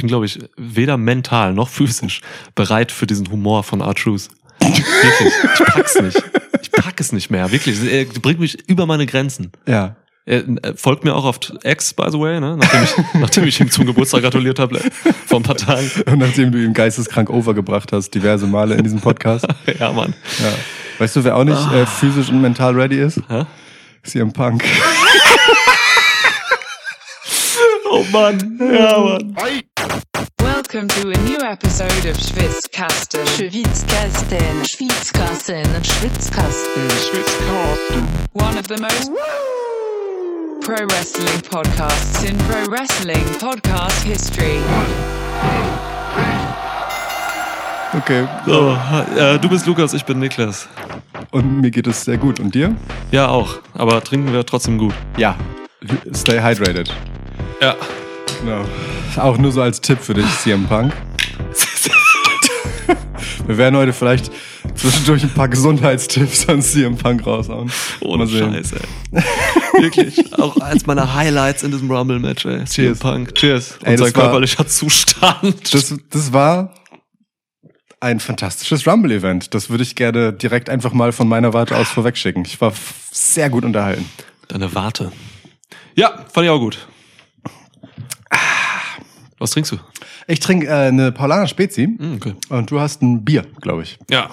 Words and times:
bin, 0.00 0.08
glaube 0.08 0.26
ich, 0.26 0.38
weder 0.56 0.96
mental 0.96 1.52
noch 1.52 1.68
physisch 1.68 2.20
bereit 2.54 2.92
für 2.92 3.06
diesen 3.06 3.30
Humor 3.30 3.62
von 3.62 3.80
R-Truth. 3.80 4.28
Wirklich, 4.60 5.32
ich 5.54 5.66
pack's 5.66 6.00
nicht. 6.00 6.22
Ich 6.62 6.72
pack 6.72 7.00
es 7.00 7.12
nicht 7.12 7.30
mehr, 7.30 7.50
wirklich. 7.50 7.80
Er 7.90 8.04
bringt 8.04 8.40
mich 8.40 8.68
über 8.68 8.86
meine 8.86 9.06
Grenzen. 9.06 9.52
Ja. 9.66 9.96
Er 10.26 10.46
äh, 10.46 10.74
folgt 10.76 11.04
mir 11.04 11.14
auch 11.14 11.24
auf 11.24 11.40
X, 11.64 11.94
by 11.94 12.06
the 12.10 12.18
way, 12.18 12.38
ne? 12.40 12.56
nachdem, 12.56 12.82
ich, 12.82 13.14
nachdem 13.20 13.44
ich 13.44 13.60
ihm 13.60 13.70
zum 13.70 13.86
Geburtstag 13.86 14.22
gratuliert 14.22 14.58
habe 14.58 14.78
äh, 14.78 14.90
vor 15.26 15.40
ein 15.40 15.42
paar 15.42 15.56
Tagen. 15.56 15.90
Und 16.06 16.18
nachdem 16.18 16.52
du 16.52 16.62
ihn 16.62 16.74
geisteskrank 16.74 17.30
overgebracht 17.30 17.92
hast, 17.92 18.14
diverse 18.14 18.46
Male 18.46 18.74
in 18.74 18.84
diesem 18.84 19.00
Podcast. 19.00 19.46
Ja, 19.78 19.92
Mann. 19.92 20.14
Ja. 20.40 20.52
Weißt 20.98 21.16
du, 21.16 21.24
wer 21.24 21.36
auch 21.36 21.44
nicht 21.44 21.72
äh, 21.72 21.86
physisch 21.86 22.28
und 22.28 22.40
mental 22.42 22.74
ready 22.74 23.00
ist? 23.00 23.20
Hä? 23.28 23.44
CM 24.02 24.32
Punk. 24.32 24.62
Oh 27.92 28.04
Mann, 28.12 28.56
ja, 28.60 29.00
Mann. 29.00 29.34
Welcome 30.38 30.86
to 30.86 31.08
a 31.10 31.18
new 31.24 31.40
episode 31.40 32.08
of 32.08 32.16
Schwitzkasten. 32.16 33.26
Schwitzkasten, 33.26 34.64
Schwitzkasten, 34.64 35.64
Schwitzkasten. 35.82 36.88
One 38.32 38.56
of 38.56 38.68
the 38.68 38.78
most 38.78 39.10
pro 40.60 40.86
wrestling 40.86 41.40
podcasts 41.50 42.22
in 42.22 42.38
pro 42.38 42.70
wrestling 42.70 43.24
podcast 43.40 44.04
history. 44.04 44.60
Okay. 47.92 48.28
So, 48.46 48.78
äh, 49.16 49.36
du 49.40 49.48
bist 49.48 49.66
Lukas, 49.66 49.94
ich 49.94 50.04
bin 50.04 50.20
Niklas. 50.20 50.68
Und 51.32 51.60
mir 51.60 51.72
geht 51.72 51.88
es 51.88 52.04
sehr 52.04 52.18
gut. 52.18 52.38
Und 52.38 52.54
dir? 52.54 52.76
Ja, 53.10 53.26
auch. 53.30 53.58
Aber 53.74 54.00
trinken 54.04 54.32
wir 54.32 54.46
trotzdem 54.46 54.78
gut. 54.78 54.94
Ja. 55.16 55.34
Stay 56.14 56.40
hydrated. 56.40 56.94
Ja. 57.60 57.76
Genau. 58.40 58.64
Auch 59.16 59.36
nur 59.38 59.52
so 59.52 59.60
als 59.60 59.80
Tipp 59.80 59.98
für 60.00 60.14
dich, 60.14 60.24
CM 60.38 60.66
Punk. 60.66 60.92
Wir 63.46 63.58
werden 63.58 63.76
heute 63.76 63.92
vielleicht 63.92 64.30
zwischendurch 64.76 65.22
ein 65.24 65.30
paar 65.34 65.48
Gesundheitstipps 65.48 66.48
an 66.48 66.62
CM 66.62 66.96
Punk 66.96 67.26
raushauen. 67.26 67.70
Ohne 68.00 68.24
Mal 68.24 68.28
sehen. 68.28 68.52
Scheiß, 68.54 68.72
ey. 68.72 69.22
Wirklich. 69.82 70.32
Auch 70.38 70.56
eins 70.58 70.86
meiner 70.86 71.14
Highlights 71.14 71.62
in 71.62 71.70
diesem 71.72 71.90
Rumble-Match, 71.90 72.44
ey. 72.46 72.64
CM 72.64 72.66
Cheers. 72.66 72.98
Punk. 73.00 73.34
Cheers. 73.34 73.72
Ey, 73.82 73.96
sein 73.96 74.06
das 74.06 74.14
war- 74.14 74.22
körperlicher 74.24 74.66
Zustand. 74.66 75.74
Das, 75.74 75.94
das 76.10 76.32
war 76.32 76.74
ein 77.98 78.20
fantastisches 78.20 78.86
Rumble-Event. 78.86 79.52
Das 79.54 79.68
würde 79.68 79.82
ich 79.82 79.96
gerne 79.96 80.32
direkt 80.32 80.70
einfach 80.70 80.92
mal 80.92 81.12
von 81.12 81.28
meiner 81.28 81.52
Warte 81.52 81.76
aus 81.76 81.88
vorwegschicken. 81.88 82.44
Ich 82.46 82.60
war 82.60 82.72
sehr 83.10 83.50
gut 83.50 83.64
unterhalten. 83.64 84.06
Deine 84.48 84.74
Warte. 84.74 85.12
Ja, 85.96 86.24
fand 86.32 86.44
ich 86.44 86.50
auch 86.50 86.60
gut. 86.60 86.86
Was 89.40 89.50
trinkst 89.50 89.72
du? 89.72 89.78
Ich 90.28 90.38
trinke 90.38 90.66
äh, 90.68 90.88
eine 90.88 91.10
Paulaner 91.12 91.48
Spezi 91.48 91.86
Hm, 91.98 92.14
okay. 92.16 92.34
und 92.50 92.70
du 92.70 92.78
hast 92.78 93.02
ein 93.02 93.24
Bier, 93.24 93.44
glaube 93.60 93.82
ich. 93.82 93.98
Ja. 94.10 94.30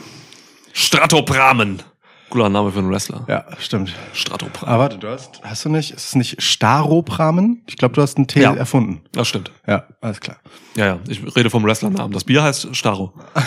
Stratopramen. 0.74 1.82
Cooler 2.30 2.50
Name 2.50 2.74
für 2.74 2.80
einen 2.80 2.92
Wrestler. 2.92 3.24
Ja, 3.30 3.46
stimmt. 3.58 3.94
Stratopramen. 4.14 4.68
Aber 4.74 4.84
warte, 4.84 4.98
du 4.98 5.08
hast, 5.08 5.42
hast 5.44 5.64
du 5.64 5.70
nicht, 5.70 5.92
ist 5.92 6.08
es 6.10 6.16
nicht 6.16 6.42
Staropramen? 6.44 7.64
Ich 7.68 7.78
glaube, 7.78 7.96
du 7.96 8.02
hast 8.02 8.18
einen 8.18 8.28
Tee 8.28 8.42
Ja. 8.42 8.54
erfunden. 8.54 9.02
Das 9.14 9.30
stimmt. 9.30 9.50
Ja, 9.66 9.86
alles 10.02 10.20
klar. 10.20 10.36
Ja, 10.76 10.86
ja. 10.86 11.00
Ich 11.08 11.22
rede 11.38 11.50
vom 11.50 11.64
Wrestlernamen. 11.64 12.12
Das 12.12 12.26
Bier 12.26 12.44
heißt 12.44 12.76
Staro. 12.76 13.14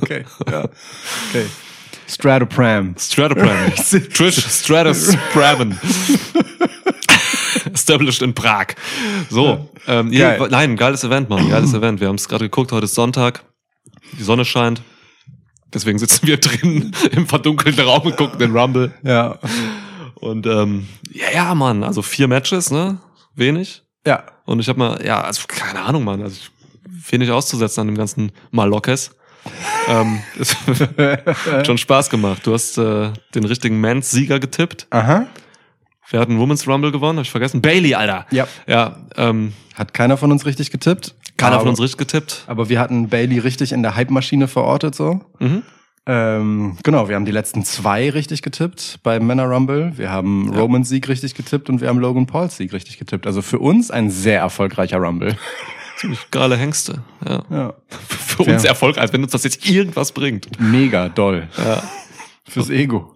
Okay, 0.00 0.24
ja. 0.50 0.64
Okay. 1.28 1.46
Stratopram. 2.08 2.94
Stratopramen. 2.98 3.72
Trish 4.14 4.44
Stratus 4.48 5.16
Pramen. 5.32 5.78
Established 7.72 8.22
in 8.22 8.34
Prag. 8.34 8.74
So, 9.30 9.68
ähm, 9.86 10.10
Geil. 10.10 10.38
ihr, 10.40 10.48
nein, 10.48 10.76
geiles 10.76 11.04
Event, 11.04 11.28
Mann, 11.28 11.48
geiles 11.48 11.74
Event. 11.74 12.00
Wir 12.00 12.08
haben 12.08 12.16
es 12.16 12.28
gerade 12.28 12.44
geguckt, 12.44 12.72
heute 12.72 12.84
ist 12.84 12.94
Sonntag, 12.94 13.44
die 14.18 14.22
Sonne 14.22 14.44
scheint. 14.44 14.82
Deswegen 15.72 15.98
sitzen 15.98 16.26
wir 16.26 16.36
drin 16.40 16.92
im 17.12 17.26
verdunkelten 17.26 17.84
Raum 17.84 18.02
und 18.02 18.16
gucken 18.16 18.38
den 18.38 18.56
Rumble. 18.56 18.92
Ja. 19.02 19.38
Und 20.14 20.46
ähm, 20.46 20.86
ja, 21.10 21.26
ja, 21.34 21.54
Mann, 21.54 21.82
also 21.82 22.02
vier 22.02 22.28
Matches, 22.28 22.70
ne? 22.70 22.98
Wenig. 23.34 23.82
Ja. 24.06 24.24
Und 24.44 24.60
ich 24.60 24.68
habe 24.68 24.78
mal, 24.78 25.04
ja, 25.04 25.20
also 25.20 25.42
keine 25.48 25.80
Ahnung, 25.80 26.04
Mann, 26.04 26.22
also 26.22 26.36
nicht 27.10 27.30
auszusetzen 27.30 27.82
an 27.82 27.86
dem 27.88 27.96
ganzen 27.96 28.32
Malokkes. 28.50 29.10
ähm, 29.88 30.20
es 30.38 30.56
hat 31.50 31.66
schon 31.66 31.78
Spaß 31.78 32.10
gemacht. 32.10 32.46
Du 32.46 32.54
hast 32.54 32.78
äh, 32.78 33.10
den 33.34 33.44
richtigen 33.44 33.80
Mans-Sieger 33.80 34.38
getippt. 34.38 34.86
Aha. 34.90 35.26
Wer 36.12 36.20
hat 36.20 36.28
einen 36.28 36.38
Women's 36.38 36.68
Rumble 36.68 36.92
gewonnen? 36.92 37.18
Hab 37.18 37.24
ich 37.24 37.30
vergessen. 37.30 37.60
Bailey, 37.62 37.94
Alter. 37.94 38.26
Ja. 38.30 38.46
Ja, 38.66 38.96
ähm, 39.16 39.52
Hat 39.74 39.94
keiner 39.94 40.16
von 40.16 40.30
uns 40.30 40.46
richtig 40.46 40.70
getippt. 40.70 41.14
keiner 41.38 41.54
aber, 41.54 41.62
von 41.62 41.70
uns 41.70 41.80
richtig 41.80 41.98
getippt. 41.98 42.44
Aber 42.46 42.68
wir 42.68 42.78
hatten 42.78 43.08
Bailey 43.08 43.38
richtig 43.38 43.72
in 43.72 43.82
der 43.82 43.96
Hype-Maschine 43.96 44.46
verortet, 44.46 44.94
so. 44.94 45.20
Mhm. 45.40 45.62
Ähm, 46.04 46.76
genau, 46.82 47.08
wir 47.08 47.14
haben 47.16 47.24
die 47.24 47.32
letzten 47.32 47.64
zwei 47.64 48.10
richtig 48.10 48.42
getippt 48.42 48.98
beim 49.02 49.26
Männer 49.26 49.44
Rumble. 49.44 49.92
Wir 49.96 50.10
haben 50.10 50.52
Ja. 50.52 50.58
Romans 50.60 50.88
Sieg 50.88 51.08
richtig 51.08 51.34
getippt 51.34 51.70
und 51.70 51.80
wir 51.80 51.88
haben 51.88 51.98
Logan 51.98 52.26
Pauls 52.26 52.56
Sieg 52.56 52.72
richtig 52.72 52.98
getippt. 52.98 53.26
Also 53.26 53.40
für 53.40 53.58
uns 53.60 53.90
ein 53.90 54.10
sehr 54.10 54.40
erfolgreicher 54.40 54.98
Rumble. 54.98 55.36
Ziemlich 55.96 56.30
geile 56.32 56.56
Hengste. 56.56 57.02
Ja. 57.26 57.44
Ja. 57.50 57.74
Für 58.08 58.42
uns 58.42 58.64
erfolgreich, 58.64 59.12
wenn 59.12 59.22
uns 59.22 59.30
das 59.32 59.44
jetzt 59.44 59.68
irgendwas 59.68 60.10
bringt. 60.10 60.48
Mega 60.60 61.08
doll. 61.08 61.46
Ja. 61.56 61.82
Fürs 62.48 62.70
Ego. 62.70 63.14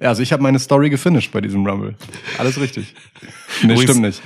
Ja, 0.00 0.08
also 0.08 0.22
ich 0.22 0.32
habe 0.32 0.42
meine 0.42 0.58
Story 0.58 0.90
gefinisht 0.90 1.32
bei 1.32 1.40
diesem 1.40 1.66
Rumble. 1.66 1.94
Alles 2.38 2.60
richtig. 2.60 2.94
Nee, 3.62 3.72
Übrigens- 3.72 3.82
stimmt 3.84 4.00
nicht. 4.02 4.22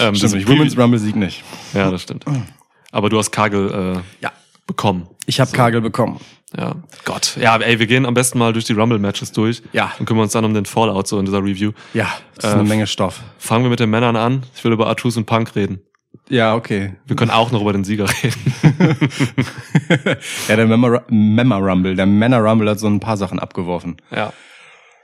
ähm, 0.00 0.14
Stimmt 0.14 0.34
nicht. 0.34 0.48
Women's 0.48 0.76
Rumble 0.78 0.98
Sieg 0.98 1.16
nicht. 1.16 1.42
Ja, 1.72 1.90
das 1.90 2.02
stimmt. 2.02 2.24
Aber 2.90 3.08
du 3.08 3.18
hast 3.18 3.30
Kagel 3.30 3.70
äh, 3.96 4.22
Ja. 4.24 4.32
bekommen. 4.66 5.08
Ich 5.26 5.40
habe 5.40 5.50
Kagel 5.52 5.80
bekommen. 5.80 6.20
Ja, 6.54 6.74
Gott. 7.06 7.38
Ja, 7.40 7.56
ey, 7.56 7.78
wir 7.78 7.86
gehen 7.86 8.04
am 8.04 8.12
besten 8.12 8.38
mal 8.38 8.52
durch 8.52 8.66
die 8.66 8.74
Rumble-Matches 8.74 9.32
durch. 9.32 9.62
Ja. 9.72 9.92
Und 9.98 10.04
kümmern 10.04 10.24
uns 10.24 10.32
dann 10.32 10.44
um 10.44 10.52
den 10.52 10.66
Fallout 10.66 11.08
so 11.08 11.18
in 11.18 11.24
dieser 11.24 11.38
Review. 11.42 11.72
Ja, 11.94 12.08
das 12.34 12.44
ist 12.44 12.50
Äh, 12.50 12.54
eine 12.58 12.68
Menge 12.68 12.86
Stoff. 12.86 13.22
Fangen 13.38 13.64
wir 13.64 13.70
mit 13.70 13.80
den 13.80 13.88
Männern 13.88 14.16
an. 14.16 14.42
Ich 14.54 14.62
will 14.62 14.72
über 14.72 14.86
Artus 14.88 15.16
und 15.16 15.24
Punk 15.24 15.56
reden. 15.56 15.80
Ja, 16.28 16.54
okay. 16.54 16.94
Wir 17.06 17.16
können 17.16 17.30
auch 17.30 17.50
noch 17.52 17.62
über 17.62 17.72
den 17.72 17.84
Sieger 17.84 18.06
reden. 18.22 18.54
ja, 20.48 20.56
der 20.56 20.66
Memmer 20.66 21.56
Rumble, 21.56 21.94
der 21.96 22.06
Männer 22.06 22.38
Rumble 22.40 22.68
hat 22.70 22.78
so 22.78 22.86
ein 22.86 23.00
paar 23.00 23.16
Sachen 23.16 23.38
abgeworfen. 23.38 23.96
Ja. 24.14 24.32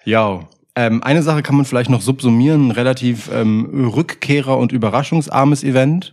Ja. 0.04 0.41
Ähm, 0.75 1.03
eine 1.03 1.22
Sache 1.22 1.42
kann 1.42 1.56
man 1.56 1.64
vielleicht 1.64 1.91
noch 1.91 2.03
subsumieren, 2.03 2.69
ein 2.69 2.70
relativ 2.70 3.31
ähm, 3.32 3.91
Rückkehrer- 3.92 4.56
und 4.56 4.70
überraschungsarmes 4.70 5.64
Event, 5.64 6.12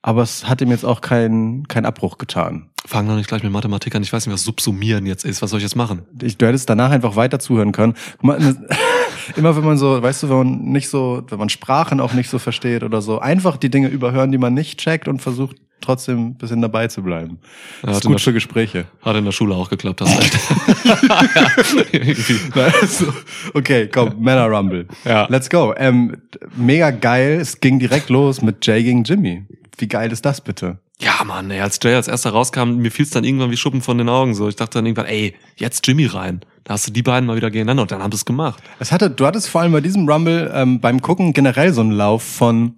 aber 0.00 0.22
es 0.22 0.48
hat 0.48 0.60
ihm 0.60 0.70
jetzt 0.70 0.84
auch 0.84 1.00
keinen 1.00 1.68
kein 1.68 1.84
Abbruch 1.84 2.16
getan. 2.16 2.70
Fangen 2.86 3.08
noch 3.08 3.16
nicht 3.16 3.28
gleich 3.28 3.42
mit 3.42 3.52
Mathematik 3.52 3.94
an. 3.94 4.02
Ich 4.02 4.12
weiß 4.12 4.26
nicht, 4.26 4.32
was 4.32 4.44
Subsumieren 4.44 5.06
jetzt 5.06 5.24
ist. 5.24 5.42
Was 5.42 5.50
soll 5.50 5.58
ich 5.58 5.64
jetzt 5.64 5.74
machen? 5.74 6.02
Ich, 6.22 6.38
du 6.38 6.46
hättest 6.46 6.70
danach 6.70 6.92
einfach 6.92 7.16
weiter 7.16 7.40
zuhören 7.40 7.72
können. 7.72 7.94
Ne- 8.22 8.64
immer 9.36 9.56
wenn 9.56 9.64
man 9.64 9.76
so, 9.76 10.00
weißt 10.00 10.22
du, 10.22 10.28
wenn 10.28 10.36
man 10.36 10.62
nicht 10.66 10.88
so, 10.88 11.24
wenn 11.28 11.38
man 11.38 11.48
Sprachen 11.48 12.00
auch 12.00 12.12
nicht 12.12 12.30
so 12.30 12.38
versteht 12.38 12.84
oder 12.84 13.02
so, 13.02 13.18
einfach 13.18 13.56
die 13.56 13.70
Dinge 13.70 13.88
überhören, 13.88 14.30
die 14.30 14.38
man 14.38 14.54
nicht 14.54 14.78
checkt 14.78 15.08
und 15.08 15.20
versucht 15.20 15.56
trotzdem 15.80 16.28
ein 16.28 16.34
bisschen 16.34 16.60
dabei 16.62 16.88
zu 16.88 17.02
bleiben. 17.02 17.38
Ja, 17.82 17.88
Das 17.88 17.96
hat 17.96 18.04
ist 18.04 18.10
gut 18.10 18.20
für 18.20 18.32
Gespräche. 18.32 18.86
Hat 19.02 19.16
in 19.16 19.24
der 19.24 19.32
Schule 19.32 19.54
auch 19.54 19.70
geklappt. 19.70 20.00
Irgendwie. 21.92 22.38
Also, 22.60 23.06
okay, 23.54 23.88
komm, 23.92 24.20
Männer 24.20 24.46
Rumble. 24.46 24.86
Ja. 25.04 25.26
Let's 25.28 25.48
go. 25.50 25.74
Ähm, 25.76 26.16
mega 26.56 26.90
geil. 26.90 27.38
Es 27.40 27.60
ging 27.60 27.78
direkt 27.78 28.08
los 28.10 28.42
mit 28.42 28.66
Jay 28.66 28.82
gegen 28.82 29.04
Jimmy. 29.04 29.44
Wie 29.78 29.88
geil 29.88 30.10
ist 30.12 30.24
das 30.24 30.40
bitte? 30.40 30.78
Ja, 30.98 31.22
Mann, 31.24 31.50
ey, 31.50 31.60
als 31.60 31.78
Jay 31.82 31.94
als 31.94 32.08
erster 32.08 32.30
rauskam, 32.30 32.76
mir 32.76 32.90
fiel 32.90 33.04
es 33.04 33.10
dann 33.10 33.22
irgendwann 33.24 33.50
wie 33.50 33.56
Schuppen 33.58 33.82
von 33.82 33.98
den 33.98 34.08
Augen. 34.08 34.34
So, 34.34 34.48
ich 34.48 34.56
dachte 34.56 34.78
dann 34.78 34.86
irgendwann, 34.86 35.06
ey, 35.06 35.34
jetzt 35.56 35.86
Jimmy 35.86 36.06
rein. 36.06 36.40
Da 36.64 36.72
hast 36.74 36.86
du 36.88 36.92
die 36.92 37.02
beiden 37.02 37.26
mal 37.26 37.36
wieder 37.36 37.50
gegeneinander 37.50 37.82
und 37.82 37.90
dann 37.92 38.02
haben 38.02 38.12
sie 38.12 38.16
es 38.16 38.24
gemacht. 38.24 38.62
Es 38.78 38.92
hatte, 38.92 39.10
du 39.10 39.26
hattest 39.26 39.48
vor 39.50 39.60
allem 39.60 39.72
bei 39.72 39.82
diesem 39.82 40.08
Rumble 40.08 40.50
ähm, 40.54 40.80
beim 40.80 41.02
Gucken 41.02 41.32
generell 41.34 41.72
so 41.74 41.82
einen 41.82 41.92
Lauf 41.92 42.22
von 42.22 42.76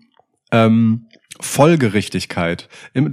ähm, 0.51 1.07
Folgerichtigkeit. 1.41 2.69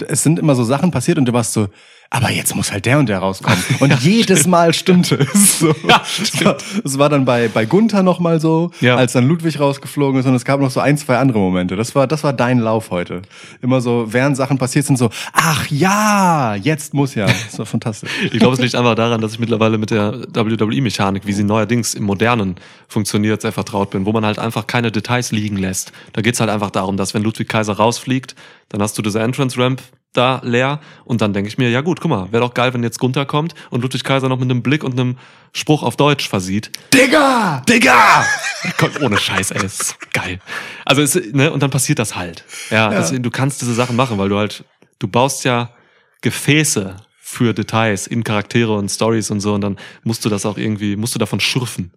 Es 0.07 0.23
sind 0.23 0.39
immer 0.39 0.55
so 0.55 0.63
Sachen 0.63 0.91
passiert 0.91 1.17
und 1.17 1.25
du 1.25 1.33
warst 1.33 1.53
so, 1.53 1.69
aber 2.15 2.31
jetzt 2.31 2.55
muss 2.55 2.71
halt 2.71 2.85
der 2.85 2.97
und 2.97 3.07
der 3.09 3.19
rauskommen. 3.19 3.59
Und 3.79 3.93
jedes 4.01 4.47
Mal 4.47 4.73
stimmte 4.73 5.15
es. 5.33 5.59
So. 5.65 5.73
Ja, 5.87 6.01
es, 6.21 6.43
war, 6.45 6.57
es 6.83 6.97
war 6.97 7.09
dann 7.09 7.23
bei, 7.25 7.47
bei 7.47 7.65
Gunther 7.65 8.03
nochmal 8.03 8.39
so, 8.41 8.71
Ja. 8.81 8.95
als 8.97 9.13
dann 9.13 9.27
Ludwig 9.27 9.59
rausgeflogen 9.59 10.19
ist 10.19 10.25
und 10.25 10.35
es 10.35 10.43
gab 10.43 10.59
noch 10.59 10.69
so 10.71 10.79
ein, 10.79 10.97
zwei 10.97 11.17
andere 11.17 11.39
Momente. 11.39 11.75
Das 11.75 11.95
war, 11.95 12.07
das 12.07 12.23
war 12.23 12.33
dein 12.33 12.59
Lauf 12.59 12.91
heute. 12.91 13.21
Immer 13.61 13.79
so, 13.81 14.07
während 14.11 14.35
Sachen 14.37 14.57
passiert 14.57 14.85
sind, 14.85 14.97
so, 14.97 15.09
ach 15.33 15.65
ja, 15.69 16.55
jetzt 16.55 16.93
muss 16.93 17.15
ja. 17.15 17.25
Das 17.25 17.57
war 17.59 17.65
fantastisch. 17.65 18.09
Ich 18.31 18.39
glaube, 18.39 18.53
es 18.55 18.59
liegt 18.59 18.75
einfach 18.75 18.95
daran, 18.95 19.21
dass 19.21 19.33
ich 19.33 19.39
mittlerweile 19.39 19.77
mit 19.77 19.91
der 19.91 20.13
WWE-Mechanik, 20.33 21.25
wie 21.25 21.33
sie 21.33 21.43
neuerdings 21.43 21.93
im 21.93 22.03
Modernen 22.03 22.55
funktioniert, 22.87 23.41
sehr 23.41 23.51
vertraut 23.51 23.91
bin, 23.91 24.05
wo 24.05 24.11
man 24.11 24.25
halt 24.25 24.39
einfach 24.39 24.67
keine 24.67 24.91
Details 24.91 25.31
liegen 25.31 25.57
lässt. 25.57 25.91
Da 26.13 26.21
geht's 26.21 26.39
halt 26.39 26.49
einfach 26.49 26.71
darum, 26.71 26.97
dass 26.97 27.13
wenn 27.13 27.23
Ludwig 27.23 27.47
Kaiser 27.49 27.73
rausfliegt, 27.73 28.35
dann 28.69 28.81
hast 28.81 28.97
du 28.97 29.01
diese 29.01 29.19
Entrance-Ramp, 29.21 29.81
da 30.17 30.41
leer. 30.43 30.79
Und 31.03 31.21
dann 31.21 31.33
denke 31.33 31.47
ich 31.47 31.57
mir, 31.57 31.69
ja 31.69 31.81
gut, 31.81 31.99
guck 32.01 32.09
mal, 32.09 32.31
wäre 32.31 32.43
doch 32.43 32.53
geil, 32.53 32.73
wenn 32.73 32.83
jetzt 32.83 32.99
Gunther 32.99 33.25
kommt 33.25 33.53
und 33.69 33.81
Ludwig 33.81 34.03
Kaiser 34.03 34.29
noch 34.29 34.39
mit 34.39 34.49
einem 34.49 34.61
Blick 34.63 34.83
und 34.83 34.93
einem 34.99 35.17
Spruch 35.53 35.83
auf 35.83 35.95
Deutsch 35.97 36.27
versieht. 36.29 36.71
Digga! 36.93 37.61
Digga! 37.69 38.25
Ohne 39.01 39.17
Scheiß, 39.17 39.51
ey, 39.51 39.61
das 39.61 39.79
ist 39.79 40.11
geil. 40.13 40.39
Also, 40.85 41.01
es, 41.01 41.15
ne, 41.33 41.51
und 41.51 41.61
dann 41.63 41.69
passiert 41.69 41.99
das 41.99 42.15
halt. 42.15 42.43
Ja, 42.69 42.91
Ja. 42.91 42.99
Deswegen, 42.99 43.23
du 43.23 43.31
kannst 43.31 43.61
diese 43.61 43.73
Sachen 43.73 43.95
machen, 43.95 44.17
weil 44.17 44.29
du 44.29 44.37
halt, 44.37 44.63
du 44.99 45.07
baust 45.07 45.43
ja 45.45 45.69
Gefäße 46.21 46.95
für 47.21 47.53
Details 47.53 48.07
in 48.07 48.23
Charaktere 48.23 48.75
und 48.75 48.89
Stories 48.89 49.29
und 49.31 49.39
so 49.41 49.53
und 49.53 49.61
dann 49.61 49.77
musst 50.03 50.23
du 50.25 50.29
das 50.29 50.45
auch 50.45 50.57
irgendwie, 50.57 50.95
musst 50.95 51.15
du 51.15 51.19
davon 51.19 51.39
schürfen. 51.39 51.91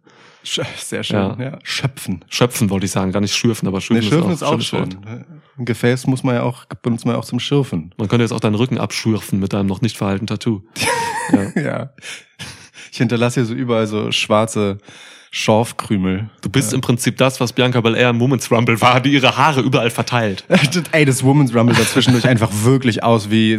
Sch- 0.44 0.64
Sehr 0.76 1.02
schön, 1.02 1.16
Ja. 1.16 1.36
ja. 1.38 1.58
Schöpfen. 1.62 2.24
Schöpfen 2.28 2.70
wollte 2.70 2.86
ich 2.86 2.92
sagen, 2.92 3.12
gar 3.12 3.20
nicht 3.20 3.34
schürfen, 3.34 3.66
aber 3.68 3.80
schürfen, 3.80 4.04
Nee, 4.04 4.08
Schürfen 4.10 4.32
ist 4.32 4.42
auch 4.42 4.52
ein 4.52 4.60
schönes 4.60 4.94
schön. 4.94 5.24
Ein 5.58 5.64
Gefäß 5.64 6.06
muss 6.06 6.22
man 6.22 6.36
ja 6.36 6.42
auch, 6.42 6.66
benutzt 6.82 7.04
man 7.04 7.14
ja 7.14 7.20
auch 7.20 7.24
zum 7.24 7.40
Schürfen. 7.40 7.92
Man 7.96 8.08
könnte 8.08 8.22
jetzt 8.22 8.32
auch 8.32 8.40
deinen 8.40 8.54
Rücken 8.54 8.78
abschürfen 8.78 9.40
mit 9.40 9.52
deinem 9.52 9.66
noch 9.66 9.80
nicht 9.80 9.96
verhaltenen 9.96 10.26
Tattoo. 10.26 10.62
Ja. 11.30 11.60
Ja. 11.60 11.92
Ich 12.90 12.96
hinterlasse 12.96 13.40
hier 13.40 13.44
so 13.44 13.52
überall 13.52 13.86
so 13.86 14.10
schwarze 14.12 14.78
Schorfkrümel. 15.30 16.30
Du 16.40 16.48
bist 16.48 16.72
im 16.72 16.80
Prinzip 16.80 17.16
das, 17.18 17.40
was 17.40 17.52
Bianca 17.52 17.80
Belair 17.80 18.10
im 18.10 18.20
Women's 18.20 18.50
Rumble 18.50 18.80
war, 18.80 19.00
die 19.00 19.12
ihre 19.12 19.36
Haare 19.36 19.60
überall 19.60 19.90
verteilt. 19.90 20.44
Ey, 20.92 21.04
das 21.04 21.22
Women's 21.22 21.54
Rumble 21.54 21.74
sah 21.76 21.82
zwischendurch 21.84 22.26
einfach 22.28 22.50
wirklich 22.64 23.02
aus 23.02 23.30
wie, 23.30 23.58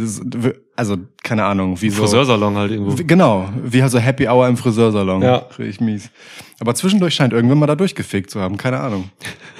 also, 0.76 0.96
keine 1.22 1.44
Ahnung, 1.44 1.80
wie 1.80 1.90
so. 1.90 2.02
Friseursalon 2.02 2.56
halt 2.56 2.72
irgendwo. 2.72 2.98
Wie- 2.98 3.04
Genau, 3.06 3.48
wie 3.64 3.82
halt 3.82 3.92
so 3.92 3.98
Happy 3.98 4.26
Hour 4.28 4.48
im 4.48 4.56
Friseursalon. 4.56 5.22
Ja. 5.22 5.36
Richtig 5.58 5.80
mies. 5.80 6.10
Aber 6.58 6.74
zwischendurch 6.74 7.14
scheint 7.14 7.32
irgendwann 7.32 7.58
mal 7.58 7.66
da 7.66 7.76
durchgefegt 7.76 8.30
zu 8.30 8.40
haben, 8.40 8.56
keine 8.56 8.80
Ahnung. 8.80 9.10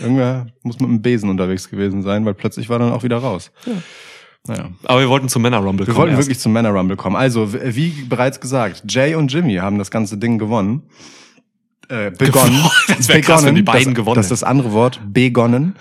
Irgendwer 0.00 0.46
muss 0.62 0.78
mit 0.80 0.88
einem 0.88 1.02
Besen 1.02 1.30
unterwegs 1.30 1.70
gewesen 1.70 2.02
sein, 2.02 2.24
weil 2.26 2.34
plötzlich 2.34 2.68
war 2.68 2.78
dann 2.78 2.92
auch 2.92 3.02
wieder 3.02 3.18
raus. 3.18 3.50
Naja. 4.46 4.70
Aber 4.84 5.00
wir 5.00 5.08
wollten 5.08 5.28
zum 5.28 5.42
Männer 5.42 5.58
Rumble 5.58 5.86
Wir 5.86 5.92
kommen. 5.94 6.02
wollten 6.02 6.16
erst. 6.16 6.26
wirklich 6.28 6.38
zum 6.40 6.52
Männer 6.52 6.70
Rumble 6.70 6.96
kommen. 6.96 7.16
Also, 7.16 7.52
wie 7.52 7.90
bereits 8.08 8.40
gesagt, 8.40 8.82
Jay 8.88 9.14
und 9.14 9.32
Jimmy 9.32 9.56
haben 9.56 9.78
das 9.78 9.90
ganze 9.90 10.16
Ding 10.18 10.38
gewonnen. 10.38 10.82
Äh, 11.90 12.10
begonnen. 12.16 12.62
Das 12.88 13.08
wär 13.08 13.20
krass, 13.20 13.44
wenn 13.44 13.54
die 13.56 13.62
beiden 13.62 13.92
das, 13.92 13.94
gewonnen 13.94 14.16
Das 14.16 14.26
ist 14.26 14.30
das 14.30 14.42
andere 14.44 14.72
Wort. 14.72 15.00
Begonnen. 15.12 15.74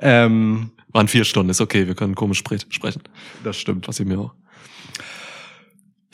Ähm, 0.00 0.70
Waren 0.92 1.08
vier 1.08 1.24
Stunden, 1.24 1.48
ist 1.50 1.60
okay, 1.60 1.86
wir 1.86 1.94
können 1.94 2.14
komisch 2.14 2.40
spre- 2.40 2.64
sprechen. 2.68 3.02
das 3.44 3.56
stimmt. 3.56 3.86
Passiert 3.86 4.08
mir 4.08 4.18
auch. 4.18 4.34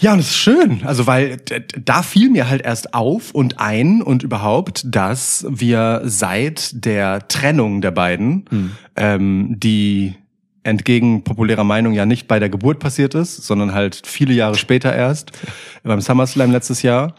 Ja, 0.01 0.13
und 0.13 0.21
es 0.21 0.29
ist 0.29 0.37
schön. 0.37 0.83
Also, 0.85 1.09
weil 1.09 1.39
da 1.85 2.03
fiel 2.05 2.31
mir 2.31 2.49
halt 2.49 2.63
erst 2.63 2.95
auf 2.95 3.33
und 3.33 3.59
ein 3.59 4.01
und 4.03 4.23
überhaupt, 4.23 4.83
dass 4.87 5.45
wir 5.49 6.03
seit 6.05 6.85
der 6.85 7.27
Trennung 7.27 7.81
der 7.81 7.91
beiden, 7.91 8.45
Hm. 8.51 8.71
ähm, 8.95 9.55
die 9.59 10.15
entgegen 10.63 11.25
populärer 11.25 11.65
Meinung 11.65 11.95
ja 11.95 12.07
nicht 12.07 12.29
bei 12.29 12.39
der 12.39 12.49
Geburt 12.51 12.79
passiert 12.79 13.15
ist, 13.17 13.37
sondern 13.45 13.73
halt 13.75 14.03
viele 14.07 14.35
Jahre 14.35 14.55
später 14.57 14.95
erst, 14.95 15.33
beim 15.83 16.01
SummerSlam 16.01 16.53
letztes 16.53 16.83
Jahr, 16.83 17.15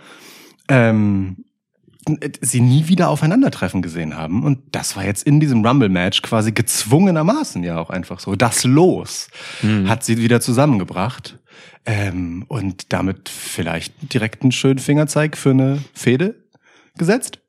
ähm, 0.70 1.44
sie 2.42 2.62
nie 2.62 2.88
wieder 2.88 3.10
aufeinandertreffen 3.10 3.82
gesehen 3.82 4.16
haben. 4.16 4.44
Und 4.44 4.60
das 4.72 4.96
war 4.96 5.06
jetzt 5.06 5.24
in 5.24 5.40
diesem 5.40 5.66
Rumble-Match 5.66 6.22
quasi 6.22 6.52
gezwungenermaßen 6.52 7.64
ja 7.64 7.78
auch 7.78 7.90
einfach 7.90 8.20
so. 8.20 8.36
Das 8.36 8.64
Los 8.64 9.28
hat 9.86 10.04
sie 10.04 10.18
wieder 10.18 10.42
zusammengebracht. 10.42 11.38
Ähm, 11.86 12.46
und 12.48 12.92
damit 12.94 13.30
vielleicht 13.30 14.14
direkt 14.14 14.44
einen 14.44 14.52
schönen 14.52 14.80
Fingerzeig 14.80 15.38
für 15.38 15.52
eine 15.52 15.80
Fehde 15.94 16.36
gesetzt. 16.98 17.40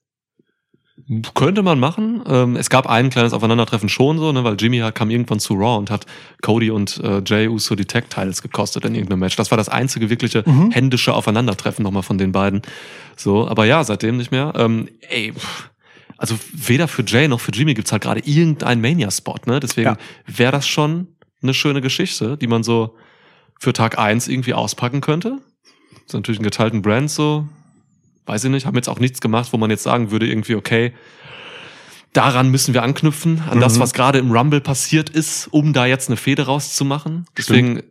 Könnte 1.35 1.63
man 1.63 1.81
machen. 1.81 2.23
Ähm, 2.29 2.55
es 2.57 2.71
gab 2.71 2.87
ein 2.89 3.11
kleines 3.11 3.33
Aufeinandertreffen 3.33 3.89
schon 3.89 4.19
so, 4.19 4.31
ne, 4.31 4.45
weil 4.45 4.57
Jimmy 4.59 4.81
kam 4.95 5.11
irgendwann 5.11 5.41
zu 5.41 5.55
Raw 5.55 5.77
und 5.79 5.91
hat 5.91 6.07
Cody 6.41 6.71
und 6.71 6.99
äh, 7.03 7.21
Jay 7.27 7.49
Uso 7.49 7.75
die 7.75 7.85
Tag 7.85 8.09
Titles 8.11 8.43
gekostet 8.43 8.85
in 8.85 8.95
irgendeinem 8.95 9.19
Match. 9.21 9.35
Das 9.37 9.51
war 9.51 9.59
das 9.59 9.69
einzige 9.69 10.09
wirkliche 10.09 10.45
Mhm. 10.47 10.71
händische 10.71 11.13
Aufeinandertreffen 11.15 11.83
nochmal 11.83 12.05
von 12.05 12.17
den 12.19 12.31
beiden. 12.33 12.63
So, 13.17 13.49
aber 13.49 13.65
ja, 13.65 13.83
seitdem 13.83 14.19
nicht 14.19 14.31
mehr. 14.31 14.53
Ähm, 14.57 14.89
ey, 15.09 15.33
also 16.17 16.37
weder 16.53 16.87
für 16.87 17.03
Jay 17.05 17.27
noch 17.27 17.41
für 17.41 17.51
Jimmy 17.51 17.75
gibt's 17.75 17.91
halt 17.93 18.03
gerade 18.03 18.21
irgendeinen 18.21 18.81
Mania-Spot, 18.81 19.37
ne? 19.47 19.59
Deswegen 19.59 19.89
Ja. 19.91 19.97
wäre 20.27 20.53
das 20.53 20.69
schon 20.69 21.09
eine 21.43 21.55
schöne 21.55 21.81
Geschichte, 21.81 22.37
die 22.37 22.47
man 22.47 22.63
so 22.63 22.95
für 23.59 23.73
Tag 23.73 23.99
eins 23.99 24.29
irgendwie 24.29 24.55
auspacken 24.55 25.01
könnte. 25.01 25.39
ist 26.07 26.15
natürlich 26.15 26.39
ein 26.41 26.45
geteilten 26.45 26.83
Brand 26.83 27.11
so, 27.11 27.47
weiß 28.27 28.45
ich 28.45 28.51
nicht, 28.51 28.67
haben 28.67 28.77
jetzt 28.77 28.89
auch 28.89 28.99
nichts 29.01 29.21
gemacht, 29.21 29.53
wo 29.53 29.57
man 29.57 29.71
jetzt 29.71 29.83
sagen 29.83 30.11
würde, 30.11 30.27
irgendwie, 30.27 30.55
okay, 30.55 30.93
daran 32.13 32.51
müssen 32.51 32.75
wir 32.75 32.83
anknüpfen, 32.83 33.43
an 33.49 33.61
das, 33.61 33.77
Mhm. 33.77 33.81
was 33.81 33.93
gerade 33.93 34.19
im 34.19 34.31
Rumble 34.33 34.61
passiert 34.61 35.11
ist, 35.11 35.47
um 35.49 35.73
da 35.73 35.87
jetzt 35.87 36.09
eine 36.09 36.17
Fehde 36.17 36.47
rauszumachen. 36.47 37.27
Deswegen 37.37 37.83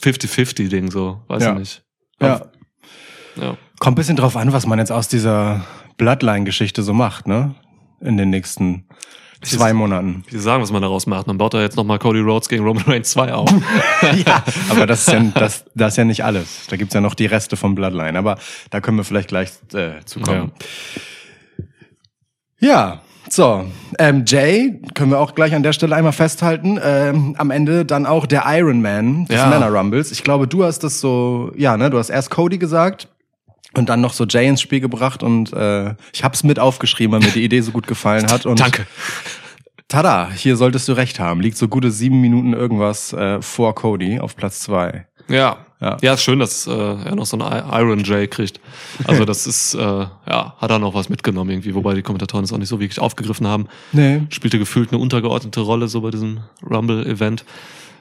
50-50-Ding 0.00 0.90
so, 0.90 1.22
weiß 1.28 1.42
Ja. 1.42 1.52
ich 1.52 1.58
nicht. 1.58 1.82
Ja. 2.20 2.42
ja. 3.36 3.56
Kommt 3.78 3.94
ein 3.94 4.00
bisschen 4.00 4.16
drauf 4.16 4.36
an, 4.36 4.52
was 4.52 4.66
man 4.66 4.78
jetzt 4.78 4.92
aus 4.92 5.08
dieser 5.08 5.64
Bloodline-Geschichte 5.96 6.82
so 6.82 6.92
macht, 6.94 7.26
ne? 7.26 7.54
In 8.00 8.16
den 8.16 8.30
nächsten 8.30 8.86
zwei 9.42 9.72
Monaten. 9.72 10.24
Sie 10.30 10.38
sagen, 10.38 10.62
was 10.62 10.72
man 10.72 10.82
daraus 10.82 11.06
macht. 11.06 11.26
Man 11.26 11.38
baut 11.38 11.54
da 11.54 11.60
jetzt 11.60 11.76
nochmal 11.76 11.98
Cody 11.98 12.20
Rhodes 12.20 12.48
gegen 12.48 12.64
Roman 12.64 12.84
Reigns 12.84 13.10
2 13.10 13.34
auf. 13.34 13.50
ja, 14.26 14.42
aber 14.70 14.86
das 14.86 15.06
ist 15.06 15.12
ja, 15.12 15.20
das, 15.34 15.64
das 15.74 15.94
ist 15.94 15.96
ja 15.96 16.04
nicht 16.04 16.24
alles. 16.24 16.66
Da 16.68 16.76
gibt's 16.76 16.94
ja 16.94 17.00
noch 17.00 17.14
die 17.14 17.26
Reste 17.26 17.56
vom 17.56 17.74
Bloodline. 17.74 18.18
Aber 18.18 18.38
da 18.70 18.80
können 18.80 18.96
wir 18.96 19.04
vielleicht 19.04 19.28
gleich 19.28 19.50
äh, 19.74 20.04
zu 20.04 20.20
kommen. 20.20 20.52
Ja, 22.60 23.02
so. 23.28 23.64
Ähm, 23.98 24.24
Jay, 24.26 24.80
können 24.94 25.10
wir 25.10 25.18
auch 25.18 25.34
gleich 25.34 25.54
an 25.54 25.62
der 25.62 25.72
Stelle 25.72 25.96
einmal 25.96 26.12
festhalten. 26.12 26.78
Ähm, 26.82 27.34
am 27.38 27.50
Ende 27.50 27.84
dann 27.84 28.06
auch 28.06 28.26
der 28.26 28.44
Iron 28.46 28.82
Man 28.82 29.26
des 29.26 29.36
Ja. 29.36 29.46
Männer 29.48 29.70
Rumbles. 29.70 30.12
Ich 30.12 30.22
glaube, 30.22 30.46
du 30.46 30.64
hast 30.64 30.80
das 30.80 31.00
so, 31.00 31.50
ja, 31.56 31.76
ne, 31.76 31.90
du 31.90 31.98
hast 31.98 32.10
erst 32.10 32.30
Cody 32.30 32.58
gesagt. 32.58 33.08
Und 33.74 33.88
dann 33.88 34.00
noch 34.00 34.12
so 34.12 34.26
Jay 34.26 34.46
ins 34.48 34.60
Spiel 34.60 34.80
gebracht 34.80 35.22
und 35.22 35.52
äh, 35.52 35.94
ich 36.12 36.24
hab's 36.24 36.44
mit 36.44 36.58
aufgeschrieben, 36.58 37.12
weil 37.12 37.20
mir 37.26 37.32
die 37.32 37.44
Idee 37.44 37.60
so 37.60 37.72
gut 37.72 37.86
gefallen 37.86 38.30
hat. 38.30 38.44
Und 38.44 38.60
Danke. 38.60 38.86
Tada, 39.88 40.30
hier 40.30 40.56
solltest 40.56 40.88
du 40.88 40.92
recht 40.92 41.20
haben. 41.20 41.40
Liegt 41.40 41.56
so 41.56 41.68
gute 41.68 41.90
sieben 41.90 42.20
Minuten 42.20 42.52
irgendwas 42.52 43.12
äh, 43.12 43.40
vor 43.42 43.74
Cody 43.74 44.20
auf 44.20 44.36
Platz 44.36 44.60
zwei. 44.60 45.06
Ja. 45.28 45.58
Ja. 45.80 45.96
Ja, 46.00 46.14
ist 46.14 46.22
schön, 46.22 46.38
dass 46.38 46.66
äh, 46.68 46.70
er 46.70 47.16
noch 47.16 47.26
so 47.26 47.36
einen 47.36 47.68
Iron 47.72 48.04
Jay 48.04 48.28
kriegt. 48.28 48.60
Also 49.04 49.24
das 49.24 49.48
ist, 49.48 49.74
äh, 49.74 49.80
ja, 49.80 50.54
hat 50.56 50.70
er 50.70 50.78
noch 50.78 50.94
was 50.94 51.08
mitgenommen 51.08 51.50
irgendwie, 51.50 51.74
wobei 51.74 51.94
die 51.94 52.02
Kommentatoren 52.02 52.44
es 52.44 52.52
auch 52.52 52.58
nicht 52.58 52.68
so 52.68 52.78
wirklich 52.78 53.00
aufgegriffen 53.00 53.48
haben. 53.48 53.66
Nee. 53.90 54.22
Spielte 54.30 54.60
gefühlt 54.60 54.92
eine 54.92 55.02
untergeordnete 55.02 55.60
Rolle 55.60 55.88
so 55.88 56.00
bei 56.00 56.10
diesem 56.10 56.40
Rumble-Event. 56.62 57.44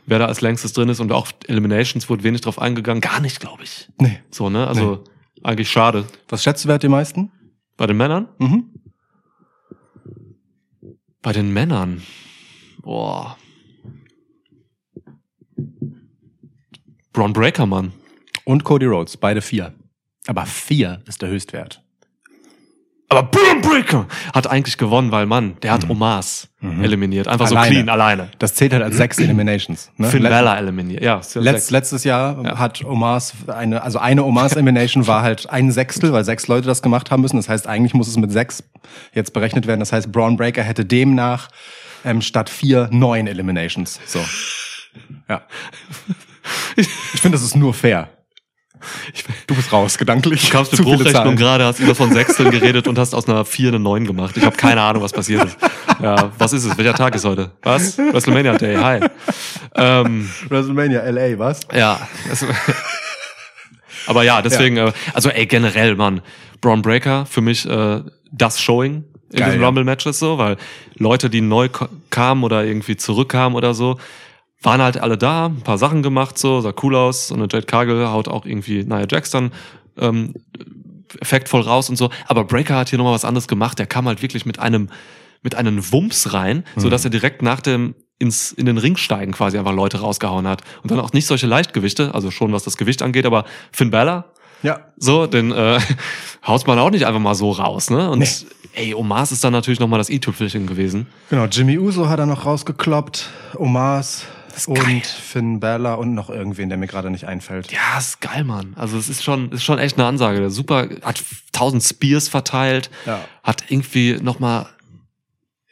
Wer 0.05 0.19
da 0.19 0.27
als 0.27 0.41
längstes 0.41 0.73
drin 0.73 0.89
ist 0.89 0.99
und 0.99 1.11
auch 1.11 1.27
Eliminations 1.47 2.07
wurde 2.07 2.23
wenig 2.23 2.41
drauf 2.41 2.61
eingegangen. 2.61 3.01
Gar 3.01 3.19
nicht, 3.19 3.39
glaube 3.39 3.63
ich. 3.63 3.89
Nee. 3.99 4.19
So, 4.29 4.49
ne? 4.49 4.67
Also 4.67 5.03
eigentlich 5.43 5.69
schade. 5.69 6.07
Was 6.29 6.43
schätzt 6.43 6.63
du, 6.63 6.67
wer 6.67 6.75
hat 6.75 6.83
die 6.83 6.87
meisten? 6.87 7.31
Bei 7.77 7.87
den 7.87 7.97
Männern? 7.97 8.27
Mhm. 8.39 8.69
Bei 11.21 11.33
den 11.33 11.53
Männern. 11.53 12.01
Boah. 12.81 13.37
Braun 17.13 17.33
Breaker, 17.33 17.65
Mann. 17.65 17.93
Und 18.45 18.63
Cody 18.63 18.85
Rhodes, 18.85 19.17
beide 19.17 19.41
vier. 19.41 19.73
Aber 20.27 20.45
vier 20.45 21.01
ist 21.07 21.21
der 21.21 21.29
Höchstwert. 21.29 21.80
Aber 23.11 23.23
Braun 23.23 23.59
Breaker 23.61 24.07
hat 24.33 24.47
eigentlich 24.47 24.77
gewonnen, 24.77 25.11
weil 25.11 25.25
Mann, 25.25 25.57
der 25.61 25.73
hat 25.73 25.89
Omas 25.89 26.47
eliminiert. 26.81 27.27
Einfach 27.27 27.45
so 27.47 27.55
Mhm. 27.55 27.59
Alleine. 27.59 27.73
clean, 27.75 27.89
alleine. 27.89 28.29
Das 28.39 28.53
zählt 28.55 28.71
halt 28.71 28.83
als 28.83 28.95
sechs 28.95 29.17
Eliminations. 29.19 29.91
Ne? 29.97 30.07
Finn 30.07 30.23
Balor 30.23 30.55
eliminiert. 30.57 31.03
Ja, 31.03 31.17
ja 31.17 31.21
sechs. 31.21 31.71
letztes 31.71 32.03
Jahr 32.05 32.57
hat 32.57 32.85
Omas 32.85 33.33
eine, 33.47 33.81
also 33.83 33.99
eine 33.99 34.23
Omas 34.23 34.53
Elimination 34.53 35.07
war 35.07 35.23
halt 35.23 35.49
ein 35.49 35.71
Sechstel, 35.71 36.13
weil 36.13 36.23
sechs 36.23 36.47
Leute 36.47 36.67
das 36.67 36.81
gemacht 36.81 37.11
haben 37.11 37.21
müssen. 37.21 37.35
Das 37.35 37.49
heißt, 37.49 37.67
eigentlich 37.67 37.93
muss 37.93 38.07
es 38.07 38.15
mit 38.15 38.31
sechs 38.31 38.63
jetzt 39.13 39.33
berechnet 39.33 39.67
werden. 39.67 39.81
Das 39.81 39.91
heißt, 39.91 40.09
Braun 40.11 40.37
Breaker 40.37 40.63
hätte 40.63 40.85
demnach 40.85 41.49
ähm, 42.05 42.21
statt 42.21 42.49
vier 42.49 42.87
neun 42.93 43.27
Eliminations. 43.27 43.99
So. 44.05 44.23
Ja. 45.27 45.41
Ich 46.77 46.87
finde, 47.21 47.37
das 47.37 47.43
ist 47.43 47.55
nur 47.57 47.73
fair. 47.73 48.07
Du 49.47 49.55
bist 49.55 49.71
raus, 49.71 49.97
gedanklich. 49.97 50.45
Du 50.45 50.51
kamst 50.51 50.71
mit 50.71 50.81
Bruchrechnung 50.81 51.35
gerade, 51.35 51.65
hast 51.65 51.79
immer 51.79 51.95
von 51.95 52.11
Sechsteln 52.11 52.51
geredet 52.51 52.87
und 52.87 52.97
hast 52.97 53.13
aus 53.13 53.27
einer 53.27 53.45
4 53.45 53.69
eine 53.69 53.79
9 53.79 54.05
gemacht. 54.05 54.37
Ich 54.37 54.43
habe 54.43 54.55
keine 54.55 54.81
Ahnung, 54.81 55.03
was 55.03 55.11
passiert 55.11 55.45
ist. 55.45 55.57
Ja, 56.01 56.31
was 56.37 56.53
ist 56.53 56.65
es? 56.65 56.77
Welcher 56.77 56.93
Tag 56.93 57.15
ist 57.15 57.25
heute? 57.25 57.51
Was? 57.63 57.97
WrestleMania 57.97 58.57
Day, 58.57 58.75
hi. 58.75 58.99
Ähm, 59.75 60.29
WrestleMania 60.49 61.01
LA, 61.09 61.37
was? 61.37 61.59
ja. 61.73 61.99
Aber 64.07 64.23
ja, 64.23 64.41
deswegen, 64.41 64.77
äh, 64.77 64.91
also 65.13 65.29
ey, 65.29 65.45
generell, 65.45 65.95
Mann, 65.95 66.21
Braun 66.59 66.81
Breaker 66.81 67.25
für 67.25 67.41
mich 67.41 67.67
äh, 67.67 68.01
das 68.31 68.61
Showing 68.61 69.03
in 69.31 69.37
Geil, 69.37 69.45
diesen 69.49 69.61
ja. 69.61 69.67
Rumble-Matches 69.67 70.19
so, 70.19 70.37
weil 70.37 70.57
Leute, 70.95 71.29
die 71.29 71.41
neu 71.41 71.69
kamen 72.09 72.43
oder 72.43 72.65
irgendwie 72.65 72.97
zurückkamen 72.97 73.55
oder 73.55 73.73
so, 73.73 73.97
waren 74.61 74.81
halt 74.81 74.97
alle 74.97 75.17
da, 75.17 75.47
ein 75.47 75.61
paar 75.61 75.77
Sachen 75.77 76.03
gemacht, 76.03 76.37
so, 76.37 76.61
sah 76.61 76.73
cool 76.83 76.95
aus. 76.95 77.31
Und 77.31 77.39
Jade 77.51 77.65
Cargill 77.65 78.07
haut 78.07 78.27
auch 78.27 78.45
irgendwie 78.45 78.83
Nia 78.83 79.05
Jax 79.09 79.31
dann 79.31 79.51
ähm, 79.97 80.33
effektvoll 81.19 81.61
raus 81.61 81.89
und 81.89 81.95
so. 81.95 82.09
Aber 82.27 82.43
Breaker 82.43 82.75
hat 82.77 82.89
hier 82.89 82.97
nochmal 82.97 83.13
was 83.13 83.25
anderes 83.25 83.47
gemacht. 83.47 83.79
Der 83.79 83.87
kam 83.87 84.07
halt 84.07 84.21
wirklich 84.21 84.45
mit 84.45 84.59
einem, 84.59 84.89
mit 85.41 85.55
einem 85.55 85.91
Wumms 85.91 86.33
rein, 86.33 86.63
so 86.75 86.89
dass 86.89 87.03
er 87.03 87.09
direkt 87.09 87.41
nach 87.41 87.59
dem 87.61 87.95
ins, 88.19 88.51
in 88.51 88.67
den 88.67 88.77
Ring 88.77 88.97
steigen 88.97 89.31
quasi 89.31 89.57
einfach 89.57 89.73
Leute 89.73 89.99
rausgehauen 90.01 90.47
hat. 90.47 90.61
Und 90.83 90.91
dann 90.91 90.99
auch 90.99 91.11
nicht 91.11 91.25
solche 91.25 91.47
Leichtgewichte, 91.47 92.13
also 92.13 92.29
schon 92.29 92.53
was 92.53 92.63
das 92.63 92.77
Gewicht 92.77 93.01
angeht, 93.01 93.25
aber 93.25 93.45
Finn 93.71 93.89
Balor, 93.89 94.25
Ja. 94.61 94.79
so, 94.97 95.25
den 95.25 95.51
äh, 95.51 95.79
haut 96.45 96.67
man 96.67 96.77
auch 96.77 96.91
nicht 96.91 97.07
einfach 97.07 97.19
mal 97.19 97.33
so 97.33 97.49
raus, 97.49 97.89
ne? 97.89 98.11
Und 98.11 98.19
Nee. 98.19 98.27
ey, 98.75 98.93
Omas 98.93 99.31
ist 99.31 99.43
dann 99.43 99.53
natürlich 99.53 99.79
nochmal 99.79 99.97
das 99.97 100.11
i-Tüpfelchen 100.11 100.67
gewesen. 100.67 101.07
Genau, 101.31 101.45
Jimmy 101.45 101.79
Uso 101.79 102.07
hat 102.09 102.19
er 102.19 102.27
noch 102.27 102.45
rausgekloppt, 102.45 103.27
Omas 103.57 104.25
und 104.67 104.75
geil. 104.75 105.01
Finn 105.03 105.59
Balor 105.59 105.97
und 105.97 106.13
noch 106.13 106.29
irgendwen, 106.29 106.69
der 106.69 106.77
mir 106.77 106.87
gerade 106.87 107.09
nicht 107.09 107.25
einfällt. 107.27 107.71
Ja, 107.71 107.97
ist 107.97 108.21
geil, 108.21 108.43
Mann. 108.43 108.73
Also 108.75 108.97
es 108.97 109.09
ist 109.09 109.23
schon, 109.23 109.51
ist 109.51 109.63
schon 109.63 109.79
echt 109.79 109.97
eine 109.97 110.05
Ansage. 110.07 110.39
Der 110.39 110.49
super, 110.49 110.87
hat 111.03 111.23
tausend 111.51 111.83
Spears 111.83 112.27
verteilt, 112.27 112.89
Ja. 113.05 113.19
hat 113.43 113.65
irgendwie 113.69 114.17
nochmal, 114.21 114.67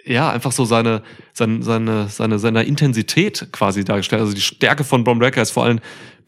ja, 0.06 0.32
einfach 0.32 0.52
so 0.52 0.66
seine, 0.66 1.04
seine, 1.34 1.62
seine, 1.64 2.08
seine, 2.10 2.40
seine 2.40 2.64
Intensität 2.64 3.48
quasi 3.52 3.84
dargestellt. 3.84 4.22
Also 4.22 4.34
die 4.34 4.42
Stärke 4.42 4.84
von 4.84 5.04
Bron 5.04 5.20
Breakker 5.20 5.42
ist 5.42 5.52
vor 5.52 5.66
allem 5.66 5.80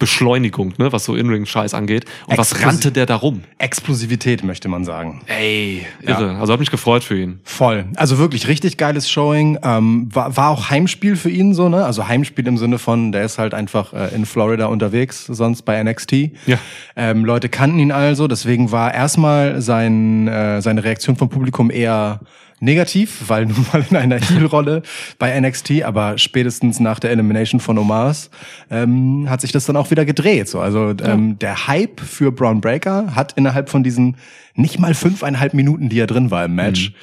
Beschleunigung, 0.01 0.74
ne, 0.77 0.91
was 0.91 1.05
so 1.05 1.15
In-Ring-Scheiß 1.15 1.74
angeht. 1.74 2.05
Und 2.25 2.38
was 2.38 2.51
Exklusiv- 2.51 2.67
rannte 2.67 2.91
der 2.91 3.05
da 3.05 3.15
rum? 3.15 3.43
Explosivität, 3.60 4.43
möchte 4.43 4.67
man 4.67 4.84
sagen. 4.84 5.22
Ey, 5.27 5.86
irre. 6.01 6.38
Also 6.39 6.51
hat 6.51 6.60
mich 6.60 6.72
gefreut 6.72 7.03
für 7.03 7.17
ihn. 7.17 7.39
Voll. 7.43 7.86
Also 7.96 8.17
wirklich 8.17 8.48
richtig 8.48 8.77
geiles 8.77 9.10
Showing. 9.10 9.60
Ähm, 9.63 10.10
war, 10.13 10.36
war 10.36 10.50
auch 10.50 10.70
Heimspiel 10.70 11.15
für 11.15 11.29
ihn 11.29 11.53
so, 11.53 11.70
ne? 11.70 11.86
Also 11.86 12.08
Heimspiel 12.08 12.48
im 12.48 12.58
Sinne 12.58 12.79
von, 12.79 13.12
der 13.12 13.24
ist 13.24 13.38
halt 13.38 13.53
einfach 13.53 13.93
äh, 13.93 14.13
in 14.15 14.25
Florida 14.25 14.65
unterwegs, 14.65 15.25
sonst 15.27 15.62
bei 15.62 15.81
NXT. 15.81 16.12
Ja. 16.48 16.58
Ähm, 16.96 17.24
Leute 17.24 17.48
kannten 17.48 17.79
ihn 17.79 17.91
also, 17.91 18.27
deswegen 18.27 18.72
war 18.72 18.93
erstmal 18.93 19.62
sein, 19.62 20.27
äh, 20.27 20.62
seine 20.62 20.84
Reaktion 20.84 21.15
vom 21.15 21.29
Publikum 21.29 21.70
eher 21.70 22.22
negativ, 22.62 23.24
weil 23.27 23.48
nun 23.48 23.65
mal 23.74 23.86
in 23.89 23.98
einer 23.98 24.18
Heel-Rolle 24.20 24.84
bei 25.20 25.38
NXT, 25.39 25.82
aber 25.84 26.18
spätestens 26.18 26.80
nach 26.80 27.00
der 27.00 27.12
Elimination 27.12 27.60
von 27.60 27.77
Omars 27.77 28.30
ähm, 28.70 29.30
hat 29.30 29.41
sich 29.41 29.51
das 29.51 29.65
dann 29.65 29.75
auch 29.75 29.91
wieder 29.91 30.06
gedreht. 30.06 30.48
So, 30.48 30.60
also 30.62 30.94
ähm, 31.03 31.38
der 31.39 31.68
Hype 31.68 32.00
für 32.00 32.32
Braun 32.32 32.62
Breaker 32.62 33.15
hat 33.15 33.34
innerhalb 33.34 33.70
von 33.70 33.84
diesen 33.84 34.15
nicht 34.56 34.80
mal 34.80 34.94
fünfeinhalb 34.94 35.53
Minuten, 35.53 35.89
die 35.89 36.00
er 36.00 36.08
drin 36.08 36.30
war 36.32 36.46
im 36.46 36.56
Match, 36.56 36.94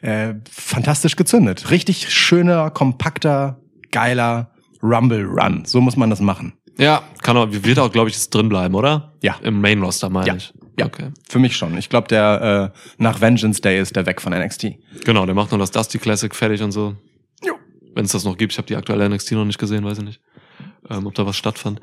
äh, 0.00 0.34
fantastisch 0.50 1.16
gezündet. 1.16 1.70
Richtig 1.70 2.12
schöner, 2.12 2.70
kompakter, 2.70 3.60
geiler 3.90 4.50
Rumble 4.82 5.24
Run. 5.26 5.64
So 5.64 5.80
muss 5.80 5.96
man 5.96 6.10
das 6.10 6.20
machen. 6.20 6.54
Ja, 6.78 7.02
kann 7.22 7.36
auch, 7.36 7.48
wird 7.50 7.78
auch, 7.78 7.92
glaube 7.92 8.08
ich, 8.08 8.30
drin 8.30 8.48
bleiben, 8.48 8.74
oder? 8.74 9.12
Ja. 9.20 9.36
Im 9.42 9.60
Main 9.60 9.82
Roster, 9.82 10.08
meine 10.08 10.26
Ja. 10.28 10.34
ich. 10.36 10.52
Ja, 10.78 10.86
Okay. 10.86 11.10
für 11.28 11.38
mich 11.38 11.56
schon. 11.56 11.76
Ich 11.76 11.88
glaube, 11.90 12.08
der 12.08 12.72
äh, 12.74 12.78
nach 13.02 13.20
Vengeance 13.20 13.60
Day 13.60 13.80
ist 13.80 13.94
der 13.96 14.06
weg 14.06 14.20
von 14.20 14.32
NXT. 14.32 14.68
Genau, 15.04 15.26
der 15.26 15.34
macht 15.34 15.52
noch 15.52 15.58
das 15.58 15.70
Dusty 15.70 15.98
Classic 15.98 16.34
fertig 16.34 16.62
und 16.62 16.72
so. 16.72 16.96
Jo. 17.44 17.54
Wenn 17.94 18.04
es 18.06 18.12
das 18.12 18.24
noch 18.24 18.36
gibt. 18.38 18.52
Ich 18.52 18.58
habe 18.58 18.66
die 18.66 18.76
aktuelle 18.76 19.08
NXT 19.08 19.32
noch 19.32 19.44
nicht 19.44 19.58
gesehen, 19.58 19.84
weiß 19.84 19.98
ich 19.98 20.04
nicht. 20.04 20.20
Ähm, 20.90 21.06
ob 21.06 21.14
da 21.14 21.24
was 21.26 21.36
stattfand. 21.36 21.80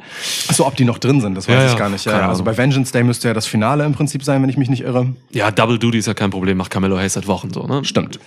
Achso, 0.50 0.66
ob 0.68 0.76
die 0.76 0.84
noch 0.86 0.98
drin 0.98 1.22
sind, 1.22 1.36
das 1.36 1.48
weiß 1.48 1.56
Ja, 1.56 1.66
ich 1.68 1.72
ja, 1.74 1.78
gar 1.78 1.90
nicht. 1.90 2.06
Ja, 2.06 2.28
also 2.30 2.44
bei 2.44 2.58
Vengeance 2.58 2.92
Day 2.92 3.04
müsste 3.04 3.28
ja 3.30 3.34
das 3.34 3.46
Finale 3.46 3.86
im 3.86 3.94
Prinzip 3.94 4.24
sein, 4.24 4.42
wenn 4.42 4.50
ich 4.50 4.58
mich 4.58 4.70
nicht 4.70 4.82
irre. 4.82 5.14
Ja, 5.32 5.52
Double 5.52 5.80
Duty 5.80 6.00
ist 6.00 6.08
ja 6.08 6.14
kein 6.14 6.32
Problem, 6.32 6.58
macht 6.58 6.70
Carmelo 6.72 6.98
Hayes 6.98 7.14
seit 7.14 7.26
Wochen 7.28 7.54
so, 7.54 7.66
ne? 7.66 7.86
Stimmt. 7.86 8.20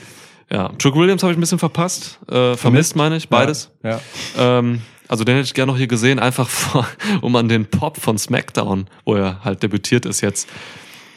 Ja. 0.50 0.68
Trick 0.78 0.94
Williams 0.94 1.22
habe 1.22 1.32
ich 1.32 1.38
ein 1.38 1.40
bisschen 1.40 1.58
verpasst. 1.58 2.18
Äh, 2.30 2.56
vermisst, 2.56 2.96
meine 2.96 3.16
ich, 3.16 3.28
beides. 3.28 3.70
Ja. 3.82 4.00
Ähm, 4.38 4.80
also 5.08 5.24
den 5.24 5.36
hätte 5.36 5.46
ich 5.46 5.54
gerne 5.54 5.72
noch 5.72 5.78
hier 5.78 5.88
gesehen, 5.88 6.18
einfach 6.18 6.48
vor, 6.48 6.86
um 7.20 7.34
an 7.36 7.48
den 7.48 7.66
Pop 7.66 7.98
von 7.98 8.18
SmackDown, 8.18 8.86
wo 9.04 9.14
er 9.14 9.44
halt 9.44 9.62
debütiert 9.62 10.06
ist 10.06 10.20
jetzt, 10.20 10.48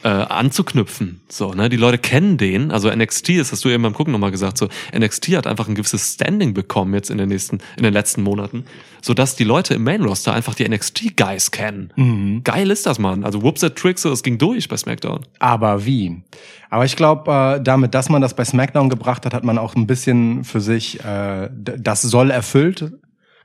äh, 0.06 0.08
anzuknüpfen. 0.08 1.22
So, 1.28 1.54
ne? 1.54 1.68
Die 1.68 1.78
Leute 1.78 1.98
kennen 1.98 2.38
den. 2.38 2.72
Also 2.72 2.92
NXT, 2.92 3.40
das 3.40 3.52
hast 3.52 3.66
du 3.66 3.70
eben 3.70 3.82
beim 3.82 3.94
Gucken 3.94 4.12
nochmal 4.12 4.30
gesagt, 4.30 4.60
so 4.60 4.68
NXT 4.96 5.30
hat 5.30 5.48
einfach 5.48 5.68
ein 5.68 5.74
gewisses 5.74 6.14
Standing 6.14 6.54
bekommen 6.54 6.94
jetzt 6.94 7.10
in 7.10 7.18
den 7.18 7.30
nächsten, 7.30 7.58
in 7.76 7.82
den 7.82 7.92
letzten 7.92 8.22
Monaten, 8.22 8.66
sodass 9.02 9.36
die 9.36 9.44
Leute 9.44 9.74
im 9.74 9.84
Main 9.84 10.04
Roster 10.04 10.32
einfach 10.32 10.54
die 10.54 10.70
NXT-Guys 10.70 11.50
kennen. 11.50 11.92
Mhm. 11.96 12.44
Geil 12.44 12.70
ist 12.70 12.86
das, 12.86 13.00
Mann. 13.00 13.24
Also 13.24 13.42
Whoops 13.42 13.64
at 13.64 13.76
Tricks, 13.78 14.04
so, 14.04 14.12
das 14.12 14.22
ging 14.22 14.38
durch 14.38 14.70
bei 14.70 14.78
SmackDown. 14.78 15.22
Aber 15.40 15.88
wie? 15.88 16.22
Aber 16.70 16.86
ich 16.86 16.96
glaube, 16.96 17.58
äh, 17.58 17.64
damit, 17.64 17.96
dass 17.96 18.08
man 18.08 18.22
das 18.22 18.36
bei 18.36 18.46
SmackDown 18.46 18.90
gebracht 18.90 19.26
hat, 19.26 19.34
hat 19.34 19.44
man 19.44 19.58
auch 19.58 19.76
ein 19.76 19.88
bisschen 19.88 20.44
für 20.44 20.62
sich 20.62 21.04
äh, 21.04 21.50
das 21.52 22.04
soll 22.04 22.30
erfüllt 22.30 22.92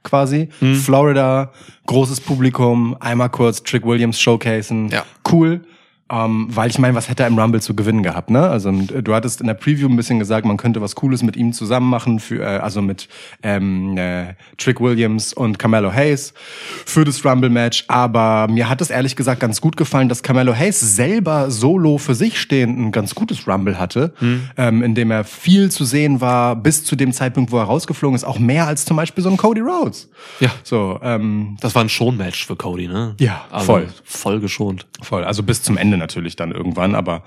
quasi. 0.02 0.49
Hm. 0.61 0.75
Florida, 0.76 1.52
großes 1.87 2.21
Publikum, 2.21 2.97
einmal 3.00 3.30
kurz 3.30 3.62
Trick 3.62 3.85
Williams 3.85 4.21
showcasen. 4.21 4.88
Ja. 4.88 5.04
Cool. 5.30 5.62
Ähm, 6.10 6.48
weil 6.50 6.68
ich 6.70 6.78
meine, 6.78 6.94
was 6.94 7.08
hätte 7.08 7.22
er 7.22 7.28
im 7.28 7.38
Rumble 7.38 7.60
zu 7.60 7.74
gewinnen 7.74 8.02
gehabt, 8.02 8.30
ne? 8.30 8.48
Also 8.48 8.70
äh, 8.70 9.02
du 9.02 9.14
hattest 9.14 9.40
in 9.40 9.46
der 9.46 9.54
Preview 9.54 9.88
ein 9.88 9.96
bisschen 9.96 10.18
gesagt, 10.18 10.44
man 10.44 10.56
könnte 10.56 10.80
was 10.80 10.96
Cooles 10.96 11.22
mit 11.22 11.36
ihm 11.36 11.52
zusammen 11.52 11.88
machen, 11.88 12.18
für, 12.18 12.42
äh, 12.42 12.58
also 12.58 12.82
mit 12.82 13.08
ähm, 13.42 13.96
äh, 13.96 14.34
Trick 14.58 14.80
Williams 14.80 15.32
und 15.32 15.58
Carmelo 15.58 15.92
Hayes 15.92 16.34
für 16.84 17.04
das 17.04 17.24
Rumble-Match. 17.24 17.84
Aber 17.88 18.48
mir 18.48 18.68
hat 18.68 18.80
es 18.80 18.90
ehrlich 18.90 19.14
gesagt 19.14 19.40
ganz 19.40 19.60
gut 19.60 19.76
gefallen, 19.76 20.08
dass 20.08 20.22
Carmelo 20.22 20.54
Hayes 20.54 20.80
selber 20.80 21.50
solo 21.50 21.98
für 21.98 22.14
sich 22.14 22.40
stehend 22.40 22.78
ein 22.78 22.90
ganz 22.92 23.14
gutes 23.14 23.46
Rumble 23.46 23.78
hatte, 23.78 24.12
ähm, 24.56 24.82
in 24.82 24.94
dem 24.94 25.10
er 25.10 25.24
viel 25.24 25.70
zu 25.70 25.84
sehen 25.84 26.20
war, 26.20 26.56
bis 26.56 26.84
zu 26.84 26.96
dem 26.96 27.12
Zeitpunkt, 27.12 27.52
wo 27.52 27.58
er 27.58 27.64
rausgeflogen 27.64 28.16
ist, 28.16 28.24
auch 28.24 28.38
mehr 28.38 28.66
als 28.66 28.84
zum 28.84 28.96
Beispiel 28.96 29.22
so 29.22 29.30
ein 29.30 29.36
Cody 29.36 29.60
Rhodes. 29.60 30.08
Ja. 30.40 30.50
So, 30.64 30.98
ähm, 31.02 31.56
Das 31.60 31.74
war 31.74 31.84
ein 31.84 31.88
Schon-Match 31.88 32.46
für 32.46 32.56
Cody, 32.56 32.88
ne? 32.88 33.14
Ja, 33.20 33.44
also, 33.50 33.66
voll. 33.66 33.88
Voll 34.04 34.40
geschont. 34.40 34.86
Voll, 35.02 35.24
also 35.24 35.42
bis 35.42 35.62
zum 35.62 35.76
Ende 35.76 36.00
natürlich 36.00 36.35
dann 36.35 36.50
irgendwann, 36.50 36.97
aber 36.97 37.23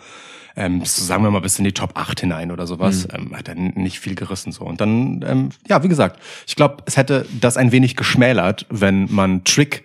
ähm, 0.55 0.81
bis, 0.81 0.95
sagen 0.95 1.23
wir 1.23 1.31
mal 1.31 1.39
bis 1.39 1.57
in 1.57 1.65
die 1.65 1.71
Top 1.71 1.91
8 1.95 2.19
hinein 2.19 2.51
oder 2.51 2.67
sowas, 2.67 3.07
ähm, 3.13 3.35
hat 3.35 3.47
er 3.47 3.55
nicht 3.55 3.99
viel 3.99 4.15
gerissen 4.15 4.51
so. 4.51 4.65
Und 4.65 4.81
dann, 4.81 5.23
ähm, 5.25 5.49
ja, 5.67 5.81
wie 5.83 5.87
gesagt, 5.87 6.19
ich 6.45 6.55
glaube, 6.55 6.83
es 6.85 6.97
hätte 6.97 7.25
das 7.39 7.57
ein 7.57 7.71
wenig 7.71 7.95
geschmälert, 7.95 8.65
wenn 8.69 9.11
man 9.11 9.43
Trick 9.43 9.83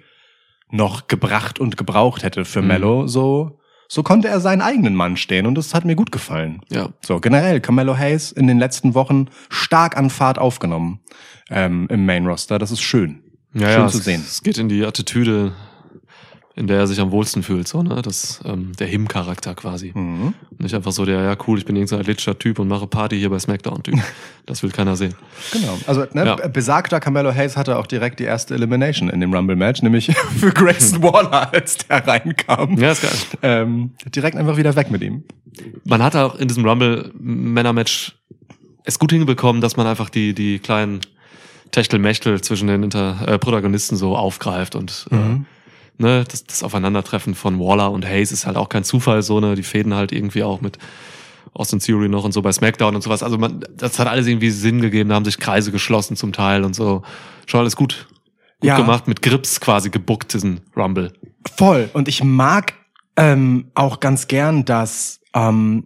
noch 0.71 1.07
gebracht 1.07 1.59
und 1.59 1.77
gebraucht 1.77 2.23
hätte 2.23 2.45
für 2.45 2.61
Mello. 2.61 3.07
So, 3.07 3.59
so 3.89 4.03
konnte 4.03 4.29
er 4.29 4.41
seinen 4.41 4.61
eigenen 4.61 4.95
Mann 4.95 5.17
stehen 5.17 5.47
und 5.47 5.55
das 5.55 5.73
hat 5.73 5.87
mir 5.87 5.97
gut 5.97 6.13
gefallen. 6.13 6.61
Ja. 6.69 6.91
So, 7.01 7.21
generell, 7.21 7.61
Carmelo 7.61 7.97
Hayes 7.97 8.33
in 8.33 8.47
den 8.47 8.59
letzten 8.59 8.95
Wochen 8.95 9.29
stark 9.49 9.97
an 9.97 10.11
Fahrt 10.11 10.39
aufgenommen 10.39 11.01
ähm, 11.49 11.87
im 11.91 12.05
Main 12.05 12.27
Roster. 12.27 12.59
Das 12.59 12.71
ist 12.71 12.83
schön. 12.83 13.23
Ja, 13.55 13.73
schön 13.73 13.81
ja, 13.81 13.89
zu 13.89 13.99
es, 13.99 14.05
sehen. 14.05 14.23
Es 14.27 14.43
geht 14.43 14.59
in 14.59 14.69
die 14.69 14.85
Attitüde, 14.85 15.53
in 16.59 16.67
der 16.67 16.79
er 16.79 16.87
sich 16.89 16.99
am 17.01 17.11
wohlsten 17.13 17.43
fühlt, 17.45 17.69
so, 17.69 17.83
ne? 17.83 18.03
Das, 18.03 18.41
ähm, 18.45 18.73
der 18.79 18.87
Him-Charakter 18.89 19.55
quasi. 19.55 19.93
Mhm. 19.95 20.35
Nicht 20.59 20.75
einfach 20.75 20.91
so 20.93 21.05
der, 21.05 21.23
ja 21.23 21.37
cool, 21.47 21.57
ich 21.59 21.65
bin 21.65 21.77
irgendein 21.77 22.01
athletischer 22.01 22.37
Typ 22.39 22.59
und 22.59 22.67
mache 22.69 22.87
Party 22.89 23.17
hier 23.17 23.31
bei 23.31 23.39
SmackDown-Typ. 23.39 23.95
das 24.47 24.63
will 24.65 24.71
keiner 24.71 24.97
sehen. 24.97 25.15
Genau. 25.53 25.79
Also 25.87 26.05
ne, 26.13 26.27
Ja. 26.27 26.35
besagter 26.49 26.99
Carmelo 27.01 27.33
Hayes 27.33 27.57
hatte 27.57 27.79
auch 27.79 27.87
direkt 27.87 28.19
die 28.19 28.25
erste 28.25 28.55
Elimination 28.55 29.09
in 29.09 29.21
dem 29.21 29.33
Rumble-Match, 29.33 29.83
nämlich 29.83 30.07
für 30.39 30.51
Grayson 30.51 31.03
Waller, 31.03 31.53
als 31.55 31.79
der 31.79 32.07
reinkam. 32.07 32.77
Ja, 32.79 32.91
ist 32.93 33.03
geil. 33.03 33.13
Ähm, 33.43 33.93
direkt 34.15 34.37
einfach 34.37 34.57
wieder 34.57 34.75
weg 34.75 34.91
mit 34.91 35.03
ihm. 35.03 35.23
Man 35.85 36.03
hat 36.03 36.17
auch 36.17 36.35
in 36.35 36.49
diesem 36.49 36.65
Rumble-Männer-Match 36.67 38.17
es 38.85 38.99
gut 38.99 39.13
hinbekommen, 39.13 39.61
dass 39.61 39.77
man 39.77 39.87
einfach 39.87 40.09
die, 40.11 40.35
die 40.35 40.59
kleinen 40.59 41.01
Techtelmechtel 41.71 42.41
zwischen 42.41 42.69
den 42.69 42.83
Inter 42.83 43.19
äh, 43.27 43.39
Protagonisten 43.39 43.97
so 43.97 44.17
aufgreift 44.17 44.75
und 44.75 45.07
Mhm. 45.11 45.45
äh, 45.47 45.58
ne, 45.99 46.25
das, 46.29 46.45
das 46.45 46.63
Aufeinandertreffen 46.63 47.35
von 47.35 47.59
Waller 47.59 47.91
und 47.91 48.07
Hayes 48.07 48.33
ist 48.33 48.47
halt 48.47 48.57
auch 48.57 48.69
kein 48.69 48.85
Zufall, 48.85 49.23
so 49.23 49.41
ne, 49.41 49.55
die 49.55 49.63
fäden 49.63 49.95
halt 49.95 50.13
irgendwie 50.13 50.43
auch 50.43 50.61
mit 50.61 50.79
Austin 51.55 51.81
Theory 51.81 52.09
noch 52.09 52.25
und 52.25 52.33
so 52.33 52.43
bei 52.43 52.53
SmackDown 52.53 52.95
und 52.95 53.03
sowas. 53.03 53.23
Also 53.23 53.37
man, 53.39 53.65
das 53.75 53.99
hat 53.99 54.07
alles 54.07 54.27
irgendwie 54.27 54.51
Sinn 54.51 54.81
gegeben, 54.81 55.09
da 55.09 55.17
haben 55.17 55.25
sich 55.25 55.39
Kreise 55.39 55.73
geschlossen 55.73 56.17
zum 56.17 56.33
Teil 56.33 56.65
und 56.65 56.75
so. 56.75 57.03
Schon 57.47 57.61
alles 57.61 57.77
gut. 57.77 58.07
Gut 58.61 58.69
Ja. 58.69 58.77
gemacht, 58.77 59.07
mit 59.09 59.23
Grips 59.23 59.61
quasi 59.61 59.89
gebuckt, 59.91 60.35
diesen 60.35 60.61
Rumble. 60.77 61.13
Voll. 61.57 61.91
Und 61.93 62.09
ich 62.09 62.23
mag 62.25 62.75
ähm, 63.17 63.71
auch 63.75 64.01
ganz 64.01 64.27
gern, 64.29 64.65
dass 64.65 65.21
ähm, 65.35 65.85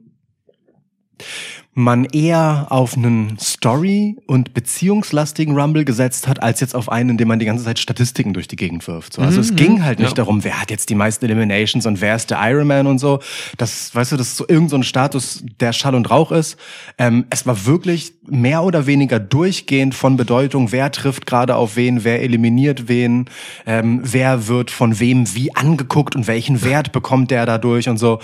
man 1.75 2.05
eher 2.05 2.67
auf 2.69 2.99
einen 2.99 3.38
Story- 3.38 4.17
und 4.26 4.52
beziehungslastigen 4.52 5.59
Rumble 5.59 5.87
gesetzt 5.87 6.29
hat, 6.29 6.43
als 6.43 6.61
jetzt 6.61 6.75
auf 6.75 6.93
einen, 6.93 7.11
in 7.11 7.17
dem 7.17 7.29
man 7.29 7.38
die 7.38 7.47
ganze 7.47 7.64
Zeit 7.64 7.79
Statistiken 7.79 8.35
durch 8.35 8.47
die 8.47 8.57
Gegend 8.57 8.87
wirft. 8.87 9.14
So. 9.14 9.23
Also 9.23 9.41
es 9.41 9.57
ging 9.57 9.83
halt 9.83 9.99
nicht 9.99 10.11
ja. 10.11 10.17
darum, 10.17 10.45
wer 10.45 10.61
hat 10.61 10.71
jetzt 10.71 10.91
die 10.91 10.95
meisten 10.95 11.25
Eliminations 11.25 11.87
und 11.87 12.02
wer 12.02 12.14
ist 12.14 12.31
der 12.31 12.38
Iron 12.43 12.67
Man 12.67 12.87
und 12.87 12.99
so. 12.99 13.21
Das, 13.57 13.95
weißt 13.95 14.12
du, 14.12 14.17
das 14.19 14.29
ist 14.29 14.37
so 14.37 14.45
irgendein 14.47 14.69
so 14.69 14.76
ein 14.76 14.83
Status, 14.83 15.45
der 15.61 15.73
Schall 15.73 15.95
und 15.95 16.11
Rauch 16.11 16.31
ist. 16.31 16.59
Ähm, 16.99 17.25
es 17.31 17.47
war 17.47 17.64
wirklich 17.64 18.12
mehr 18.26 18.64
oder 18.64 18.87
weniger 18.87 19.19
durchgehend 19.19 19.95
von 19.95 20.19
Bedeutung, 20.19 20.73
wer 20.73 20.93
trifft 20.93 21.25
gerade 21.25 21.57
auf 21.57 21.76
wen, 21.76 22.05
wer 22.05 22.23
eliminiert 22.23 22.87
wen, 22.88 23.31
ähm, 23.64 24.00
wer 24.02 24.47
wird 24.47 24.71
von 24.71 25.00
wem 25.00 25.35
wie 25.35 25.57
angeguckt 25.57 26.17
und 26.17 26.26
welchen 26.26 26.62
Wert 26.62 26.93
bekommt 26.93 27.31
der 27.31 27.47
dadurch 27.47 27.88
und 27.88 27.97
so. 27.97 28.19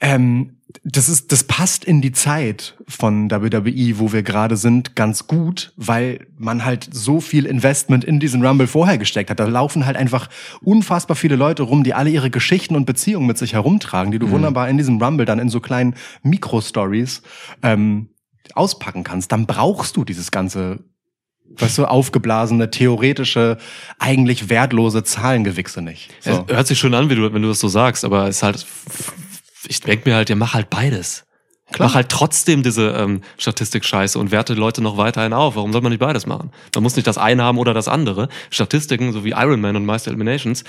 Ähm, 0.00 0.56
das 0.84 1.08
ist, 1.08 1.32
das 1.32 1.44
passt 1.44 1.84
in 1.84 2.00
die 2.00 2.12
Zeit 2.12 2.76
von 2.88 3.30
WWE, 3.30 3.98
wo 3.98 4.12
wir 4.12 4.22
gerade 4.22 4.56
sind, 4.56 4.96
ganz 4.96 5.26
gut, 5.26 5.72
weil 5.76 6.26
man 6.38 6.64
halt 6.64 6.88
so 6.92 7.20
viel 7.20 7.46
Investment 7.46 8.04
in 8.04 8.20
diesen 8.20 8.44
Rumble 8.44 8.66
vorher 8.66 8.98
gesteckt 8.98 9.30
hat. 9.30 9.40
Da 9.40 9.46
laufen 9.46 9.86
halt 9.86 9.96
einfach 9.96 10.28
unfassbar 10.62 11.16
viele 11.16 11.36
Leute 11.36 11.62
rum, 11.62 11.84
die 11.84 11.94
alle 11.94 12.10
ihre 12.10 12.30
Geschichten 12.30 12.76
und 12.76 12.84
Beziehungen 12.84 13.26
mit 13.26 13.38
sich 13.38 13.52
herumtragen, 13.52 14.12
die 14.12 14.18
du 14.18 14.30
wunderbar 14.30 14.68
in 14.68 14.76
diesem 14.76 15.02
Rumble 15.02 15.26
dann 15.26 15.38
in 15.38 15.48
so 15.48 15.60
kleinen 15.60 15.94
Mikro-Stories 16.22 17.22
ähm, 17.62 18.08
auspacken 18.54 19.04
kannst. 19.04 19.32
Dann 19.32 19.46
brauchst 19.46 19.96
du 19.96 20.04
dieses 20.04 20.30
ganze 20.30 20.80
Weißt 21.58 21.76
du, 21.76 21.84
aufgeblasene, 21.84 22.70
theoretische, 22.70 23.58
eigentlich 23.98 24.48
wertlose 24.48 25.04
Zahlengewichse 25.04 25.82
nicht. 25.82 26.10
So. 26.20 26.46
Es 26.48 26.54
hört 26.54 26.66
sich 26.66 26.78
schön 26.78 26.94
an, 26.94 27.10
wie 27.10 27.14
du, 27.14 27.30
wenn 27.32 27.42
du 27.42 27.48
das 27.48 27.60
so 27.60 27.68
sagst, 27.68 28.06
aber 28.06 28.28
es 28.28 28.36
ist 28.36 28.42
halt, 28.42 28.66
ich 29.66 29.80
denke 29.80 30.08
mir 30.08 30.16
halt, 30.16 30.28
ja, 30.30 30.36
mach 30.36 30.54
halt 30.54 30.70
beides. 30.70 31.24
Klar. 31.72 31.88
Mach 31.88 31.94
halt 31.94 32.10
trotzdem 32.10 32.62
diese 32.62 32.90
ähm, 32.90 33.22
Statistik-Scheiße 33.38 34.18
und 34.18 34.30
werte 34.30 34.54
Leute 34.54 34.82
noch 34.82 34.98
weiterhin 34.98 35.32
auf. 35.32 35.56
Warum 35.56 35.72
soll 35.72 35.80
man 35.80 35.90
nicht 35.90 36.00
beides 36.00 36.26
machen? 36.26 36.50
Man 36.74 36.82
muss 36.82 36.96
nicht 36.96 37.06
das 37.06 37.16
eine 37.18 37.42
haben 37.42 37.58
oder 37.58 37.72
das 37.72 37.88
andere. 37.88 38.28
Statistiken, 38.50 39.12
so 39.12 39.24
wie 39.24 39.30
Iron 39.30 39.60
Man 39.60 39.76
und 39.76 39.86
Meister 39.86 40.10
Eliminations, 40.10 40.64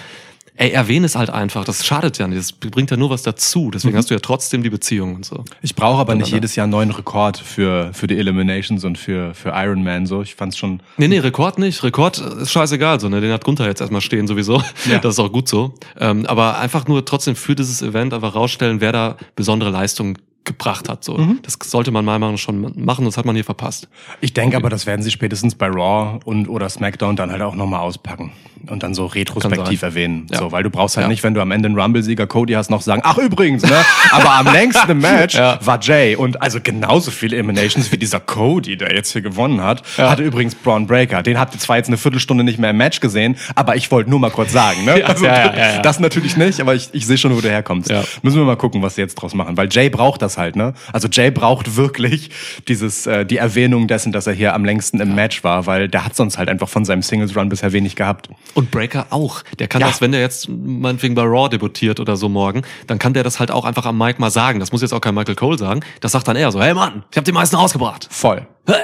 ey, 0.56 0.72
erwähne 0.72 1.06
es 1.06 1.16
halt 1.16 1.30
einfach. 1.30 1.66
Das 1.66 1.86
schadet 1.86 2.18
ja 2.18 2.28
nicht. 2.28 2.40
Das 2.40 2.52
bringt 2.52 2.92
ja 2.92 2.98
nur 2.98 3.10
was 3.10 3.24
dazu. 3.24 3.72
Deswegen 3.72 3.98
hast 3.98 4.10
du 4.10 4.14
ja 4.14 4.20
trotzdem 4.20 4.64
die 4.64 4.70
Beziehung 4.70 5.16
und 5.16 5.26
so. 5.26 5.44
Ich 5.62 5.76
brauche 5.76 6.00
aber 6.00 6.16
nicht 6.16 6.32
jedes 6.32 6.56
Jahr 6.56 6.66
einen 6.66 6.72
neuen 6.72 6.92
Rekord 6.92 7.38
für, 7.38 7.92
für 7.94 8.08
die 8.08 8.18
Eliminations 8.18 8.84
und 8.84 8.98
für, 8.98 9.34
für 9.34 9.50
Iron 9.50 9.84
Man 9.84 10.06
so. 10.06 10.22
Ich 10.22 10.36
fand's 10.36 10.58
schon. 10.58 10.82
Nee, 10.98 11.08
nee, 11.08 11.20
Rekord 11.20 11.60
nicht. 11.60 11.84
Rekord 11.84 12.20
ist 12.20 12.52
scheißegal, 12.52 13.00
so, 13.00 13.10
ne? 13.10 13.22
Den 13.22 13.32
hat 13.32 13.44
Gunther 13.44 13.66
jetzt 13.66 13.82
erstmal 13.82 14.02
stehen 14.02 14.28
sowieso. 14.28 14.62
Ja. 14.90 15.00
Das 15.00 15.16
ist 15.16 15.20
auch 15.20 15.32
gut 15.32 15.48
so. 15.48 15.74
Ähm, 16.00 16.26
aber 16.26 16.60
einfach 16.60 16.88
nur 16.88 17.06
trotzdem 17.06 17.36
für 17.36 17.56
dieses 17.56 17.82
Event 17.82 18.14
einfach 18.14 18.36
rausstellen, 18.36 18.82
wer 18.82 18.92
da 18.92 19.18
besondere 19.36 19.70
Leistungen 19.70 20.18
gebracht 20.46 20.90
hat. 20.90 21.04
So. 21.04 21.18
Das 21.42 21.58
sollte 21.64 21.92
man 21.92 22.06
nach 22.06 22.38
schon 22.38 22.74
machen, 22.84 23.06
das 23.06 23.18
hat 23.18 23.26
man 23.26 23.36
hier 23.36 23.46
verpasst. 23.46 23.88
Ich 24.22 24.34
denke 24.34 24.58
aber, 24.58 24.70
das 24.70 24.86
werden 24.86 25.02
sie 25.02 25.12
spätestens 25.12 25.56
bei 25.56 25.68
Raw 25.68 26.20
und 26.26 26.48
oder 26.50 26.70
SmackDown 26.70 27.16
dann 27.16 27.32
halt 27.32 27.42
auch 27.42 27.56
nochmal 27.56 27.80
auspacken 27.82 28.32
und 28.70 28.82
dann 28.84 28.94
so 28.94 29.06
retrospektiv 29.08 29.82
erwähnen. 29.82 30.28
Ja. 30.32 30.40
So, 30.40 30.52
weil 30.54 30.64
du 30.64 30.70
brauchst 30.70 30.96
halt 30.98 31.06
Ja. 31.06 31.10
nicht, 31.10 31.24
wenn 31.24 31.34
du 31.34 31.42
am 31.42 31.52
Ende 31.52 31.68
einen 31.68 31.78
Rumble-Sieger 31.80 32.28
Cody 32.28 32.54
hast, 32.54 32.70
noch 32.70 32.82
sagen, 32.82 33.02
ach 33.04 33.18
übrigens, 33.18 33.64
ne? 33.64 33.76
Aber 34.12 34.32
am 34.36 34.52
längsten 34.54 34.90
im 34.92 35.00
Match 35.02 35.36
Ja. 35.36 35.60
war 35.66 35.80
Jay 35.82 36.16
und 36.16 36.42
also 36.42 36.60
genauso 36.62 37.12
viele 37.12 37.36
Eliminations 37.36 37.92
wie 37.92 37.98
dieser 37.98 38.20
Cody, 38.22 38.78
der 38.78 38.94
jetzt 38.96 39.12
hier 39.12 39.22
gewonnen 39.22 39.62
hat, 39.62 39.84
hatte 39.98 40.24
übrigens 40.24 40.56
Braun 40.56 40.88
Breaker. 40.88 41.24
Den 41.24 41.40
habt 41.40 41.54
ihr 41.56 41.60
zwar 41.60 41.78
jetzt 41.78 41.88
eine 41.88 41.98
Viertelstunde 41.98 42.44
nicht 42.44 42.58
mehr 42.60 42.70
im 42.70 42.78
Match 42.78 43.00
gesehen, 43.02 43.36
aber 43.56 43.76
ich 43.76 43.92
wollte 43.92 44.10
nur 44.10 44.20
mal 44.20 44.32
kurz 44.32 44.52
sagen, 44.54 44.86
ne? 44.86 45.00
Ja. 45.24 45.80
Das 45.82 46.00
natürlich 46.00 46.38
nicht, 46.38 46.60
aber 46.62 46.76
ich, 46.76 46.90
ich 46.94 47.06
sehe 47.06 47.18
schon, 47.18 47.36
wo 47.36 47.42
du 47.42 47.50
herkommst. 47.50 47.90
Ja. 47.90 48.04
Müssen 48.22 48.38
wir 48.38 48.46
mal 48.46 48.56
gucken, 48.58 48.82
was 48.82 48.96
sie 48.96 49.02
jetzt 49.02 49.16
draus 49.16 49.34
machen, 49.34 49.56
weil 49.58 49.68
Jay 49.72 49.90
braucht 49.90 50.22
das 50.22 50.33
halt, 50.38 50.56
ne? 50.56 50.74
Also 50.92 51.08
Jay 51.08 51.32
braucht 51.32 51.76
wirklich 51.76 52.30
dieses 52.68 53.08
äh, 53.08 53.26
die 53.26 53.38
Erwähnung 53.38 53.88
dessen, 53.88 54.12
dass 54.12 54.28
er 54.28 54.34
hier 54.34 54.54
am 54.54 54.66
längsten 54.66 55.00
im 55.00 55.16
Match 55.16 55.44
war, 55.44 55.66
weil 55.66 55.88
der 55.90 56.06
hat 56.06 56.16
sonst 56.16 56.38
halt 56.38 56.50
einfach 56.50 56.70
von 56.70 56.86
seinem 56.86 57.02
Singles 57.02 57.36
Run 57.36 57.50
bisher 57.50 57.72
wenig 57.74 57.96
gehabt. 57.96 58.30
Und 58.54 58.72
Breaker 58.72 59.08
auch. 59.10 59.42
Der 59.60 59.68
kann 59.68 59.82
Ja. 59.82 59.88
das, 59.88 60.02
wenn 60.02 60.12
der 60.12 60.22
jetzt 60.22 60.48
meinetwegen 60.50 61.16
bei 61.16 61.24
Raw 61.24 61.50
debütiert 61.50 62.00
oder 62.00 62.16
so 62.18 62.30
morgen, 62.30 62.64
dann 62.88 63.00
kann 63.00 63.14
der 63.14 63.24
das 63.24 63.40
halt 63.40 63.52
auch 63.52 63.66
einfach 63.66 63.86
am 63.86 63.98
Mic 63.98 64.20
mal 64.20 64.32
sagen. 64.32 64.60
Das 64.60 64.72
muss 64.72 64.82
jetzt 64.82 64.94
auch 64.94 65.02
kein 65.02 65.16
Michael 65.16 65.36
Cole 65.36 65.58
sagen. 65.58 65.82
Das 66.02 66.12
sagt 66.14 66.28
dann 66.28 66.36
er 66.36 66.52
so, 66.52 66.62
hey 66.62 66.74
Mann, 66.74 67.04
ich 67.12 67.18
habe 67.18 67.26
die 67.26 67.32
meisten 67.32 67.56
rausgebracht. 67.56 68.08
Voll. 68.10 68.48
Hey. 68.68 68.76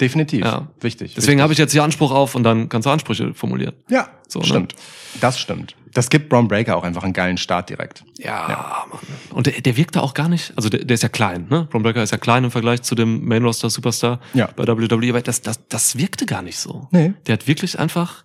Definitiv. 0.00 0.44
Ja. 0.44 0.66
Wichtig. 0.82 1.14
Deswegen 1.14 1.40
habe 1.40 1.54
ich 1.54 1.58
jetzt 1.58 1.72
hier 1.72 1.82
Anspruch 1.82 2.10
auf 2.10 2.34
und 2.34 2.42
dann 2.42 2.68
kannst 2.68 2.84
du 2.84 2.90
Ansprüche 2.90 3.32
formulieren. 3.32 3.72
Ja, 3.88 4.08
So, 4.28 4.40
ne? 4.40 4.44
stimmt. 4.44 4.74
Das 5.22 5.38
stimmt. 5.38 5.74
Das 5.96 6.10
gibt 6.10 6.28
Braun 6.28 6.46
Breaker 6.46 6.76
auch 6.76 6.84
einfach 6.84 7.02
einen 7.04 7.14
geilen 7.14 7.38
Start 7.38 7.70
direkt. 7.70 8.04
Ja, 8.18 8.84
Mann. 8.90 9.00
Und 9.30 9.46
der, 9.46 9.62
der 9.62 9.76
wirkt 9.78 9.96
da 9.96 10.00
auch 10.00 10.12
gar 10.12 10.28
nicht, 10.28 10.52
also 10.54 10.68
der, 10.68 10.84
der 10.84 10.94
ist 10.94 11.02
ja 11.02 11.08
klein, 11.08 11.46
ne? 11.48 11.66
Braun 11.70 11.82
Breaker 11.82 12.02
ist 12.02 12.10
ja 12.10 12.18
klein 12.18 12.44
im 12.44 12.50
Vergleich 12.50 12.82
zu 12.82 12.94
dem 12.94 13.24
Main 13.26 13.42
Roster 13.42 13.70
Superstar 13.70 14.20
Ja. 14.34 14.48
bei 14.54 14.66
WWE, 14.66 15.08
aber 15.08 15.22
das, 15.22 15.40
das, 15.40 15.66
das 15.68 15.96
wirkte 15.96 16.26
gar 16.26 16.42
nicht 16.42 16.58
so. 16.58 16.86
Nee. 16.90 17.14
Der 17.26 17.32
hat 17.32 17.46
wirklich 17.48 17.78
einfach, 17.78 18.24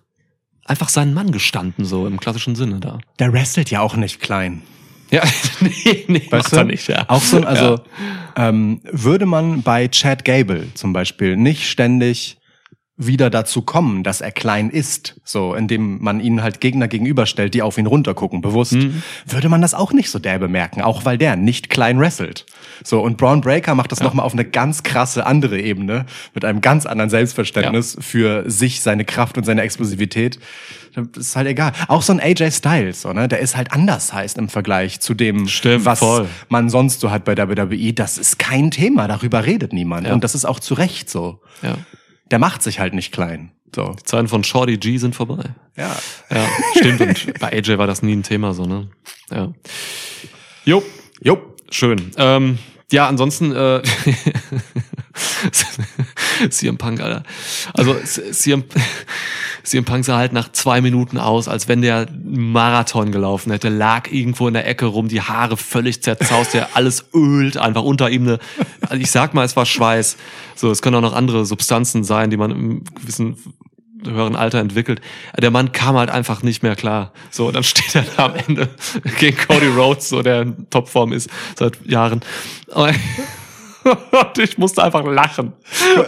einfach 0.66 0.90
seinen 0.90 1.14
Mann 1.14 1.32
gestanden, 1.32 1.86
so 1.86 2.06
im 2.06 2.20
klassischen 2.20 2.56
Sinne 2.56 2.78
da. 2.80 2.98
Der 3.18 3.32
wrestelt 3.32 3.70
ja 3.70 3.80
auch 3.80 3.96
nicht 3.96 4.20
klein. 4.20 4.60
Ja, 5.10 5.22
nee, 5.60 6.04
nee, 6.08 6.18
Weißt 6.30 6.30
macht 6.30 6.52
du? 6.52 6.56
er 6.56 6.64
nicht, 6.64 6.88
ja. 6.88 7.04
Auch 7.08 7.22
so, 7.22 7.38
also 7.42 7.80
ähm, 8.36 8.80
würde 8.90 9.24
man 9.24 9.62
bei 9.62 9.88
Chad 9.88 10.26
Gable 10.26 10.68
zum 10.74 10.92
Beispiel 10.92 11.36
nicht 11.38 11.70
ständig 11.70 12.36
wieder 13.06 13.30
dazu 13.30 13.62
kommen, 13.62 14.02
dass 14.02 14.20
er 14.20 14.32
klein 14.32 14.70
ist, 14.70 15.20
so 15.24 15.54
indem 15.54 16.02
man 16.02 16.20
ihnen 16.20 16.42
halt 16.42 16.60
Gegner 16.60 16.88
gegenüberstellt, 16.88 17.54
die 17.54 17.62
auf 17.62 17.78
ihn 17.78 17.86
runtergucken, 17.86 18.40
bewusst, 18.40 18.72
Mhm. 18.72 19.02
würde 19.26 19.48
man 19.48 19.60
das 19.62 19.74
auch 19.74 19.92
nicht 19.92 20.10
so 20.10 20.18
derbe 20.18 20.48
merken, 20.48 20.82
auch 20.82 21.04
weil 21.04 21.18
der 21.18 21.36
nicht 21.36 21.70
klein 21.70 21.98
wrestelt. 21.98 22.46
So 22.84 23.00
und 23.00 23.16
Braun 23.16 23.40
Breaker 23.40 23.74
macht 23.74 23.92
das 23.92 24.00
noch 24.00 24.14
mal 24.14 24.22
auf 24.22 24.32
eine 24.32 24.44
ganz 24.44 24.82
krasse 24.82 25.26
andere 25.26 25.60
Ebene 25.60 26.06
mit 26.34 26.44
einem 26.44 26.60
ganz 26.60 26.86
anderen 26.86 27.10
Selbstverständnis 27.10 27.96
für 28.00 28.48
sich, 28.50 28.80
seine 28.80 29.04
Kraft 29.04 29.38
und 29.38 29.44
seine 29.44 29.62
Explosivität. 29.62 30.38
Das 30.94 31.06
ist 31.28 31.36
halt 31.36 31.46
egal. 31.48 31.72
Auch 31.88 32.02
so 32.02 32.12
ein 32.12 32.20
AJ 32.20 32.50
Styles, 32.50 33.00
so, 33.02 33.12
ne? 33.14 33.26
der 33.26 33.38
ist 33.38 33.56
halt 33.56 33.72
anders 33.72 34.12
heißt 34.12 34.36
im 34.36 34.50
Vergleich 34.50 35.00
zu 35.00 35.14
dem, 35.14 35.48
Stimmt, 35.48 35.86
was 35.86 36.00
voll. 36.00 36.28
man 36.50 36.68
sonst 36.68 37.00
so 37.00 37.10
hat 37.10 37.24
bei 37.24 37.34
WWE. 37.36 37.94
Das 37.94 38.18
ist 38.18 38.38
kein 38.38 38.70
Thema, 38.70 39.08
darüber 39.08 39.46
redet 39.46 39.72
niemand. 39.72 40.06
Ja. 40.06 40.12
Und 40.12 40.22
das 40.22 40.34
ist 40.34 40.44
auch 40.44 40.60
zu 40.60 40.74
Recht 40.74 41.08
so. 41.08 41.40
Ja. 41.62 41.76
Der 42.32 42.38
macht 42.38 42.62
sich 42.62 42.80
halt 42.80 42.94
nicht 42.94 43.12
klein. 43.12 43.52
So. 43.74 43.94
Zeiten 44.04 44.26
von 44.26 44.42
Shorty 44.42 44.78
G 44.78 44.96
sind 44.96 45.14
vorbei. 45.14 45.44
Ja. 45.76 45.94
Ja, 46.30 46.48
stimmt. 46.76 47.00
Und 47.02 47.38
bei 47.40 47.52
AJ 47.52 47.78
war 47.78 47.86
das 47.86 48.02
nie 48.02 48.14
ein 48.16 48.22
Thema, 48.22 48.54
so, 48.54 48.64
ne? 48.64 48.88
Ja. 49.30 49.52
Jo, 50.64 50.82
Jo. 51.22 51.54
schön. 51.70 52.10
Ähm, 52.16 52.58
ja, 52.90 53.06
ansonsten, 53.06 53.52
äh, 53.54 53.82
CM 56.50 56.78
Punk, 56.78 57.00
Alter. 57.00 57.22
Also, 57.74 57.94
CM, 57.94 58.64
CM 59.62 59.84
Punk 59.84 60.04
sah 60.04 60.16
halt 60.16 60.32
nach 60.32 60.50
zwei 60.52 60.80
Minuten 60.80 61.18
aus, 61.18 61.48
als 61.48 61.68
wenn 61.68 61.82
der 61.82 62.06
Marathon 62.24 63.12
gelaufen 63.12 63.52
hätte, 63.52 63.68
lag 63.68 64.10
irgendwo 64.10 64.48
in 64.48 64.54
der 64.54 64.66
Ecke 64.66 64.86
rum, 64.86 65.08
die 65.08 65.20
Haare 65.20 65.56
völlig 65.56 66.02
zerzaust, 66.02 66.54
der 66.54 66.76
alles 66.76 67.06
ölt, 67.14 67.56
einfach 67.56 67.82
unter 67.82 68.10
ihm 68.10 68.22
eine, 68.22 68.38
also 68.82 68.96
ich 68.96 69.10
sag 69.10 69.34
mal, 69.34 69.44
es 69.44 69.56
war 69.56 69.66
Schweiß. 69.66 70.16
So, 70.54 70.70
es 70.70 70.82
können 70.82 70.96
auch 70.96 71.00
noch 71.00 71.14
andere 71.14 71.44
Substanzen 71.44 72.04
sein, 72.04 72.30
die 72.30 72.36
man 72.36 72.50
im 72.50 72.84
gewissen 72.94 73.36
höheren 74.04 74.36
Alter 74.36 74.58
entwickelt. 74.58 75.00
Der 75.38 75.50
Mann 75.50 75.72
kam 75.72 75.96
halt 75.96 76.10
einfach 76.10 76.42
nicht 76.42 76.62
mehr 76.62 76.76
klar. 76.76 77.12
So, 77.30 77.50
dann 77.50 77.62
steht 77.62 77.94
er 77.94 78.04
da 78.16 78.26
am 78.26 78.34
Ende 78.34 78.68
gegen 79.18 79.36
Cody 79.36 79.68
Rhodes, 79.68 80.08
so 80.08 80.22
der 80.22 80.42
in 80.42 80.68
Topform 80.70 81.12
ist 81.12 81.30
seit 81.56 81.84
Jahren. 81.86 82.20
Und 83.84 84.38
ich 84.38 84.58
musste 84.58 84.82
einfach 84.82 85.04
lachen, 85.04 85.52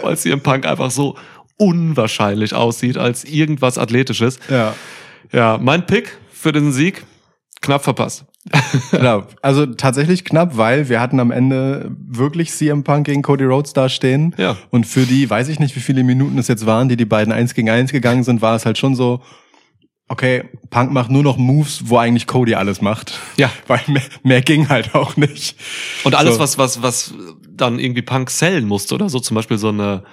weil 0.01 0.17
CM 0.17 0.41
Punk 0.41 0.65
einfach 0.65 0.91
so 0.91 1.17
unwahrscheinlich 1.57 2.53
aussieht 2.53 2.97
als 2.97 3.23
irgendwas 3.23 3.77
Athletisches. 3.77 4.39
Ja. 4.49 4.73
Ja, 5.31 5.57
mein 5.61 5.85
Pick 5.85 6.17
für 6.31 6.51
den 6.51 6.71
Sieg 6.71 7.03
knapp 7.61 7.83
verpasst. 7.83 8.25
Genau. 8.91 9.23
Also 9.41 9.65
tatsächlich 9.65 10.23
knapp, 10.23 10.55
weil 10.57 10.87
wir 10.87 11.01
hatten 11.01 11.19
am 11.19 11.31
Ende 11.31 11.91
wirklich 11.99 12.51
CM 12.51 12.83
Punk 12.83 13.07
gegen 13.07 13.23
Cody 13.23 13.43
Rhodes 13.43 13.73
da 13.73 13.89
stehen. 13.89 14.35
Ja. 14.37 14.55
Und 14.69 14.85
für 14.85 15.05
die, 15.05 15.27
weiß 15.27 15.47
ich 15.47 15.59
nicht, 15.59 15.75
wie 15.75 15.79
viele 15.79 16.03
Minuten 16.03 16.37
es 16.37 16.47
jetzt 16.47 16.65
waren, 16.67 16.87
die 16.87 16.95
die 16.95 17.05
beiden 17.05 17.33
eins 17.33 17.55
gegen 17.55 17.69
eins 17.71 17.91
gegangen 17.91 18.23
sind, 18.23 18.41
war 18.43 18.55
es 18.55 18.65
halt 18.65 18.77
schon 18.77 18.95
so, 18.95 19.21
okay, 20.07 20.43
Punk 20.69 20.91
macht 20.91 21.09
nur 21.09 21.23
noch 21.23 21.37
Moves, 21.37 21.89
wo 21.89 21.97
eigentlich 21.97 22.27
Cody 22.27 22.53
alles 22.53 22.81
macht. 22.81 23.19
Ja. 23.37 23.49
Weil 23.67 23.81
mehr, 23.87 24.03
mehr 24.23 24.41
ging 24.41 24.69
halt 24.69 24.93
auch 24.93 25.17
nicht. 25.17 25.57
Und 26.03 26.13
alles, 26.13 26.35
So. 26.35 26.39
was, 26.39 26.57
was, 26.59 26.81
was 26.83 27.13
dann 27.49 27.79
irgendwie 27.79 28.03
Punk 28.03 28.29
sellen 28.29 28.67
musste 28.67 28.93
oder 28.93 29.09
so, 29.09 29.19
zum 29.19 29.35
Beispiel 29.35 29.57
so 29.57 29.69
eine, 29.69 30.03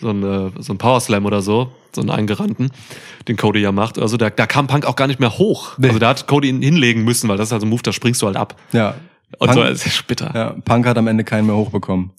so 0.00 0.08
eine, 0.10 0.52
so 0.58 0.72
ein 0.72 0.78
Power 0.78 1.00
Slam 1.00 1.26
oder 1.26 1.42
so, 1.42 1.72
so 1.94 2.00
einen 2.00 2.10
eingerannten, 2.10 2.70
den 3.28 3.36
Cody 3.36 3.60
ja 3.60 3.72
macht. 3.72 3.98
Also 3.98 4.16
da, 4.16 4.30
da 4.30 4.46
kam 4.46 4.66
Punk 4.66 4.86
auch 4.86 4.96
gar 4.96 5.06
nicht 5.06 5.20
mehr 5.20 5.38
hoch. 5.38 5.78
Nee. 5.78 5.88
Also 5.88 5.98
da 5.98 6.08
hat 6.08 6.26
Cody 6.26 6.48
ihn 6.48 6.62
hinlegen 6.62 7.04
müssen, 7.04 7.28
weil 7.28 7.36
das 7.36 7.48
ist 7.48 7.52
halt 7.52 7.60
so 7.60 7.66
ein 7.66 7.70
Move, 7.70 7.82
da 7.82 7.92
springst 7.92 8.22
du 8.22 8.26
halt 8.26 8.36
ab. 8.36 8.56
Ja. 8.72 8.94
Und 9.38 9.48
Punk, 9.48 9.54
so, 9.54 9.64
das 9.64 9.86
ist 9.86 10.06
bitter. 10.06 10.30
ja, 10.34 10.54
Punk 10.64 10.86
hat 10.86 10.98
am 10.98 11.06
Ende 11.06 11.24
keinen 11.24 11.46
mehr 11.46 11.56
hochbekommen. 11.56 12.10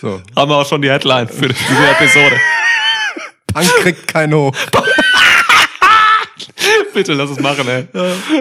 So. 0.00 0.20
Haben 0.36 0.50
wir 0.50 0.56
auch 0.56 0.66
schon 0.66 0.82
die 0.82 0.90
Headline 0.90 1.28
für 1.28 1.48
diese 1.48 1.88
Episode. 2.00 2.36
Punk 3.52 3.66
kriegt 3.80 4.08
keinen 4.08 4.34
hoch. 4.34 4.52
Bitte 6.94 7.14
lass 7.14 7.30
es 7.30 7.40
machen, 7.40 7.66
ey. 7.68 7.86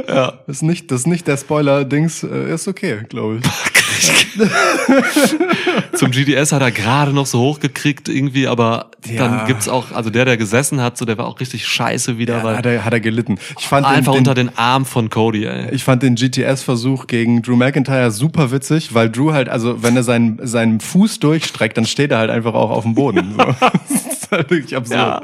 Ja. 0.08 0.40
Das 0.46 0.58
ist 0.58 0.62
nicht, 0.64 0.92
das 0.92 1.02
ist 1.02 1.08
nicht 1.08 1.28
der 1.28 1.38
Spoiler-Dings, 1.38 2.24
äh, 2.24 2.54
ist 2.54 2.68
okay, 2.68 3.04
glaube 3.08 3.38
ich. 3.38 3.71
Zum 5.94 6.12
GDS 6.12 6.52
hat 6.52 6.62
er 6.62 6.72
gerade 6.72 7.14
noch 7.14 7.26
so 7.26 7.40
hochgekriegt 7.40 8.10
irgendwie, 8.10 8.48
aber 8.48 8.92
Ja. 9.06 9.28
dann 9.28 9.48
gibt's 9.48 9.68
auch, 9.68 9.92
also 9.92 10.10
der, 10.10 10.26
der 10.26 10.38
gesessen 10.38 10.82
hat, 10.82 10.98
so 10.98 11.06
der 11.06 11.18
war 11.18 11.28
auch 11.28 11.40
richtig 11.40 11.66
scheiße 11.68 12.18
wieder, 12.18 12.38
Ja, 12.38 12.44
weil 12.44 12.58
hat, 12.58 12.66
er, 12.66 12.86
hat 12.86 12.94
er 12.94 13.00
gelitten. 13.00 13.38
Ich 13.60 13.68
fand 13.68 13.86
einfach 13.86 14.14
den, 14.14 14.20
unter 14.20 14.34
den, 14.34 14.58
Arm 14.58 14.86
von 14.86 15.10
Cody, 15.10 15.46
ey. 15.46 15.74
ich 15.74 15.84
fand 15.84 16.04
den 16.04 16.16
GTS-Versuch 16.16 17.08
gegen 17.08 17.42
Drew 17.42 17.56
McIntyre 17.56 18.12
super 18.12 18.52
witzig, 18.52 18.94
weil 18.94 19.10
Drew 19.10 19.32
halt, 19.34 19.50
also 19.50 19.84
wenn 19.84 19.96
er 19.96 20.04
seinen, 20.04 20.40
seinen 20.46 20.80
Fuß 20.80 21.20
durchstreckt, 21.20 21.78
dann 21.78 21.86
steht 21.86 22.12
er 22.12 22.18
halt 22.20 22.30
einfach 22.30 22.54
auch 22.54 22.70
auf 22.70 22.84
dem 22.84 22.96
Boden. 22.96 23.34
So. 23.38 23.46
das 23.90 24.06
ist 24.14 24.32
halt 24.32 24.50
wirklich 24.50 24.76
absurd. 24.76 24.98
Ja. 25.00 25.22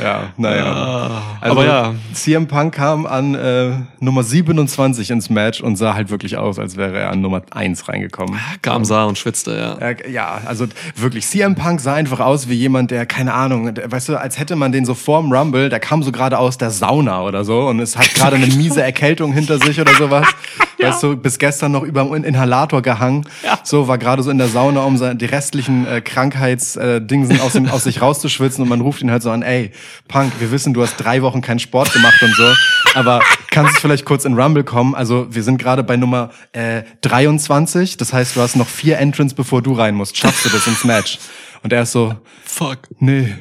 Ja, 0.00 0.30
naja. 0.36 0.64
Ah, 0.64 1.22
Also, 1.40 1.52
aber 1.58 1.66
ja, 1.66 1.94
CM 2.14 2.48
Punk 2.48 2.74
kam 2.74 3.06
an 3.06 3.34
äh, 3.34 3.70
Nummer 4.00 4.22
27 4.24 5.10
ins 5.10 5.28
Match 5.30 5.60
und 5.60 5.76
sah 5.76 5.94
halt 5.94 6.10
wirklich 6.10 6.36
aus, 6.38 6.58
als 6.58 6.76
wäre 6.76 6.98
er 6.98 7.10
an 7.10 7.20
Nummer 7.20 7.42
1 7.50 7.88
reingekommen. 7.92 8.38
kam 8.62 8.84
sah 8.84 9.04
und 9.04 9.18
schwitzte, 9.18 9.52
ja. 9.52 9.90
Ja, 9.90 10.08
ja, 10.08 10.40
also 10.46 10.66
wirklich, 10.96 11.26
CM 11.26 11.54
Punk 11.54 11.80
sah 11.80 11.94
einfach 11.94 12.20
aus 12.20 12.48
wie 12.48 12.54
jemand, 12.54 12.90
der, 12.90 13.06
keine 13.06 13.34
Ahnung, 13.34 13.72
weißt 13.84 14.08
du, 14.08 14.16
als 14.16 14.38
hätte 14.38 14.56
man 14.56 14.72
den 14.72 14.84
so 14.84 14.94
vorm 14.94 15.32
Rumble, 15.32 15.68
der 15.68 15.80
kam 15.80 16.02
so 16.02 16.12
gerade 16.12 16.38
aus 16.38 16.58
der 16.58 16.70
Sauna 16.70 17.22
oder 17.22 17.44
so 17.44 17.66
und 17.68 17.80
es 17.80 17.96
hat 17.96 18.14
gerade 18.14 18.36
eine 18.36 18.46
miese 18.46 18.82
Erkältung 18.82 19.32
hinter 19.32 19.58
sich 19.58 19.80
oder 19.80 19.94
sowas. 19.94 20.26
Weißt 20.88 21.02
du, 21.02 21.16
bis 21.16 21.38
gestern 21.38 21.72
noch 21.72 21.82
über 21.82 22.04
dem 22.04 22.24
Inhalator 22.24 22.82
gehangen. 22.82 23.24
Ja. 23.44 23.58
So, 23.62 23.88
war 23.88 23.98
gerade 23.98 24.22
so 24.22 24.30
in 24.30 24.38
der 24.38 24.48
Sauna, 24.48 24.82
um 24.82 24.98
die 25.18 25.24
restlichen 25.24 25.86
äh, 25.86 26.00
Krankheitsdingsen 26.00 27.40
aus, 27.40 27.52
dem, 27.52 27.68
aus 27.68 27.84
sich 27.84 28.00
rauszuschwitzen 28.00 28.62
und 28.62 28.68
man 28.68 28.80
ruft 28.80 29.02
ihn 29.02 29.10
halt 29.10 29.22
so 29.22 29.30
an, 29.30 29.42
ey, 29.42 29.72
Punk, 30.08 30.32
wir 30.38 30.50
wissen, 30.50 30.74
du 30.74 30.82
hast 30.82 30.96
drei 30.96 31.22
Wochen 31.22 31.40
keinen 31.40 31.58
Sport 31.58 31.92
gemacht 31.92 32.22
und 32.22 32.34
so, 32.34 32.52
aber 32.94 33.20
kannst 33.50 33.76
du 33.76 33.80
vielleicht 33.80 34.04
kurz 34.04 34.24
in 34.24 34.38
Rumble 34.38 34.64
kommen? 34.64 34.94
Also 34.94 35.26
wir 35.30 35.42
sind 35.42 35.58
gerade 35.58 35.82
bei 35.82 35.96
Nummer 35.96 36.30
äh, 36.52 36.82
23, 37.02 37.96
das 37.96 38.12
heißt, 38.12 38.36
du 38.36 38.40
hast 38.40 38.56
noch 38.56 38.68
vier 38.68 38.98
Entrants, 38.98 39.34
bevor 39.34 39.62
du 39.62 39.72
rein 39.72 39.94
musst. 39.94 40.16
Schaffst 40.16 40.44
du 40.44 40.48
das 40.48 40.66
ins 40.66 40.84
Match? 40.84 41.18
Und 41.62 41.72
er 41.72 41.82
ist 41.82 41.92
so, 41.92 42.14
Fuck. 42.44 42.80
nee, 42.98 43.34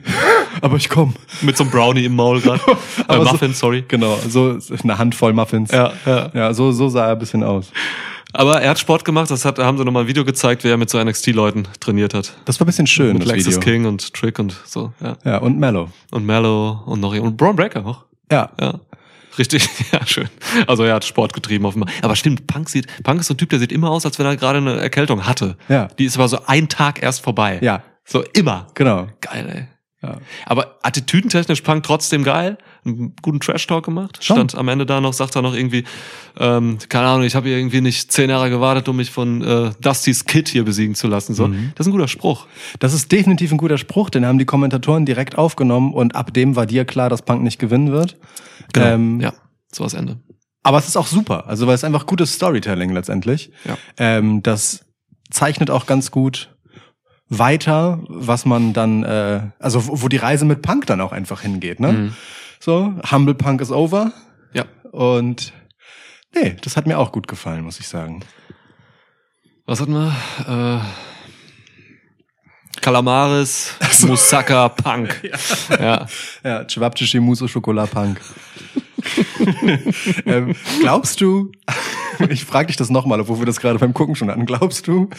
aber 0.62 0.76
ich 0.78 0.90
komm. 0.90 1.14
Mit 1.42 1.56
so 1.58 1.64
einem 1.64 1.72
Brownie 1.72 2.06
im 2.06 2.16
Maul 2.16 2.42
gerade. 2.42 2.62
äh, 2.68 3.04
Aber 3.08 3.26
so- 3.38 3.48
sorry. 3.54 3.84
Genau, 3.88 4.18
so 4.28 4.58
eine 4.84 4.98
Handvoll 4.98 5.34
Muffins. 5.34 5.72
Ja, 5.72 5.94
ja. 6.06 6.30
Ja, 6.34 6.54
so, 6.54 6.72
so 6.72 6.90
sah 6.90 7.06
er 7.08 7.12
ein 7.14 7.20
bisschen 7.20 7.44
aus. 7.44 7.72
Aber 8.34 8.62
er 8.62 8.70
hat 8.70 8.80
Sport 8.80 9.04
gemacht, 9.04 9.30
das 9.30 9.44
hat, 9.44 9.60
haben 9.60 9.78
sie 9.78 9.84
nochmal 9.84 10.04
ein 10.04 10.08
Video 10.08 10.24
gezeigt, 10.24 10.64
wie 10.64 10.70
er 10.70 10.78
mit 10.78 10.90
so 10.90 11.04
NXT-Leuten 11.04 11.68
trainiert 11.82 12.14
hat. 12.14 12.34
Das 12.46 12.60
war 12.60 12.66
ein 12.66 12.68
bisschen 12.68 12.88
schön, 12.88 13.14
Mit 13.14 13.24
das 13.24 13.28
Lexus 13.34 13.56
Video. 13.58 13.60
King 13.60 13.86
und 13.86 14.14
Trick 14.14 14.40
und 14.40 14.56
so, 14.66 14.94
ja. 15.02 15.18
Ja, 15.26 15.38
und 15.40 15.60
Mellow. 15.60 15.90
Und 16.12 16.26
Mello 16.26 16.82
und 16.86 17.02
noch 17.02 17.14
und 17.14 17.36
Braun 17.36 17.56
Breaker 17.58 17.86
auch. 17.86 18.06
Ja. 18.32 18.50
Ja. 18.60 18.80
Richtig, 19.38 19.68
ja, 19.92 20.06
schön. 20.06 20.30
Also 20.68 20.84
er 20.84 20.96
hat 20.96 21.04
Sport 21.06 21.34
getrieben 21.34 21.66
offenbar. 21.66 21.90
Aber 22.02 22.16
stimmt, 22.16 22.48
Punk 22.48 22.70
sieht, 22.70 22.88
Punk 23.04 23.20
ist 23.20 23.28
so 23.28 23.34
ein 23.34 23.38
Typ, 23.38 23.50
der 23.50 23.60
sieht 23.60 23.72
immer 23.74 23.90
aus, 23.90 24.06
als 24.06 24.18
wenn 24.20 24.26
er 24.26 24.38
gerade 24.38 24.58
eine 24.60 24.80
Erkältung 24.80 25.26
hatte. 25.26 25.58
Ja. 25.68 25.88
Die 26.00 26.06
ist 26.06 26.16
aber 26.18 26.28
so 26.30 26.40
ein 26.48 26.70
Tag 26.70 27.02
erst 27.04 27.22
vorbei. 27.22 27.60
Ja, 27.62 27.84
So 28.06 28.24
immer. 28.34 28.68
genau. 28.76 29.08
Geil, 29.20 29.50
ey. 29.54 29.68
Ja. 30.04 30.18
Aber 30.48 30.80
attitüdentechnisch 30.82 31.62
Punk 31.62 31.84
trotzdem 31.84 32.24
geil. 32.24 32.58
Einen 32.84 33.16
guten 33.22 33.40
Trash-Talk 33.40 33.86
gemacht. 33.86 34.18
Schon. 34.24 34.36
Stand 34.38 34.56
am 34.56 34.68
Ende 34.68 34.88
da 34.88 35.00
noch, 35.00 35.14
sagt 35.14 35.36
er 35.36 35.44
noch 35.44 35.54
irgendwie, 35.54 35.84
ähm, 36.40 36.80
keine 36.90 37.08
Ahnung, 37.08 37.24
ich 37.24 37.36
habe 37.36 37.48
hier 37.48 37.58
irgendwie 37.58 37.82
nicht 37.82 38.12
zehn 38.12 38.30
Jahre 38.30 38.50
gewartet, 38.50 38.90
um 38.90 38.96
mich 38.96 39.12
von 39.12 39.44
äh, 39.44 39.72
Dustys 39.80 40.26
Kid 40.26 40.50
hier 40.50 40.66
besiegen 40.66 40.96
zu 40.96 41.08
lassen. 41.08 41.36
So, 41.36 41.48
Mhm. 41.48 41.72
Das 41.76 41.86
ist 41.86 41.90
ein 41.90 41.96
guter 41.96 42.08
Spruch. 42.08 42.48
Das 42.80 42.94
ist 42.94 43.12
definitiv 43.12 43.52
ein 43.52 43.58
guter 43.58 43.78
Spruch, 43.78 44.10
den 44.10 44.26
haben 44.26 44.40
die 44.40 44.46
Kommentatoren 44.46 45.06
direkt 45.06 45.38
aufgenommen 45.38 45.94
und 45.94 46.16
ab 46.16 46.34
dem 46.34 46.56
war 46.56 46.66
dir 46.66 46.86
klar, 46.86 47.10
dass 47.10 47.22
Punk 47.22 47.44
nicht 47.44 47.60
gewinnen 47.60 47.92
wird. 47.92 48.18
Ähm, 48.76 49.20
ja, 49.20 49.34
so 49.72 49.84
was 49.84 49.94
Ende. 49.94 50.18
Aber 50.64 50.78
es 50.78 50.88
ist 50.88 50.98
auch 50.98 51.08
super, 51.08 51.48
also 51.48 51.68
weil 51.68 51.76
es 51.76 51.84
einfach 51.84 52.06
gutes 52.06 52.34
Storytelling 52.34 52.92
letztendlich. 52.92 53.52
Ja. 53.66 53.78
Ähm, 53.98 54.42
das 54.44 54.86
zeichnet 55.30 55.70
auch 55.70 55.86
ganz 55.86 56.12
gut 56.12 56.56
weiter, 57.34 58.00
was 58.10 58.46
man 58.46 58.74
dann, 58.74 59.04
äh, 59.04 59.42
also 59.58 59.88
wo, 59.88 60.02
wo 60.04 60.08
die 60.10 60.18
Reise 60.18 60.44
mit 60.44 60.62
Punk 60.62 60.86
dann 60.86 61.00
auch 61.00 61.14
einfach 61.14 61.42
hingeht. 61.42 61.80
Ne? 61.80 61.92
Mhm. 61.94 62.14
So, 62.60 62.94
Humble 63.10 63.34
Punk 63.36 63.62
is 63.62 63.72
over 63.72 64.12
Ja. 64.54 64.66
und 64.92 65.54
nee, 66.36 66.58
das 66.62 66.76
hat 66.76 66.86
mir 66.88 67.00
auch 67.00 67.12
gut 67.14 67.28
gefallen, 67.30 67.64
muss 67.64 67.80
ich 67.80 67.88
sagen. 67.88 68.20
Was 69.66 69.80
hatten 69.80 69.94
wir? 69.94 70.14
Äh, 70.48 70.80
Kalamaris, 72.82 73.76
Musaka, 74.06 74.70
Punk. 74.70 75.22
Ja. 75.80 76.08
Ja, 76.44 76.66
Chewabchichi 76.66 77.20
Mousse 77.20 77.46
au 77.46 77.48
Chocolat 77.48 77.90
Punk. 77.92 78.20
ähm, 80.26 80.56
glaubst 80.82 81.22
du, 81.22 81.52
ich 82.30 82.46
frage 82.46 82.68
dich 82.68 82.76
das 82.78 82.90
nochmal, 82.90 83.20
obwohl 83.22 83.40
wir 83.40 83.46
das 83.46 83.60
gerade 83.60 83.80
beim 83.80 83.94
Gucken 83.94 84.16
schon 84.16 84.30
hatten, 84.30 84.46
glaubst 84.46 84.88
du, 84.88 85.10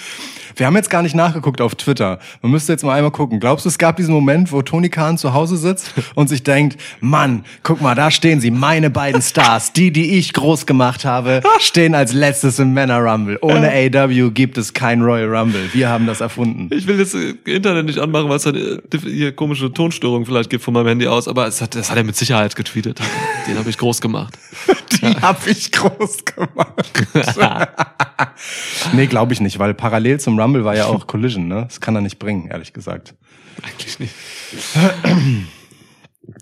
wir 0.56 0.66
haben 0.66 0.76
jetzt 0.76 0.90
gar 0.90 1.02
nicht 1.02 1.14
nachgeguckt 1.14 1.60
auf 1.60 1.74
Twitter, 1.74 2.18
man 2.42 2.52
müsste 2.52 2.72
jetzt 2.72 2.84
mal 2.84 2.94
einmal 2.94 3.10
gucken, 3.10 3.40
glaubst 3.40 3.64
du, 3.64 3.68
es 3.68 3.78
gab 3.78 3.96
diesen 3.96 4.12
Moment, 4.14 4.52
wo 4.52 4.62
Tony 4.62 4.88
Khan 4.88 5.18
zu 5.18 5.32
Hause 5.34 5.56
sitzt 5.56 5.92
und 6.14 6.28
sich 6.28 6.42
denkt, 6.42 6.78
Mann, 7.00 7.44
guck 7.62 7.80
mal, 7.80 7.94
da 7.94 8.10
stehen 8.10 8.40
sie, 8.40 8.50
meine 8.50 8.90
beiden 8.90 9.22
Stars, 9.22 9.72
die, 9.72 9.92
die 9.92 10.18
ich 10.18 10.32
groß 10.32 10.66
gemacht 10.66 11.04
habe, 11.04 11.40
stehen 11.60 11.94
als 11.94 12.12
letztes 12.12 12.58
im 12.58 12.72
Männer 12.72 12.98
Rumble. 12.98 13.38
Ohne 13.40 13.70
AW 13.70 14.30
gibt 14.30 14.58
es 14.58 14.72
kein 14.72 15.02
Royal 15.02 15.34
Rumble. 15.34 15.68
Wir 15.72 15.88
haben 15.88 16.06
das 16.06 16.20
erfunden. 16.20 16.68
Ich 16.72 16.86
will 16.86 16.98
jetzt 16.98 17.14
äh, 17.14 17.34
Internet 17.44 17.86
nicht 17.86 17.98
anmachen, 17.98 18.28
weil 18.28 18.36
es 18.36 18.46
äh, 18.46 18.52
diff- 18.92 19.04
hier 19.04 19.32
komische 19.34 19.72
Tonstörungen 19.72 20.26
vielleicht 20.26 20.50
gibt 20.50 20.62
von 20.64 20.74
meinem 20.74 20.88
Handy 20.88 21.06
aus, 21.06 21.28
aber 21.28 21.46
es 21.46 21.60
hat, 21.60 21.74
das 21.74 21.90
hat 21.90 21.96
er 21.96 22.04
mit 22.04 22.16
Sicherheit 22.16 22.54
getweetet. 22.56 23.00
Den 23.48 23.58
habe 23.58 23.70
ich 23.70 23.78
groß 23.78 24.00
gemacht. 24.00 24.34
Die 25.02 25.06
hab 25.20 25.46
ich 25.46 25.72
groß 25.72 26.24
gemacht. 26.24 26.91
nee, 28.92 29.06
glaube 29.06 29.32
ich 29.32 29.40
nicht, 29.40 29.58
weil 29.58 29.74
parallel 29.74 30.20
zum 30.20 30.38
Rumble 30.38 30.64
war 30.64 30.76
ja 30.76 30.86
auch 30.86 31.06
Collision, 31.06 31.48
ne? 31.48 31.64
Das 31.68 31.80
kann 31.80 31.94
er 31.94 32.00
nicht 32.00 32.18
bringen, 32.18 32.48
ehrlich 32.48 32.72
gesagt. 32.72 33.14
Eigentlich 33.62 33.98
nicht. 33.98 34.14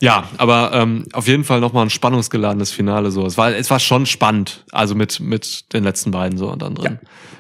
Ja, 0.01 0.29
aber 0.37 0.73
ähm, 0.75 1.05
auf 1.13 1.27
jeden 1.27 1.45
Fall 1.45 1.61
nochmal 1.61 1.87
ein 1.87 1.91
spannungsgeladenes 1.91 2.71
Finale 2.71 3.11
so. 3.11 3.27
Es 3.27 3.39
war, 3.39 3.55
es 3.55 3.71
war 3.71 3.81
schon 3.81 4.07
spannend, 4.07 4.65
also 4.73 4.95
mit 4.95 5.21
mit 5.21 5.73
den 5.73 5.85
letzten 5.85 6.11
beiden 6.11 6.39
so 6.39 6.51
und 6.51 6.63
dann 6.63 6.75
drin. 6.75 6.99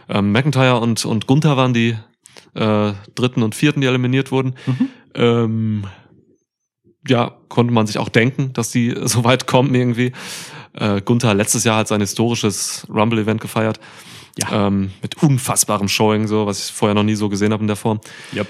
Ähm, 0.08 0.32
McIntyre 0.32 0.80
und 0.80 1.04
und 1.04 1.26
Gunther 1.26 1.56
waren 1.56 1.74
die 1.74 1.96
äh, 2.54 2.92
dritten 3.14 3.42
und 3.42 3.54
vierten, 3.54 3.80
die 3.80 3.86
eliminiert 3.86 4.32
wurden. 4.32 4.54
Ähm, 5.14 5.84
ja, 7.06 7.36
konnte 7.48 7.72
man 7.72 7.86
sich 7.86 7.98
auch 7.98 8.08
denken, 8.08 8.52
dass 8.52 8.70
die 8.70 8.94
so 9.04 9.24
weit 9.24 9.46
kommen 9.46 9.74
irgendwie. 9.74 10.12
Äh, 10.74 11.00
Gunther 11.00 11.34
letztes 11.34 11.64
Jahr 11.64 11.78
hat 11.78 11.88
sein 11.88 12.00
historisches 12.00 12.86
Rumble-Event 12.88 13.40
gefeiert. 13.40 13.80
Ja. 14.38 14.66
Ähm, 14.68 14.92
mit 15.02 15.22
unfassbarem 15.22 15.88
Showing, 15.88 16.26
so, 16.26 16.46
was 16.46 16.64
ich 16.64 16.72
vorher 16.72 16.94
noch 16.94 17.02
nie 17.02 17.16
so 17.16 17.28
gesehen 17.28 17.52
habe 17.52 17.62
in 17.62 17.66
der 17.66 17.76
Form. 17.76 18.00
Yep. 18.34 18.46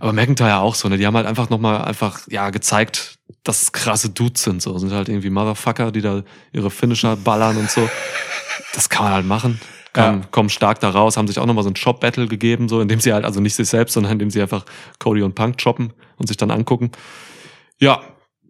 Aber 0.00 0.12
McIntyre 0.12 0.58
auch 0.58 0.74
so, 0.74 0.88
ne? 0.88 0.96
Die 0.96 1.06
haben 1.06 1.16
halt 1.16 1.26
einfach 1.26 1.50
nochmal 1.50 1.82
einfach, 1.82 2.20
ja, 2.28 2.50
gezeigt, 2.50 3.18
dass 3.44 3.62
es 3.62 3.72
krasse 3.72 4.08
Dudes 4.10 4.42
sind. 4.42 4.62
So, 4.62 4.76
sind 4.78 4.92
halt 4.92 5.08
irgendwie 5.08 5.30
Motherfucker, 5.30 5.92
die 5.92 6.00
da 6.00 6.22
ihre 6.52 6.70
Finisher 6.70 7.16
ballern 7.16 7.56
und 7.58 7.70
so. 7.70 7.88
Das 8.74 8.88
kann 8.88 9.04
man 9.04 9.12
halt 9.12 9.26
machen. 9.26 9.60
Kommen, 9.92 10.20
Ja. 10.22 10.26
kommen 10.30 10.48
stark 10.48 10.80
da 10.80 10.90
raus, 10.90 11.16
haben 11.16 11.26
sich 11.26 11.38
auch 11.38 11.46
nochmal 11.46 11.64
so 11.64 11.70
ein 11.70 11.76
Shop-Battle 11.76 12.28
gegeben, 12.28 12.68
so, 12.68 12.80
indem 12.80 13.00
sie 13.00 13.12
halt, 13.12 13.24
also 13.24 13.40
nicht 13.40 13.54
sich 13.54 13.68
selbst, 13.68 13.92
sondern 13.94 14.12
indem 14.12 14.30
sie 14.30 14.40
einfach 14.40 14.64
Cody 14.98 15.22
und 15.22 15.34
Punk 15.34 15.60
choppen 15.62 15.92
und 16.16 16.28
sich 16.28 16.36
dann 16.36 16.50
angucken. 16.50 16.92
Ja, 17.78 18.00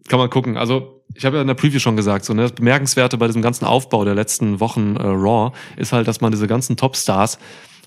kann 0.07 0.19
man 0.19 0.29
gucken. 0.29 0.55
Also, 0.57 1.00
ich 1.13 1.25
habe 1.25 1.37
ja 1.37 1.41
in 1.41 1.47
der 1.47 1.55
Preview 1.55 1.79
schon 1.79 1.95
gesagt, 1.95 2.25
so, 2.25 2.33
ne, 2.33 2.43
das 2.43 2.53
Bemerkenswerte 2.53 3.17
bei 3.17 3.27
diesem 3.27 3.41
ganzen 3.41 3.65
Aufbau 3.65 4.05
der 4.05 4.15
letzten 4.15 4.59
Wochen 4.59 4.95
äh, 4.95 5.03
Raw 5.03 5.51
ist 5.77 5.93
halt, 5.93 6.07
dass 6.07 6.21
man 6.21 6.31
diese 6.31 6.47
ganzen 6.47 6.77
Topstars 6.77 7.37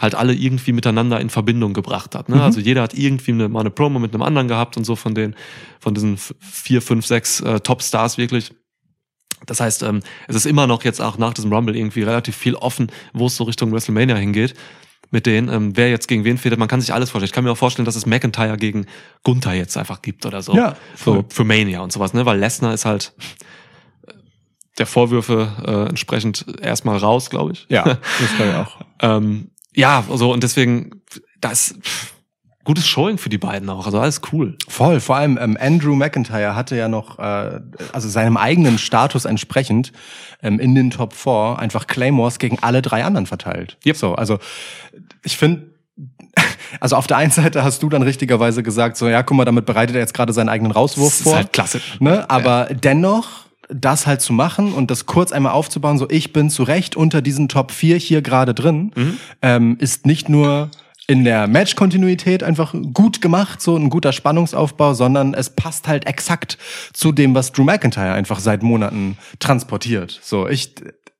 halt 0.00 0.14
alle 0.14 0.34
irgendwie 0.34 0.72
miteinander 0.72 1.20
in 1.20 1.30
Verbindung 1.30 1.72
gebracht 1.72 2.14
hat. 2.14 2.28
Ne? 2.28 2.42
Also 2.42 2.60
jeder 2.60 2.82
hat 2.82 2.94
irgendwie 2.94 3.32
eine, 3.32 3.48
mal 3.48 3.60
eine 3.60 3.70
Promo 3.70 3.98
mit 3.98 4.12
einem 4.12 4.22
anderen 4.22 4.48
gehabt 4.48 4.76
und 4.76 4.84
so 4.84 4.96
von 4.96 5.14
den, 5.14 5.34
von 5.78 5.94
diesen 5.94 6.18
vier, 6.40 6.82
fünf, 6.82 7.06
sechs 7.06 7.40
äh, 7.40 7.60
Topstars 7.60 8.18
wirklich. 8.18 8.52
Das 9.46 9.60
heißt, 9.60 9.82
ähm, 9.82 10.00
es 10.26 10.36
ist 10.36 10.46
immer 10.46 10.66
noch 10.66 10.82
jetzt 10.84 11.00
auch 11.00 11.18
nach 11.18 11.34
diesem 11.34 11.52
Rumble 11.52 11.76
irgendwie 11.76 12.02
relativ 12.02 12.36
viel 12.36 12.54
offen, 12.54 12.90
wo 13.12 13.26
es 13.26 13.36
so 13.36 13.44
Richtung 13.44 13.72
WrestleMania 13.72 14.16
hingeht. 14.16 14.54
Mit 15.14 15.26
denen, 15.26 15.48
ähm, 15.48 15.76
wer 15.76 15.90
jetzt 15.90 16.08
gegen 16.08 16.24
wen 16.24 16.38
fährt, 16.38 16.58
man 16.58 16.66
kann 16.66 16.80
sich 16.80 16.92
alles 16.92 17.10
vorstellen. 17.10 17.26
Ich 17.28 17.32
kann 17.32 17.44
mir 17.44 17.52
auch 17.52 17.56
vorstellen, 17.56 17.86
dass 17.86 17.94
es 17.94 18.04
McIntyre 18.04 18.56
gegen 18.56 18.86
Gunther 19.22 19.52
jetzt 19.52 19.76
einfach 19.76 20.02
gibt 20.02 20.26
oder 20.26 20.42
so. 20.42 20.56
Ja, 20.56 20.74
voll. 20.96 21.18
so 21.18 21.24
für 21.28 21.44
Mania 21.44 21.82
und 21.82 21.92
sowas, 21.92 22.14
ne? 22.14 22.26
Weil 22.26 22.36
Lesnar 22.40 22.74
ist 22.74 22.84
halt 22.84 23.12
äh, 24.08 24.12
der 24.76 24.86
Vorwürfe 24.86 25.52
äh, 25.64 25.88
entsprechend 25.88 26.44
erstmal 26.60 26.96
raus, 26.96 27.30
glaube 27.30 27.52
ich. 27.52 27.64
Ja, 27.68 27.84
das 27.84 28.38
war 28.40 28.46
ja 28.46 28.62
auch. 28.62 28.80
Ähm, 29.02 29.52
ja, 29.72 30.02
so 30.12 30.32
und 30.32 30.42
deswegen, 30.42 31.04
das 31.40 31.76
pff, 31.80 32.13
gutes 32.64 32.86
Showing 32.86 33.18
für 33.18 33.28
die 33.28 33.38
beiden 33.38 33.68
auch. 33.70 33.86
Also 33.86 34.00
alles 34.00 34.20
cool. 34.32 34.56
Voll, 34.68 35.00
vor 35.00 35.16
allem 35.16 35.38
ähm, 35.40 35.56
Andrew 35.60 35.94
McIntyre 35.94 36.56
hatte 36.56 36.76
ja 36.76 36.88
noch, 36.88 37.18
äh, 37.18 37.60
also 37.92 38.08
seinem 38.08 38.36
eigenen 38.36 38.78
Status 38.78 39.24
entsprechend, 39.26 39.92
ähm, 40.42 40.58
in 40.58 40.74
den 40.74 40.90
Top 40.90 41.12
4 41.12 41.56
einfach 41.58 41.86
Claymores 41.86 42.38
gegen 42.38 42.58
alle 42.60 42.82
drei 42.82 43.04
anderen 43.04 43.26
verteilt. 43.26 43.76
Yep. 43.86 43.96
So, 43.96 44.14
also 44.14 44.38
ich 45.22 45.36
finde, 45.36 45.66
also 46.80 46.96
auf 46.96 47.06
der 47.06 47.18
einen 47.18 47.30
Seite 47.30 47.62
hast 47.62 47.82
du 47.82 47.88
dann 47.88 48.02
richtigerweise 48.02 48.62
gesagt, 48.62 48.96
so 48.96 49.08
ja, 49.08 49.22
guck 49.22 49.36
mal, 49.36 49.44
damit 49.44 49.66
bereitet 49.66 49.94
er 49.96 50.00
jetzt 50.00 50.14
gerade 50.14 50.32
seinen 50.32 50.48
eigenen 50.48 50.72
Rauswurf 50.72 51.10
Das 51.10 51.20
ist 51.20 51.24
vor. 51.24 51.36
halt 51.36 51.52
klassisch. 51.52 52.00
Ne? 52.00 52.28
Aber 52.30 52.68
dennoch 52.70 53.44
das 53.68 54.06
halt 54.06 54.20
zu 54.20 54.32
machen 54.32 54.72
und 54.72 54.90
das 54.90 55.06
kurz 55.06 55.32
einmal 55.32 55.52
aufzubauen, 55.52 55.98
so 55.98 56.06
ich 56.10 56.32
bin 56.32 56.50
zu 56.50 56.64
Recht 56.64 56.96
unter 56.96 57.22
diesen 57.22 57.48
Top 57.48 57.70
4 57.72 57.96
hier 57.96 58.20
gerade 58.20 58.52
drin, 58.52 58.92
ähm, 59.40 59.76
ist 59.80 60.04
nicht 60.06 60.28
nur 60.28 60.70
in 61.06 61.24
der 61.24 61.46
Match-Kontinuität 61.46 62.42
einfach 62.42 62.74
gut 62.92 63.20
gemacht, 63.20 63.60
so 63.60 63.76
ein 63.76 63.90
guter 63.90 64.12
Spannungsaufbau, 64.12 64.94
sondern 64.94 65.34
es 65.34 65.50
passt 65.50 65.86
halt 65.86 66.06
exakt 66.06 66.56
zu 66.92 67.12
dem, 67.12 67.34
was 67.34 67.52
Drew 67.52 67.64
McIntyre 67.64 68.12
einfach 68.12 68.40
seit 68.40 68.62
Monaten 68.62 69.18
transportiert. 69.38 70.18
So, 70.22 70.48
ich, 70.48 70.74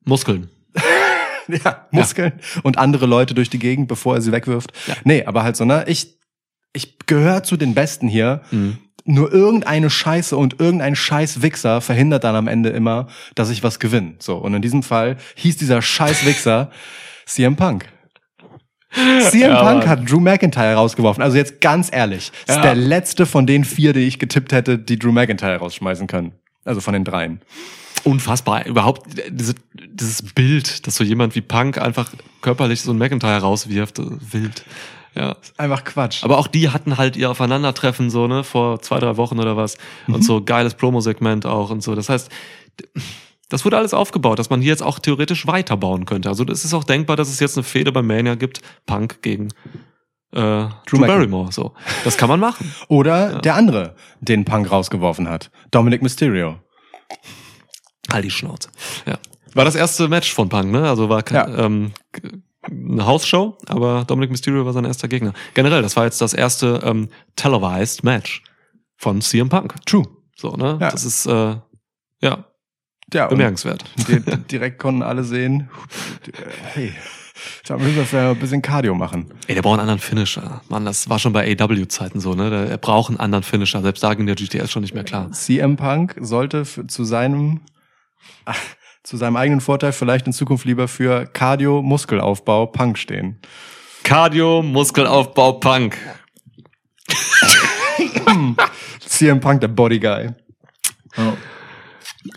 Muskeln. 0.04 0.48
ja, 1.48 1.86
Muskeln 1.90 2.32
und 2.62 2.78
andere 2.78 3.06
Leute 3.06 3.34
durch 3.34 3.50
die 3.50 3.58
Gegend, 3.58 3.88
bevor 3.88 4.16
er 4.16 4.22
sie 4.22 4.32
wegwirft. 4.32 4.72
Nee, 5.04 5.24
aber 5.24 5.42
halt 5.42 5.56
so, 5.56 5.64
ne, 5.64 5.84
ich, 5.86 6.18
ich 6.72 6.98
gehöre 7.06 7.42
zu 7.42 7.56
den 7.56 7.74
Besten 7.74 8.08
hier. 8.08 8.40
Nur 9.06 9.30
irgendeine 9.30 9.90
Scheiße 9.90 10.34
und 10.34 10.60
irgendein 10.60 10.96
scheiß 10.96 11.42
Wichser 11.42 11.82
verhindert 11.82 12.24
dann 12.24 12.36
am 12.36 12.48
Ende 12.48 12.70
immer, 12.70 13.08
dass 13.34 13.50
ich 13.50 13.62
was 13.62 13.78
gewinne. 13.78 14.14
So. 14.18 14.36
Und 14.38 14.54
in 14.54 14.62
diesem 14.62 14.82
Fall 14.82 15.18
hieß 15.34 15.58
dieser 15.58 15.82
scheiß 15.82 16.24
Wichser 16.24 16.70
CM 17.26 17.56
Punk. 17.56 17.86
CM 19.30 19.50
Ja, 19.50 19.62
Punk 19.62 19.86
hat 19.86 20.10
Drew 20.10 20.20
McIntyre 20.20 20.74
rausgeworfen. 20.74 21.22
Also 21.22 21.36
jetzt 21.36 21.60
ganz 21.60 21.88
ehrlich, 21.92 22.30
ist 22.46 22.56
Ja. 22.56 22.62
der 22.62 22.74
letzte 22.74 23.26
von 23.26 23.46
den 23.46 23.64
vier, 23.64 23.92
die 23.92 24.00
ich 24.00 24.18
getippt 24.18 24.52
hätte, 24.52 24.78
die 24.78 24.98
Drew 24.98 25.12
McIntyre 25.12 25.56
rausschmeißen 25.58 26.06
können. 26.06 26.32
Also 26.64 26.80
von 26.80 26.94
den 26.94 27.04
dreien. 27.04 27.40
unfassbar. 28.04 28.66
Überhaupt 28.66 29.06
diese, 29.30 29.54
dieses 29.88 30.22
Bild, 30.34 30.86
dass 30.86 30.96
so 30.96 31.04
jemand 31.04 31.34
wie 31.36 31.40
Punk 31.40 31.78
einfach 31.78 32.10
körperlich 32.42 32.82
so 32.82 32.90
einen 32.90 32.98
McIntyre 32.98 33.40
rauswirft, 33.40 33.98
äh, 33.98 34.02
wild. 34.30 34.64
Ja. 35.14 35.36
Einfach 35.56 35.84
Quatsch. 35.84 36.22
Aber 36.24 36.38
auch 36.38 36.46
die 36.48 36.68
hatten 36.68 36.98
halt 36.98 37.16
ihr 37.16 37.30
Aufeinandertreffen 37.30 38.10
so, 38.10 38.26
ne, 38.26 38.44
vor 38.44 38.82
zwei, 38.82 38.98
drei 38.98 39.16
Wochen 39.16 39.38
oder 39.38 39.56
was. 39.56 39.78
Und 40.06 40.22
so 40.24 40.42
geiles 40.44 40.74
Promo-Segment 40.74 41.46
auch 41.46 41.70
und 41.70 41.82
so. 41.82 41.94
Das 41.94 42.08
heißt, 42.10 42.30
das 43.48 43.64
wurde 43.64 43.76
alles 43.76 43.94
aufgebaut, 43.94 44.38
dass 44.38 44.50
man 44.50 44.60
hier 44.60 44.70
jetzt 44.70 44.82
auch 44.82 44.98
theoretisch 44.98 45.46
weiterbauen 45.46 46.06
könnte. 46.06 46.28
Also 46.28 46.44
es 46.44 46.64
ist 46.64 46.74
auch 46.74 46.84
denkbar, 46.84 47.16
dass 47.16 47.28
es 47.28 47.40
jetzt 47.40 47.56
eine 47.56 47.64
Fehde 47.64 47.92
bei 47.92 48.02
Mania 48.02 48.34
gibt, 48.34 48.60
Punk 48.86 49.22
gegen 49.22 49.48
äh, 50.32 50.40
Drew, 50.40 50.70
Drew. 50.86 51.06
Barrymore. 51.06 51.52
So, 51.52 51.74
das 52.04 52.16
kann 52.16 52.28
man 52.28 52.40
machen. 52.40 52.74
Oder 52.88 53.40
der 53.40 53.54
andere, 53.54 53.94
den 54.20 54.44
Punk 54.44 54.70
rausgeworfen 54.70 55.28
hat. 55.28 55.50
Dominic 55.70 56.02
Mysterio. 56.02 56.58
Halt 58.12 58.24
die 58.24 58.30
Schnauze. 58.30 58.70
Ja. 59.06 59.18
War 59.54 59.64
das 59.64 59.74
erste 59.76 60.08
Match 60.08 60.32
von 60.32 60.48
Punk, 60.48 60.72
ne? 60.72 60.88
Also 60.88 61.08
war 61.08 61.22
Ja. 61.30 61.46
ähm, 61.46 61.92
eine 62.70 63.06
Hausshow, 63.06 63.58
aber 63.68 64.04
Dominic 64.06 64.30
Mysterio 64.30 64.64
war 64.64 64.72
sein 64.72 64.84
erster 64.84 65.06
Gegner. 65.06 65.32
Generell, 65.54 65.82
das 65.82 65.96
war 65.96 66.04
jetzt 66.04 66.20
das 66.20 66.32
erste 66.34 66.80
ähm, 66.82 67.08
televised 67.36 68.02
Match 68.04 68.42
von 68.96 69.20
CM 69.20 69.48
Punk. 69.48 69.74
True. 69.86 70.06
So, 70.36 70.56
ne? 70.56 70.78
Ja. 70.80 70.90
Das 70.90 71.04
ist 71.04 71.26
äh, 71.26 71.56
ja 72.22 72.44
Ja, 73.12 73.26
bemerkenswert. 73.26 73.84
di- 74.08 74.20
direkt 74.50 74.78
konnten 74.78 75.02
alle 75.02 75.24
sehen, 75.24 75.68
hey, 76.74 76.92
da 77.66 77.76
müssen 77.76 77.96
wir 77.96 78.04
vielleicht 78.06 78.36
ein 78.36 78.40
bisschen 78.40 78.62
Cardio 78.62 78.94
machen. 78.94 79.26
Ey, 79.46 79.54
der 79.54 79.62
braucht 79.62 79.74
einen 79.74 79.80
anderen 79.88 80.00
Finisher. 80.00 80.62
Mann, 80.68 80.84
das 80.84 81.08
war 81.08 81.18
schon 81.18 81.32
bei 81.32 81.56
AW-Zeiten 81.60 82.20
so, 82.20 82.34
ne? 82.34 82.50
Der, 82.50 82.70
er 82.70 82.78
braucht 82.78 83.10
einen 83.10 83.20
anderen 83.20 83.42
Finisher. 83.44 83.82
Selbst 83.82 84.02
da 84.02 84.14
ging 84.14 84.26
der 84.26 84.34
GTS 84.36 84.70
schon 84.72 84.82
nicht 84.82 84.94
mehr 84.94 85.04
klar. 85.04 85.30
CM 85.32 85.76
Punk 85.76 86.16
sollte 86.20 86.64
für, 86.64 86.86
zu 86.86 87.04
seinem 87.04 87.60
ah, 88.46 88.54
zu 89.02 89.16
seinem 89.18 89.36
eigenen 89.36 89.60
Vorteil 89.60 89.92
vielleicht 89.92 90.26
in 90.26 90.32
Zukunft 90.32 90.64
lieber 90.64 90.88
für 90.88 91.26
Cardio 91.26 91.82
Muskelaufbau 91.82 92.66
Punk 92.66 92.96
stehen. 92.98 93.38
Cardio, 94.02 94.62
Muskelaufbau, 94.62 95.52
Punk. 95.54 95.96
CM 99.06 99.40
Punk 99.40 99.60
der 99.60 99.68
Body 99.68 100.00
Guy. 100.00 100.30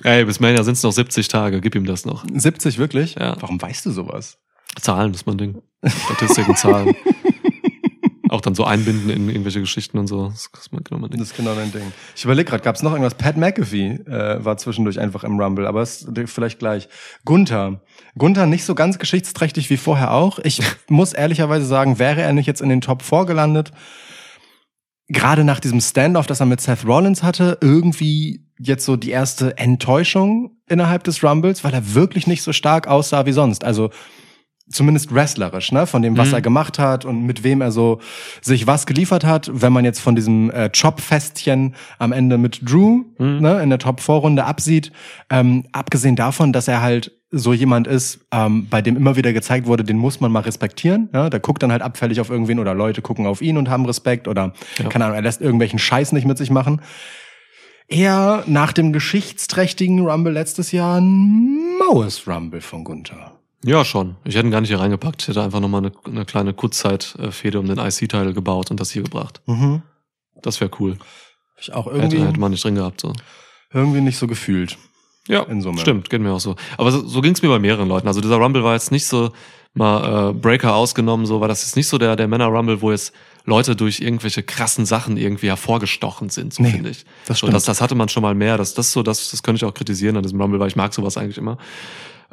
Ey, 0.03 0.25
bis 0.25 0.39
Mania 0.39 0.63
sind 0.63 0.73
es 0.73 0.83
noch 0.83 0.91
70 0.91 1.27
Tage. 1.27 1.61
Gib 1.61 1.75
ihm 1.75 1.85
das 1.85 2.05
noch. 2.05 2.25
70 2.33 2.77
wirklich? 2.77 3.15
Ja. 3.15 3.37
Warum 3.39 3.61
weißt 3.61 3.85
du 3.85 3.91
sowas? 3.91 4.37
Zahlen 4.79 5.13
ist 5.13 5.25
mein 5.25 5.37
Ding. 5.37 5.61
Statistiken, 5.85 6.55
Zahlen. 6.55 6.95
Auch 8.29 8.41
dann 8.41 8.55
so 8.55 8.65
einbinden 8.65 9.09
in 9.09 9.29
irgendwelche 9.29 9.61
Geschichten 9.61 9.97
und 9.97 10.07
so. 10.07 10.27
Das 10.27 10.49
ist 10.59 10.73
mein, 10.73 10.83
genau 10.83 10.99
mein 10.99 11.09
Ding. 11.09 11.19
Das 11.19 11.29
ist 11.29 11.37
genau 11.37 11.55
dein 11.55 11.71
Ding. 11.71 11.93
Ich 12.15 12.25
überlege 12.25 12.49
gerade, 12.49 12.63
gab 12.63 12.75
es 12.75 12.83
noch 12.83 12.91
irgendwas? 12.91 13.15
Pat 13.15 13.37
McAfee 13.37 14.01
äh, 14.05 14.43
war 14.43 14.57
zwischendurch 14.57 14.99
einfach 14.99 15.23
im 15.23 15.39
Rumble, 15.39 15.65
aber 15.65 15.81
ist 15.81 16.09
vielleicht 16.25 16.59
gleich. 16.59 16.89
Gunther. 17.23 17.81
Gunther 18.17 18.45
nicht 18.45 18.65
so 18.65 18.75
ganz 18.75 18.99
geschichtsträchtig 18.99 19.69
wie 19.69 19.77
vorher 19.77 20.11
auch. 20.11 20.39
Ich 20.39 20.61
muss 20.89 21.13
ehrlicherweise 21.13 21.65
sagen, 21.65 21.99
wäre 21.99 22.21
er 22.21 22.33
nicht 22.33 22.47
jetzt 22.47 22.61
in 22.61 22.69
den 22.69 22.81
Top 22.81 23.01
4 23.01 23.25
gelandet, 23.25 23.71
gerade 25.09 25.43
nach 25.43 25.59
diesem 25.59 25.79
Standoff, 25.81 26.27
das 26.27 26.39
er 26.39 26.45
mit 26.45 26.61
Seth 26.61 26.85
Rollins 26.85 27.23
hatte, 27.23 27.57
irgendwie 27.61 28.45
jetzt 28.59 28.85
so 28.85 28.95
die 28.95 29.11
erste 29.11 29.57
Enttäuschung 29.57 30.51
innerhalb 30.67 31.03
des 31.03 31.23
Rumbles, 31.23 31.63
weil 31.63 31.73
er 31.73 31.93
wirklich 31.93 32.27
nicht 32.27 32.41
so 32.41 32.51
stark 32.53 32.87
aussah 32.87 33.25
wie 33.25 33.31
sonst. 33.31 33.63
Also 33.63 33.89
zumindest 34.69 35.13
wrestlerisch, 35.15 35.71
ne, 35.71 35.87
von 35.87 36.01
dem, 36.01 36.17
was 36.17 36.27
Mhm. 36.29 36.33
er 36.33 36.41
gemacht 36.41 36.77
hat 36.77 37.05
und 37.05 37.21
mit 37.23 37.43
wem 37.45 37.61
er 37.61 37.71
so 37.71 38.01
sich 38.41 38.67
was 38.67 38.85
geliefert 38.85 39.23
hat. 39.23 39.49
Wenn 39.53 39.71
man 39.71 39.85
jetzt 39.85 40.01
von 40.01 40.15
diesem 40.15 40.49
äh, 40.51 40.69
Chop-Festchen 40.69 41.75
am 41.99 42.11
Ende 42.11 42.37
mit 42.37 42.69
Drew 42.69 43.03
Mhm. 43.17 43.39
ne, 43.39 43.61
in 43.63 43.69
der 43.69 43.79
Top-4-Runde 43.79 44.43
absieht, 44.43 44.91
ähm, 45.29 45.63
abgesehen 45.71 46.17
davon, 46.17 46.51
dass 46.51 46.67
er 46.67 46.81
halt 46.81 47.13
so 47.29 47.51
jemand 47.53 47.87
ist, 47.87 48.19
ähm, 48.31 48.67
bei 48.69 48.81
dem 48.81 48.95
immer 48.95 49.15
wieder 49.17 49.33
gezeigt 49.33 49.67
wurde, 49.67 49.83
den 49.83 49.97
muss 49.97 50.19
man 50.21 50.31
mal 50.31 50.39
respektieren. 50.41 51.09
Ja? 51.13 51.29
Der 51.29 51.39
guckt 51.41 51.61
dann 51.61 51.71
halt 51.71 51.81
abfällig 51.81 52.21
auf 52.21 52.29
irgendwen 52.29 52.59
oder 52.59 52.73
Leute 52.73 53.01
gucken 53.01 53.25
auf 53.27 53.41
ihn 53.41 53.57
und 53.57 53.69
haben 53.69 53.85
Respekt 53.85 54.27
oder, 54.27 54.53
Ja. 54.77 54.87
keine 54.89 55.05
Ahnung, 55.05 55.15
er 55.17 55.21
lässt 55.23 55.41
irgendwelchen 55.41 55.77
Scheiß 55.79 56.13
nicht 56.13 56.25
mit 56.25 56.37
sich 56.37 56.49
machen. 56.51 56.81
Eher 57.89 58.43
nach 58.47 58.73
dem 58.73 58.91
geschichtsträchtigen 58.91 60.05
Rumble 60.07 60.33
letztes 60.33 60.71
Jahr 60.71 60.99
ein 60.99 61.77
maues 61.79 62.27
Rumble 62.27 62.61
von 62.61 62.83
Gunther. 62.83 63.39
Ja, 63.63 63.83
schon. 63.85 64.17
Ich 64.23 64.35
hätte 64.35 64.47
ihn 64.47 64.51
gar 64.51 64.61
nicht 64.61 64.69
hier 64.69 64.79
reingepackt. 64.79 65.21
Ich 65.23 65.27
hätte 65.29 65.41
einfach 65.41 65.59
nochmal 65.59 65.81
eine, 65.85 65.91
eine 66.05 66.25
kleine 66.25 66.53
Kurzzeit-Fehde 66.53 67.59
um 67.59 67.65
den 67.67 67.79
IC-Teil 67.79 68.33
gebaut 68.33 68.71
und 68.71 68.79
das 68.79 68.91
hier 68.91 69.03
gebracht. 69.03 69.41
Mhm. 69.47 69.81
Das 70.41 70.61
wäre 70.61 70.69
cool. 70.79 70.97
Ich 71.59 71.73
auch 71.73 71.87
Hätte, 71.87 71.97
irgendwie, 71.97 72.21
hätte 72.21 72.39
man 72.39 72.51
nicht 72.51 72.63
drin 72.63 72.75
gehabt. 72.75 73.01
So. 73.01 73.13
irgendwie 73.73 74.01
nicht 74.01 74.17
so 74.17 74.27
gefühlt. 74.27 74.77
Ja, 75.27 75.43
In 75.43 75.61
Summe. 75.61 75.79
stimmt, 75.81 76.09
geht 76.09 76.21
mir 76.21 76.31
auch 76.31 76.39
so. 76.39 76.55
Aber 76.77 76.91
so, 76.91 77.05
so 77.07 77.21
ging 77.21 77.33
es 77.33 77.41
mir 77.41 77.49
bei 77.49 77.59
mehreren 77.59 77.87
Leuten. 77.87 78.07
Also 78.07 78.21
dieser 78.21 78.37
Rumble 78.37 78.63
war 78.63 78.73
jetzt 78.73 78.91
nicht 78.91 79.05
so 79.05 79.31
mal 79.73 80.29
äh, 80.29 80.33
Breaker 80.33 80.73
ausgenommen, 80.75 81.25
so 81.25 81.39
war 81.41 81.47
das 81.47 81.61
jetzt 81.63 81.75
nicht 81.75 81.87
so 81.87 81.97
der, 81.97 82.15
der 82.15 82.27
Männer-Rumble, 82.27 82.81
wo 82.81 82.91
jetzt 82.91 83.13
Leute 83.45 83.75
durch 83.75 83.99
irgendwelche 83.99 84.41
krassen 84.41 84.85
Sachen 84.85 85.17
irgendwie 85.17 85.47
hervorgestochen 85.49 86.29
sind, 86.29 86.53
so 86.53 86.63
Nee, 86.63 86.71
finde 86.71 86.89
ich. 86.89 87.05
das 87.25 87.37
so, 87.39 87.45
stimmt. 87.45 87.53
das, 87.53 87.65
das 87.65 87.79
hatte 87.81 87.93
man 87.95 88.09
schon 88.09 88.23
mal 88.23 88.33
mehr. 88.33 88.57
Das, 88.57 88.73
das 88.73 88.91
so, 88.91 89.03
das, 89.03 89.29
das 89.29 89.43
könnte 89.43 89.57
ich 89.57 89.65
auch 89.69 89.73
kritisieren 89.73 90.17
an 90.17 90.23
diesem 90.23 90.41
Rumble, 90.41 90.59
weil 90.59 90.67
ich 90.69 90.75
mag 90.75 90.93
sowas 90.93 91.17
eigentlich 91.17 91.37
immer. 91.37 91.57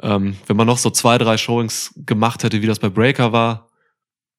Ähm, 0.02 0.37
wenn 0.46 0.57
man 0.57 0.66
noch 0.66 0.78
so 0.78 0.90
zwei, 0.90 1.18
drei 1.18 1.37
Showings 1.37 1.92
gemacht 2.07 2.42
hätte, 2.44 2.62
wie 2.62 2.66
das 2.66 2.78
bei 2.78 2.88
Breaker 2.88 3.33
war, 3.33 3.68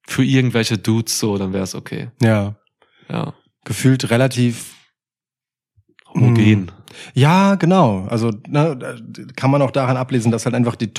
für 0.07 0.23
irgendwelche 0.23 0.77
Dudes 0.77 1.19
so, 1.19 1.37
dann 1.37 1.53
wäre 1.53 1.63
es 1.63 1.75
okay. 1.75 2.09
Ja. 2.21 2.55
Ja. 3.09 3.33
Gefühlt 3.63 4.09
relativ 4.09 4.73
Homogen. 6.13 6.71
Ja, 7.13 7.55
genau. 7.55 8.05
Also 8.09 8.31
ne, 8.47 8.75
da 8.77 8.95
kann 9.35 9.51
man 9.51 9.61
auch 9.61 9.71
daran 9.71 9.97
ablesen, 9.97 10.31
dass 10.31 10.45
halt 10.45 10.55
einfach 10.55 10.75
die 10.75 10.93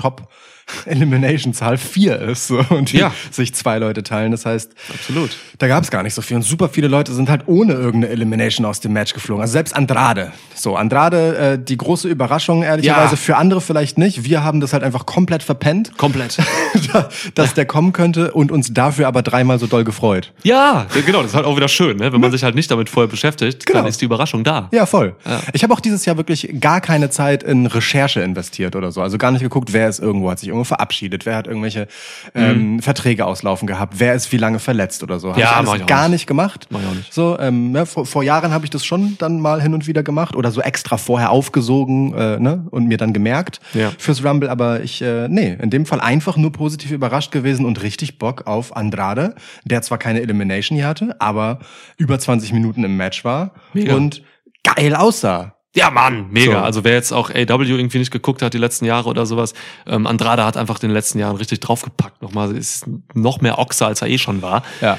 Top-Elimination-Zahl 0.86 1.78
vier 1.78 2.20
ist 2.20 2.48
so, 2.48 2.60
und 2.70 2.92
die 2.92 2.98
Ja. 2.98 3.12
sich 3.30 3.54
zwei 3.54 3.78
Leute 3.78 4.02
teilen. 4.02 4.32
Das 4.32 4.46
heißt, 4.46 4.72
Absolut. 4.92 5.30
da 5.58 5.68
gab 5.68 5.84
es 5.84 5.90
gar 5.90 6.02
nicht 6.02 6.14
so 6.14 6.22
viel. 6.22 6.36
Und 6.36 6.42
super 6.42 6.68
viele 6.68 6.88
Leute 6.88 7.12
sind 7.14 7.28
halt 7.28 7.42
ohne 7.46 7.74
irgendeine 7.74 8.08
Elimination 8.12 8.66
aus 8.66 8.80
dem 8.80 8.92
Match 8.92 9.14
geflogen. 9.14 9.42
Also 9.42 9.52
selbst 9.52 9.74
Andrade. 9.76 10.32
So, 10.54 10.76
Andrade, 10.76 11.36
äh, 11.36 11.58
die 11.62 11.76
große 11.76 12.08
Überraschung, 12.08 12.62
ehrlicherweise, 12.62 13.12
Ja. 13.12 13.16
für 13.16 13.36
andere 13.36 13.60
vielleicht 13.60 13.98
nicht. 13.98 14.24
Wir 14.24 14.42
haben 14.42 14.60
das 14.60 14.72
halt 14.72 14.82
einfach 14.82 15.06
komplett 15.06 15.42
verpennt, 15.42 15.96
Komplett. 15.98 16.38
dass 17.34 17.54
der 17.54 17.66
kommen 17.66 17.92
könnte 17.92 18.32
und 18.32 18.50
uns 18.52 18.72
dafür 18.72 19.06
aber 19.08 19.22
dreimal 19.22 19.58
so 19.58 19.66
doll 19.66 19.84
gefreut. 19.84 20.32
Ja, 20.42 20.86
genau, 21.04 21.18
das 21.22 21.30
ist 21.32 21.36
halt 21.36 21.46
auch 21.46 21.56
wieder 21.56 21.68
schön, 21.68 21.96
ne? 21.98 22.12
wenn 22.12 22.20
man 22.20 22.30
sich 22.30 22.42
halt 22.42 22.54
nicht 22.54 22.70
damit 22.70 22.88
vorher 22.88 23.08
beschäftigt, 23.08 23.66
Genau. 23.66 23.80
dann 23.80 23.88
ist 23.88 24.00
die 24.00 24.04
Überraschung 24.04 24.44
da. 24.44 24.68
Ja, 24.72 24.86
voll. 24.86 25.14
Ja. 25.24 25.40
Ich 25.52 25.62
habe 25.62 25.72
auch 25.72 25.80
dieses 25.80 26.04
Jahr 26.04 26.16
wirklich 26.16 26.48
gar 26.60 26.80
keine 26.80 27.10
Zeit 27.10 27.42
in 27.42 27.66
Recherche 27.66 28.20
investiert 28.20 28.76
oder 28.76 28.92
so. 28.92 29.02
Also 29.02 29.18
gar 29.18 29.30
nicht 29.30 29.42
geguckt, 29.42 29.72
wer 29.72 29.88
ist 29.88 29.98
irgendwo, 30.00 30.30
hat 30.30 30.38
sich 30.38 30.48
irgendwo 30.56 30.64
verabschiedet, 30.64 31.26
wer 31.26 31.36
hat 31.36 31.46
irgendwelche 31.46 31.86
ähm, 32.34 32.80
Verträge 32.80 33.24
auslaufen 33.26 33.66
gehabt, 33.66 33.94
wer 33.98 34.14
ist 34.14 34.32
wie 34.32 34.36
lange 34.38 34.58
verletzt 34.58 35.02
oder 35.02 35.18
so. 35.20 35.30
Hab 35.30 35.36
Mhm. 35.36 35.40
Ja, 35.42 35.60
ich 35.60 35.66
mach 35.66 35.72
alles 35.74 35.86
gar 35.86 36.02
nicht. 36.08 36.12
nicht 36.12 36.26
gemacht. 36.26 36.66
Mach 36.70 36.80
ich 36.80 36.86
auch 36.86 36.94
nicht. 36.94 37.12
So, 37.12 37.38
ähm, 37.38 37.72
ne, 37.72 37.86
vor, 37.86 38.06
vor 38.06 38.22
Jahren 38.22 38.52
habe 38.52 38.64
ich 38.64 38.70
das 38.70 38.84
schon 38.84 39.16
dann 39.18 39.40
mal 39.40 39.60
hin 39.62 39.74
und 39.74 39.86
wieder 39.86 40.02
gemacht 40.02 40.34
oder 40.36 40.50
so 40.50 40.60
extra 40.60 40.96
vorher 40.96 41.30
aufgesogen 41.30 42.14
äh, 42.14 42.38
ne, 42.38 42.66
und 42.70 42.86
mir 42.86 42.96
dann 42.96 43.12
gemerkt 43.12 43.60
Ja. 43.74 43.92
fürs 43.98 44.24
Rumble. 44.24 44.48
Aber 44.48 44.82
ich, 44.82 45.02
äh, 45.02 45.28
nee, 45.28 45.56
in 45.60 45.70
dem 45.70 45.86
Fall 45.86 46.00
einfach 46.00 46.36
nur 46.36 46.52
positiv 46.52 46.90
überrascht 46.90 47.32
gewesen 47.32 47.64
und 47.66 47.82
richtig 47.82 48.18
Bock 48.18 48.46
auf 48.46 48.76
Andrade, 48.76 49.34
der 49.64 49.82
zwar 49.82 49.98
keine 49.98 50.20
Elimination 50.22 50.76
hier 50.78 50.86
hatte, 50.88 51.16
aber 51.20 51.58
über 51.96 52.18
20 52.18 52.52
Minuten 52.52 52.84
im 52.84 52.96
Match 52.96 53.24
war 53.24 53.52
Mega. 53.74 53.94
und 53.94 54.22
geil 54.64 54.94
aussah. 54.94 55.55
Ja, 55.76 55.90
Mann, 55.90 56.28
mega. 56.30 56.52
So. 56.52 56.58
Also 56.58 56.84
wer 56.84 56.94
jetzt 56.94 57.12
auch 57.12 57.28
AW 57.28 57.62
irgendwie 57.64 57.98
nicht 57.98 58.10
geguckt 58.10 58.40
hat 58.40 58.54
die 58.54 58.58
letzten 58.58 58.86
Jahre 58.86 59.10
oder 59.10 59.26
sowas, 59.26 59.52
ähm, 59.86 60.06
Andrade 60.06 60.42
hat 60.42 60.56
einfach 60.56 60.76
in 60.76 60.88
den 60.88 60.94
letzten 60.94 61.18
Jahren 61.18 61.36
richtig 61.36 61.60
draufgepackt. 61.60 62.22
Nochmal, 62.22 62.56
ist 62.56 62.86
noch 63.12 63.42
mehr 63.42 63.58
Ochse, 63.58 63.84
als 63.84 64.00
er 64.00 64.08
eh 64.08 64.16
schon 64.16 64.40
war. 64.40 64.62
Ja. 64.80 64.98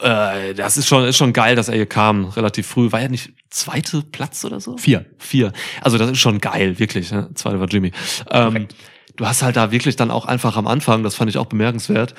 Äh, 0.00 0.54
das 0.54 0.76
ist 0.76 0.86
schon, 0.86 1.04
ist 1.04 1.16
schon 1.16 1.32
geil, 1.32 1.56
dass 1.56 1.68
er 1.68 1.74
hier 1.74 1.86
kam, 1.86 2.26
relativ 2.26 2.68
früh. 2.68 2.92
War 2.92 3.00
er 3.00 3.08
nicht 3.08 3.32
zweite 3.50 4.02
Platz 4.02 4.44
oder 4.44 4.60
so? 4.60 4.76
Vier. 4.76 5.06
Vier. 5.18 5.52
Also 5.80 5.98
das 5.98 6.12
ist 6.12 6.20
schon 6.20 6.38
geil, 6.38 6.78
wirklich. 6.78 7.10
Ne? 7.10 7.30
Zweite 7.34 7.58
war 7.58 7.66
Jimmy. 7.66 7.90
Ähm, 8.30 8.68
du 9.16 9.26
hast 9.26 9.42
halt 9.42 9.56
da 9.56 9.72
wirklich 9.72 9.96
dann 9.96 10.12
auch 10.12 10.26
einfach 10.26 10.56
am 10.56 10.68
Anfang, 10.68 11.02
das 11.02 11.16
fand 11.16 11.30
ich 11.30 11.38
auch 11.38 11.46
bemerkenswert, 11.46 12.14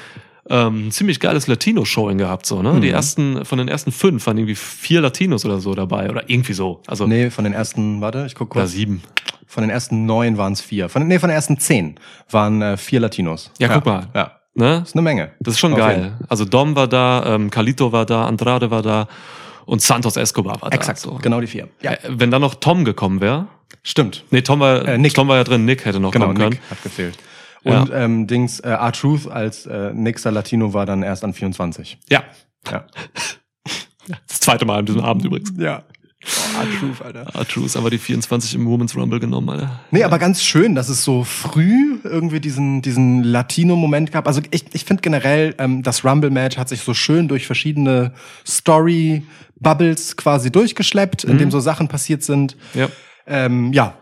ähm, 0.49 0.87
ein 0.87 0.91
ziemlich 0.91 1.19
geiles 1.19 1.47
Latino-Showing 1.47 2.17
gehabt, 2.17 2.45
so, 2.45 2.61
ne? 2.61 2.79
Die 2.81 2.87
Mhm. 2.89 2.93
ersten, 2.93 3.45
von 3.45 3.57
den 3.57 3.67
ersten 3.69 3.91
fünf 3.91 4.25
waren 4.27 4.37
irgendwie 4.37 4.55
vier 4.55 5.01
Latinos 5.01 5.45
oder 5.45 5.59
so 5.59 5.73
dabei. 5.73 6.09
Oder 6.09 6.29
irgendwie 6.29 6.53
so. 6.53 6.81
Also, 6.87 7.07
Nee, 7.07 7.29
von 7.29 7.43
den 7.45 7.53
ersten, 7.53 8.01
warte, 8.01 8.25
ich 8.27 8.35
guck 8.35 8.49
kurz. 8.49 8.71
sieben. 8.71 9.01
Von 9.47 9.61
den 9.63 9.69
ersten 9.69 10.05
neun 10.05 10.37
waren 10.37 10.53
es 10.53 10.61
vier. 10.61 10.89
Von, 10.89 11.07
nee, 11.07 11.19
von 11.19 11.29
den 11.29 11.35
ersten 11.35 11.59
zehn 11.59 11.99
waren 12.29 12.61
äh, 12.61 12.75
vier 12.77 12.99
Latinos. 12.99 13.51
Ja, 13.59 13.67
guck 13.69 13.85
mal. 13.85 14.07
Ja, 14.13 14.31
Ne? 14.55 14.79
das 14.81 14.89
ist 14.89 14.95
eine 14.95 15.01
Menge. 15.01 15.31
Das 15.39 15.55
ist 15.55 15.59
schon 15.59 15.73
Auf 15.73 15.79
geil. 15.79 16.13
Also 16.29 16.45
Dom 16.45 16.75
war 16.75 16.87
da, 16.87 17.23
ähm, 17.35 17.49
Carlito 17.49 17.91
war 17.91 18.05
da, 18.05 18.25
Andrade 18.25 18.69
war 18.69 18.81
da 18.83 19.07
und 19.65 19.81
Santos 19.81 20.15
Escobar 20.17 20.61
war 20.61 20.69
da. 20.69 20.75
Exakt, 20.75 20.99
So. 20.99 21.15
genau 21.21 21.39
die 21.41 21.47
vier. 21.47 21.69
Ja, 21.81 21.91
Äh, 21.93 21.97
Wenn 22.09 22.29
dann 22.31 22.41
noch 22.41 22.55
Tom 22.55 22.83
gekommen 22.85 23.19
wäre. 23.21 23.47
stimmt. 23.81 24.23
Nee, 24.29 24.41
Tom 24.41 24.59
war, 24.59 24.87
Äh, 24.87 24.97
Nick. 24.99 25.13
Tom 25.15 25.27
war 25.27 25.37
ja 25.37 25.43
drin, 25.43 25.65
Nick 25.65 25.85
hätte 25.85 25.99
noch 25.99 26.11
Genau, 26.11 26.25
kommen 26.25 26.37
können. 26.37 26.49
Nick 26.51 26.61
hat 26.69 26.83
gefehlt. 26.83 27.17
Ja. 27.63 27.81
Und 27.81 27.91
ähm, 27.93 28.27
Dings, 28.27 28.59
äh, 28.59 28.69
R-Truth 28.69 29.27
als 29.27 29.65
äh, 29.65 29.93
nächster 29.93 30.31
Latino 30.31 30.73
war 30.73 30.85
dann 30.85 31.03
erst 31.03 31.23
an 31.23 31.33
24. 31.33 31.99
Ja. 32.09 32.23
Ja. 32.69 32.85
Das 34.27 34.41
zweite 34.41 34.65
Mal 34.65 34.79
an 34.79 34.85
diesem 34.85 34.99
Abend 34.99 35.23
übrigens. 35.23 35.53
Ja. 35.57 35.83
R-Truth, 36.59 37.01
Alter. 37.01 37.21
R-Truth 37.33 37.75
einfach 37.75 37.89
die 37.89 37.97
24 37.97 38.55
im 38.55 38.65
Women's 38.65 38.95
Rumble 38.95 39.19
genommen, 39.19 39.49
Alter. 39.49 39.79
Nee, 39.91 40.03
aber 40.03 40.19
ganz 40.19 40.43
schön, 40.43 40.75
dass 40.75 40.89
es 40.89 41.03
so 41.03 41.23
früh 41.23 41.99
irgendwie 42.03 42.39
diesen, 42.39 42.81
diesen 42.81 43.23
Latino-Moment 43.23 44.11
gab. 44.11 44.27
Also 44.27 44.41
ich, 44.51 44.65
ich 44.73 44.85
finde 44.85 45.01
generell, 45.01 45.55
ähm, 45.57 45.83
das 45.83 46.05
Rumble-Match 46.05 46.57
hat 46.57 46.69
sich 46.69 46.81
so 46.81 46.93
schön 46.93 47.27
durch 47.27 47.45
verschiedene 47.45 48.13
Story-Bubbles 48.45 50.15
quasi 50.17 50.51
durchgeschleppt, 50.51 51.23
in 51.23 51.37
dem 51.37 51.51
so 51.51 51.59
Sachen 51.59 51.87
passiert 51.87 52.23
sind. 52.23 52.55
Ja. 52.73 52.87
Ähm, 53.25 53.73
ja, 53.73 53.95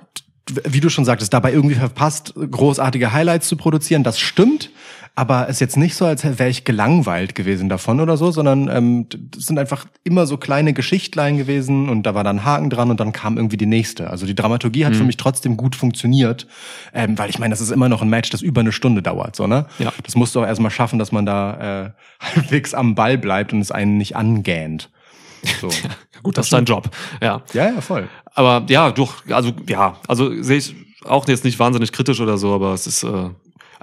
wie 0.66 0.80
du 0.80 0.90
schon 0.90 1.06
sagtest, 1.06 1.34
dabei 1.34 1.52
irgendwie 1.52 1.76
verpasst, 1.76 2.34
großartige 2.36 3.12
Highlights 3.12 3.48
zu 3.48 3.56
produzieren. 3.56 4.04
Das 4.04 4.20
stimmt. 4.20 4.72
Aber 5.14 5.50
es 5.50 5.58
ist 5.58 5.60
jetzt 5.60 5.78
nicht 5.78 5.96
so, 5.96 6.06
als 6.06 6.24
wäre 6.24 6.50
ich 6.50 6.64
gelangweilt 6.64 7.36
gewesen 7.36 7.68
davon 7.68 8.00
oder 8.00 8.16
so, 8.16 8.32
sondern 8.32 8.70
ähm, 8.70 9.08
das 9.10 9.46
sind 9.46 9.60
einfach 9.60 9.86
immer 10.06 10.26
so 10.26 10.38
kleine 10.38 10.72
Geschichtlein 10.72 11.38
gewesen 11.38 11.90
und 11.90 12.04
da 12.04 12.16
war 12.16 12.24
dann 12.24 12.46
Haken 12.46 12.70
dran 12.70 12.90
und 12.90 13.00
dann 13.02 13.12
kam 13.12 13.36
irgendwie 13.36 13.58
die 13.58 13.66
nächste. 13.66 14.10
Also 14.10 14.26
die 14.26 14.36
Dramaturgie 14.36 14.86
hat 14.86 14.96
für 14.96 15.04
mich 15.04 15.18
trotzdem 15.18 15.58
gut 15.58 15.76
funktioniert, 15.76 16.48
ähm, 16.94 17.18
weil 17.18 17.30
ich 17.30 17.40
meine, 17.40 17.52
das 17.52 17.60
ist 17.60 17.72
immer 17.72 17.90
noch 17.90 18.02
ein 18.02 18.10
Match, 18.10 18.30
das 18.30 18.42
über 18.42 18.62
eine 18.62 18.72
Stunde 18.72 19.02
dauert, 19.02 19.36
so 19.36 19.48
ne? 19.48 19.66
Ja. 19.80 19.92
Das 20.04 20.16
musst 20.16 20.34
du 20.34 20.40
auch 20.40 20.48
erstmal 20.48 20.72
schaffen, 20.72 20.98
dass 20.98 21.12
man 21.12 21.26
da 21.26 21.84
äh, 21.84 21.90
halbwegs 22.36 22.74
am 22.74 22.96
Ball 22.96 23.18
bleibt 23.18 23.52
und 23.52 23.60
es 23.60 23.72
einen 23.72 23.98
nicht 23.98 24.16
angähnt. 24.16 24.90
So. 25.60 25.70
Gut, 26.24 26.38
das 26.38 26.48
ist 26.48 26.54
dein 26.54 26.66
Job. 26.66 26.90
Ja. 27.22 27.42
ja, 27.54 27.72
ja, 27.72 27.82
voll. 27.82 28.08
Aber 28.34 28.66
ja, 28.70 28.92
doch, 28.92 29.26
also 29.30 29.52
ja, 29.68 29.98
also 30.08 30.42
sehe 30.42 30.58
ich 30.58 30.76
auch 31.06 31.28
jetzt 31.28 31.44
nicht 31.44 31.58
wahnsinnig 31.60 31.92
kritisch 31.92 32.20
oder 32.22 32.38
so, 32.38 32.54
aber 32.54 32.74
es 32.74 32.86
ist, 32.88 33.04
äh, 33.04 33.30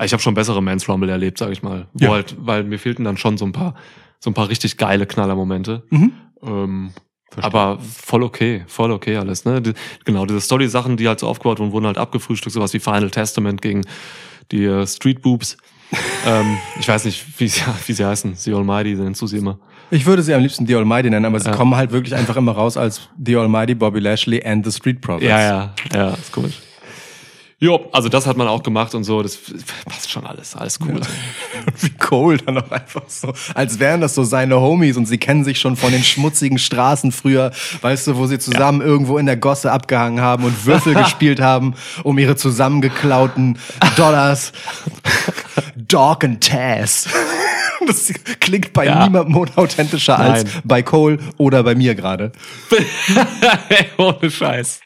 ich 0.05 0.12
habe 0.12 0.23
schon 0.23 0.35
bessere 0.35 0.62
Mans 0.62 0.88
Rumble 0.88 1.09
erlebt, 1.09 1.38
sage 1.38 1.53
ich 1.53 1.62
mal. 1.62 1.88
Wo 1.92 2.05
Ja. 2.05 2.11
halt, 2.12 2.37
weil 2.38 2.62
mir 2.64 2.79
fehlten 2.79 3.05
dann 3.05 3.16
schon 3.16 3.37
so 3.37 3.44
ein 3.44 3.53
paar, 3.53 3.75
so 4.21 4.31
ein 4.31 4.35
paar 4.35 4.49
richtig 4.49 4.77
geile 4.77 5.07
Knallermomente. 5.07 5.83
Mhm. 5.90 6.12
Ähm, 6.42 6.90
aber 7.37 7.79
voll 7.81 8.23
okay, 8.23 8.64
voll 8.68 8.90
okay 8.90 9.16
alles, 9.16 9.44
ne? 9.44 9.61
Die, 9.61 9.75
genau, 10.05 10.25
diese 10.25 10.40
Story-Sachen, 10.40 10.97
die 10.97 11.09
halt 11.09 11.21
so 11.21 11.27
aufgebaut 11.27 11.59
wurden, 11.59 11.73
wurden 11.73 11.87
halt 11.87 11.99
abgefrühstückt, 11.99 12.55
sowas 12.55 12.73
wie 12.73 12.81
Final 12.81 13.11
Testament 13.11 13.61
gegen 13.61 13.83
die 14.51 14.64
äh, 14.64 14.87
Street 14.87 15.21
Boobs. 15.21 15.57
ähm, 16.27 16.59
ich 16.79 16.88
weiß 16.88 17.05
nicht, 17.05 17.25
wie 17.38 17.49
sie, 17.49 17.62
wie 17.87 17.92
sie 17.92 18.05
heißen. 18.05 18.35
The 18.35 18.55
Almighty, 18.55 18.94
nennst 18.94 19.21
du 19.23 19.27
sie 19.27 19.38
immer. 19.38 19.59
Ich 19.90 20.05
würde 20.07 20.22
sie 20.22 20.35
am 20.35 20.42
liebsten 20.42 20.66
The 20.66 20.74
Almighty 20.77 21.09
nennen, 21.11 21.24
aber 21.24 21.40
sie 21.40 21.48
Ja. 21.48 21.55
kommen 21.57 21.74
halt 21.74 21.92
wirklich 21.92 22.14
einfach 22.14 22.37
immer 22.37 22.53
raus 22.53 22.77
als 22.77 23.09
The 23.24 23.37
Almighty, 23.37 23.74
Bobby 23.74 24.01
Lashley 24.01 24.44
and 24.44 24.64
the 24.64 24.72
Street 24.72 25.01
Profits. 25.01 25.24
Ja, 25.29 25.40
ja, 25.40 25.74
ja, 25.94 26.09
ist 26.11 26.31
komisch. 26.33 26.55
Jo, 27.61 27.87
also 27.90 28.09
das 28.09 28.24
hat 28.24 28.37
man 28.37 28.46
auch 28.46 28.62
gemacht 28.62 28.94
und 28.94 29.03
so, 29.03 29.20
das 29.20 29.37
passt 29.85 30.09
schon 30.12 30.24
alles, 30.24 30.55
alles 30.55 30.79
cool. 30.81 31.01
Wie 31.81 31.90
Cole 31.90 32.37
dann 32.38 32.59
auch 32.59 32.70
einfach 32.70 33.03
so, 33.09 33.33
als 33.53 33.81
wären 33.81 34.01
das 34.01 34.14
so 34.14 34.22
seine 34.22 34.61
Homies 34.61 34.96
und 34.96 35.07
sie 35.07 35.18
kennen 35.18 35.42
sich 35.42 35.59
schon 35.59 35.74
von 35.74 35.90
den 35.90 36.05
schmutzigen 36.05 36.59
Straßen 36.59 37.11
früher, 37.11 37.51
weißt 37.81 38.07
du, 38.07 38.16
wo 38.16 38.27
sie 38.27 38.38
zusammen 38.38 38.81
irgendwo 38.81 39.18
in 39.18 39.27
der 39.27 39.37
Gosse 39.37 39.72
abgehangen 39.72 40.20
haben 40.20 40.44
und 40.44 40.66
Würfel 40.66 40.94
gespielt 41.03 41.40
haben, 41.40 41.74
um 42.05 42.16
ihre 42.18 42.37
zusammengeklauten 42.37 43.59
Dollars. 43.96 44.53
Dog 45.74 46.22
and 46.22 46.46
Taz. 46.46 47.09
Das 47.88 48.12
klingt 48.40 48.72
bei 48.72 48.85
Ja. 48.87 49.05
niemandem 49.05 49.35
unauthentischer 49.37 50.18
als 50.18 50.44
Nein. 50.44 50.62
bei 50.64 50.83
Cole 50.83 51.18
oder 51.38 51.62
bei 51.62 51.74
mir 51.74 51.94
gerade. 51.94 52.33
Ohne 53.96 54.31
Scheiß. 54.31 54.81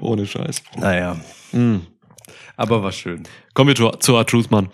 Ohne 0.00 0.26
Scheiß. 0.26 0.62
Naja. 0.76 1.16
Hm. 1.52 1.82
Aber 2.56 2.82
war 2.82 2.90
schön. 2.92 3.22
Kommen 3.54 3.68
wir 3.68 3.74
zu, 3.76 3.88
zu 4.00 4.16
R-Truth, 4.16 4.50
Mann. 4.50 4.68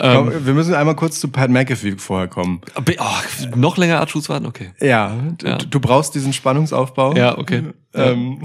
Ähm, 0.00 0.32
wir 0.46 0.54
müssen 0.54 0.72
einmal 0.74 0.96
kurz 0.96 1.20
zu 1.20 1.28
Pat 1.28 1.50
McAfee 1.50 1.96
vorher 1.98 2.28
kommen. 2.28 2.60
oh, 2.76 3.56
noch 3.56 3.76
länger 3.76 3.96
R-Truth 3.96 4.28
warten? 4.30 4.46
Okay. 4.46 4.70
Ja, 4.80 5.14
du, 5.38 5.46
Ja. 5.46 5.58
du 5.58 5.80
brauchst 5.80 6.14
diesen 6.14 6.32
Spannungsaufbau. 6.32 7.14
Ja, 7.14 7.36
okay. 7.36 7.64
Ähm, 7.92 8.40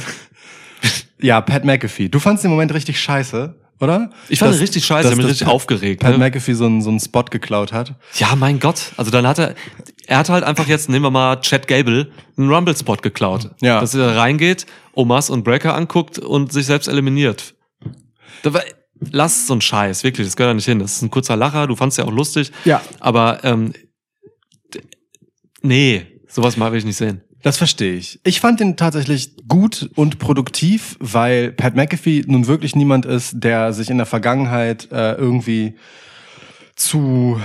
ja, 1.22 1.40
Pat 1.40 1.64
McAfee. 1.64 2.10
Du 2.10 2.20
fandst 2.20 2.44
den 2.44 2.52
Moment 2.52 2.74
richtig 2.74 3.00
scheiße, 3.00 3.56
oder? 3.82 4.10
Ich 4.30 4.40
fand 4.40 4.54
ihn 4.56 4.60
richtig 4.60 4.86
scheiße, 4.86 5.10
dass- 5.10 5.18
ich 5.18 5.22
dass 5.24 5.32
richtig 5.32 5.46
Pat- 5.48 5.54
aufgeregt. 5.56 6.02
Pat 6.02 6.12
ne? 6.12 6.18
McAfee 6.18 6.54
so 6.54 6.66
einen, 6.66 6.82
so 6.82 6.90
einen 6.90 7.00
Spot 7.00 7.24
geklaut 7.24 7.74
hat. 7.74 7.96
Ja, 8.16 8.36
mein 8.36 8.60
Gott. 8.60 8.92
Also 8.98 9.12
dann 9.12 9.26
hat 9.28 9.40
er, 9.40 9.56
er 10.08 10.18
hat 10.18 10.30
halt 10.30 10.44
einfach 10.44 10.68
jetzt, 10.68 10.90
nehmen 10.90 11.04
wir 11.06 11.12
mal 11.12 11.42
Chad 11.42 11.68
Gable, 11.68 12.12
einen 12.38 12.50
Rumble-Spot 12.52 12.98
geklaut. 12.98 13.50
Ja. 13.62 13.80
Dass 13.82 13.94
er 13.96 14.16
reingeht, 14.16 14.66
Omas 14.94 15.30
und 15.30 15.44
Breaker 15.44 15.76
anguckt 15.76 16.20
und 16.20 16.54
sich 16.54 16.66
selbst 16.66 16.88
eliminiert. 16.88 17.56
Da 18.44 18.54
war, 18.54 18.64
lass 19.12 19.48
so 19.48 19.54
einen 19.54 19.62
Scheiß, 19.62 20.04
wirklich, 20.04 20.28
das 20.28 20.36
gehört 20.36 20.52
da 20.52 20.54
nicht 20.56 20.66
hin. 20.66 20.80
Das 20.80 20.94
ist 20.94 21.02
ein 21.02 21.10
kurzer 21.12 21.36
Lacher, 21.36 21.68
du 21.68 21.76
fandst 21.76 21.98
ja 21.98 22.06
auch 22.06 22.12
lustig. 22.12 22.52
Ja. 22.66 22.82
Aber, 23.00 23.44
ähm, 23.44 23.74
nee, 25.62 26.06
sowas 26.28 26.58
mag 26.58 26.74
ich 26.74 26.86
nicht 26.86 26.98
sehen. 26.98 27.22
Das 27.42 27.58
verstehe 27.58 27.96
ich. 27.96 28.20
Ich 28.24 28.40
fand 28.40 28.62
ihn 28.62 28.78
tatsächlich 28.78 29.32
gut 29.48 29.90
und 29.96 30.20
produktiv, 30.20 30.96
weil 31.00 31.52
Pat 31.52 31.76
McAfee 31.76 32.24
nun 32.28 32.48
wirklich 32.48 32.76
niemand 32.76 33.06
ist, 33.06 33.34
der 33.36 33.74
sich 33.74 33.90
in 33.90 33.98
der 33.98 34.06
Vergangenheit 34.06 34.90
äh, 34.92 35.14
irgendwie 35.14 35.76
zu 36.76 37.40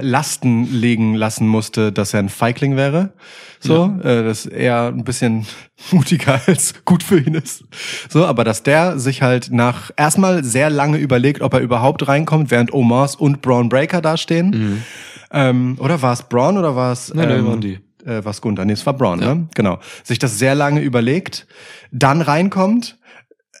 Lasten 0.00 0.72
legen 0.72 1.14
lassen 1.14 1.46
musste, 1.46 1.92
dass 1.92 2.14
er 2.14 2.20
ein 2.20 2.28
Feigling 2.28 2.76
wäre. 2.76 3.12
So, 3.60 3.92
äh, 4.02 4.22
dass 4.22 4.46
er 4.46 4.86
ein 4.86 5.02
bisschen 5.02 5.46
mutiger 5.90 6.40
als 6.46 6.84
gut 6.84 7.02
für 7.02 7.18
ihn 7.18 7.34
ist. 7.34 7.64
So, 8.08 8.24
aber 8.24 8.44
dass 8.44 8.62
der 8.62 8.98
sich 8.98 9.22
halt 9.22 9.50
nach 9.50 9.90
erstmal 9.96 10.44
sehr 10.44 10.70
lange 10.70 10.98
überlegt, 10.98 11.42
ob 11.42 11.54
er 11.54 11.60
überhaupt 11.60 12.06
reinkommt, 12.06 12.50
während 12.50 12.72
Omars 12.72 13.16
und 13.16 13.42
Braun 13.42 13.68
Breaker 13.68 14.00
dastehen. 14.00 14.84
Ähm, 15.32 15.76
oder 15.80 16.00
war 16.00 16.12
es 16.12 16.22
Braun 16.22 16.56
oder 16.56 16.76
war 16.76 16.92
es 16.92 17.12
nee, 17.12 17.22
ähm, 17.22 17.46
waren 17.46 17.60
die. 17.60 17.80
Äh, 18.08 18.24
was 18.24 18.40
Gunther, 18.40 18.64
nee, 18.64 18.72
es 18.72 18.86
war 18.86 18.94
Braun, 18.94 19.20
ne? 19.20 19.48
Genau. 19.54 19.78
Sich 20.02 20.18
das 20.18 20.38
sehr 20.38 20.54
lange 20.54 20.80
überlegt, 20.80 21.46
dann 21.92 22.22
reinkommt 22.22 22.98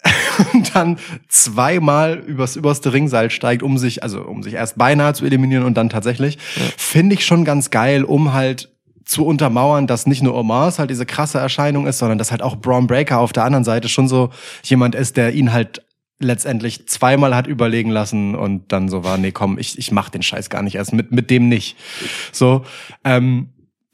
und 0.54 0.74
dann 0.74 0.98
zweimal 1.28 2.18
übers 2.18 2.56
überste 2.56 2.92
Ringseil 2.92 3.30
steigt, 3.30 3.62
um 3.62 3.78
sich, 3.78 4.02
also 4.02 4.22
um 4.22 4.42
sich 4.42 4.54
erst 4.54 4.78
beinahe 4.78 5.14
zu 5.14 5.24
eliminieren 5.24 5.64
und 5.64 5.74
dann 5.74 5.90
tatsächlich, 5.90 6.38
finde 6.76 7.14
ich 7.14 7.26
schon 7.26 7.44
ganz 7.44 7.70
geil, 7.70 8.04
um 8.04 8.32
halt 8.32 8.72
zu 9.04 9.24
untermauern, 9.24 9.86
dass 9.86 10.06
nicht 10.06 10.22
nur 10.22 10.34
Omars 10.34 10.78
halt 10.78 10.90
diese 10.90 11.06
krasse 11.06 11.38
Erscheinung 11.38 11.86
ist, 11.86 11.98
sondern 11.98 12.18
dass 12.18 12.30
halt 12.30 12.42
auch 12.42 12.56
Braun 12.56 12.86
Breaker 12.86 13.18
auf 13.18 13.32
der 13.32 13.44
anderen 13.44 13.64
Seite 13.64 13.88
schon 13.88 14.06
so 14.06 14.30
jemand 14.62 14.94
ist, 14.94 15.16
der 15.16 15.32
ihn 15.32 15.52
halt 15.52 15.82
letztendlich 16.20 16.88
zweimal 16.88 17.34
hat 17.34 17.46
überlegen 17.46 17.90
lassen 17.90 18.34
und 18.34 18.72
dann 18.72 18.88
so 18.88 19.04
war, 19.04 19.18
nee, 19.18 19.32
komm, 19.32 19.58
ich, 19.58 19.78
ich 19.78 19.92
mach 19.92 20.10
den 20.10 20.22
Scheiß 20.22 20.50
gar 20.50 20.62
nicht 20.62 20.74
erst, 20.74 20.92
mit, 20.92 21.10
mit 21.12 21.30
dem 21.30 21.48
nicht. 21.48 21.76
So, 22.32 22.64
ähm, 23.04 23.50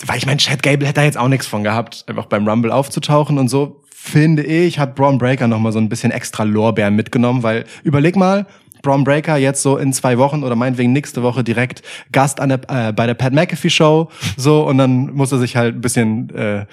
weil 0.07 0.19
ich 0.19 0.27
mein, 0.27 0.39
Chad 0.39 0.63
Gable 0.63 0.87
hätte 0.87 1.01
da 1.01 1.05
jetzt 1.05 1.19
auch 1.19 1.29
nichts 1.29 1.47
von 1.47 1.65
gehabt, 1.65 2.05
einfach 2.07 2.27
beim 2.27 2.47
Rumble 2.49 2.71
aufzutauchen 2.71 3.39
und 3.39 3.49
so, 3.49 3.83
finde 3.91 4.43
ich, 4.43 4.79
hat 4.79 4.95
Braun 4.95 5.19
Breaker 5.19 5.49
noch 5.49 5.59
mal 5.59 5.73
so 5.73 5.79
ein 5.79 5.89
bisschen 5.89 6.13
extra 6.13 6.43
Lorbeeren 6.43 6.95
mitgenommen, 6.95 7.43
weil 7.43 7.65
überleg 7.83 8.17
mal, 8.17 8.47
Braun 8.83 9.03
Breaker 9.03 9.39
jetzt 9.39 9.63
so 9.63 9.79
in 9.79 9.95
zwei 9.95 10.19
Wochen 10.19 10.45
oder 10.45 10.57
meinetwegen 10.57 10.93
nächste 10.93 11.23
Woche 11.23 11.43
direkt 11.43 11.83
Gast 12.13 12.39
an 12.39 12.51
der, 12.51 12.61
äh, 12.69 12.93
bei 12.93 13.07
der 13.07 13.15
Pat 13.15 13.33
McAfee 13.33 13.71
Show, 13.71 14.11
so, 14.37 14.67
und 14.67 14.79
dann 14.79 15.15
muss 15.15 15.33
er 15.33 15.39
sich 15.39 15.57
halt 15.57 15.77
ein 15.77 15.81
bisschen 15.81 16.29
äh, 16.37 16.67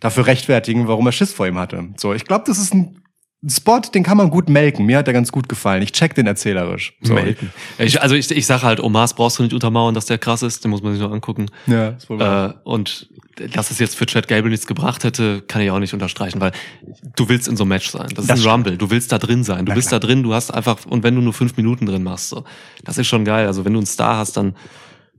dafür 0.00 0.26
rechtfertigen, 0.26 0.88
warum 0.88 1.06
er 1.06 1.12
Schiss 1.12 1.32
vor 1.32 1.46
ihm 1.46 1.58
hatte. 1.58 1.90
So, 1.96 2.14
ich 2.14 2.24
glaube, 2.24 2.44
das 2.46 2.58
ist 2.58 2.72
ein 2.72 3.01
Spot, 3.48 3.80
den 3.80 4.04
kann 4.04 4.16
man 4.16 4.30
gut 4.30 4.48
melken. 4.48 4.86
Mir 4.86 4.98
hat 4.98 5.08
er 5.08 5.12
ganz 5.12 5.32
gut 5.32 5.48
gefallen. 5.48 5.82
Ich 5.82 5.90
check 5.90 6.14
den 6.14 6.28
erzählerisch. 6.28 6.94
So. 7.02 7.14
Melken. 7.14 7.50
Ich, 7.78 8.00
also 8.00 8.14
ich, 8.14 8.30
ich 8.30 8.46
sage 8.46 8.62
halt, 8.62 8.78
Omas 8.78 9.14
brauchst 9.14 9.38
du 9.38 9.42
nicht 9.42 9.52
untermauern, 9.52 9.94
dass 9.94 10.06
der 10.06 10.18
krass 10.18 10.42
ist, 10.42 10.62
den 10.62 10.70
muss 10.70 10.80
man 10.82 10.92
sich 10.92 11.02
nur 11.02 11.12
angucken. 11.12 11.46
Ja, 11.66 11.88
ist 11.88 12.08
wohl 12.08 12.20
wahr. 12.20 12.50
Äh, 12.50 12.54
und 12.62 13.08
dass 13.52 13.72
es 13.72 13.80
jetzt 13.80 13.96
für 13.96 14.06
Chad 14.06 14.28
Gable 14.28 14.50
nichts 14.50 14.66
gebracht 14.68 15.02
hätte, 15.02 15.42
kann 15.48 15.60
ich 15.60 15.72
auch 15.72 15.80
nicht 15.80 15.92
unterstreichen, 15.92 16.40
weil 16.40 16.52
du 17.16 17.28
willst 17.28 17.48
in 17.48 17.56
so 17.56 17.64
einem 17.64 17.70
Match 17.70 17.90
sein. 17.90 18.06
Das 18.14 18.24
ist 18.24 18.30
Das 18.30 18.30
ein 18.30 18.36
stimmt. 18.42 18.52
Rumble. 18.54 18.76
Du 18.76 18.90
willst 18.90 19.10
da 19.10 19.18
drin 19.18 19.42
sein. 19.42 19.66
Du 19.66 19.74
bist 19.74 19.88
klar. 19.88 19.98
da 19.98 20.06
drin, 20.06 20.22
du 20.22 20.34
hast 20.34 20.52
einfach, 20.52 20.84
und 20.86 21.02
wenn 21.02 21.16
du 21.16 21.20
nur 21.20 21.32
fünf 21.32 21.56
Minuten 21.56 21.86
drin 21.86 22.04
machst, 22.04 22.28
so, 22.28 22.44
das 22.84 22.96
ist 22.98 23.08
schon 23.08 23.24
geil. 23.24 23.46
Also 23.48 23.64
wenn 23.64 23.72
du 23.72 23.80
einen 23.80 23.86
Star 23.86 24.18
hast, 24.18 24.36
dann 24.36 24.54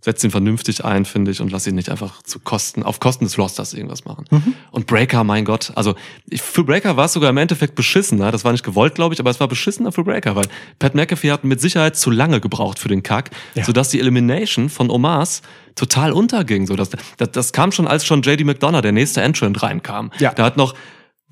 setz 0.04 0.22
ihn 0.24 0.32
vernünftig 0.32 0.84
ein, 0.84 1.06
finde 1.06 1.32
ich, 1.32 1.40
und 1.40 1.50
lass 1.52 1.66
ihn 1.66 1.76
nicht 1.76 1.90
einfach 1.90 2.22
zu 2.24 2.40
Kosten, 2.40 2.84
auf 2.84 3.00
Kosten 3.00 3.24
des 3.24 3.38
Rosters 3.38 3.74
irgendwas 3.74 4.04
machen. 4.04 4.26
Mhm. 4.30 4.54
Und 4.72 4.86
Breaker, 4.86 5.24
mein 5.24 5.46
Gott, 5.46 5.72
also 5.76 5.96
ich, 6.30 6.42
für 6.42 6.66
Breaker 6.66 6.98
war 6.98 7.06
es 7.06 7.14
sogar 7.14 7.30
im 7.30 7.38
Endeffekt 7.38 7.76
beschissener. 7.76 8.30
Das 8.32 8.44
war 8.44 8.52
nicht 8.52 8.66
gewollt, 8.66 8.96
glaube 8.96 9.14
ich, 9.14 9.22
aber 9.22 9.30
es 9.30 9.40
war 9.40 9.48
beschissener 9.48 9.94
für 9.94 10.04
Breaker, 10.04 10.36
weil 10.36 10.46
Pat 10.78 10.94
McAfee 10.94 11.32
hat 11.32 11.46
mit 11.46 11.62
Sicherheit 11.62 11.96
zu 11.96 12.12
lange 12.12 12.42
gebraucht 12.42 12.80
für 12.80 12.90
den 12.90 13.02
Kack, 13.02 13.30
Ja. 13.56 13.64
sodass 13.64 13.90
die 13.90 14.00
Elimination 14.02 14.70
von 14.70 14.90
Omars 14.90 15.42
total 15.76 16.12
unterging. 16.12 16.68
So, 16.68 16.76
das, 16.76 16.90
das, 17.18 17.32
das 17.32 17.54
kam 17.54 17.72
schon, 17.72 17.88
als 17.88 18.06
schon 18.06 18.22
JD 18.24 18.44
McDonough, 18.44 18.82
der 18.82 18.92
nächste 18.92 19.22
Entrant, 19.22 19.64
reinkam. 19.64 20.12
Ja. 20.20 20.34
Da 20.34 20.44
hat 20.44 20.58
noch 20.58 20.76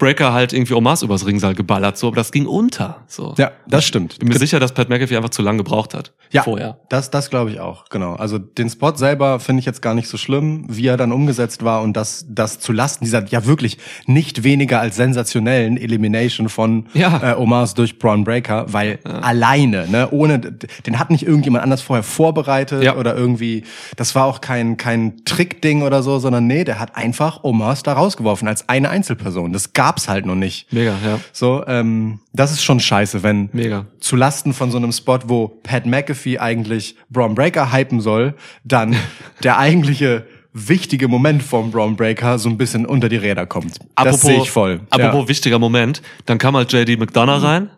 Breaker 0.02 0.34
halt 0.34 0.52
irgendwie 0.52 0.74
Omars 0.74 1.04
übers 1.04 1.26
Ringseil 1.28 1.54
geballert, 1.54 1.96
so, 1.98 2.08
aber 2.08 2.16
das 2.16 2.32
ging 2.32 2.48
unter. 2.48 3.02
So. 3.08 3.36
Ja, 3.38 3.52
das 3.68 3.86
stimmt. 3.86 4.18
Bin 4.20 4.30
mir 4.30 4.38
sicher, 4.40 4.60
dass 4.60 4.74
Pat 4.74 4.90
McAfee 4.90 5.16
einfach 5.16 5.30
zu 5.30 5.44
lange 5.44 5.60
gebraucht 5.60 5.94
hat. 5.94 6.12
Ja, 6.32 6.42
Vorher. 6.44 6.80
das, 6.90 7.12
das 7.12 7.30
glaube 7.30 7.52
ich 7.52 7.60
auch, 7.60 7.86
genau. 7.90 8.16
Also 8.16 8.38
den 8.40 8.70
Spot 8.70 8.96
selber 8.96 9.40
finde 9.40 9.60
ich 9.60 9.66
jetzt 9.66 9.82
gar 9.82 9.94
nicht 9.94 10.08
so 10.08 10.18
schlimm, 10.18 10.65
wie 10.69 10.88
er 10.88 10.98
dann 10.98 11.12
umgesetzt 11.12 11.63
war 11.63 11.82
und 11.84 11.96
das, 11.96 12.25
das 12.28 12.60
zu 12.60 12.71
Lasten 12.73 13.06
dieser 13.06 13.25
ja 13.28 13.46
wirklich 13.46 13.78
nicht 14.08 14.44
weniger 14.44 14.80
als 14.82 14.96
sensationellen 14.96 15.78
Elimination 15.78 16.50
von 16.50 16.88
Ja. 16.94 17.34
äh, 17.34 17.36
Omars 17.36 17.73
durch 17.75 18.00
Braun 18.00 18.23
Breaker, 18.23 18.65
weil 18.73 19.00
alleine, 19.04 19.88
ne, 19.88 20.10
ohne, 20.12 20.40
den 20.40 20.98
hat 21.00 21.12
nicht 21.12 21.28
irgendjemand 21.28 21.63
anders 21.63 21.82
vorher 21.82 22.04
vorbereitet 22.04 22.82
Ja. 22.84 22.96
oder 22.96 23.15
irgendwie, 23.15 23.63
das 23.98 24.15
war 24.15 24.25
auch 24.25 24.42
kein, 24.42 24.78
kein 24.78 25.23
Trickding 25.25 25.84
oder 25.84 26.02
so, 26.02 26.17
sondern 26.17 26.48
nee, 26.48 26.63
der 26.63 26.80
hat 26.80 26.96
einfach 26.96 27.44
Omars 27.44 27.84
da 27.84 27.94
rausgeworfen 27.94 28.48
als 28.48 28.67
eine 28.69 28.90
Einzelperson. 28.90 29.54
Das 29.54 29.73
gab 29.73 29.90
gab's 29.92 30.08
halt 30.08 30.25
noch 30.25 30.35
nicht. 30.35 30.71
Mega, 30.71 30.96
ja. 31.06 31.19
So, 31.33 31.65
ähm, 31.67 32.19
das 32.31 32.54
ist 32.54 32.63
schon 32.63 32.79
scheiße, 32.79 33.23
wenn 33.23 33.50
Mega. 33.52 33.87
zu 34.00 34.15
Lasten 34.15 34.54
von 34.54 34.71
so 34.71 34.77
einem 34.77 34.94
Spot, 34.94 35.19
wo 35.25 35.50
Pat 35.50 35.85
McAfee 35.85 36.39
eigentlich 36.39 36.96
Braun 37.10 37.35
Breaker 37.35 37.73
hypen 37.73 38.00
soll, 38.00 38.33
dann 38.63 38.96
der 39.44 39.58
eigentliche 39.58 40.25
wichtige 40.54 41.10
Moment 41.10 41.44
vom 41.44 41.71
Braun 41.71 41.98
Breaker 41.98 42.39
so 42.39 42.48
ein 42.48 42.58
bisschen 42.58 42.85
unter 42.85 43.10
die 43.10 43.17
Räder 43.17 43.46
kommt. 43.46 43.79
das 43.96 44.21
sehe 44.21 44.37
ich 44.37 44.50
voll. 44.50 44.79
Apropos 44.89 45.23
ja. 45.23 45.27
wichtiger 45.27 45.60
Moment, 45.60 46.02
dann 46.25 46.37
kam 46.37 46.56
halt 46.56 46.71
JD 46.71 46.98
McDonough 46.98 47.44
rein, 47.44 47.69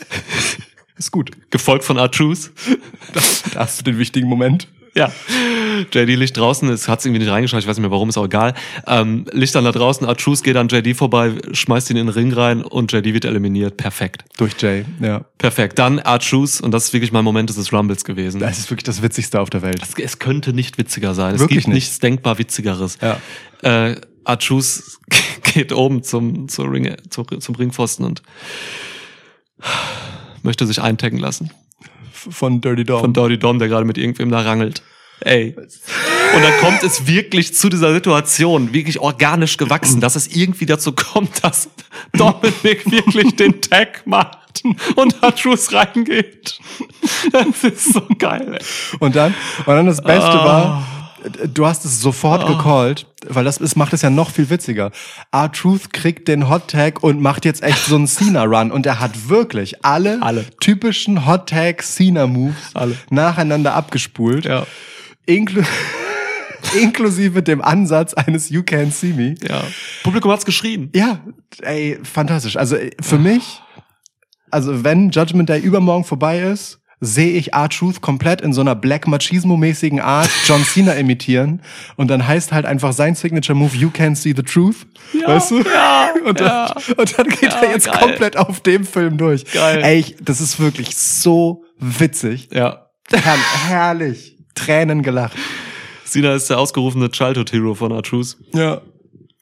ist 0.98 1.10
gut. 1.10 1.30
gefolgt 1.50 1.84
von 1.84 1.96
R-Truth. 1.96 2.50
Da 3.54 3.60
hast 3.60 3.80
du 3.80 3.84
den 3.84 3.98
wichtigen 3.98 4.28
Moment. 4.28 4.68
Ja. 4.98 5.12
JD 5.92 6.16
Licht 6.16 6.36
draußen, 6.36 6.68
es 6.70 6.88
hat's 6.88 7.04
irgendwie 7.04 7.20
nicht 7.20 7.30
reingeschaut, 7.30 7.60
ich 7.60 7.66
weiß 7.66 7.76
nicht 7.76 7.82
mehr 7.82 7.90
warum, 7.90 8.08
ist 8.08 8.18
auch 8.18 8.24
egal. 8.24 8.54
Ähm, 8.86 9.26
Licht 9.32 9.54
dann 9.54 9.64
da 9.64 9.72
draußen, 9.72 10.06
R-Truth 10.06 10.42
geht 10.42 10.56
an 10.56 10.68
JD 10.68 10.96
vorbei, 10.96 11.32
schmeißt 11.52 11.90
ihn 11.90 11.96
in 11.96 12.06
den 12.06 12.12
Ring 12.12 12.32
rein 12.32 12.62
und 12.62 12.92
JD 12.92 13.14
wird 13.14 13.24
eliminiert. 13.24 13.76
Perfekt. 13.76 14.24
Durch 14.36 14.54
Jay, 14.60 14.84
ja. 15.00 15.24
Perfekt. 15.38 15.78
Dann 15.78 15.98
R-Truth 15.98 16.60
und 16.60 16.72
das 16.72 16.86
ist 16.86 16.92
wirklich 16.92 17.12
mein 17.12 17.24
Moment 17.24 17.48
des 17.50 17.72
Rumbles 17.72 18.04
gewesen. 18.04 18.40
Das 18.40 18.58
ist 18.58 18.70
wirklich 18.70 18.84
das 18.84 19.02
Witzigste 19.02 19.40
auf 19.40 19.50
der 19.50 19.62
Welt. 19.62 19.80
Es, 19.82 19.94
es 20.02 20.18
könnte 20.18 20.52
nicht 20.52 20.78
witziger 20.78 21.14
sein. 21.14 21.34
Es 21.34 21.40
Wirklich 21.40 21.58
gibt 21.58 21.68
nicht. 21.68 21.84
nichts 21.84 21.98
denkbar 22.00 22.38
witzigeres. 22.38 22.98
Ja. 23.00 23.20
Äh, 23.62 24.00
Archus 24.24 25.00
geht 25.54 25.72
oben 25.72 26.02
zum, 26.02 26.48
zum, 26.48 26.70
Ring, 26.70 26.94
zum, 27.08 27.40
zum 27.40 27.54
Ringpfosten 27.54 28.04
und 28.04 28.22
möchte 30.42 30.66
sich 30.66 30.80
eintaggen 30.80 31.18
lassen. 31.18 31.50
Von 32.30 32.60
Dirty 32.60 32.84
Dog. 32.84 33.00
Von 33.00 33.12
Dirty 33.12 33.38
Dom, 33.38 33.58
der 33.58 33.68
gerade 33.68 33.84
mit 33.84 33.98
irgendwem 33.98 34.30
da 34.30 34.40
rangelt. 34.40 34.82
Ey. 35.20 35.54
Und 35.56 36.42
dann 36.42 36.52
kommt 36.60 36.82
es 36.84 37.08
wirklich 37.08 37.52
zu 37.54 37.68
dieser 37.68 37.92
Situation, 37.92 38.72
wirklich 38.72 39.00
organisch 39.00 39.56
gewachsen, 39.56 40.00
dass 40.00 40.14
es 40.14 40.28
irgendwie 40.28 40.66
dazu 40.66 40.92
kommt, 40.92 41.42
dass 41.42 41.68
Dominic 42.12 42.88
wirklich 42.90 43.34
den 43.34 43.60
Tag 43.60 44.06
macht 44.06 44.62
und 44.96 45.22
Archus 45.22 45.72
reingeht. 45.72 46.58
Das 47.32 47.64
ist 47.64 47.92
so 47.94 48.02
geil, 48.18 48.58
ey. 48.60 48.64
Und 49.00 49.16
dann, 49.16 49.34
und 49.66 49.66
dann 49.74 49.86
das 49.86 50.02
Beste 50.02 50.30
Ah. 50.30 50.44
war, 50.44 50.86
du 51.52 51.66
hast 51.66 51.84
es 51.84 52.00
sofort 52.00 52.46
gecallt, 52.46 53.06
weil 53.26 53.44
das 53.44 53.58
ist, 53.58 53.76
macht 53.76 53.92
es 53.92 54.02
ja 54.02 54.10
noch 54.10 54.30
viel 54.30 54.50
witziger. 54.50 54.90
R-Truth 55.32 55.92
kriegt 55.92 56.28
den 56.28 56.48
Hot 56.48 56.68
Tag 56.68 57.02
und 57.02 57.20
macht 57.20 57.44
jetzt 57.44 57.62
echt 57.62 57.84
so 57.84 57.96
einen 57.96 58.06
Cena-Run 58.08 58.70
und 58.70 58.86
er 58.86 59.00
hat 59.00 59.28
wirklich 59.28 59.84
alle, 59.84 60.22
Alle. 60.22 60.44
typischen 60.60 61.26
Hot 61.26 61.48
Tag 61.48 61.82
Cena-Moves 61.82 62.74
nacheinander 63.10 63.74
abgespult. 63.74 64.44
Ja. 64.44 64.66
Inklu 65.26 65.62
inklusive 66.80 67.42
dem 67.42 67.62
Ansatz 67.62 68.14
eines 68.14 68.50
You 68.50 68.62
Can 68.62 68.90
See 68.90 69.12
Me. 69.12 69.34
Ja. 69.48 69.62
Publikum 70.02 70.30
hat's 70.30 70.44
geschrien. 70.44 70.90
Ja, 70.94 71.20
ey, 71.62 71.98
fantastisch. 72.02 72.56
Also 72.56 72.76
äh, 72.76 72.90
für 73.00 73.18
mich, 73.18 73.60
also 74.50 74.84
wenn 74.84 75.10
Judgment 75.10 75.48
Day 75.48 75.60
übermorgen 75.60 76.04
vorbei 76.04 76.40
ist, 76.40 76.80
sehe 77.00 77.32
ich 77.38 77.52
R-Truth 77.52 78.00
komplett 78.00 78.40
in 78.40 78.52
so 78.52 78.60
einer 78.60 78.74
Black 78.74 79.06
Machismo-mäßigen 79.06 80.00
Art 80.00 80.28
John 80.46 80.64
Cena 80.64 80.92
imitieren. 80.94 81.62
Und 81.96 82.08
dann 82.08 82.26
heißt 82.26 82.50
halt 82.52 82.66
einfach 82.66 82.92
sein 82.92 83.14
Signature-Move, 83.14 83.76
You 83.76 83.90
Can 83.90 84.14
See 84.16 84.34
the 84.36 84.42
Truth. 84.42 84.86
weißt 85.24 85.50
du? 85.52 85.60
Ja, 85.62 86.10
Und 86.24 86.40
dann, 86.40 86.46
ja. 86.46 86.74
und 86.96 87.18
dann 87.18 87.28
geht 87.28 87.42
Ja, 87.42 87.60
er 87.62 87.70
jetzt 87.72 87.86
geil. 87.86 87.98
komplett 88.00 88.36
auf 88.36 88.60
dem 88.60 88.84
Film 88.84 89.16
durch. 89.16 89.44
Geil. 89.52 89.82
Ey, 89.84 89.98
ich, 90.00 90.16
das 90.20 90.40
ist 90.40 90.58
wirklich 90.58 90.96
so 90.96 91.64
witzig. 91.78 92.48
Ja. 92.52 92.86
Herr, 93.10 93.36
herrlich. 93.68 94.36
Tränen 94.54 95.02
gelacht. 95.02 95.36
Cena 96.04 96.34
ist 96.34 96.50
der 96.50 96.58
ausgerufene 96.58 97.10
Childhood 97.10 97.52
Hero 97.52 97.74
von 97.74 97.92
Artruse. 97.92 98.36
Ja. 98.52 98.80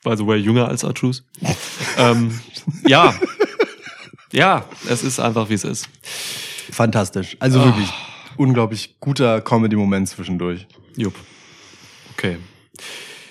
By 0.04 0.16
the 0.16 0.26
way, 0.26 0.36
jünger 0.38 0.68
als 0.68 0.84
Artruse. 0.84 1.22
ähm, 1.98 2.38
ja. 2.86 3.14
Ja, 4.32 4.64
es 4.90 5.02
ist 5.04 5.18
einfach, 5.20 5.48
wie 5.48 5.54
es 5.54 5.64
ist. 5.64 5.88
Fantastisch. 6.72 7.36
Also 7.40 7.64
wirklich 7.64 7.90
unglaublich 8.36 8.96
guter 9.00 9.40
Comedy-Moment 9.40 10.08
zwischendurch. 10.08 10.66
Jupp. 10.96 11.14
Okay. 12.12 12.38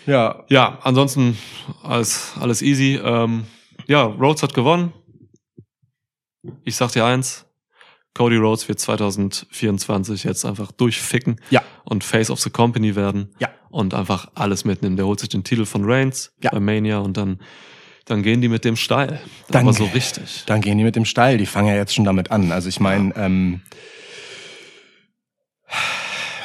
Ja, 0.05 0.43
Ja, 0.49 0.79
ansonsten 0.83 1.37
alles, 1.83 2.33
alles 2.39 2.61
easy. 2.61 2.99
Ähm, 3.03 3.45
ja, 3.87 4.03
Rhodes 4.03 4.43
hat 4.43 4.53
gewonnen. 4.53 4.93
Ich 6.63 6.75
sag 6.75 6.91
dir 6.91 7.05
eins. 7.05 7.45
Cody 8.13 8.37
Rhodes 8.37 8.67
wird 8.69 8.79
2024 8.79 10.23
jetzt 10.23 10.45
einfach 10.45 10.71
durchficken 10.71 11.41
Ja. 11.49 11.61
und 11.83 12.03
Face 12.03 12.29
of 12.29 12.39
the 12.39 12.49
Company 12.49 12.95
werden. 12.95 13.33
Ja. 13.39 13.49
Und 13.69 13.93
einfach 13.93 14.29
alles 14.35 14.63
mitnehmen. 14.63 14.95
Der 14.95 15.05
holt 15.05 15.19
sich 15.19 15.27
den 15.29 15.43
Titel 15.43 15.65
von 15.65 15.83
Reigns 15.83 16.33
Ja. 16.41 16.51
bei 16.51 16.59
Mania 16.61 16.99
und 16.99 17.17
dann, 17.17 17.39
dann 18.05 18.21
gehen 18.23 18.41
die 18.41 18.49
mit 18.49 18.63
dem 18.65 18.75
Steil. 18.75 19.19
Dann- 19.49 19.63
Aber 19.63 19.73
so 19.73 19.85
richtig. 19.85 20.43
Dann 20.45 20.61
gehen 20.61 20.77
die 20.77 20.83
mit 20.83 20.95
dem 20.95 21.05
Steil, 21.05 21.37
die 21.37 21.45
fangen 21.45 21.67
ja 21.67 21.75
jetzt 21.75 21.93
schon 21.95 22.05
damit 22.05 22.31
an. 22.31 22.51
Also 22.51 22.69
ich 22.69 22.79
meine, 22.79 23.13
ähm, 23.17 23.61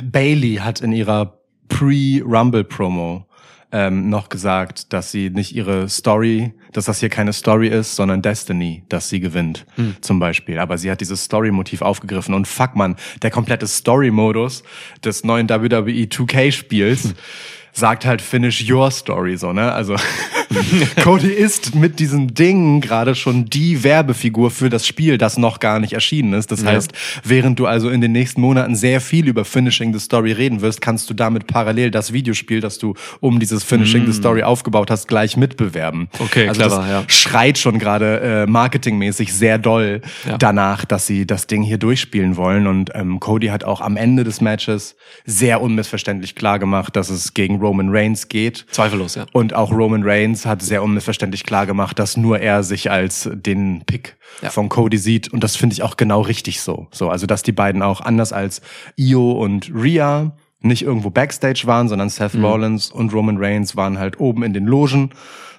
Bailey 0.03 0.57
hat 0.57 0.81
in 0.81 0.93
ihrer 0.93 1.39
Pre-Rumble-Promo 1.69 3.27
ähm, 3.73 4.09
noch 4.09 4.29
gesagt, 4.31 4.93
dass 4.93 5.13
sie 5.13 5.31
nicht 5.31 5.55
ihre 5.55 5.89
Story, 5.89 6.53
dass 6.73 6.87
das 6.87 6.99
hier 6.99 7.09
keine 7.09 7.33
Story 7.33 7.69
ist, 7.69 7.95
sondern 7.95 8.21
Destiny, 8.23 8.83
dass 8.89 9.09
sie 9.09 9.21
gewinnt, 9.21 9.65
zum 10.01 10.19
Beispiel. 10.19 10.59
Aber 10.59 10.77
sie 10.77 10.91
hat 10.91 11.01
dieses 11.01 11.23
Story-Motiv 11.25 11.83
aufgegriffen 11.83 12.35
und 12.35 12.49
fuck 12.49 12.75
man, 12.75 12.97
der 13.23 13.31
komplette 13.31 13.69
Story-Modus 13.69 14.65
des 15.05 15.23
neuen 15.23 15.49
WWE 15.49 16.07
2K-Spiels 16.09 17.15
sagt 17.73 18.05
halt 18.05 18.21
finish 18.23 18.69
your 18.71 18.91
story 18.91 19.37
so, 19.37 19.53
ne? 19.53 19.73
Also 19.73 19.97
Cody 21.03 21.29
ist 21.29 21.75
mit 21.75 21.99
diesen 22.01 22.35
Dingen 22.35 22.81
gerade 22.81 23.15
schon 23.15 23.45
die 23.47 23.85
Werbefigur 23.85 24.51
für 24.51 24.69
das 24.69 24.87
Spiel, 24.87 25.17
das 25.19 25.39
noch 25.39 25.61
gar 25.61 25.79
nicht 25.79 25.93
erschienen 25.93 26.33
ist. 26.33 26.51
Das 26.51 26.63
Ja. 26.63 26.71
heißt, 26.73 26.93
während 27.25 27.59
du 27.59 27.67
also 27.67 27.89
in 27.91 28.01
den 28.01 28.13
nächsten 28.13 28.41
Monaten 28.41 28.75
sehr 28.75 29.01
viel 29.01 29.29
über 29.29 29.45
Finishing 29.45 29.93
the 29.93 30.01
Story 30.01 30.33
reden 30.33 30.61
wirst, 30.61 30.81
kannst 30.81 31.09
du 31.09 31.15
damit 31.15 31.47
parallel 31.47 31.91
das 31.91 32.13
Videospiel, 32.13 32.61
das 32.61 32.79
du 32.79 32.95
um 33.21 33.39
dieses 33.39 33.63
Finishing 33.63 34.07
the 34.07 34.13
Story 34.13 34.43
aufgebaut 34.43 34.91
hast, 34.91 35.07
gleich 35.09 35.37
mitbewerben. 35.37 36.09
Mm. 36.19 36.23
Okay, 36.23 36.49
also 36.49 36.61
clever, 36.61 36.77
das 36.79 36.89
ja. 36.89 37.05
schreit 37.07 37.59
schon 37.59 37.79
gerade 37.79 38.21
äh, 38.21 38.47
marketingmäßig 38.47 39.33
sehr 39.33 39.59
doll 39.59 40.01
Ja. 40.27 40.37
danach, 40.39 40.85
dass 40.85 41.07
sie 41.07 41.27
das 41.27 41.47
Ding 41.47 41.63
hier 41.63 41.79
durchspielen 41.79 42.37
wollen. 42.37 42.67
Und 42.67 42.91
ähm, 42.95 43.21
Cody 43.21 43.49
hat 43.49 43.65
auch 43.65 43.81
am 43.81 43.97
Ende 43.97 44.25
des 44.25 44.41
Matches 44.41 44.97
sehr 45.25 45.61
unmissverständlich 45.61 46.35
klar 46.35 46.59
gemacht, 46.59 46.97
dass 46.97 47.09
es 47.11 47.35
gegen 47.35 47.60
Roman 47.61 47.89
Reigns 47.91 48.29
geht. 48.29 48.67
Zweifellos, 48.71 49.15
ja. 49.15 49.27
Und 49.33 49.55
auch 49.55 49.71
Roman 49.73 50.03
Reigns 50.03 50.47
hat 50.47 50.63
sehr 50.63 50.83
unmissverständlich 50.83 51.45
klar 51.45 51.67
gemacht, 51.67 51.99
dass 51.99 52.17
nur 52.17 52.39
er 52.41 52.63
sich 52.63 52.91
als 52.91 53.29
den 53.33 53.83
Pick 53.87 54.17
Ja. 54.43 54.51
von 54.51 54.69
Cody 54.69 54.99
sieht. 54.99 55.33
Und 55.33 55.45
das 55.45 55.57
finde 55.57 55.75
ich 55.75 55.83
auch 55.83 55.97
genau 55.97 56.21
richtig 56.23 56.61
so. 56.61 56.89
So, 56.93 57.09
also 57.11 57.27
dass 57.27 57.43
die 57.43 57.53
beiden 57.53 57.83
auch 57.83 58.01
anders 58.01 58.33
als 58.33 58.61
Io 58.97 59.33
und 59.33 59.71
Rhea 59.75 60.37
nicht 60.61 60.83
irgendwo 60.83 61.11
Backstage 61.11 61.63
waren, 61.67 61.89
sondern 61.89 62.11
Seth 62.11 62.35
Mhm. 62.35 62.45
Rollins 62.45 62.91
und 62.91 63.13
Roman 63.15 63.39
Reigns 63.39 63.77
waren 63.77 63.99
halt 63.99 64.21
oben 64.21 64.43
in 64.43 64.53
den 64.53 64.67
Logen. 64.67 65.11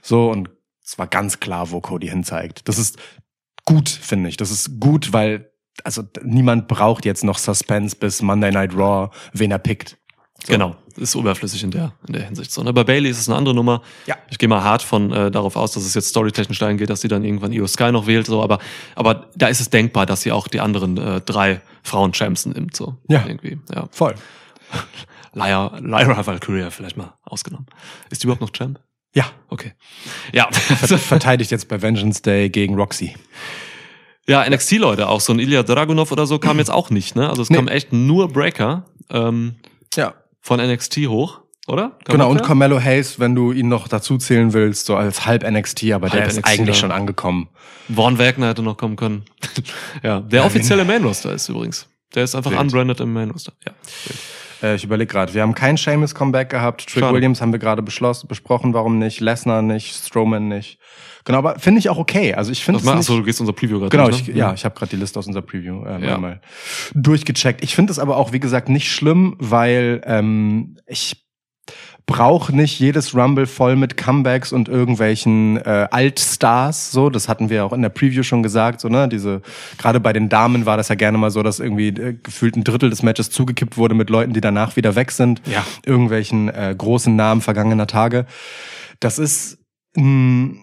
So, 0.01 0.29
und 0.29 0.49
es 0.85 0.97
war 0.99 1.07
ganz 1.07 1.39
klar, 1.39 1.71
wo 1.71 1.79
Cody 1.81 2.07
hinzeigt. 2.07 2.67
Das 2.67 2.77
ist 2.77 2.97
gut, 3.65 3.89
finde 3.89 4.29
ich. 4.29 4.37
Das 4.37 4.51
ist 4.51 4.79
gut, 4.79 5.13
weil 5.13 5.47
also 5.83 6.03
niemand 6.23 6.67
braucht 6.67 7.05
jetzt 7.05 7.23
noch 7.23 7.37
Suspense 7.37 7.95
bis 7.95 8.21
Monday 8.21 8.51
Night 8.51 8.75
Raw, 8.75 9.09
wen 9.33 9.51
er 9.51 9.57
pickt. 9.59 9.97
So. 10.45 10.53
Genau. 10.53 10.75
Ist 10.97 11.15
überflüssig 11.15 11.63
in 11.63 11.71
der, 11.71 11.93
in 12.07 12.13
der 12.13 12.23
Hinsicht. 12.23 12.51
So, 12.51 12.63
ne? 12.63 12.73
Bei 12.73 12.83
Bailey 12.83 13.09
ist 13.09 13.19
es 13.19 13.27
eine 13.29 13.37
andere 13.37 13.53
Nummer. 13.55 13.81
Ja. 14.05 14.15
Ich 14.29 14.37
gehe 14.37 14.49
mal 14.49 14.63
hart 14.63 14.81
von 14.81 15.11
äh, 15.11 15.31
darauf 15.31 15.55
aus, 15.55 15.71
dass 15.73 15.83
es 15.83 15.93
jetzt 15.93 16.09
storytechnisch 16.09 16.59
dahin 16.59 16.77
geht, 16.77 16.89
dass 16.89 17.01
sie 17.01 17.07
dann 17.07 17.23
irgendwann 17.23 17.51
Io 17.53 17.67
Sky 17.67 17.91
noch 17.91 18.07
wählt. 18.07 18.27
So, 18.27 18.41
aber, 18.41 18.59
aber 18.95 19.29
da 19.35 19.47
ist 19.47 19.59
es 19.61 19.69
denkbar, 19.69 20.05
dass 20.05 20.21
sie 20.21 20.31
auch 20.31 20.47
die 20.47 20.59
anderen 20.59 20.97
äh, 20.97 21.21
drei 21.21 21.61
Frauen-Champs 21.83 22.45
nimmt. 22.47 22.75
So. 22.75 22.97
Ja. 23.09 23.23
Irgendwie. 23.27 23.59
Ja. 23.73 23.87
Voll. 23.91 24.15
Lyra, 25.33 25.77
Lyra 25.79 26.25
Valkyria 26.25 26.69
vielleicht 26.69 26.97
mal 26.97 27.13
ausgenommen. 27.23 27.67
Ist 28.09 28.23
die 28.23 28.27
überhaupt 28.27 28.41
noch 28.41 28.51
Champ? 28.51 28.79
Ja. 29.13 29.25
Okay. 29.49 29.73
Ja. 30.33 30.49
Verteidigt 30.51 31.51
jetzt 31.51 31.67
bei 31.67 31.81
Vengeance 31.81 32.21
Day 32.21 32.49
gegen 32.49 32.75
Roxy. 32.75 33.15
ja, 34.27 34.47
NXT-Leute, 34.49 35.07
auch 35.09 35.19
so 35.21 35.33
ein 35.33 35.39
Ilya 35.39 35.63
Dragunov 35.63 36.11
oder 36.11 36.25
so 36.25 36.39
kam 36.39 36.57
jetzt 36.59 36.71
auch 36.71 36.89
nicht, 36.89 37.15
ne? 37.15 37.29
Also 37.29 37.41
es 37.41 37.49
Nee. 37.49 37.57
kam 37.57 37.67
echt 37.67 37.91
nur 37.93 38.27
Breaker 38.29 38.85
ähm, 39.09 39.55
Ja. 39.95 40.13
Von 40.41 40.59
NXT 40.59 40.97
hoch, 41.07 41.41
oder? 41.67 41.91
Kam 42.05 42.13
Genau, 42.17 42.29
und? 42.31 42.41
Carmelo 42.43 42.81
Hayes, 42.81 43.19
wenn 43.19 43.35
du 43.35 43.51
ihn 43.51 43.69
noch 43.69 43.87
dazu 43.87 44.17
zählen 44.17 44.53
willst, 44.53 44.85
so 44.87 44.95
als 44.95 45.25
halb 45.25 45.49
NXT, 45.49 45.91
aber 45.91 46.09
der 46.09 46.21
Halb 46.21 46.29
ist 46.31 46.37
NXT, 46.37 46.47
eigentlich 46.59 46.77
schon 46.77 46.91
angekommen. 46.91 47.49
Vaughn 47.93 48.17
Wagner 48.19 48.49
hätte 48.49 48.61
noch 48.63 48.77
kommen 48.77 48.95
können. 48.95 49.23
ja, 50.03 50.19
der 50.21 50.41
Ja, 50.41 50.45
offizielle 50.45 50.85
Main 50.85 51.03
Roster 51.03 51.33
ist 51.33 51.47
übrigens. 51.49 51.87
Der 52.15 52.23
ist 52.23 52.35
einfach 52.35 52.51
Wild. 52.51 52.61
unbranded 52.61 52.99
im 52.99 53.13
Main 53.13 53.31
Roster. 53.31 53.53
Ja. 53.65 53.73
Äh, 54.61 54.75
ich 54.75 54.83
überlege 54.83 55.11
gerade, 55.11 55.33
wir 55.33 55.41
haben 55.41 55.55
kein 55.55 55.77
Seamus 55.77 56.13
Comeback 56.15 56.49
gehabt. 56.49 56.87
Trick 56.87 57.03
Schade. 57.03 57.13
Williams 57.15 57.41
haben 57.41 57.51
wir 57.51 57.59
gerade 57.59 57.81
beschlossen, 57.81 58.27
besprochen, 58.27 58.73
warum 58.73 58.99
nicht. 58.99 59.19
Lesnar 59.19 59.61
nicht, 59.61 59.95
Strowman 59.95 60.47
nicht. 60.47 60.79
Genau, 61.23 61.37
aber 61.39 61.59
finde 61.59 61.79
ich 61.79 61.89
auch 61.89 61.97
okay. 61.97 62.33
Also 62.33 62.51
ich 62.51 62.63
finde 62.63 62.79
es 62.79 62.85
mal, 62.85 62.97
achso, 62.97 63.15
du 63.17 63.23
gehst 63.23 63.39
unser 63.41 63.53
Preview 63.53 63.79
gerade 63.79 63.89
Genau, 63.89 64.09
durch, 64.09 64.21
ich, 64.21 64.27
ne? 64.29 64.33
ja, 64.35 64.53
ich 64.53 64.65
habe 64.65 64.73
gerade 64.75 64.89
die 64.89 64.95
Liste 64.95 65.19
aus 65.19 65.27
unserer 65.27 65.43
Preview 65.43 65.85
ähm, 65.85 66.03
Ja. 66.03 66.15
einmal 66.15 66.41
durchgecheckt. 66.95 67.63
Ich 67.63 67.75
finde 67.75 67.91
es 67.91 67.99
aber 67.99 68.17
auch, 68.17 68.31
wie 68.33 68.39
gesagt, 68.39 68.69
nicht 68.69 68.91
schlimm, 68.91 69.35
weil 69.39 70.01
ähm, 70.05 70.77
ich 70.87 71.23
braucht 72.05 72.53
nicht 72.53 72.79
jedes 72.79 73.15
Rumble 73.15 73.45
voll 73.45 73.75
mit 73.75 73.97
Comebacks 73.97 74.51
und 74.51 74.67
irgendwelchen 74.67 75.57
äh, 75.57 75.87
Altstars. 75.91 76.91
So, 76.91 77.09
das 77.09 77.29
hatten 77.29 77.49
wir 77.49 77.65
auch 77.65 77.73
in 77.73 77.81
der 77.81 77.89
Preview 77.89 78.23
schon 78.23 78.43
gesagt. 78.43 78.81
So, 78.81 78.89
ne, 78.89 79.07
diese 79.07 79.41
gerade 79.77 79.99
bei 79.99 80.13
den 80.13 80.29
Damen 80.29 80.65
war 80.65 80.77
das 80.77 80.89
ja 80.89 80.95
gerne 80.95 81.17
mal 81.17 81.31
so, 81.31 81.43
dass 81.43 81.59
irgendwie 81.59 81.89
äh, 81.89 82.17
gefühlt 82.21 82.55
ein 82.55 82.63
Drittel 82.63 82.89
des 82.89 83.03
Matches 83.03 83.29
zugekippt 83.29 83.77
wurde 83.77 83.95
mit 83.95 84.09
Leuten, 84.09 84.33
die 84.33 84.41
danach 84.41 84.75
wieder 84.75 84.95
weg 84.95 85.11
sind. 85.11 85.41
Ja. 85.45 85.65
Irgendwelchen 85.85 86.49
äh, 86.49 86.75
großen 86.77 87.15
Namen 87.15 87.41
vergangener 87.41 87.87
Tage. 87.87 88.25
Das 88.99 89.19
ist 89.19 89.59
mh, 89.95 90.55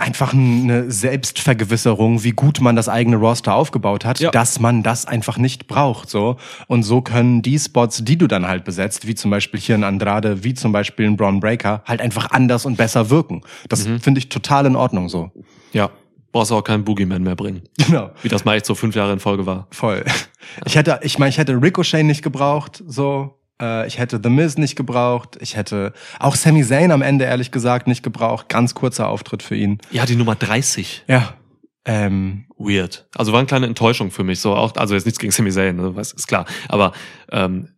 einfach 0.00 0.32
eine 0.32 0.90
Selbstvergewisserung, 0.90 2.24
wie 2.24 2.30
gut 2.32 2.60
man 2.60 2.76
das 2.76 2.88
eigene 2.88 3.16
Roster 3.16 3.54
aufgebaut 3.54 4.04
hat, 4.04 4.20
Ja. 4.20 4.30
dass 4.30 4.60
man 4.60 4.82
das 4.82 5.06
einfach 5.06 5.38
nicht 5.38 5.66
braucht. 5.66 6.10
So 6.10 6.36
und 6.66 6.82
so 6.82 7.00
können 7.02 7.42
die 7.42 7.58
Spots, 7.58 8.02
die 8.04 8.16
du 8.18 8.26
dann 8.26 8.46
halt 8.46 8.64
besetzt, 8.64 9.06
wie 9.06 9.14
zum 9.14 9.30
Beispiel 9.30 9.60
hier 9.60 9.74
in 9.74 9.84
Andrade, 9.84 10.44
wie 10.44 10.54
zum 10.54 10.72
Beispiel 10.72 11.06
in 11.06 11.16
Braun 11.16 11.40
Breaker, 11.40 11.82
halt 11.86 12.00
einfach 12.00 12.30
anders 12.30 12.66
und 12.66 12.76
besser 12.76 13.10
wirken. 13.10 13.42
Das 13.68 13.86
Mhm. 13.86 14.00
finde 14.00 14.18
ich 14.18 14.28
total 14.28 14.66
in 14.66 14.76
Ordnung 14.76 15.08
so. 15.08 15.30
Ja. 15.72 15.90
Brauchst 16.32 16.52
auch 16.52 16.62
keinen 16.62 16.84
Boogeyman 16.84 17.22
mehr 17.24 17.34
bringen. 17.34 17.62
Genau. 17.76 18.10
Wie 18.22 18.28
das 18.28 18.44
mal 18.44 18.54
echt 18.54 18.64
so 18.66 18.76
fünf 18.76 18.94
Jahre 18.94 19.12
in 19.12 19.18
Folge 19.18 19.46
war. 19.46 19.66
Voll. 19.72 20.04
Ich 20.64 20.76
hätte, 20.76 21.00
ich 21.02 21.18
meine, 21.18 21.28
ich 21.30 21.38
hätte 21.38 21.54
Ricochet 21.60 22.04
nicht 22.04 22.22
gebraucht, 22.22 22.82
so. 22.86 23.36
Äh, 23.60 23.86
Ich 23.86 23.98
hätte 23.98 24.20
The 24.22 24.30
Miz 24.30 24.56
nicht 24.56 24.76
gebraucht. 24.76 25.36
Ich 25.40 25.56
hätte 25.56 25.92
auch 26.18 26.34
Sami 26.36 26.64
Zayn 26.64 26.90
am 26.92 27.02
Ende 27.02 27.24
ehrlich 27.24 27.50
gesagt 27.50 27.86
nicht 27.86 28.02
gebraucht. 28.02 28.48
Ganz 28.48 28.74
kurzer 28.74 29.08
Auftritt 29.08 29.42
für 29.42 29.56
ihn. 29.56 29.78
Ja, 29.90 30.06
die 30.06 30.16
Nummer 30.16 30.34
30. 30.34 31.04
Ja. 31.06 31.34
Ähm, 31.86 32.44
Weird. 32.58 33.08
Also 33.16 33.32
war 33.32 33.38
eine 33.38 33.46
kleine 33.46 33.64
Enttäuschung 33.66 34.10
für 34.10 34.22
mich. 34.22 34.40
So 34.40 34.54
auch, 34.54 34.76
also 34.76 34.94
jetzt 34.94 35.06
nichts 35.06 35.18
gegen 35.18 35.32
Sami 35.32 35.50
Zayn, 35.50 35.76
ne, 35.76 35.96
was 35.96 36.12
ist 36.12 36.26
klar. 36.26 36.44
Aber 36.68 36.92
ähm, 37.32 37.68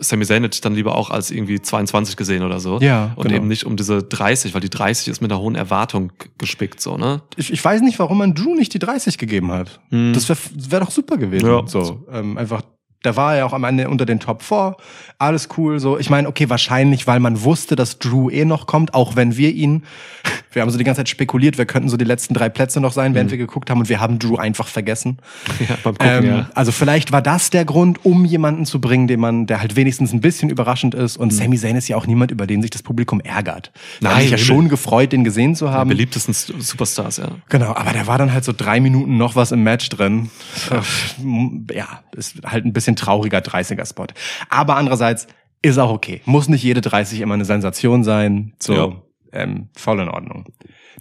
Sami 0.00 0.26
Zayn 0.26 0.42
hätte 0.42 0.54
ich 0.56 0.60
dann 0.60 0.74
lieber 0.74 0.94
auch 0.94 1.08
als 1.08 1.30
irgendwie 1.30 1.60
22 1.62 2.16
gesehen 2.18 2.42
oder 2.42 2.60
so. 2.60 2.78
Ja, 2.80 3.12
Und 3.16 3.24
genau. 3.24 3.36
eben 3.36 3.48
nicht 3.48 3.64
um 3.64 3.76
diese 3.76 4.02
30, 4.02 4.52
weil 4.52 4.60
die 4.60 4.68
30 4.68 5.08
ist 5.08 5.22
mit 5.22 5.32
einer 5.32 5.40
hohen 5.40 5.54
Erwartung 5.54 6.12
gespickt, 6.36 6.82
so, 6.82 6.98
ne? 6.98 7.22
ich, 7.36 7.50
ich 7.50 7.64
weiß 7.64 7.80
nicht, 7.80 7.98
warum 7.98 8.18
man 8.18 8.34
Drew 8.34 8.54
nicht 8.54 8.74
die 8.74 8.78
30 8.78 9.16
gegeben 9.16 9.50
hat. 9.50 9.80
Hm. 9.88 10.12
Das 10.12 10.28
wäre 10.28 10.38
wär 10.54 10.80
doch 10.80 10.90
super 10.90 11.16
gewesen. 11.16 11.46
Ja. 11.48 11.66
So, 11.66 12.06
ähm, 12.12 12.36
einfach, 12.36 12.60
da 13.06 13.16
war 13.16 13.36
er 13.36 13.46
auch 13.46 13.52
am 13.52 13.64
Ende 13.64 13.88
unter 13.88 14.04
den 14.04 14.20
Top 14.20 14.42
4. 14.42 14.76
Alles 15.18 15.48
cool. 15.56 15.78
So, 15.78 15.98
ich 15.98 16.10
meine, 16.10 16.28
okay, 16.28 16.50
wahrscheinlich, 16.50 17.06
weil 17.06 17.20
man 17.20 17.42
wusste, 17.42 17.76
dass 17.76 17.98
Drew 17.98 18.28
eh 18.30 18.44
noch 18.44 18.66
kommt, 18.66 18.92
auch 18.94 19.16
wenn 19.16 19.36
wir 19.36 19.52
ihn, 19.52 19.84
wir 20.56 20.62
haben 20.62 20.70
so 20.70 20.78
die 20.78 20.84
ganze 20.84 21.00
Zeit 21.00 21.08
spekuliert, 21.10 21.58
wir 21.58 21.66
könnten 21.66 21.88
so 21.90 21.96
die 21.98 22.04
letzten 22.06 22.32
drei 22.34 22.48
Plätze 22.48 22.80
noch 22.80 22.92
sein, 22.92 23.14
während 23.14 23.30
wir 23.30 23.36
geguckt 23.38 23.68
haben 23.70 23.78
und 23.80 23.88
wir 23.90 24.00
haben 24.00 24.18
Drew 24.18 24.36
einfach 24.36 24.66
vergessen. 24.68 25.18
Ja, 25.60 25.76
beim 25.84 25.94
Gucken, 25.98 26.08
Ähm, 26.16 26.24
ja. 26.24 26.50
Also 26.54 26.72
vielleicht 26.72 27.12
war 27.12 27.20
das 27.22 27.50
der 27.50 27.64
Grund, 27.66 28.04
um 28.06 28.24
jemanden 28.24 28.64
zu 28.64 28.80
bringen, 28.80 29.06
den 29.06 29.20
man, 29.20 29.46
der 29.46 29.60
halt 29.60 29.76
wenigstens 29.76 30.12
ein 30.14 30.20
bisschen 30.20 30.48
überraschend 30.50 30.94
ist. 30.94 31.16
Und 31.18 31.30
Sami 31.32 31.58
Zayn 31.58 31.76
ist 31.76 31.86
ja 31.88 31.96
auch 31.96 32.06
niemand, 32.06 32.30
über 32.30 32.46
den 32.46 32.62
sich 32.62 32.70
das 32.70 32.82
Publikum 32.82 33.20
ärgert. 33.20 33.70
Nein, 34.00 34.22
sich 34.22 34.30
ja 34.30 34.38
schon 34.38 34.68
gefreut, 34.70 35.12
den 35.12 35.22
gesehen 35.24 35.54
zu 35.54 35.70
haben. 35.70 35.88
Beliebtesten 35.90 36.32
S- 36.32 36.46
Superstars, 36.58 37.18
ja. 37.18 37.28
Genau, 37.50 37.74
aber 37.74 37.92
da 37.92 38.06
war 38.06 38.16
dann 38.16 38.32
halt 38.32 38.44
so 38.44 38.54
drei 38.56 38.80
Minuten 38.80 39.18
noch 39.18 39.36
was 39.36 39.52
im 39.52 39.62
Match 39.62 39.90
drin. 39.90 40.30
Ja, 41.72 42.00
ist 42.16 42.36
halt 42.44 42.64
ein 42.64 42.72
bisschen 42.72 42.96
trauriger 42.96 43.38
30er-Spot. 43.38 44.06
Aber 44.48 44.76
andererseits 44.76 45.26
ist 45.62 45.78
auch 45.78 45.90
okay. 45.90 46.20
Muss 46.24 46.48
nicht 46.48 46.62
jede 46.62 46.80
30 46.80 47.20
immer 47.20 47.34
eine 47.34 47.44
Sensation 47.44 48.04
sein. 48.04 48.52
So, 48.58 48.74
Ja. 48.74 48.92
Ähm, 49.36 49.68
voll 49.76 50.00
in 50.00 50.08
Ordnung. 50.08 50.46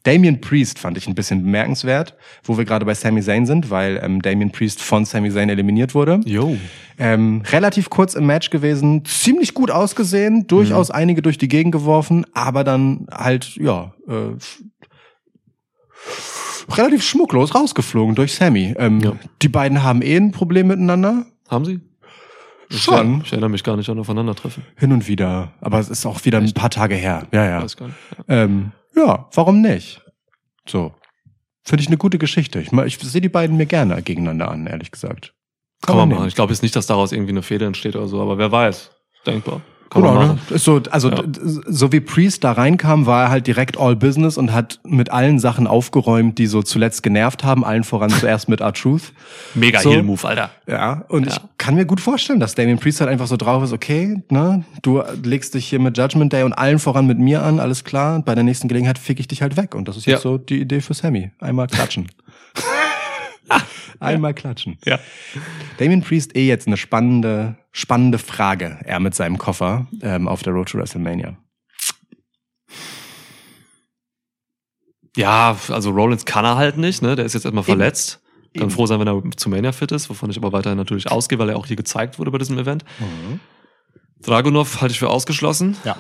Damien 0.04 0.40
Priest 0.40 0.78
fand 0.78 0.98
ich 0.98 1.08
ein 1.08 1.16
bisschen 1.16 1.42
bemerkenswert, 1.44 2.16
wo 2.44 2.58
wir 2.58 2.66
gerade 2.66 2.86
bei 2.86 2.94
Sami 2.94 3.22
Zayn 3.24 3.46
sind, 3.48 3.72
weil 3.72 4.00
ähm, 4.04 4.22
Damien 4.22 4.52
Priest 4.52 4.82
von 4.84 5.06
Sami 5.06 5.32
Zayn 5.32 5.50
eliminiert 5.50 5.96
wurde. 5.96 6.20
Jo. 6.26 6.56
Ähm, 7.00 7.42
relativ 7.52 7.90
kurz 7.90 8.14
im 8.14 8.26
Match 8.28 8.52
gewesen, 8.52 9.04
ziemlich 9.06 9.54
gut 9.54 9.72
ausgesehen, 9.72 10.46
durchaus 10.48 10.92
einige 10.92 11.22
durch 11.22 11.38
die 11.38 11.48
Gegend 11.48 11.72
geworfen, 11.72 12.26
aber 12.34 12.64
dann 12.64 13.08
halt, 13.12 13.56
ja, 13.56 13.94
äh, 14.08 14.36
relativ 16.72 17.04
schmucklos 17.04 17.56
rausgeflogen 17.56 18.16
durch 18.16 18.34
Sammy. 18.36 18.74
Ähm, 18.78 19.00
Ja. 19.00 19.14
Die 19.42 19.50
beiden 19.50 19.84
haben 19.84 20.02
eh 20.02 20.18
ein 20.18 20.32
Problem 20.32 20.68
miteinander. 20.68 21.26
Haben 21.48 21.66
sie? 21.66 21.80
Schon. 22.70 23.22
Ich 23.22 23.32
erinnere 23.32 23.50
mich 23.50 23.64
gar 23.64 23.78
nicht 23.78 23.90
an 23.90 24.00
Aufeinandertreffen. 24.00 24.64
Hin 24.78 24.92
und 24.92 25.08
wieder. 25.08 25.54
Aber 25.62 25.80
es 25.80 25.90
ist 25.90 26.06
auch 26.06 26.24
wieder 26.26 26.40
ein 26.40 26.54
paar 26.54 26.70
Tage 26.70 26.96
her. 26.96 27.28
Ja, 27.32 27.46
ja. 27.46 27.64
Weiß 27.64 27.78
gar 27.78 27.88
nicht. 27.88 27.98
Ja. 28.28 28.44
Ähm, 28.44 28.72
ja, 28.96 29.30
warum 29.34 29.62
nicht? 29.62 30.02
So. 30.68 30.94
Finde 31.64 31.82
ich 31.82 31.88
eine 31.88 31.98
gute 31.98 32.18
Geschichte. 32.18 32.60
Ich, 32.60 32.72
ich 32.72 33.00
sehe 33.00 33.22
die 33.22 33.30
beiden 33.30 33.58
mir 33.58 33.66
gerne 33.66 34.02
gegeneinander 34.02 34.50
an, 34.50 34.68
ehrlich 34.68 34.92
gesagt. 34.92 35.34
Kann 35.86 35.98
man 35.98 36.08
nehmen. 36.08 36.20
machen. 36.20 36.28
Ich 36.28 36.36
glaube 36.36 36.54
jetzt 36.54 36.62
nicht, 36.62 36.76
dass 36.76 36.88
daraus 36.88 37.12
irgendwie 37.12 37.32
eine 37.32 37.42
Fehde 37.42 37.66
entsteht 37.66 37.96
oder 37.96 38.08
so, 38.08 38.22
aber 38.22 38.38
wer 38.38 38.52
weiß. 38.52 38.92
Denkbar. 39.26 39.62
Genau, 39.92 40.14
ne? 40.26 40.38
Ist 40.50 40.66
so, 40.66 40.82
also 40.90 41.10
Ja. 41.10 41.24
so 41.68 41.92
wie 41.92 42.00
Priest 42.02 42.44
da 42.44 42.52
reinkam, 42.54 43.06
war 43.06 43.24
er 43.26 43.30
halt 43.30 43.48
direkt 43.48 43.78
all 43.80 43.96
business 43.96 44.38
und 44.38 44.52
hat 44.52 44.80
mit 44.84 45.12
allen 45.12 45.40
Sachen 45.40 45.68
aufgeräumt, 45.68 46.38
die 46.38 46.48
so 46.48 46.62
zuletzt 46.64 47.02
genervt 47.04 47.44
haben, 47.44 47.64
allen 47.64 47.84
voran 47.86 48.10
zuerst 48.10 48.50
mit 48.50 48.60
R-Truth. 48.62 49.14
Mega 49.56 49.80
So. 49.80 49.92
Heel-Move, 49.92 50.28
Alter. 50.28 50.50
Ja, 50.68 51.06
und 51.08 51.28
Ja. 51.28 51.34
ich 51.34 51.40
kann 51.58 51.76
mir 51.76 51.86
gut 51.86 52.02
vorstellen, 52.02 52.40
dass 52.40 52.56
Damien 52.56 52.78
Priest 52.80 53.00
halt 53.00 53.10
einfach 53.10 53.28
so 53.28 53.38
drauf 53.38 53.64
ist, 53.64 53.72
okay, 53.74 54.22
ne, 54.30 54.66
du 54.82 55.02
legst 55.24 55.54
dich 55.54 55.68
hier 55.68 55.80
mit 55.80 55.98
Judgment 55.98 56.34
Day 56.34 56.44
und 56.44 56.54
allen 56.54 56.80
voran 56.80 57.08
mit 57.08 57.20
mir 57.20 57.44
an, 57.44 57.60
alles 57.62 57.84
klar, 57.84 58.22
bei 58.22 58.36
der 58.36 58.44
nächsten 58.44 58.68
Gelegenheit 58.68 58.98
fick 58.98 59.20
ich 59.20 59.28
dich 59.28 59.42
halt 59.42 59.56
weg. 59.56 59.76
Und 59.76 59.88
das 59.88 59.96
ist 59.98 60.08
jetzt 60.08 60.24
Ja. 60.26 60.32
so 60.32 60.38
die 60.38 60.60
Idee 60.60 60.82
für 60.82 60.94
Sammy. 60.94 61.32
Einmal 61.40 61.68
klatschen. 61.68 62.08
Einmal 64.00 64.34
klatschen. 64.34 64.78
Ja. 64.86 65.00
Damien 65.78 66.02
Priest 66.02 66.36
eh 66.36 66.48
jetzt 66.48 66.68
eine 66.68 66.76
spannende, 66.78 67.56
spannende 67.78 68.20
Frage, 68.20 68.80
er 68.86 69.02
mit 69.02 69.14
seinem 69.16 69.38
Koffer 69.38 69.88
ähm, 70.02 70.30
auf 70.30 70.44
der 70.44 70.54
Road 70.54 70.70
to 70.70 70.78
WrestleMania. 70.78 71.36
Ja, 75.18 75.58
also 75.70 75.92
Rollins 75.92 76.24
kann 76.26 76.46
er 76.46 76.56
halt 76.56 76.78
nicht, 76.78 77.02
ne? 77.02 77.16
Der 77.18 77.26
ist 77.26 77.34
jetzt 77.34 77.44
erstmal 77.46 77.64
Eben. 77.64 77.78
verletzt. 77.78 78.22
Kann 78.54 78.64
Eben. 78.64 78.72
froh 78.72 78.86
sein, 78.86 79.00
wenn 79.02 79.08
er 79.08 79.22
zu 79.36 79.50
Mania 79.50 79.74
fit 79.74 79.92
ist, 79.92 80.10
wovon 80.10 80.30
ich 80.30 80.38
aber 80.38 80.54
weiterhin 80.54 80.78
natürlich 80.78 81.12
ausgehe, 81.12 81.38
weil 81.38 81.50
er 81.50 81.58
auch 81.58 81.66
hier 81.66 81.76
gezeigt 81.76 82.18
wurde 82.18 82.32
bei 82.32 82.38
diesem 82.38 82.58
Event. 82.58 82.86
Dragunov 84.22 84.80
halte 84.82 84.94
ich 84.94 85.00
für 85.00 85.10
ausgeschlossen. 85.10 85.76
Ja. 85.84 85.98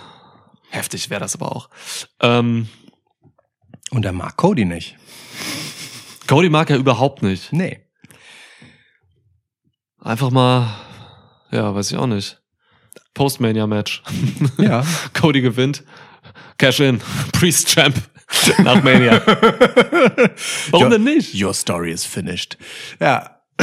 Heftig 0.70 1.10
wäre 1.10 1.20
das 1.20 1.36
aber 1.36 1.54
auch. 1.54 1.70
Ähm, 2.22 2.70
Und 3.92 4.06
er 4.06 4.14
mag 4.14 4.38
Cody 4.38 4.64
nicht. 4.64 4.96
Cody 6.28 6.50
mag 6.50 6.70
er 6.70 6.78
überhaupt 6.78 7.22
nicht. 7.22 7.52
Nee. 7.52 7.82
Einfach 10.00 10.32
mal, 10.32 10.68
ja, 11.56 11.74
weiß 11.76 11.91
ich 11.91 11.97
auch 11.97 12.08
nicht. 12.08 12.39
Postmania-Match. 13.14 14.03
Ja. 14.58 14.86
Cody 15.14 15.41
gewinnt. 15.41 15.84
Cash 16.58 16.80
in. 16.82 17.01
Priest 17.34 17.70
Champ. 17.70 17.95
Nach 18.64 18.84
Mania. 18.84 19.22
Warum 20.72 20.84
Ja. 20.84 20.89
denn 20.89 21.03
nicht? 21.03 21.34
Your 21.41 21.53
story 21.53 21.91
is 21.91 22.03
finished. 22.06 22.58
Ja. 22.99 23.39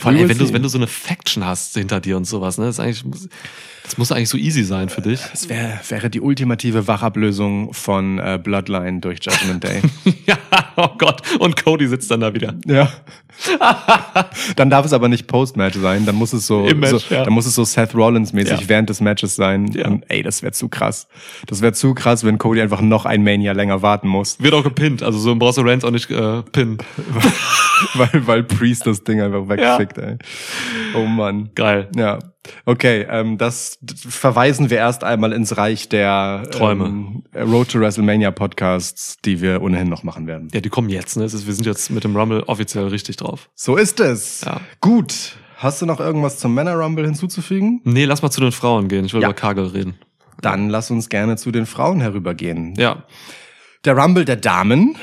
Vor 0.00 0.10
allem, 0.10 0.20
ey, 0.20 0.28
wenn 0.28 0.38
du, 0.38 0.52
wenn 0.52 0.62
du 0.62 0.68
so 0.68 0.78
eine 0.78 0.86
Faction 0.86 1.44
hast 1.44 1.74
hinter 1.74 2.00
dir 2.00 2.16
und 2.16 2.24
sowas, 2.26 2.58
ne, 2.58 2.66
das 2.66 2.76
ist 2.78 2.80
eigentlich, 2.80 3.28
das 3.84 3.98
muss 3.98 4.10
eigentlich 4.10 4.30
so 4.30 4.38
easy 4.38 4.64
sein 4.64 4.88
für 4.88 5.02
dich. 5.02 5.20
Das 5.30 5.50
wär, 5.50 5.78
wäre 5.88 6.08
die 6.08 6.22
ultimative 6.22 6.88
Wachablösung 6.88 7.74
von 7.74 8.18
äh, 8.18 8.40
Bloodline 8.42 9.00
durch 9.00 9.18
Judgment 9.22 9.62
Day. 9.62 9.82
ja, 10.26 10.38
oh 10.76 10.88
Gott. 10.96 11.20
Und 11.38 11.62
Cody 11.62 11.86
sitzt 11.86 12.10
dann 12.10 12.20
da 12.20 12.32
wieder. 12.32 12.54
ja. 12.66 12.90
dann 14.56 14.70
darf 14.70 14.86
es 14.86 14.92
aber 14.92 15.08
nicht 15.08 15.26
Post-Match 15.26 15.76
sein, 15.76 16.06
dann 16.06 16.14
muss 16.14 16.32
es 16.32 16.46
so, 16.46 16.62
Match, 16.62 16.90
so 16.90 17.14
ja. 17.14 17.24
dann 17.24 17.32
muss 17.32 17.46
es 17.46 17.54
so 17.56 17.64
Seth 17.64 17.92
Rollins-mäßig 17.92 18.60
Ja. 18.60 18.68
während 18.68 18.88
des 18.88 19.00
Matches 19.00 19.34
sein. 19.34 19.66
Ja. 19.72 19.88
Und 19.88 20.04
ey, 20.08 20.22
das 20.22 20.42
wäre 20.42 20.52
zu 20.52 20.68
krass. 20.68 21.08
Das 21.46 21.60
wäre 21.60 21.72
zu 21.72 21.94
krass, 21.94 22.24
wenn 22.24 22.38
Cody 22.38 22.62
einfach 22.62 22.80
noch 22.80 23.04
ein 23.04 23.22
Mania 23.24 23.52
länger 23.52 23.82
warten 23.82 24.08
muss. 24.08 24.40
Wird 24.40 24.54
auch 24.54 24.62
gepinnt. 24.62 25.02
Also 25.02 25.18
so 25.18 25.34
brauchst 25.34 25.58
du 25.58 25.62
Reigns 25.62 25.84
auch 25.84 25.90
nicht 25.90 26.10
äh, 26.10 26.42
pinnen. 26.42 26.78
weil, 27.94 28.26
weil 28.26 28.42
Priest 28.44 28.86
das 28.86 29.04
Ding 29.04 29.20
einfach 29.20 29.48
wegfickt, 29.48 29.98
ey. 29.98 30.16
Oh 30.94 31.04
Mann. 31.06 31.50
Geil. 31.54 31.88
Ja, 31.96 32.18
okay. 32.66 33.06
Ähm, 33.08 33.38
das 33.38 33.78
verweisen 34.08 34.70
wir 34.70 34.78
erst 34.78 35.04
einmal 35.04 35.32
ins 35.32 35.56
Reich 35.56 35.88
der 35.88 36.48
Träume. 36.50 36.86
Ähm, 36.86 37.22
Road 37.34 37.70
to 37.70 37.80
WrestleMania 37.80 38.30
Podcasts, 38.30 39.16
die 39.24 39.40
wir 39.40 39.62
ohnehin 39.62 39.88
noch 39.88 40.02
machen 40.02 40.26
werden. 40.26 40.48
Ja, 40.52 40.60
die 40.60 40.68
kommen 40.68 40.88
jetzt, 40.88 41.16
ne? 41.16 41.24
Ist, 41.24 41.46
wir 41.46 41.54
sind 41.54 41.66
jetzt 41.66 41.90
mit 41.90 42.04
dem 42.04 42.16
Rumble 42.16 42.42
offiziell 42.44 42.86
richtig 42.88 43.16
drauf. 43.16 43.50
So 43.54 43.76
ist 43.76 44.00
es. 44.00 44.42
Ja. 44.42 44.60
Gut. 44.80 45.36
Hast 45.56 45.80
du 45.80 45.86
noch 45.86 46.00
irgendwas 46.00 46.38
zum 46.38 46.52
Männer 46.54 46.74
Rumble 46.74 47.04
hinzuzufügen? 47.04 47.80
Nee, 47.84 48.04
lass 48.04 48.22
mal 48.22 48.30
zu 48.30 48.40
den 48.40 48.52
Frauen 48.52 48.88
gehen. 48.88 49.04
Ich 49.04 49.14
will 49.14 49.22
Ja. 49.22 49.28
über 49.28 49.34
Kagel 49.34 49.66
reden. 49.68 49.94
Dann 50.42 50.68
lass 50.68 50.90
uns 50.90 51.08
gerne 51.08 51.36
zu 51.36 51.52
den 51.52 51.64
Frauen 51.64 52.00
herübergehen. 52.00 52.74
Ja. 52.76 53.04
Der 53.84 53.96
Rumble 53.96 54.24
der 54.24 54.36
Damen. 54.36 54.96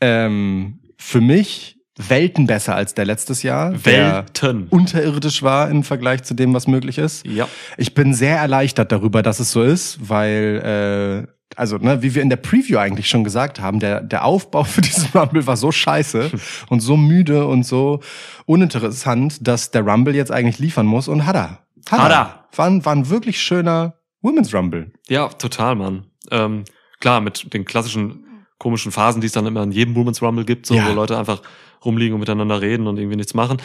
Ähm, 0.00 0.80
für 0.98 1.20
mich 1.20 1.78
Welten 2.08 2.46
besser 2.46 2.74
als 2.74 2.94
der 2.94 3.04
letztes 3.04 3.42
Jahr. 3.42 3.70
Der 3.72 4.24
Welten. 4.26 4.66
unterirdisch 4.68 5.42
war 5.42 5.70
im 5.70 5.82
Vergleich 5.84 6.22
zu 6.22 6.34
dem, 6.34 6.54
was 6.54 6.66
möglich 6.66 6.98
ist. 6.98 7.26
Ja. 7.26 7.48
Ich 7.76 7.94
bin 7.94 8.14
sehr 8.14 8.36
erleichtert 8.38 8.92
darüber, 8.92 9.22
dass 9.22 9.40
es 9.40 9.52
so 9.52 9.62
ist, 9.62 9.98
weil, 10.08 11.26
äh, 11.26 11.32
also, 11.56 11.76
ne, 11.76 12.02
wie 12.02 12.14
wir 12.14 12.22
in 12.22 12.30
der 12.30 12.36
Preview 12.36 12.78
eigentlich 12.78 13.08
schon 13.08 13.24
gesagt 13.24 13.60
haben, 13.60 13.78
der, 13.78 14.00
der 14.00 14.24
Aufbau 14.24 14.64
für 14.64 14.80
diesen 14.80 15.08
Rumble 15.18 15.46
war 15.46 15.56
so 15.56 15.70
scheiße 15.72 16.30
und 16.68 16.80
so 16.80 16.96
müde 16.96 17.46
und 17.46 17.64
so 17.64 18.00
uninteressant, 18.46 19.46
dass 19.46 19.70
der 19.70 19.82
Rumble 19.82 20.14
jetzt 20.14 20.30
eigentlich 20.30 20.58
liefern 20.58 20.86
muss 20.86 21.08
und 21.08 21.26
hat 21.26 21.36
er. 21.36 21.58
Hat 21.90 22.10
er. 22.10 22.44
War, 22.54 22.66
ein- 22.66 22.84
war 22.84 22.94
ein 22.94 23.08
wirklich 23.08 23.40
schöner 23.40 23.94
Women's 24.22 24.54
Rumble. 24.54 24.92
Ja, 25.08 25.28
total, 25.28 25.74
Mann. 25.74 26.06
Ähm, 26.30 26.64
klar, 27.00 27.20
mit 27.20 27.52
den 27.52 27.64
klassischen 27.64 28.24
komischen 28.62 28.92
Phasen, 28.92 29.20
die 29.20 29.26
es 29.26 29.32
dann 29.32 29.44
immer 29.44 29.64
in 29.64 29.72
jedem 29.72 29.96
Women's 29.96 30.22
Rumble 30.22 30.44
gibt, 30.44 30.66
so, 30.66 30.74
Ja. 30.74 30.88
wo 30.88 30.92
Leute 30.92 31.18
einfach 31.18 31.42
rumliegen 31.84 32.14
und 32.14 32.20
miteinander 32.20 32.60
reden 32.60 32.86
und 32.86 32.96
irgendwie 32.96 33.16
nichts 33.16 33.34
machen. 33.34 33.56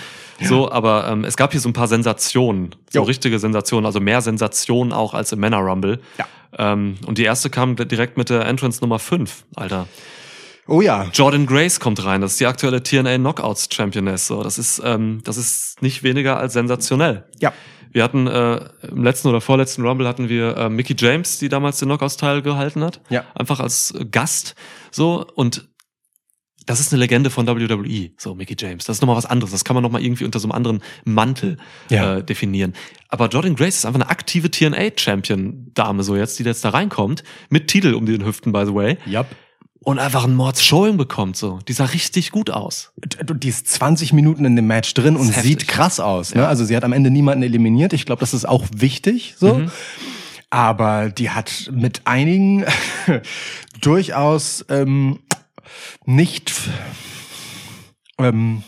So, 0.41 0.71
aber 0.71 1.07
ähm, 1.07 1.23
es 1.23 1.37
gab 1.37 1.51
hier 1.51 1.61
so 1.61 1.69
ein 1.69 1.73
paar 1.73 1.87
Sensationen, 1.87 2.71
so 2.89 2.99
Jo. 2.99 3.03
richtige 3.03 3.37
Sensationen, 3.37 3.85
also 3.85 3.99
mehr 3.99 4.21
Sensationen 4.21 4.91
auch 4.91 5.13
als 5.13 5.31
im 5.31 5.39
Männer 5.39 5.59
Rumble. 5.59 5.99
Ja. 6.17 6.25
Ähm, 6.57 6.95
und 7.05 7.19
die 7.19 7.23
erste 7.25 7.51
kam 7.51 7.75
direkt 7.75 8.17
mit 8.17 8.31
der 8.31 8.45
Entrance 8.47 8.81
Nummer 8.81 8.97
5, 8.97 9.43
Alter. 9.55 9.87
Oh 10.67 10.81
ja. 10.81 11.05
Jordan 11.13 11.45
Grace 11.45 11.79
kommt 11.79 12.03
rein, 12.03 12.21
das 12.21 12.31
ist 12.31 12.39
die 12.39 12.47
aktuelle 12.47 12.81
TNA 12.81 13.17
Knockouts 13.17 13.69
Championess. 13.71 14.25
So, 14.27 14.41
das 14.41 14.57
ist, 14.57 14.81
ähm, 14.83 15.21
das 15.23 15.37
ist 15.37 15.81
nicht 15.83 16.01
weniger 16.01 16.37
als 16.39 16.53
sensationell. 16.53 17.23
Ja. 17.39 17.53
Wir 17.97 18.03
hatten 18.03 18.27
äh, 18.27 18.59
im 18.91 19.03
letzten 19.03 19.27
oder 19.27 19.41
vorletzten 19.41 19.83
Rumble 19.83 20.07
hatten 20.07 20.29
wir 20.29 20.55
äh, 20.55 20.69
Mickey 20.69 20.95
James, 20.95 21.39
die 21.39 21.49
damals 21.49 21.79
den 21.79 21.87
Knockouts-Teil 21.87 22.43
gehalten 22.43 22.83
hat. 22.83 23.01
Ja. 23.09 23.23
Einfach 23.33 23.59
als 23.59 23.91
Gast. 24.11 24.53
So, 24.91 25.25
und 25.33 25.67
das 26.67 26.79
ist 26.79 26.93
eine 26.93 26.99
Legende 26.99 27.31
von 27.31 27.47
WWE, 27.47 28.11
so 28.17 28.35
Mickey 28.35 28.55
James. 28.55 28.85
Das 28.85 28.97
ist 28.97 29.01
nochmal 29.01 29.15
was 29.17 29.25
anderes. 29.25 29.49
Das 29.51 29.63
kann 29.65 29.73
man 29.73 29.81
nochmal 29.81 30.03
irgendwie 30.03 30.25
unter 30.25 30.37
so 30.37 30.45
einem 30.45 30.51
anderen 30.51 30.83
Mantel 31.05 31.57
Ja. 31.89 32.17
äh, 32.17 32.23
definieren. 32.23 32.73
Aber 33.09 33.29
Jordan 33.29 33.55
Grace 33.55 33.77
ist 33.77 33.85
einfach 33.87 33.99
eine 33.99 34.11
aktive 34.11 34.51
TNA-Champion-Dame, 34.51 36.03
so 36.03 36.15
jetzt, 36.15 36.37
die 36.37 36.43
jetzt 36.43 36.63
da 36.63 36.69
reinkommt, 36.69 37.23
mit 37.49 37.67
Titel 37.67 37.95
um 37.95 38.05
den 38.05 38.23
Hüften, 38.23 38.51
by 38.51 38.63
the 38.67 38.75
way, 38.75 38.97
Yep. 39.07 39.25
Und 39.81 39.99
einfach 39.99 40.25
ein 40.25 40.35
Mords-Showing 40.35 40.97
bekommt, 40.97 41.37
so. 41.37 41.59
Die 41.67 41.73
sah 41.73 41.85
richtig 41.85 42.31
gut 42.31 42.49
aus. 42.49 42.91
Die 42.97 43.47
ist 43.47 43.67
20 43.67 44.13
Minuten 44.13 44.45
in 44.45 44.55
dem 44.55 44.67
Match 44.67 44.93
drin 44.93 45.15
und 45.15 45.27
heftig. 45.27 45.43
sieht 45.43 45.67
krass 45.67 45.99
aus. 45.99 46.35
Ne? 46.35 46.47
Also 46.47 46.65
sie 46.65 46.75
hat 46.75 46.83
am 46.83 46.93
Ende 46.93 47.09
niemanden 47.09 47.43
eliminiert. 47.43 47.93
Ich 47.93 48.05
glaube, 48.05 48.19
das 48.19 48.33
ist 48.33 48.47
auch 48.47 48.65
wichtig. 48.73 49.35
So. 49.37 49.55
Mhm. 49.55 49.71
Aber 50.49 51.09
die 51.09 51.29
hat 51.29 51.69
mit 51.73 52.01
einigen 52.05 52.65
durchaus 53.81 54.65
ähm, 54.69 55.19
nicht 56.05 56.53
ähm, 58.17 58.63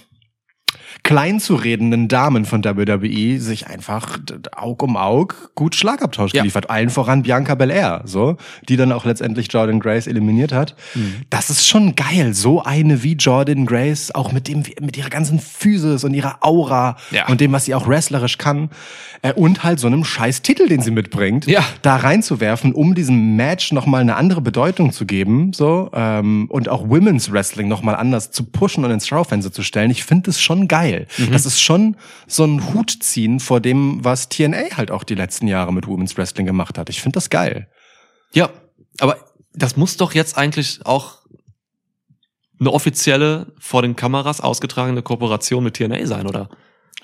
klein 1.10 1.39
zu 1.39 1.55
redenden 1.55 2.07
Damen 2.07 2.45
von 2.45 2.64
WWE 2.64 3.39
sich 3.39 3.66
einfach 3.66 4.20
Aug 4.55 4.84
um 4.84 4.95
Aug 4.95 5.34
gut 5.55 5.74
Schlagabtausch 5.74 6.36
Ja. 6.36 6.41
geliefert. 6.43 6.70
Allen 6.70 6.91
voran 6.91 7.24
Bianca 7.24 7.55
Belair, 7.55 8.03
so, 8.05 8.38
die 8.68 8.78
dann 8.78 8.91
auch 8.91 9.05
letztendlich 9.05 9.47
Jordan 9.51 9.80
Grace 9.80 10.05
eliminiert 10.05 10.51
hat. 10.53 10.76
Mhm. 10.93 11.16
Das 11.32 11.49
ist 11.49 11.68
schon 11.68 11.95
geil. 11.95 12.36
So 12.36 12.62
eine 12.62 13.01
wie 13.01 13.14
Jordan 13.14 13.66
Grace, 13.66 14.14
auch 14.14 14.32
mit 14.32 14.47
dem, 14.47 14.62
mit 14.82 14.97
ihrer 14.97 15.10
ganzen 15.10 15.39
Physis 15.39 16.03
und 16.03 16.14
ihrer 16.14 16.38
Aura 16.41 16.95
Ja. 17.10 17.28
und 17.28 17.41
dem, 17.41 17.53
was 17.53 17.66
sie 17.66 17.74
auch 17.74 17.88
wrestlerisch 17.88 18.38
kann. 18.38 18.70
Äh, 19.24 19.34
und 19.34 19.64
halt 19.64 19.80
so 19.80 19.88
einem 19.88 20.03
scheiß 20.05 20.43
Titel, 20.43 20.68
den 20.68 20.82
sie 20.82 20.91
mitbringt, 20.91 21.47
Ja. 21.47 21.64
da 21.82 21.95
reinzuwerfen, 21.95 22.72
um 22.72 22.93
diesem 22.93 23.36
Match 23.36 23.72
nochmal 23.72 24.01
eine 24.01 24.16
andere 24.16 24.41
Bedeutung 24.41 24.91
zu 24.93 25.07
geben, 25.07 25.53
so, 25.53 25.89
ähm, 25.93 26.45
und 26.49 26.70
auch 26.70 26.88
Women's 26.88 27.32
Wrestling 27.32 27.68
nochmal 27.68 27.95
anders 27.95 28.30
zu 28.30 28.43
pushen 28.43 28.86
und 28.86 28.91
ins 28.91 29.07
Schaufenster 29.07 29.51
zu 29.51 29.64
stellen. 29.64 29.89
Ich 29.89 30.03
finde 30.03 30.28
das 30.28 30.39
schon 30.39 30.68
geil. 30.68 30.99
Mhm. 31.18 31.32
Das 31.32 31.45
ist 31.45 31.62
schon 31.62 31.97
so 32.28 32.45
ein 32.45 32.74
Hut 32.74 32.91
ziehen 33.02 33.39
vor 33.39 33.60
dem, 33.60 34.04
was 34.04 34.30
TNA 34.30 34.78
halt 34.78 34.91
auch 34.91 35.04
die 35.04 35.16
letzten 35.16 35.47
Jahre 35.47 35.74
mit 35.74 35.88
Women's 35.88 36.18
Wrestling 36.18 36.45
gemacht 36.45 36.78
hat. 36.78 36.89
Ich 36.89 37.02
finde 37.02 37.16
das 37.16 37.30
geil. 37.30 37.70
Ja, 38.34 38.50
aber 39.00 39.18
das 39.54 39.78
muss 39.78 39.97
doch 39.97 40.14
jetzt 40.14 40.38
eigentlich 40.38 40.86
auch 40.86 41.20
eine 42.60 42.72
offizielle, 42.72 43.54
vor 43.60 43.82
den 43.82 43.95
Kameras 43.95 44.41
ausgetragene 44.41 45.02
Kooperation 45.02 45.64
mit 45.64 45.76
TNA 45.76 46.06
sein, 46.06 46.28
oder? 46.28 46.50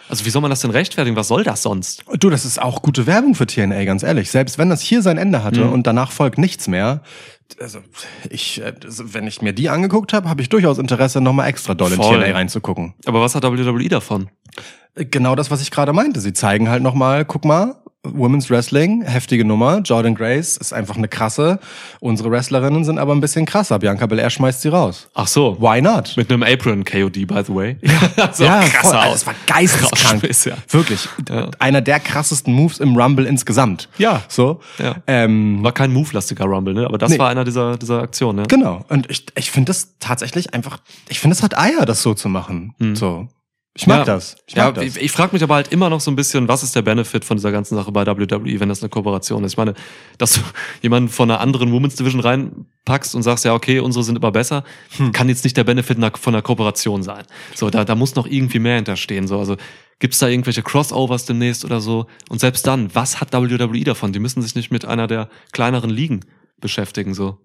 Also 0.07 0.23
wie 0.25 0.29
soll 0.29 0.41
man 0.43 0.51
das 0.51 0.59
denn 0.61 0.69
rechtfertigen? 0.71 1.15
Was 1.15 1.27
soll 1.29 1.43
das 1.43 1.63
sonst? 1.63 2.03
Du, 2.19 2.29
das 2.29 2.45
ist 2.45 2.61
auch 2.61 2.81
gute 2.83 3.07
Werbung 3.07 3.33
für 3.33 3.47
TNA, 3.47 3.85
ganz 3.85 4.03
ehrlich. 4.03 4.29
Selbst 4.29 4.57
wenn 4.59 4.69
das 4.69 4.81
hier 4.81 5.01
sein 5.01 5.17
Ende 5.17 5.43
hatte 5.43 5.65
Mhm. 5.65 5.73
und 5.73 5.87
danach 5.87 6.11
folgt 6.11 6.37
nichts 6.37 6.67
mehr. 6.67 7.01
Also, 7.59 7.79
ich, 8.29 8.61
äh, 8.61 8.73
also, 8.83 9.13
wenn 9.13 9.25
ich 9.25 9.41
mir 9.41 9.53
die 9.53 9.69
angeguckt 9.69 10.13
habe, 10.13 10.29
habe 10.29 10.41
ich 10.41 10.49
durchaus 10.49 10.77
Interesse, 10.77 11.21
nochmal 11.21 11.47
extra 11.47 11.73
doll 11.73 11.91
in 11.91 11.97
Voll. 11.97 12.19
TNA 12.19 12.33
reinzugucken. 12.33 12.93
Aber 13.05 13.21
was 13.21 13.33
hat 13.35 13.43
WWE 13.43 13.87
davon? 13.89 14.29
Genau 14.95 15.35
das, 15.35 15.51
was 15.51 15.61
ich 15.61 15.71
gerade 15.71 15.91
meinte. 15.93 16.19
Sie 16.21 16.33
zeigen 16.33 16.69
halt 16.69 16.81
nochmal, 16.83 17.25
guck 17.25 17.43
mal, 17.45 17.75
Women's 18.13 18.49
Wrestling, 18.49 19.01
heftige 19.03 19.45
Nummer. 19.45 19.79
Jordan 19.79 20.15
Grace 20.15 20.57
ist 20.57 20.73
einfach 20.73 20.95
eine 20.97 21.07
krasse. 21.07 21.59
Unsere 21.99 22.29
Wrestlerinnen 22.31 22.83
sind 22.83 22.99
aber 22.99 23.13
ein 23.13 23.21
bisschen 23.21 23.45
krasser. 23.45 23.79
Bianca 23.79 24.05
Belair 24.05 24.29
schmeißt 24.29 24.61
sie 24.61 24.69
raus. 24.69 25.09
Ach 25.13 25.27
so. 25.27 25.57
Why 25.59 25.81
not? 25.81 26.13
Mit 26.17 26.31
einem 26.31 26.43
Apron 26.43 26.83
KOD, 26.83 27.25
by 27.27 27.41
the 27.45 27.53
way. 27.55 27.77
Ja, 27.81 28.31
so 28.33 28.43
ja, 28.43 28.61
krasser 28.61 28.89
voll. 28.89 28.97
Also, 28.97 29.09
aus. 29.11 29.15
es 29.21 29.27
war 29.27 29.35
geisteskrank. 29.47 30.13
Rausschmiss, 30.23 30.45
ja. 30.45 30.55
Wirklich. 30.69 31.07
Ja. 31.29 31.49
Einer 31.59 31.81
der 31.81 31.99
krassesten 31.99 32.53
Moves 32.53 32.79
im 32.79 32.95
Rumble 32.95 33.25
insgesamt. 33.25 33.89
Ja. 33.97 34.21
So. 34.27 34.59
Ja. 34.79 34.95
Ähm, 35.07 35.63
War 35.63 35.71
kein 35.71 35.91
Move-lastiger 35.93 36.45
Rumble, 36.45 36.73
ne? 36.73 36.85
Aber 36.85 36.97
das 36.97 37.11
Nee. 37.11 37.19
war 37.19 37.29
einer 37.29 37.43
dieser, 37.43 37.77
dieser 37.77 38.01
Aktionen, 38.01 38.41
ne? 38.41 38.47
Genau. 38.47 38.83
Und 38.89 39.09
ich, 39.09 39.25
ich 39.37 39.51
finde 39.51 39.69
das 39.69 39.95
tatsächlich 39.99 40.53
einfach, 40.53 40.77
ich 41.09 41.19
finde 41.19 41.35
es 41.35 41.43
hat 41.43 41.57
Eier, 41.57 41.85
das 41.85 42.01
so 42.01 42.13
zu 42.13 42.29
machen. 42.29 42.73
So. 42.93 43.27
Ich 43.77 43.87
mag. 43.87 43.99
Ja. 43.99 44.03
das. 44.05 44.37
Ich 44.47 44.55
ja, 44.55 44.65
mag 44.65 44.75
das. 44.75 44.85
ich, 44.85 44.97
ich 44.97 45.11
frage 45.11 45.33
mich 45.33 45.43
aber 45.43 45.55
halt 45.55 45.67
immer 45.73 45.89
noch 45.89 45.99
so 45.99 46.09
ein 46.09 46.15
bisschen, 46.15 46.47
was 46.47 46.63
ist 46.63 46.75
der 46.77 46.81
Benefit 46.81 47.25
von 47.25 47.35
dieser 47.35 47.51
ganzen 47.51 47.75
Sache 47.75 47.91
bei 47.91 48.05
WWE, 48.07 48.59
wenn 48.61 48.69
das 48.69 48.81
eine 48.81 48.89
Kooperation 48.89 49.43
ist? 49.43 49.51
Ich 49.53 49.57
meine, 49.57 49.73
dass 50.17 50.35
du 50.35 50.41
jemanden 50.81 51.09
von 51.09 51.29
einer 51.29 51.41
anderen 51.41 51.73
Women's 51.73 51.95
Division 51.95 52.21
reinpackst 52.21 53.15
und 53.15 53.23
sagst, 53.23 53.43
ja, 53.43 53.53
okay, 53.53 53.79
unsere 53.79 54.03
sind 54.05 54.17
immer 54.17 54.31
besser, 54.31 54.63
Hm. 54.95 55.11
kann 55.11 55.27
jetzt 55.27 55.43
nicht 55.43 55.57
der 55.57 55.65
Benefit 55.65 55.97
einer- 55.97 56.11
von 56.15 56.33
einer 56.33 56.41
Kooperation 56.41 57.03
sein. 57.03 57.23
So, 57.53 57.69
da, 57.69 57.83
da 57.83 57.95
muss 57.95 58.15
noch 58.15 58.27
irgendwie 58.27 58.59
mehr 58.59 58.77
hinterstehen. 58.77 59.27
So, 59.27 59.37
also 59.39 59.57
gibt's 59.99 60.19
da 60.19 60.29
irgendwelche 60.29 60.63
Crossovers 60.63 61.25
demnächst 61.25 61.65
oder 61.65 61.81
so? 61.81 62.05
Und 62.29 62.39
selbst 62.39 62.65
dann, 62.67 62.95
was 62.95 63.19
hat 63.19 63.33
WWE 63.33 63.83
davon? 63.83 64.13
Die 64.13 64.19
müssen 64.19 64.41
sich 64.41 64.55
nicht 64.55 64.71
mit 64.71 64.85
einer 64.85 65.07
der 65.07 65.27
kleineren 65.51 65.89
Ligen 65.89 66.21
beschäftigen, 66.61 67.13
so 67.13 67.39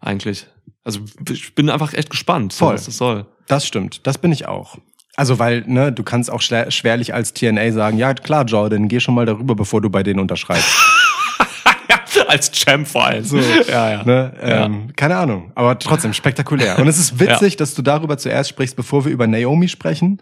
eigentlich. 0.00 0.46
Also 0.82 1.00
ich 1.30 1.54
bin 1.54 1.68
einfach 1.68 1.92
echt 1.92 2.08
gespannt, 2.08 2.54
so, 2.54 2.64
Voll. 2.66 2.74
was 2.74 2.86
das 2.86 2.96
soll. 2.96 3.26
Das 3.48 3.66
stimmt. 3.66 4.06
Das 4.06 4.16
bin 4.16 4.32
ich 4.32 4.46
auch. 4.46 4.78
Also, 5.16 5.38
weil, 5.38 5.62
ne, 5.66 5.92
du 5.92 6.02
kannst 6.02 6.30
auch 6.30 6.40
schwer, 6.40 6.70
schwerlich 6.70 7.14
als 7.14 7.32
TNA 7.32 7.72
sagen, 7.72 7.98
ja, 7.98 8.14
klar, 8.14 8.44
Jordan, 8.44 8.88
geh 8.88 8.98
schon 9.00 9.14
mal 9.14 9.26
darüber, 9.26 9.54
bevor 9.54 9.80
du 9.80 9.90
bei 9.90 10.02
denen 10.02 10.20
unterschreibst. 10.20 10.68
Als 12.28 12.50
Champ 12.50 12.86
vor 12.86 13.04
allem. 13.04 13.24
So, 13.24 13.38
ja, 13.38 13.90
ja. 13.90 14.04
Ne? 14.04 14.32
Ähm, 14.40 14.88
keine 14.96 15.16
Ahnung, 15.16 15.52
aber 15.54 15.78
trotzdem 15.78 16.12
spektakulär. 16.12 16.78
Und 16.78 16.88
es 16.88 16.98
ist 16.98 17.18
witzig, 17.20 17.56
dass 17.56 17.74
du 17.74 17.82
darüber 17.82 18.18
zuerst 18.18 18.50
sprichst, 18.50 18.76
bevor 18.76 19.04
wir 19.04 19.12
über 19.12 19.26
Naomi 19.26 19.68
sprechen, 19.68 20.20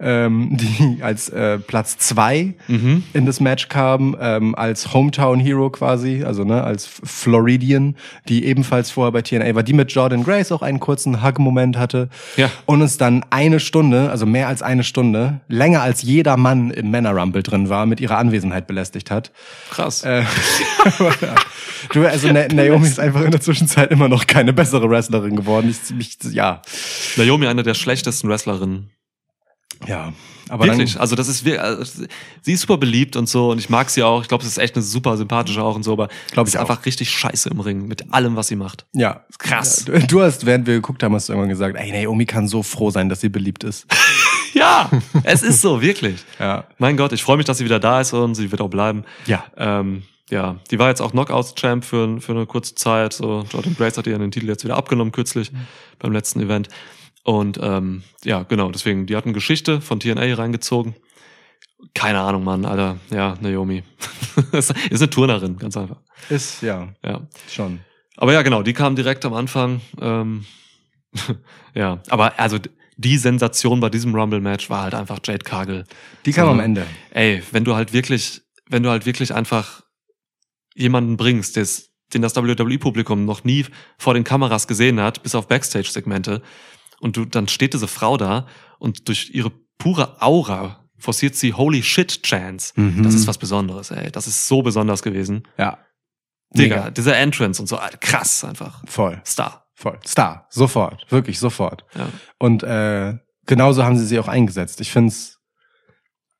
ähm, 0.00 0.48
die 0.56 1.02
als 1.02 1.28
äh, 1.28 1.58
Platz 1.58 1.98
zwei 1.98 2.54
Mhm. 2.68 3.04
in 3.12 3.26
das 3.26 3.40
Match 3.40 3.68
kam, 3.68 4.16
ähm, 4.20 4.54
als 4.54 4.92
Hometown 4.94 5.40
Hero 5.40 5.70
quasi, 5.70 6.24
also 6.24 6.44
ne, 6.44 6.62
als 6.62 6.86
Floridian, 6.86 7.96
die 8.28 8.44
ebenfalls 8.44 8.90
vorher 8.90 9.12
bei 9.12 9.22
TNA 9.22 9.54
war, 9.54 9.62
die 9.62 9.72
mit 9.72 9.92
Jordan 9.92 10.24
Grace 10.24 10.52
auch 10.52 10.62
einen 10.62 10.80
kurzen 10.80 11.22
Hug-Moment 11.22 11.76
hatte. 11.76 12.08
Ja. 12.36 12.50
Und 12.66 12.80
es 12.82 12.96
dann 12.96 13.24
eine 13.30 13.60
Stunde, 13.60 14.10
also 14.10 14.26
mehr 14.26 14.48
als 14.48 14.62
eine 14.62 14.84
Stunde, 14.84 15.40
länger 15.48 15.82
als 15.82 16.02
jeder 16.02 16.36
Mann 16.36 16.70
im 16.70 16.90
Männer 16.90 17.10
Rumble 17.10 17.42
drin 17.42 17.68
war, 17.68 17.86
mit 17.86 18.00
ihrer 18.00 18.18
Anwesenheit 18.18 18.66
belästigt 18.66 19.10
hat. 19.10 19.32
Krass. 19.70 20.04
Äh, 20.04 20.22
du, 21.92 22.06
also 22.06 22.28
Na 22.32 22.46
Naomi 22.48 22.86
ist 22.86 23.00
einfach 23.00 23.22
in 23.22 23.30
der 23.30 23.40
Zwischenzeit 23.40 23.90
immer 23.90 24.08
noch 24.08 24.26
keine 24.26 24.52
bessere 24.52 24.88
Wrestlerin 24.88 25.36
geworden. 25.36 25.68
Ich, 25.70 25.82
ziemlich, 25.82 26.18
ja, 26.30 26.62
Naomi, 27.16 27.46
eine 27.46 27.62
der 27.62 27.74
schlechtesten 27.74 28.28
Wrestlerinnen. 28.28 28.90
Ja. 29.86 30.12
Aber 30.48 30.64
Wirklich. 30.66 30.94
dann, 30.94 31.02
Also 31.02 31.14
das 31.14 31.28
ist 31.28 31.44
wir- 31.44 31.62
also, 31.62 32.02
sie 32.42 32.52
ist 32.52 32.62
super 32.62 32.76
beliebt 32.76 33.14
und 33.14 33.28
so 33.28 33.50
und 33.52 33.58
ich 33.58 33.70
mag 33.70 33.88
sie 33.88 34.02
auch. 34.02 34.22
Ich 34.22 34.26
glaube, 34.28 34.42
es 34.42 34.50
ist 34.50 34.58
echt 34.58 34.74
eine 34.74 34.82
super 34.82 35.16
sympathische 35.16 35.62
auch 35.62 35.76
und 35.76 35.84
so, 35.84 35.92
aber 35.92 36.08
Glaub 36.32 36.46
sie 36.46 36.50
ich 36.50 36.54
ist 36.54 36.60
auch. 36.60 36.68
einfach 36.70 36.84
richtig 36.86 37.08
scheiße 37.10 37.50
im 37.50 37.60
Ring 37.60 37.86
mit 37.86 38.12
allem, 38.12 38.34
was 38.34 38.48
sie 38.48 38.56
macht. 38.56 38.84
ja, 38.92 39.24
Krass. 39.38 39.84
Ja, 39.86 40.00
Du, 40.00 40.20
hast, 40.22 40.44
während 40.46 40.66
wir 40.66 40.74
geguckt 40.74 41.02
haben, 41.04 41.14
hast 41.14 41.28
du 41.28 41.34
irgendwann 41.34 41.50
gesagt, 41.50 41.76
ey, 41.78 41.92
Naomi 42.02 42.26
kann 42.26 42.48
so 42.48 42.64
froh 42.64 42.90
sein, 42.90 43.08
dass 43.08 43.20
sie 43.20 43.28
beliebt 43.28 43.62
ist. 43.64 43.86
Ja, 44.52 44.90
es 45.22 45.42
ist 45.42 45.60
so 45.62 45.80
wirklich. 45.80 46.24
Ja. 46.40 46.64
Mein 46.78 46.96
Gott, 46.96 47.12
ich 47.12 47.22
freue 47.22 47.36
mich, 47.36 47.46
dass 47.46 47.58
sie 47.58 47.64
wieder 47.64 47.78
da 47.78 48.00
ist 48.00 48.12
und 48.12 48.34
sie 48.34 48.50
wird 48.50 48.60
auch 48.60 48.68
bleiben. 48.68 49.04
Ja. 49.26 49.44
Ähm, 49.56 50.02
ja, 50.28 50.56
die 50.72 50.78
war 50.80 50.88
jetzt 50.88 51.00
auch 51.00 51.12
Knockouts-Champ 51.12 51.84
für, 51.84 52.20
für 52.20 52.32
eine 52.32 52.46
kurze 52.46 52.74
Zeit. 52.74 53.12
So, 53.12 53.44
Jordan 53.52 53.76
Grace 53.76 53.96
hat 53.96 54.08
ihr 54.08 54.18
den 54.18 54.32
Titel 54.32 54.48
jetzt 54.48 54.64
wieder 54.64 54.76
abgenommen 54.76 55.12
kürzlich 55.12 55.52
beim 56.00 56.12
letzten 56.12 56.40
Event. 56.40 56.68
Und 57.24 57.58
ähm, 57.62 58.02
ja, 58.24 58.42
genau, 58.44 58.70
deswegen, 58.70 59.06
die 59.06 59.16
hatten 59.16 59.32
Geschichte 59.32 59.80
von 59.80 60.00
TNA 60.00 60.34
reingezogen. 60.34 60.94
Keine 61.94 62.20
Ahnung, 62.20 62.44
Mann, 62.44 62.64
Alter. 62.64 62.98
Ja, 63.10 63.36
Naomi. 63.40 63.82
ist 64.52 64.74
eine 64.90 65.10
Turnerin, 65.10 65.56
ganz 65.58 65.76
einfach. 65.76 66.00
Ist, 66.28 66.62
ja, 66.62 66.88
Ja. 67.04 67.26
schon. 67.48 67.80
Aber 68.16 68.32
ja, 68.32 68.42
genau, 68.42 68.62
die 68.62 68.72
kam 68.74 68.96
direkt 68.96 69.24
am 69.24 69.32
Anfang. 69.34 69.80
Ähm, 70.00 70.44
ja, 71.74 72.02
aber 72.08 72.38
also 72.38 72.58
die 72.96 73.16
Sensation 73.16 73.80
bei 73.80 73.88
diesem 73.88 74.14
Rumble-Match 74.14 74.68
war 74.68 74.82
halt 74.82 74.94
einfach 74.94 75.18
Jade 75.24 75.44
Cargill. 75.44 75.84
Die 76.26 76.32
kam 76.32 76.46
So, 76.46 76.50
am 76.52 76.60
Ende. 76.60 76.86
Ey, 77.12 77.42
wenn 77.50 77.64
du 77.64 77.74
halt 77.74 77.92
wirklich, 77.94 78.42
wenn 78.68 78.82
du 78.82 78.90
halt 78.90 79.06
wirklich 79.06 79.34
einfach 79.34 79.82
jemanden 80.74 81.16
bringst, 81.16 81.56
des, 81.56 81.90
den 82.12 82.20
das 82.20 82.36
WWE-Publikum 82.36 83.24
noch 83.24 83.42
nie 83.44 83.64
vor 83.96 84.12
den 84.14 84.24
Kameras 84.24 84.68
gesehen 84.68 85.00
hat, 85.00 85.22
bis 85.22 85.34
auf 85.34 85.48
Backstage-Segmente, 85.48 86.42
und 87.00 87.16
du, 87.16 87.24
dann 87.24 87.48
steht 87.48 87.74
diese 87.74 87.88
Frau 87.88 88.16
da 88.16 88.46
und 88.78 89.08
durch 89.08 89.30
ihre 89.34 89.50
pure 89.78 90.22
Aura 90.22 90.84
forciert 90.98 91.34
sie 91.34 91.54
Holy 91.54 91.82
Shit 91.82 92.22
Chance. 92.22 92.72
Mhm. 92.76 93.02
Das 93.02 93.14
ist 93.14 93.26
was 93.26 93.38
Besonderes, 93.38 93.90
ey. 93.90 94.10
Das 94.12 94.26
ist 94.26 94.46
so 94.46 94.62
besonders 94.62 95.02
gewesen. 95.02 95.48
Ja. 95.58 95.78
Digga, 96.54 96.76
Mega. 96.76 96.90
dieser 96.90 97.16
Entrance 97.16 97.60
und 97.62 97.66
so, 97.68 97.78
krass 98.00 98.44
einfach. 98.44 98.82
Voll, 98.86 99.20
Star. 99.24 99.66
voll. 99.74 99.98
Star, 100.06 100.46
sofort, 100.50 101.06
wirklich 101.10 101.38
sofort. 101.38 101.84
Ja. 101.94 102.08
Und 102.38 102.62
äh, 102.64 103.16
genauso 103.46 103.84
haben 103.84 103.96
sie 103.96 104.04
sie 104.06 104.18
auch 104.18 104.28
eingesetzt. 104.28 104.80
Ich 104.80 104.90
find's 104.92 105.38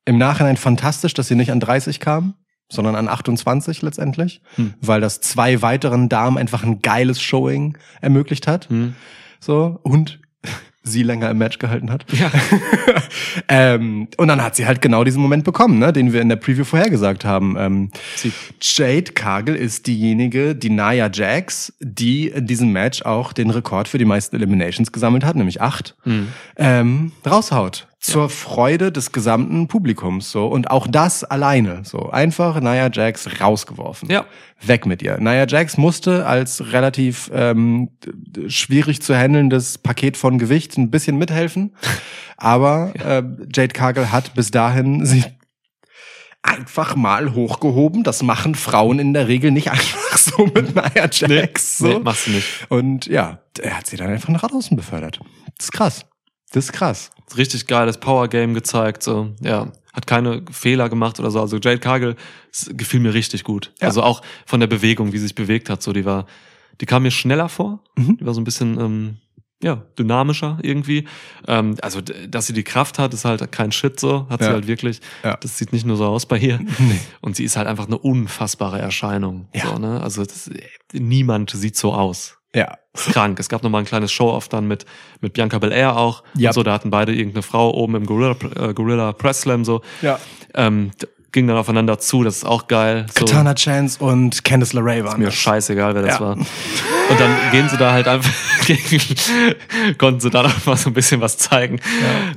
im 0.04 0.18
Nachhinein 0.18 0.56
fantastisch, 0.56 1.14
dass 1.14 1.28
sie 1.28 1.36
nicht 1.36 1.52
an 1.52 1.60
30 1.60 2.00
kam, 2.00 2.34
sondern 2.68 2.96
an 2.96 3.08
28 3.08 3.82
letztendlich, 3.82 4.42
Hm. 4.56 4.74
weil 4.80 5.00
das 5.00 5.20
zwei 5.20 5.62
weiteren 5.62 6.08
Damen 6.08 6.38
einfach 6.38 6.64
ein 6.64 6.80
geiles 6.82 7.22
Showing 7.22 7.78
ermöglicht 8.00 8.46
hat. 8.46 8.68
Hm. 8.68 8.94
So 9.38 9.78
und 9.82 10.19
sie 10.82 11.02
länger 11.02 11.30
im 11.30 11.38
Match 11.38 11.58
gehalten 11.58 11.90
hat. 11.90 12.06
Ja. 12.12 12.30
ähm, 13.48 14.08
und 14.16 14.28
dann 14.28 14.42
hat 14.42 14.56
sie 14.56 14.66
halt 14.66 14.80
genau 14.80 15.04
diesen 15.04 15.20
Moment 15.20 15.44
bekommen, 15.44 15.78
ne, 15.78 15.92
den 15.92 16.12
wir 16.12 16.20
in 16.22 16.28
der 16.28 16.36
Preview 16.36 16.64
vorhergesagt 16.64 17.24
haben. 17.24 17.54
Ähm, 17.58 17.90
Jade 18.60 19.12
Cargill 19.12 19.56
ist 19.56 19.86
diejenige, 19.86 20.54
die 20.54 20.70
Nia 20.70 21.10
Jax, 21.12 21.72
die 21.80 22.28
in 22.28 22.46
diesem 22.46 22.72
Match 22.72 23.02
auch 23.02 23.32
den 23.32 23.50
Rekord 23.50 23.88
für 23.88 23.98
die 23.98 24.04
meisten 24.06 24.34
Eliminations 24.36 24.90
gesammelt 24.90 25.24
hat, 25.24 25.36
nämlich 25.36 25.60
acht, 25.60 25.96
Hm. 26.04 26.28
ähm, 26.56 27.12
raushaut. 27.26 27.86
Zur 28.00 28.30
Freude 28.30 28.90
des 28.90 29.12
gesamten 29.12 29.68
Publikums, 29.68 30.30
so. 30.30 30.46
Und 30.46 30.70
auch 30.70 30.86
das 30.86 31.22
alleine, 31.22 31.82
so. 31.84 32.08
Einfach 32.08 32.58
Nia 32.58 32.90
Jax 32.90 33.28
rausgeworfen. 33.42 34.08
Ja. 34.10 34.24
Weg 34.62 34.86
mit 34.86 35.02
ihr. 35.02 35.18
Nia 35.18 35.46
Jax 35.46 35.76
musste 35.76 36.24
als 36.26 36.72
relativ 36.72 37.30
ähm, 37.34 37.90
schwierig 38.48 39.02
zu 39.02 39.14
handelndes 39.14 39.76
Paket 39.76 40.16
von 40.16 40.38
Gewicht 40.38 40.78
ein 40.78 40.90
bisschen 40.90 41.18
mithelfen. 41.18 41.76
Aber 42.38 42.94
äh, 42.94 43.22
Jade 43.54 43.74
Cargill 43.74 44.10
hat 44.10 44.32
bis 44.34 44.50
dahin 44.50 45.04
sie 45.04 45.24
einfach 46.42 46.96
mal 46.96 47.34
hochgehoben. 47.34 48.02
Das 48.02 48.22
machen 48.22 48.54
Frauen 48.54 48.98
in 48.98 49.12
der 49.12 49.28
Regel 49.28 49.50
nicht 49.50 49.70
einfach 49.70 50.16
so 50.16 50.46
mit 50.46 50.74
Nia 50.74 51.08
Jax. 51.12 51.76
so. 51.76 51.88
Nee, 51.88 51.98
machst 51.98 52.28
du 52.28 52.30
nicht. 52.30 52.66
Und 52.70 53.06
ja, 53.06 53.40
er 53.60 53.76
hat 53.76 53.86
sie 53.86 53.98
dann 53.98 54.08
einfach 54.08 54.30
nach 54.30 54.48
draußen 54.48 54.74
befördert. 54.74 55.20
Das 55.58 55.66
ist 55.66 55.72
krass. 55.72 56.06
Das 56.52 56.64
ist 56.66 56.72
krass. 56.72 57.10
Richtig 57.36 57.66
geiles 57.66 57.98
Power 57.98 58.28
Game 58.28 58.54
gezeigt, 58.54 59.02
so, 59.02 59.32
ja. 59.40 59.70
Hat 59.92 60.06
keine 60.06 60.44
Fehler 60.52 60.88
gemacht 60.88 61.18
oder 61.18 61.30
so. 61.32 61.40
Also 61.40 61.56
Jade 61.58 61.78
Cargill 61.80 62.14
es 62.52 62.70
gefiel 62.72 63.00
mir 63.00 63.12
richtig 63.14 63.42
gut. 63.44 63.72
Ja. 63.80 63.88
Also 63.88 64.02
auch 64.04 64.22
von 64.46 64.60
der 64.60 64.68
Bewegung, 64.68 65.12
wie 65.12 65.18
sie 65.18 65.24
sich 65.24 65.34
bewegt 65.34 65.68
hat, 65.68 65.82
so, 65.82 65.92
die 65.92 66.04
war, 66.04 66.26
die 66.80 66.86
kam 66.86 67.02
mir 67.02 67.10
schneller 67.10 67.48
vor. 67.48 67.82
Mhm. 67.96 68.16
Die 68.18 68.24
war 68.26 68.32
so 68.34 68.40
ein 68.40 68.44
bisschen, 68.44 68.78
ähm, 68.80 69.16
ja, 69.62 69.82
dynamischer 69.98 70.58
irgendwie. 70.62 71.06
Ähm, 71.46 71.74
also, 71.82 72.00
dass 72.00 72.46
sie 72.46 72.52
die 72.52 72.62
Kraft 72.62 72.98
hat, 72.98 73.12
ist 73.12 73.24
halt 73.24 73.50
kein 73.52 73.72
Shit 73.72 74.00
so. 74.00 74.26
Hat 74.30 74.40
sie 74.40 74.46
Ja. 74.46 74.52
halt 74.54 74.66
wirklich. 74.68 75.00
Ja. 75.22 75.36
Das 75.36 75.58
sieht 75.58 75.72
nicht 75.72 75.84
nur 75.84 75.96
so 75.96 76.06
aus 76.06 76.24
bei 76.26 76.38
ihr. 76.38 76.58
Nee. 76.78 77.00
Und 77.20 77.36
sie 77.36 77.44
ist 77.44 77.56
halt 77.56 77.66
einfach 77.66 77.86
eine 77.86 77.98
unfassbare 77.98 78.78
Erscheinung. 78.78 79.48
Ja. 79.54 79.66
So, 79.66 79.78
ne? 79.78 80.00
Also 80.00 80.24
das, 80.24 80.50
niemand 80.92 81.50
sieht 81.50 81.76
so 81.76 81.92
aus. 81.92 82.38
Ja. 82.54 82.78
ist 82.94 83.12
krank. 83.12 83.38
Es 83.38 83.48
gab 83.48 83.62
noch 83.62 83.70
mal 83.70 83.78
ein 83.78 83.84
kleines 83.84 84.10
Show-off 84.12 84.48
dann 84.48 84.66
mit, 84.66 84.84
mit 85.20 85.34
Bianca 85.34 85.58
Belair 85.58 85.96
auch. 85.96 86.22
Ja. 86.34 86.50
Und 86.50 86.54
so, 86.54 86.62
da 86.62 86.72
hatten 86.72 86.90
beide 86.90 87.12
irgendeine 87.14 87.42
Frau 87.42 87.70
oben 87.72 87.94
im 87.94 88.06
Gorilla, 88.06 88.34
äh, 88.56 88.74
Gorilla 88.74 89.12
Press 89.12 89.42
Slam 89.42 89.64
so. 89.64 89.82
Ja. 90.02 90.18
Ähm, 90.54 90.90
ging 91.32 91.46
dann 91.46 91.56
aufeinander 91.56 91.98
zu, 92.00 92.24
das 92.24 92.38
ist 92.38 92.44
auch 92.44 92.66
geil. 92.66 93.06
So, 93.16 93.24
Katana 93.24 93.54
Chance 93.54 94.02
und 94.04 94.42
Candice 94.44 94.72
LeRae 94.72 95.04
waren 95.04 95.20
mir 95.20 95.26
das. 95.26 95.36
scheißegal, 95.36 95.94
wer 95.94 96.02
das 96.02 96.14
Ja. 96.18 96.20
war. 96.20 96.32
Und 96.36 97.20
dann 97.20 97.30
gehen 97.52 97.68
sie 97.68 97.76
da 97.76 97.92
halt 97.92 98.08
einfach 98.08 98.32
gegen, 98.66 99.96
konnten 99.98 100.18
sie 100.20 100.30
da 100.30 100.42
noch 100.42 100.66
mal 100.66 100.76
so 100.76 100.90
ein 100.90 100.92
bisschen 100.92 101.20
was 101.20 101.38
zeigen. 101.38 101.80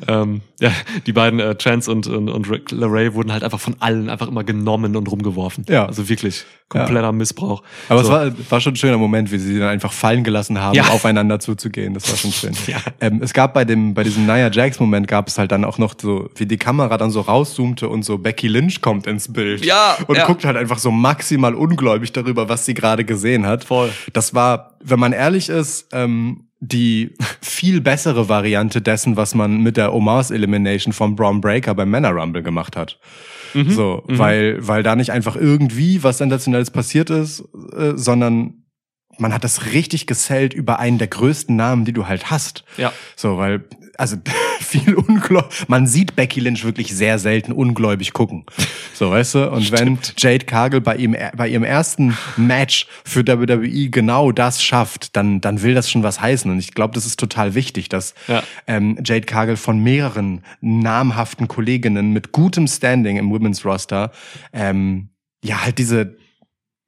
Ja, 0.08 0.22
ähm, 0.22 0.42
ja 0.60 0.72
die 1.08 1.14
beiden 1.14 1.40
äh, 1.40 1.56
Chance 1.58 1.92
und, 1.92 2.06
und, 2.06 2.30
und 2.30 2.72
LeRae 2.72 3.14
wurden 3.16 3.32
halt 3.32 3.44
einfach 3.44 3.60
von 3.60 3.76
allen 3.80 4.10
einfach 4.12 4.28
immer 4.28 4.44
genommen 4.44 4.96
und 4.96 5.08
rumgeworfen. 5.08 5.66
Ja. 5.70 5.88
Also 5.88 6.08
wirklich 6.08 6.46
kompletter 6.74 7.12
Missbrauch. 7.12 7.64
Aber 7.90 8.04
so. 8.04 8.12
es 8.14 8.20
war, 8.38 8.52
war 8.52 8.60
schon 8.62 8.74
ein 8.74 8.76
schöner 8.76 8.98
Moment, 8.98 9.32
wie 9.32 9.38
sie 9.38 9.60
dann 9.60 9.70
einfach 9.70 9.94
fallen 9.94 10.24
gelassen 10.24 10.60
haben, 10.60 10.76
Ja. 10.76 10.84
aufeinander 10.90 11.40
zuzugehen. 11.40 11.94
Das 11.94 12.10
war 12.10 12.18
schon 12.18 12.32
schön. 12.34 12.54
Ja. 12.68 12.78
ähm, 13.02 13.22
es 13.24 13.34
gab 13.34 13.54
bei 13.54 13.66
dem, 13.66 13.94
bei 13.94 14.04
diesem 14.04 14.26
Nia 14.26 14.52
Jax 14.52 14.80
Moment 14.80 15.08
gab 15.08 15.28
es 15.28 15.38
halt 15.38 15.52
dann 15.52 15.64
auch 15.66 15.78
noch 15.78 15.96
so, 16.00 16.30
wie 16.36 16.46
die 16.46 16.58
Kamera 16.58 16.98
dann 16.98 17.12
so 17.12 17.22
rauszoomte 17.22 17.88
und 17.88 18.04
so 18.04 18.18
Becky 18.18 18.48
Lynch 18.48 18.82
kommt 18.82 19.08
ins 19.08 19.32
Bild. 19.32 19.64
Ja, 19.66 19.98
Und 20.08 20.18
ja. 20.18 20.26
guckt 20.26 20.44
halt 20.46 20.58
einfach 20.58 20.80
so 20.80 20.92
maximal 20.92 21.56
ungläubig 21.56 22.12
darüber, 22.12 22.50
was 22.50 22.66
sie 22.66 22.74
gerade 22.74 23.06
gesehen 23.06 23.46
hat. 23.46 23.64
Voll. 23.64 23.92
Das 24.14 24.34
war, 24.34 24.78
wenn 24.84 25.00
man 25.00 25.14
ehrlich 25.14 25.50
ist, 25.50 25.88
ähm, 25.94 26.48
die 26.60 27.14
viel 27.42 27.82
bessere 27.82 28.30
Variante 28.30 28.82
dessen, 28.82 29.18
was 29.18 29.36
man 29.36 29.58
mit 29.62 29.76
der 29.76 29.94
Omars 29.94 30.32
Elimination 30.32 30.94
vom 30.94 31.14
Braun 31.16 31.42
Breaker 31.42 31.76
beim 31.76 31.90
Männer 31.90 32.12
Rumble 32.12 32.42
gemacht 32.42 32.78
hat. 32.78 33.00
Mhm. 33.54 33.70
So, 33.70 34.04
weil, 34.08 34.66
weil 34.66 34.84
da 34.84 34.96
nicht 34.96 35.12
einfach 35.12 35.36
irgendwie 35.36 36.04
was 36.04 36.18
Sensationelles 36.18 36.72
passiert 36.72 37.10
ist, 37.10 37.44
äh, 37.76 37.94
sondern 37.96 38.64
man 39.18 39.34
hat 39.34 39.44
das 39.44 39.68
richtig 39.74 40.08
gesellt 40.08 40.54
über 40.54 40.80
einen 40.80 40.98
der 40.98 41.08
größten 41.08 41.56
Namen, 41.56 41.86
die 41.86 41.94
du 41.94 42.08
halt 42.08 42.32
hast. 42.32 42.64
Ja. 42.78 42.92
So, 43.16 43.38
weil, 43.38 43.64
also 43.98 44.18
viel 44.64 44.96
ungläubig. 44.96 45.66
Man 45.68 45.88
sieht 45.88 46.16
Becky 46.16 46.40
Lynch 46.40 46.64
wirklich 46.64 46.96
sehr 46.96 47.20
selten 47.20 47.52
ungläubig 47.52 48.14
gucken. 48.14 48.46
So, 48.94 49.12
weißt 49.12 49.36
du? 49.36 49.52
Und 49.52 49.72
wenn 49.72 50.00
Jade 50.18 50.46
Cargill 50.46 50.82
bei 50.82 50.96
ihm, 50.96 51.16
bei 51.36 51.48
ihrem 51.48 51.64
ersten 51.64 52.18
Match 52.38 52.88
für 53.04 53.26
WWE 53.28 53.90
genau 53.90 54.32
das 54.32 54.64
schafft, 54.64 55.16
dann, 55.16 55.42
dann 55.42 55.62
will 55.62 55.74
das 55.74 55.90
schon 55.90 56.04
was 56.04 56.22
heißen. 56.22 56.50
Und 56.50 56.60
ich 56.60 56.74
glaube, 56.74 56.94
das 56.94 57.06
ist 57.06 57.20
total 57.20 57.56
wichtig, 57.56 57.90
dass 57.90 58.14
Ja. 58.28 58.44
ähm, 58.68 58.98
Jade 59.04 59.26
Cargill 59.26 59.58
von 59.58 59.80
mehreren 59.80 60.42
namhaften 60.62 61.48
Kolleginnen 61.48 62.12
mit 62.12 62.32
gutem 62.32 62.68
Standing 62.68 63.18
im 63.18 63.30
Women's 63.30 63.66
Roster 63.66 64.12
ähm, 64.54 65.10
ja 65.44 65.64
halt 65.64 65.78
diese 65.78 66.18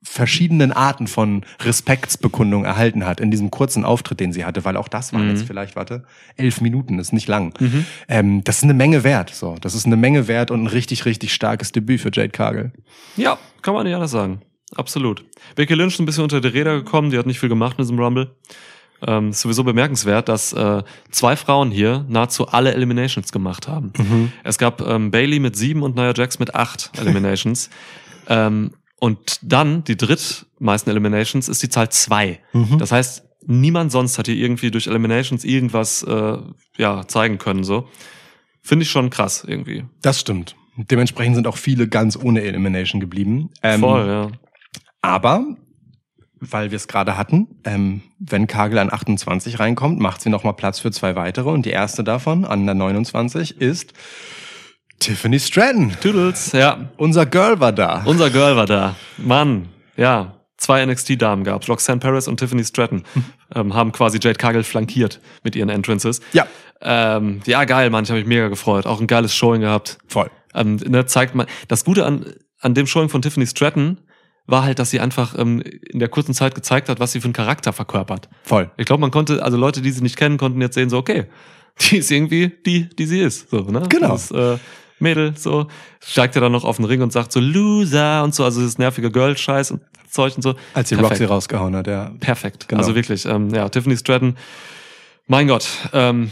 verschiedenen 0.08 0.72
Arten 0.72 1.08
von 1.08 1.44
Respektsbekundung 1.64 2.64
erhalten 2.64 3.06
hat 3.06 3.20
in 3.20 3.32
diesem 3.32 3.52
kurzen 3.52 3.84
Auftritt, 3.84 4.20
den 4.20 4.32
sie 4.32 4.46
hatte, 4.46 4.64
weil 4.64 4.78
auch 4.78 4.88
das 4.88 5.12
waren 5.14 5.24
Mhm. 5.26 5.30
jetzt 5.32 5.44
vielleicht, 5.48 5.76
warte, 5.76 6.04
elf 6.38 6.62
Minuten, 6.62 7.00
ist 7.00 7.12
nicht 7.12 7.28
lang. 7.28 7.54
Ähm, 8.08 8.44
das 8.44 8.58
ist 8.60 8.64
eine 8.64 8.74
Menge 8.76 9.04
wert, 9.04 9.32
so. 9.34 9.56
Das 9.60 9.74
ist 9.76 9.86
eine 9.86 9.98
Menge 9.98 10.28
wert 10.28 10.52
und 10.52 10.64
ein 10.64 10.68
richtig, 10.68 11.06
richtig 11.06 11.34
starkes 11.34 11.72
Debüt 11.72 12.02
für 12.02 12.12
Jade 12.14 12.30
Cargill. 12.30 12.72
Ja, 13.18 13.38
kann 13.62 13.74
man 13.74 13.86
nicht 13.86 13.96
anders 13.96 14.12
sagen. 14.12 14.42
Absolut. 14.76 15.26
Becky 15.56 15.74
Lynch 15.74 15.94
ist 15.96 16.00
ein 16.00 16.06
bisschen 16.06 16.24
unter 16.24 16.42
die 16.42 16.48
Räder 16.50 16.76
gekommen, 16.78 17.10
die 17.12 17.18
hat 17.18 17.26
nicht 17.26 17.40
viel 17.40 17.50
gemacht 17.50 17.76
in 17.78 17.84
diesem 17.84 18.00
Rumble. 18.00 18.32
Ähm, 19.06 19.30
ist 19.30 19.42
sowieso 19.42 19.64
bemerkenswert, 19.64 20.30
dass 20.30 20.54
äh, 20.54 20.82
zwei 21.12 21.36
Frauen 21.36 21.70
hier 21.70 22.06
nahezu 22.08 22.48
alle 22.48 22.74
Eliminations 22.74 23.32
gemacht 23.32 23.68
haben. 23.68 23.92
Es 24.44 24.58
gab 24.58 24.82
ähm, 24.82 25.12
Bailey 25.12 25.40
mit 25.40 25.56
sieben 25.58 25.84
und 25.84 25.96
Nia 25.96 26.14
Jax 26.16 26.40
mit 26.40 26.56
acht 26.56 26.92
Eliminations. 27.00 27.70
ähm, 28.30 28.72
und 29.00 29.40
dann 29.42 29.84
die 29.84 29.98
drittmeisten 29.98 30.90
Eliminations 30.92 31.50
ist 31.50 31.62
die 31.62 31.70
Zahl 31.70 31.90
zwei. 31.90 32.40
Das 32.78 32.92
heißt, 32.92 33.24
niemand 33.46 33.92
sonst 33.92 34.18
hat 34.18 34.28
hier 34.28 34.36
irgendwie 34.36 34.72
durch 34.72 34.88
Eliminations 34.88 35.44
irgendwas 35.44 36.04
äh, 36.04 36.38
ja 36.78 37.08
zeigen 37.08 37.38
können. 37.38 37.64
So 37.64 37.88
finde 38.62 38.84
ich 38.84 38.90
schon 38.90 39.10
krass 39.10 39.44
irgendwie. 39.48 39.86
Das 40.02 40.20
stimmt. 40.20 40.56
Dementsprechend 40.78 41.36
sind 41.36 41.48
auch 41.48 41.58
viele 41.58 41.88
ganz 41.88 42.18
ohne 42.18 42.42
Elimination 42.42 43.00
geblieben. 43.00 43.50
Ähm, 43.64 43.80
Voll, 43.80 44.08
ja. 44.08 44.32
Aber, 45.02 45.46
weil 46.40 46.72
wir 46.72 46.76
es 46.76 46.88
gerade 46.88 47.16
hatten, 47.18 47.48
ähm, 47.64 48.02
wenn 48.20 48.48
Kagel 48.48 48.80
an 48.80 48.92
28 48.92 49.60
reinkommt, 49.60 50.00
macht 50.00 50.22
sie 50.22 50.30
nochmal 50.30 50.54
Platz 50.54 50.80
für 50.80 50.92
zwei 50.92 51.16
weitere. 51.16 51.50
Und 51.50 51.66
die 51.66 51.70
erste 51.70 52.04
davon, 52.04 52.44
an 52.44 52.66
der 52.66 52.76
29, 52.76 53.62
ist 53.62 53.94
Tiffany 55.06 55.40
Stratton. 55.40 55.96
Toodles, 56.02 56.52
ja. 56.52 56.90
Unser 56.98 57.28
Girl 57.28 57.60
war 57.60 57.72
da. 57.72 58.02
Unser 58.06 58.32
Girl 58.32 58.56
war 58.56 58.66
da. 58.66 58.96
Mann, 59.18 59.70
ja. 59.98 60.34
Zwei 60.58 60.84
NXT-Damen 60.84 61.44
gab's. 61.44 61.70
Roxanne 61.70 62.00
Paris 62.00 62.28
und 62.28 62.38
Tiffany 62.38 62.64
Stratton 62.64 63.04
ähm, 63.56 63.76
haben 63.76 63.92
quasi 63.92 64.18
Jade 64.20 64.40
Cargill 64.40 64.64
flankiert 64.64 65.20
mit 65.44 65.56
ihren 65.56 65.70
Entrances. 65.70 66.22
Ja. 66.34 66.48
Ähm, 66.82 67.42
ja, 67.46 67.66
geil, 67.66 67.92
Mann. 67.92 68.06
Ich 68.06 68.10
habe 68.10 68.20
mich 68.20 68.28
mega 68.28 68.48
gefreut. 68.48 68.88
Auch 68.88 69.00
ein 69.00 69.06
geiles 69.06 69.36
Showing 69.36 69.62
gehabt. 69.62 70.00
Voll. 70.08 70.32
Ähm, 70.56 70.78
ne, 70.78 71.06
zeigt 71.06 71.36
man. 71.36 71.46
Das 71.68 71.86
Gute 71.86 72.04
an, 72.04 72.26
an 72.60 72.74
dem 72.74 72.88
Showing 72.88 73.10
von 73.10 73.22
Tiffany 73.22 73.46
Stratton 73.46 74.00
war 74.48 74.64
halt, 74.64 74.80
dass 74.80 74.90
sie 74.90 75.00
einfach 75.00 75.38
ähm, 75.38 75.62
in 75.62 76.00
der 76.00 76.10
kurzen 76.10 76.34
Zeit 76.34 76.56
gezeigt 76.56 76.90
hat, 76.90 77.00
was 77.00 77.12
sie 77.12 77.22
für 77.22 77.26
einen 77.26 77.34
Charakter 77.34 77.74
verkörpert. 77.74 78.28
Voll. 78.42 78.72
Ich 78.78 78.88
glaube, 78.88 79.02
man 79.02 79.12
konnte, 79.12 79.44
also 79.44 79.56
Leute, 79.56 79.84
die 79.84 79.92
sie 79.92 80.02
nicht 80.02 80.18
kennen, 80.18 80.40
konnten 80.40 80.62
jetzt 80.62 80.74
sehen, 80.74 80.90
so, 80.90 80.98
okay, 80.98 81.26
die 81.80 81.98
ist 81.98 82.10
irgendwie 82.10 82.52
die, 82.66 82.90
die 82.90 83.06
sie 83.06 83.22
ist. 83.22 83.52
So, 83.52 83.60
ne? 83.60 83.84
Genau. 83.88 84.14
Das, 84.14 84.32
äh, 84.32 84.58
Mädel, 85.00 85.36
so, 85.38 85.68
steigt 86.04 86.36
ja 86.36 86.42
dann 86.42 86.52
noch 86.52 86.64
auf 86.64 86.78
den 86.78 86.86
Ring 86.86 87.02
und 87.02 87.12
sagt 87.12 87.32
so, 87.32 87.40
Loser 87.40 88.24
und 88.24 88.34
so, 88.34 88.44
also 88.44 88.62
das 88.62 88.78
nervige 88.78 89.12
Girl-Scheiß 89.12 89.72
und 89.72 89.82
Zeug 90.10 90.36
und 90.38 90.42
so. 90.42 90.56
Als 90.74 90.90
sie 90.90 90.96
Perfekt. 90.96 91.12
Roxy 91.20 91.26
rausgehauen 91.26 91.76
hat, 91.76 91.88
ja. 91.88 92.12
Perfekt. 92.20 92.68
Genau. 92.70 92.82
Also 92.82 92.96
wirklich, 92.96 93.26
ähm, 93.26 93.50
ja, 93.54 93.68
Tiffany 93.70 93.98
Stratton, 93.98 94.38
mein 95.28 95.48
Gott, 95.48 95.68
ähm, 95.92 96.32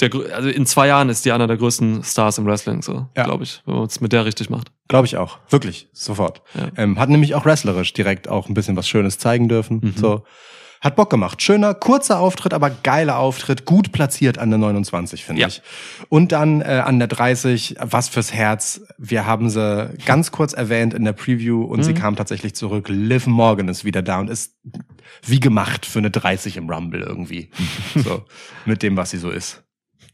der, 0.00 0.10
also 0.34 0.48
in 0.48 0.66
zwei 0.66 0.88
Jahren 0.88 1.08
ist 1.08 1.24
die 1.24 1.32
einer 1.32 1.46
der 1.46 1.56
größten 1.56 2.02
Stars 2.04 2.38
im 2.38 2.46
Wrestling, 2.46 2.82
so, 2.82 3.08
Ja. 3.16 3.24
glaube 3.24 3.44
ich, 3.44 3.62
wenn 3.66 3.76
man 3.76 3.84
es 3.86 4.00
mit 4.00 4.12
der 4.12 4.24
richtig 4.24 4.50
macht. 4.50 4.70
Glaube 4.88 5.06
ich 5.06 5.16
auch. 5.16 5.38
Wirklich. 5.50 5.88
Sofort. 5.92 6.42
Ja. 6.54 6.68
Ähm, 6.76 6.98
hat 6.98 7.08
nämlich 7.08 7.34
auch 7.34 7.44
wrestlerisch 7.44 7.92
direkt 7.92 8.28
auch 8.28 8.48
ein 8.48 8.54
bisschen 8.54 8.76
was 8.76 8.88
Schönes 8.88 9.18
zeigen 9.18 9.48
dürfen. 9.48 9.80
Mhm. 9.82 9.94
So. 9.96 10.24
Hat 10.86 10.94
Bock 10.94 11.10
gemacht. 11.10 11.42
Schöner, 11.42 11.74
kurzer 11.74 12.20
Auftritt, 12.20 12.54
aber 12.54 12.70
geiler 12.70 13.18
Auftritt. 13.18 13.64
Gut 13.64 13.90
platziert 13.90 14.38
an 14.38 14.50
der 14.50 14.58
29, 14.60 15.24
finde 15.24 15.42
Ja. 15.42 15.48
ich. 15.48 15.60
Und 16.10 16.30
dann 16.30 16.60
äh, 16.60 16.80
an 16.86 17.00
der 17.00 17.08
30, 17.08 17.74
was 17.80 18.08
fürs 18.08 18.32
Herz. 18.32 18.82
Wir 18.96 19.26
haben 19.26 19.50
sie 19.50 19.90
ganz 20.04 20.30
kurz 20.30 20.52
erwähnt 20.52 20.94
in 20.94 21.04
der 21.04 21.12
Preview 21.12 21.64
und 21.64 21.80
Mhm. 21.80 21.82
sie 21.82 21.94
kam 21.94 22.14
tatsächlich 22.14 22.54
zurück. 22.54 22.86
Liv 22.88 23.26
Morgan 23.26 23.66
ist 23.66 23.84
wieder 23.84 24.00
da 24.00 24.20
und 24.20 24.30
ist 24.30 24.54
wie 25.26 25.40
gemacht 25.40 25.86
für 25.86 25.98
eine 25.98 26.12
30 26.12 26.56
im 26.56 26.70
Rumble 26.70 27.00
irgendwie. 27.00 27.50
so, 27.96 28.22
mit 28.64 28.84
dem, 28.84 28.96
was 28.96 29.10
sie 29.10 29.18
so 29.18 29.30
ist. 29.30 29.64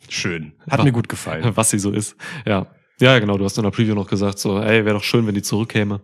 Schön. 0.08 0.54
Hat 0.70 0.78
Ja. 0.78 0.84
mir 0.86 0.92
gut 0.92 1.10
gefallen. 1.10 1.44
was 1.54 1.68
sie 1.68 1.78
so 1.78 1.90
ist. 1.92 2.16
Ja. 2.46 2.66
Ja, 2.98 3.18
genau. 3.18 3.36
Du 3.36 3.44
hast 3.44 3.58
in 3.58 3.64
der 3.64 3.70
Preview 3.72 3.94
noch 3.94 4.06
gesagt, 4.08 4.38
so, 4.38 4.58
ey, 4.58 4.86
wäre 4.86 4.94
doch 4.96 5.04
schön, 5.04 5.26
wenn 5.26 5.34
die 5.34 5.42
zurückkäme. 5.42 6.00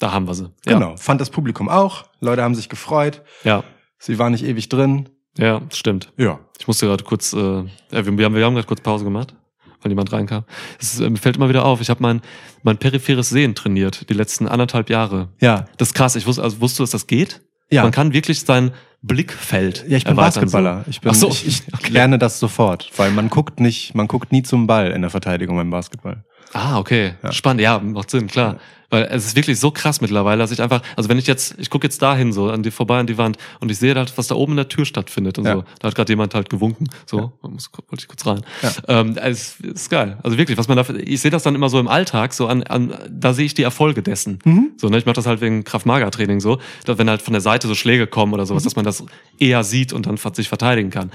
Da 0.00 0.12
haben 0.12 0.26
wir 0.26 0.34
sie. 0.34 0.50
Ja. 0.66 0.74
Genau. 0.74 0.96
Fand 0.96 1.20
das 1.20 1.30
Publikum 1.30 1.68
auch. 1.68 2.06
Leute 2.20 2.42
haben 2.42 2.56
sich 2.56 2.68
gefreut. 2.68 3.22
Ja. 3.44 3.62
Sie 3.98 4.18
war 4.18 4.30
nicht 4.30 4.44
ewig 4.44 4.68
drin. 4.68 5.10
Ja, 5.38 5.60
stimmt. 5.72 6.12
Ja. 6.16 6.40
Ich 6.58 6.66
musste 6.66 6.86
gerade 6.86 7.04
kurz, 7.04 7.32
äh, 7.32 7.36
wir, 7.36 7.68
haben, 7.92 8.16
wir 8.16 8.26
haben 8.26 8.54
gerade 8.54 8.66
kurz 8.66 8.80
Pause 8.80 9.04
gemacht, 9.04 9.34
weil 9.82 9.92
jemand 9.92 10.10
reinkam. 10.12 10.44
Es 10.80 10.98
äh, 11.00 11.14
fällt 11.16 11.36
immer 11.36 11.50
wieder 11.50 11.64
auf, 11.64 11.80
ich 11.82 11.90
habe 11.90 12.02
mein, 12.02 12.22
mein 12.62 12.78
peripheres 12.78 13.28
Sehen 13.28 13.54
trainiert, 13.54 14.08
die 14.08 14.14
letzten 14.14 14.48
anderthalb 14.48 14.90
Jahre. 14.90 15.28
Ja. 15.40 15.66
Das 15.76 15.88
ist 15.88 15.94
krass. 15.94 16.16
Ich 16.16 16.26
wusste, 16.26 16.42
also 16.42 16.60
wusstest 16.60 16.80
du, 16.80 16.82
dass 16.84 16.90
das 16.90 17.06
geht? 17.06 17.42
Ja. 17.70 17.82
Man 17.82 17.92
kann 17.92 18.12
wirklich 18.12 18.40
sein 18.40 18.72
Blickfeld 19.02 19.84
Ja, 19.86 19.98
ich 19.98 20.04
bin 20.04 20.12
erweitern, 20.12 20.44
Basketballer. 20.44 20.84
Ich, 20.88 21.00
bin, 21.00 21.10
Ach 21.10 21.14
so. 21.14 21.28
ich, 21.28 21.46
ich 21.46 21.62
lerne 21.90 22.18
das 22.18 22.40
sofort, 22.40 22.90
weil 22.96 23.12
man 23.12 23.28
guckt 23.28 23.60
nicht, 23.60 23.94
man 23.94 24.08
guckt 24.08 24.32
nie 24.32 24.42
zum 24.42 24.66
Ball 24.66 24.90
in 24.90 25.02
der 25.02 25.10
Verteidigung 25.10 25.56
beim 25.56 25.70
Basketball. 25.70 26.24
Ah, 26.52 26.78
okay. 26.78 27.14
Ja. 27.22 27.32
Spannend. 27.32 27.60
Ja, 27.62 27.78
macht 27.78 28.10
Sinn, 28.10 28.26
klar. 28.26 28.58
Weil 28.92 29.04
es 29.12 29.24
ist 29.24 29.36
wirklich 29.36 29.60
so 29.60 29.70
krass 29.70 30.00
mittlerweile, 30.00 30.38
dass 30.40 30.50
ich 30.50 30.60
einfach, 30.60 30.82
also 30.96 31.08
wenn 31.08 31.16
ich 31.16 31.28
jetzt, 31.28 31.54
ich 31.58 31.70
gucke 31.70 31.86
jetzt 31.86 32.02
dahin 32.02 32.32
so, 32.32 32.50
an 32.50 32.64
die 32.64 32.72
vorbei 32.72 32.98
an 32.98 33.06
die 33.06 33.16
Wand 33.18 33.38
und 33.60 33.70
ich 33.70 33.78
sehe 33.78 33.94
halt, 33.94 34.18
was 34.18 34.26
da 34.26 34.34
oben 34.34 34.54
in 34.54 34.56
der 34.56 34.68
Tür 34.68 34.84
stattfindet 34.84 35.38
und 35.38 35.44
Ja. 35.44 35.54
so. 35.54 35.64
Da 35.78 35.86
hat 35.86 35.94
gerade 35.94 36.10
jemand 36.10 36.34
halt 36.34 36.50
gewunken. 36.50 36.88
So, 37.06 37.30
muss, 37.42 37.70
wollte 37.72 38.02
ich 38.02 38.08
kurz 38.08 38.26
rein. 38.26 38.40
Ja. 38.62 38.72
Ähm, 38.88 39.16
es 39.16 39.60
ist 39.60 39.90
geil. 39.90 40.18
Also 40.24 40.38
wirklich, 40.38 40.58
was 40.58 40.66
man 40.66 40.76
da, 40.76 40.84
ich 41.04 41.20
sehe 41.20 41.30
das 41.30 41.44
dann 41.44 41.54
immer 41.54 41.68
so 41.68 41.78
im 41.78 41.86
Alltag, 41.86 42.32
so 42.32 42.48
an, 42.48 42.64
an 42.64 42.92
da 43.08 43.32
sehe 43.32 43.44
ich 43.46 43.54
die 43.54 43.62
Erfolge 43.62 44.02
dessen. 44.02 44.40
Mhm. 44.44 44.70
So, 44.76 44.88
ne, 44.88 44.98
ich 44.98 45.06
mache 45.06 45.14
das 45.14 45.26
halt 45.26 45.40
wegen 45.40 45.62
Kraft-Mager-Training 45.62 46.40
so, 46.40 46.58
dass 46.84 46.98
wenn 46.98 47.08
halt 47.08 47.22
von 47.22 47.32
der 47.32 47.42
Seite 47.42 47.68
so 47.68 47.76
Schläge 47.76 48.08
kommen 48.08 48.32
oder 48.34 48.42
Mhm. 48.42 48.48
sowas, 48.48 48.64
dass 48.64 48.74
man 48.74 48.84
das 48.84 49.04
eher 49.38 49.62
sieht 49.62 49.92
und 49.92 50.06
dann 50.06 50.16
sich 50.16 50.48
verteidigen 50.48 50.90
kann. 50.90 51.12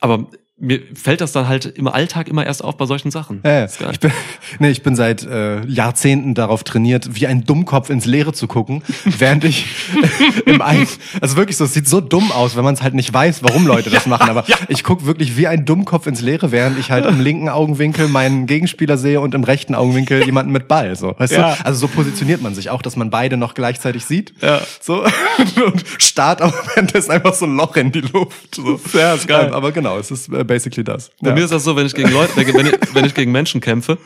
Aber 0.00 0.26
mir 0.58 0.80
fällt 0.94 1.20
das 1.20 1.32
dann 1.32 1.48
halt 1.48 1.66
im 1.66 1.88
Alltag 1.88 2.28
immer 2.28 2.46
erst 2.46 2.62
auf 2.62 2.76
bei 2.76 2.86
solchen 2.86 3.10
Sachen. 3.10 3.42
Äh, 3.42 3.64
ich, 3.90 3.98
bin, 4.00 4.12
nee, 4.60 4.70
ich 4.70 4.82
bin 4.82 4.94
seit 4.94 5.24
äh, 5.24 5.64
Jahrzehnten 5.66 6.34
darauf 6.34 6.62
trainiert, 6.62 7.16
wie 7.16 7.26
ein 7.26 7.44
Dummkopf 7.44 7.90
ins 7.90 8.04
Leere 8.04 8.32
zu 8.32 8.46
gucken, 8.46 8.82
während 9.04 9.44
ich 9.44 9.66
im 10.46 10.60
Ein 10.62 10.86
also 11.20 11.36
wirklich 11.36 11.56
so, 11.56 11.64
es 11.64 11.74
sieht 11.74 11.88
so 11.88 12.00
dumm 12.00 12.30
aus, 12.30 12.54
wenn 12.54 12.62
man 12.64 12.74
es 12.74 12.82
halt 12.82 12.94
nicht 12.94 13.12
weiß, 13.12 13.42
warum 13.42 13.66
Leute 13.66 13.90
das 13.90 14.06
machen. 14.06 14.28
Aber 14.30 14.44
ich 14.68 14.84
gucke 14.84 15.04
wirklich 15.06 15.36
wie 15.36 15.48
ein 15.48 15.64
Dummkopf 15.64 16.06
ins 16.06 16.20
Leere, 16.20 16.52
während 16.52 16.78
ich 16.78 16.90
halt 16.90 17.06
im 17.06 17.20
linken 17.20 17.48
Augenwinkel 17.48 18.06
meinen 18.08 18.46
Gegenspieler 18.46 18.98
sehe 18.98 19.20
und 19.20 19.34
im 19.34 19.42
rechten 19.44 19.74
Augenwinkel 19.74 20.24
jemanden 20.24 20.52
mit 20.52 20.68
Ball. 20.68 20.94
So, 20.94 21.14
weißt 21.18 21.32
Ja. 21.32 21.54
du? 21.56 21.66
Also 21.66 21.80
so 21.80 21.88
positioniert 21.88 22.40
man 22.42 22.54
sich 22.54 22.70
auch, 22.70 22.82
dass 22.82 22.94
man 22.94 23.10
beide 23.10 23.36
noch 23.36 23.54
gleichzeitig 23.54 24.04
sieht. 24.04 24.34
Ja. 24.40 24.60
So 24.80 25.02
und 25.64 25.84
starrt 25.98 26.40
aber 26.40 26.54
währenddessen 26.74 27.10
einfach 27.10 27.34
so 27.34 27.46
ein 27.46 27.56
Loch 27.56 27.74
in 27.76 27.90
die 27.90 28.00
Luft. 28.02 28.54
So. 28.54 28.78
Ja, 28.92 29.14
ist 29.14 29.26
geil. 29.26 29.46
Ähm, 29.48 29.54
aber 29.54 29.72
genau, 29.72 29.98
es 29.98 30.10
ist 30.12 30.28
äh, 30.32 30.44
basically 30.52 30.84
das. 30.84 31.10
Bei 31.20 31.30
Ja. 31.30 31.34
mir 31.34 31.44
ist 31.44 31.50
das 31.52 31.64
so, 31.64 31.76
wenn 31.76 31.86
ich 31.86 31.94
gegen 31.94 32.10
Leute, 32.12 32.36
wenn 32.36 32.66
ich, 32.66 32.74
wenn 32.94 33.04
ich 33.04 33.14
gegen 33.14 33.32
Menschen 33.32 33.60
kämpfe, 33.60 33.98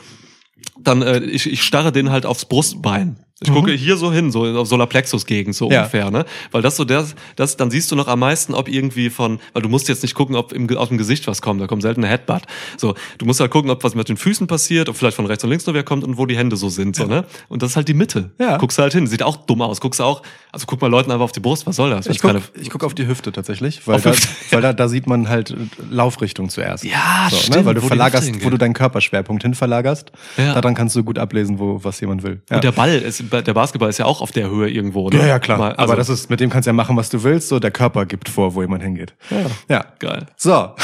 dann 0.79 1.03
äh, 1.03 1.19
ich, 1.19 1.51
ich 1.51 1.63
starre 1.63 1.91
denen 1.93 2.11
halt 2.11 2.25
aufs 2.27 2.45
Brustbein. 2.45 3.19
Ich 3.43 3.53
gucke 3.53 3.71
hier 3.73 3.99
so 3.99 4.11
hin, 4.11 4.31
so 4.31 4.47
auf 4.47 4.67
Solarplexus-Gegend, 4.67 5.55
so 5.55 5.67
Mhm. 5.67 5.73
Ja. 5.73 5.81
ungefähr, 5.81 6.11
ne? 6.11 6.25
Weil 6.53 6.63
das 6.63 6.77
so 6.77 6.87
das, 6.87 7.15
das, 7.37 7.59
dann 7.59 7.71
siehst 7.71 7.93
du 7.93 7.97
noch 7.97 8.09
am 8.09 8.21
meisten, 8.21 8.55
ob 8.55 8.67
irgendwie 8.67 9.11
von, 9.11 9.41
weil 9.53 9.61
du 9.61 9.69
musst 9.69 9.89
jetzt 9.91 10.03
nicht 10.03 10.15
gucken, 10.15 10.37
ob 10.37 10.55
im, 10.55 10.75
aus 10.75 10.89
dem 10.89 10.97
Gesicht 10.97 11.27
was 11.27 11.43
kommt, 11.43 11.61
da 11.61 11.67
kommt 11.67 11.83
selten 11.83 12.03
eine 12.03 12.11
Headbutt. 12.11 12.43
So, 12.79 12.95
du 13.19 13.27
musst 13.27 13.41
halt 13.41 13.51
gucken, 13.51 13.71
ob 13.71 13.85
was 13.85 13.95
mit 13.95 14.09
den 14.09 14.17
Füßen 14.17 14.47
passiert, 14.47 14.89
ob 14.89 14.97
vielleicht 14.97 15.17
von 15.17 15.27
rechts 15.27 15.45
und 15.45 15.51
links 15.51 15.67
noch 15.67 15.75
wer 15.75 15.83
kommt 15.83 16.03
und 16.03 16.17
wo 16.17 16.25
die 16.25 16.35
Hände 16.37 16.57
so 16.57 16.71
sind, 16.71 16.97
so, 16.97 17.05
ne? 17.05 17.27
Und 17.49 17.63
das 17.63 17.73
ist 17.73 17.77
halt 17.77 17.89
die 17.89 17.95
Mitte. 17.95 18.31
Ja. 18.41 18.57
Guckst 18.57 18.79
halt 18.79 18.95
hin, 18.95 19.07
sieht 19.07 19.23
auch 19.23 19.37
dumm 19.37 19.61
aus. 19.61 19.83
Guckst 19.83 20.01
auch, 20.01 20.23
also 20.51 20.65
guck 20.67 20.81
mal 20.81 20.91
Leuten 20.91 21.11
einfach 21.11 21.25
auf 21.25 21.33
die 21.33 21.41
Brust, 21.41 21.67
was 21.67 21.77
soll 21.77 21.91
das? 21.91 22.07
Ich 22.07 22.21
guck, 22.21 22.41
ich 22.59 22.71
guck 22.71 22.85
auf 22.85 22.95
die 22.95 23.07
Hüfte 23.07 23.33
tatsächlich, 23.33 23.87
weil, 23.87 24.01
da, 24.01 24.13
Hüfte. 24.13 24.29
weil 24.51 24.63
da, 24.63 24.73
da 24.73 24.89
sieht 24.89 25.07
man 25.07 25.29
halt 25.29 25.55
Laufrichtung 25.91 26.49
zuerst. 26.49 26.85
Ja, 26.85 27.29
so, 27.31 27.37
stimmt, 27.37 27.57
Ne? 27.57 27.65
Weil 27.67 27.75
du 27.75 27.83
wo 27.83 27.89
verlagerst, 27.89 28.45
wo 28.45 28.49
du 28.49 28.57
deinen 28.57 28.73
Körperschwerpunkt 28.73 29.43
hin 29.43 29.55
verlagerst. 29.55 30.11
Ja. 30.39 30.55
Daran 30.55 30.75
kannst 30.75 30.97
du 30.97 31.05
gut 31.05 31.19
ablesen, 31.19 31.59
wo 31.59 31.85
was 31.85 32.01
jemand 32.01 32.23
will. 32.23 32.41
Ja. 32.49 32.57
Und 32.57 32.65
der 32.65 32.73
Ball 32.73 32.95
ist, 32.97 33.26
der 33.31 33.55
Basketball 33.55 33.89
ist 33.91 33.99
ja 33.99 34.05
auch 34.07 34.21
auf 34.21 34.33
der 34.33 34.49
Höhe 34.51 34.69
irgendwo, 34.71 35.09
ne? 35.11 35.19
ja, 35.19 35.27
ja, 35.27 35.39
klar. 35.39 35.59
Mal, 35.59 35.73
also, 35.73 35.83
Aber 35.83 35.97
das 35.97 36.09
ist, 36.09 36.31
mit 36.31 36.41
dem 36.41 36.51
kannst 36.51 36.67
du 36.67 36.71
ja 36.71 36.73
machen, 36.73 36.97
was 36.97 37.09
du 37.11 37.23
willst. 37.23 37.49
So, 37.49 37.59
der 37.59 37.71
Körper 37.71 38.07
gibt 38.07 38.29
vor, 38.29 38.55
wo 38.55 38.63
jemand 38.63 38.83
hingeht. 38.83 39.15
Ja. 39.31 39.37
Ja. 39.77 39.85
geil. 39.99 40.27
So. 40.37 40.71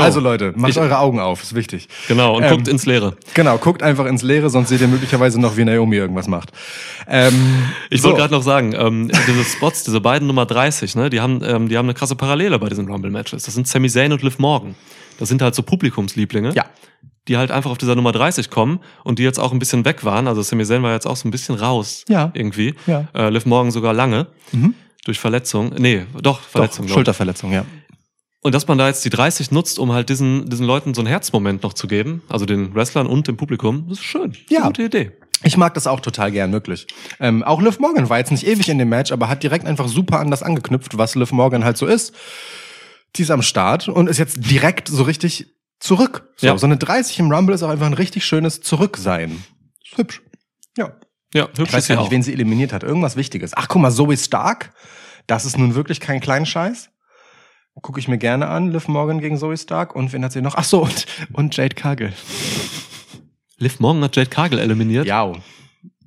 Also 0.00 0.18
Leute, 0.20 0.52
macht 0.56 0.72
Ich- 0.72 0.78
eure 0.78 0.98
Augen 0.98 1.20
auf, 1.20 1.42
ist 1.42 1.54
wichtig. 1.54 1.88
Genau, 2.08 2.36
und 2.36 2.42
Ähm, 2.42 2.50
guckt 2.50 2.68
ins 2.68 2.84
Leere. 2.86 3.16
Genau, 3.34 3.58
guckt 3.58 3.80
einfach 3.82 4.06
ins 4.06 4.22
Leere, 4.22 4.50
sonst 4.50 4.70
seht 4.70 4.80
ihr 4.80 4.88
möglicherweise 4.88 5.40
noch, 5.40 5.56
wie 5.56 5.64
Naomi 5.64 5.96
irgendwas 5.96 6.26
macht. 6.26 6.50
Ähm, 7.06 7.32
Ich 7.90 8.02
so. 8.02 8.08
wollte 8.08 8.20
gerade 8.22 8.34
noch 8.34 8.42
sagen, 8.42 8.74
ähm, 8.76 9.08
diese 9.28 9.44
Spots, 9.44 9.84
diese 9.84 10.00
beiden 10.00 10.26
Nummer 10.26 10.46
30, 10.46 10.96
ne, 10.96 11.10
die 11.10 11.20
haben, 11.20 11.42
ähm, 11.44 11.68
die 11.68 11.78
haben 11.78 11.86
eine 11.86 11.94
krasse 11.94 12.16
Parallele 12.16 12.58
bei 12.58 12.68
diesen 12.68 12.88
Rumble-Matches. 12.90 13.44
Das 13.44 13.54
sind 13.54 13.68
Sami 13.68 13.88
Zayn 13.88 14.12
und 14.12 14.22
Liv 14.22 14.38
Morgan. 14.40 14.74
Das 15.18 15.28
sind 15.28 15.42
halt 15.42 15.54
so 15.54 15.62
Publikumslieblinge. 15.62 16.52
Ja. 16.54 16.64
Die 17.30 17.36
halt 17.36 17.52
einfach 17.52 17.70
auf 17.70 17.78
dieser 17.78 17.94
Nummer 17.94 18.10
30 18.10 18.50
kommen 18.50 18.80
und 19.04 19.20
die 19.20 19.22
jetzt 19.22 19.38
auch 19.38 19.52
ein 19.52 19.60
bisschen 19.60 19.84
weg 19.84 20.04
waren. 20.04 20.26
Also 20.26 20.42
Sami 20.42 20.64
Zayn 20.64 20.82
war 20.82 20.92
jetzt 20.92 21.06
auch 21.06 21.14
so 21.14 21.28
ein 21.28 21.30
bisschen 21.30 21.54
raus. 21.54 22.04
Ja. 22.08 22.32
Irgendwie. 22.34 22.74
Ja. 22.88 23.06
Äh, 23.14 23.30
Liv 23.30 23.46
Morgan 23.46 23.70
sogar 23.70 23.94
lange. 23.94 24.26
Mhm. 24.50 24.74
Durch 25.04 25.20
Verletzung. 25.20 25.72
Nee, 25.78 26.06
doch, 26.20 26.40
Verletzung. 26.40 26.88
Doch. 26.88 26.94
Schulterverletzung, 26.94 27.52
ja. 27.52 27.64
Und 28.42 28.52
dass 28.52 28.66
man 28.66 28.78
da 28.78 28.88
jetzt 28.88 29.04
die 29.04 29.10
30 29.10 29.52
nutzt, 29.52 29.78
um 29.78 29.92
halt 29.92 30.08
diesen, 30.08 30.50
diesen 30.50 30.66
Leuten 30.66 30.92
so 30.92 31.02
einen 31.02 31.06
Herzmoment 31.06 31.62
noch 31.62 31.72
zu 31.72 31.86
geben, 31.86 32.22
also 32.28 32.46
den 32.46 32.74
Wrestlern 32.74 33.06
und 33.06 33.28
dem 33.28 33.36
Publikum, 33.36 33.86
das 33.88 33.98
ist 33.98 34.04
schön. 34.04 34.32
Das 34.32 34.40
Ja. 34.50 34.66
Gute 34.66 34.82
Idee. 34.82 35.12
Ich 35.44 35.56
mag 35.56 35.72
das 35.74 35.86
auch 35.86 36.00
total 36.00 36.32
gern, 36.32 36.50
wirklich. 36.52 36.88
Ähm, 37.20 37.44
auch 37.44 37.62
Liv 37.62 37.78
Morgan 37.78 38.08
war 38.08 38.18
jetzt 38.18 38.32
nicht 38.32 38.44
ewig 38.44 38.68
in 38.68 38.78
dem 38.78 38.88
Match, 38.88 39.12
aber 39.12 39.28
hat 39.28 39.44
direkt 39.44 39.66
einfach 39.66 39.86
super 39.86 40.18
an 40.18 40.32
das 40.32 40.42
angeknüpft, 40.42 40.98
was 40.98 41.14
Liv 41.14 41.30
Morgan 41.30 41.64
halt 41.64 41.76
so 41.76 41.86
ist. 41.86 42.12
Die 43.14 43.22
ist 43.22 43.30
am 43.30 43.42
Start 43.42 43.88
und 43.88 44.08
ist 44.08 44.18
jetzt 44.18 44.50
direkt 44.50 44.88
so 44.88 45.04
richtig 45.04 45.46
zurück. 45.80 46.30
So, 46.36 46.46
Ja. 46.46 46.58
so 46.58 46.66
eine 46.66 46.76
30 46.76 47.18
im 47.18 47.32
Rumble 47.32 47.54
ist 47.54 47.62
auch 47.62 47.70
einfach 47.70 47.86
ein 47.86 47.94
richtig 47.94 48.24
schönes 48.24 48.60
Zurücksein. 48.60 49.42
Ist 49.84 49.98
hübsch. 49.98 50.22
Ja. 50.76 50.92
Ja, 51.34 51.48
hübsch 51.48 51.60
Ich 51.68 51.72
weiß 51.72 51.88
gar 51.88 51.96
nicht, 51.96 52.06
auch. 52.06 52.10
wen 52.10 52.22
sie 52.22 52.32
eliminiert 52.32 52.72
hat. 52.72 52.82
Irgendwas 52.82 53.16
Wichtiges. 53.16 53.52
Ach, 53.56 53.66
guck 53.68 53.80
mal, 53.82 53.90
Zoe 53.90 54.16
Stark. 54.16 54.70
Das 55.26 55.44
ist 55.44 55.58
nun 55.58 55.74
wirklich 55.74 56.00
kein 56.00 56.20
Kleinscheiß. 56.20 56.90
Gucke 57.82 57.98
ich 58.00 58.08
mir 58.08 58.18
gerne 58.18 58.48
an. 58.48 58.72
Liv 58.72 58.88
Morgan 58.88 59.20
gegen 59.20 59.38
Zoe 59.38 59.56
Stark. 59.56 59.94
Und 59.96 60.12
wen 60.12 60.22
hat 60.24 60.32
sie 60.32 60.42
noch? 60.42 60.54
Ach 60.56 60.64
so, 60.64 60.82
und, 60.82 61.06
und 61.32 61.56
Jade 61.56 61.74
Cargill. 61.74 62.12
Liv 63.58 63.78
Morgan 63.80 64.02
hat 64.04 64.16
Jade 64.16 64.28
Cargill 64.30 64.58
eliminiert. 64.58 65.06
Ja. 65.06 65.32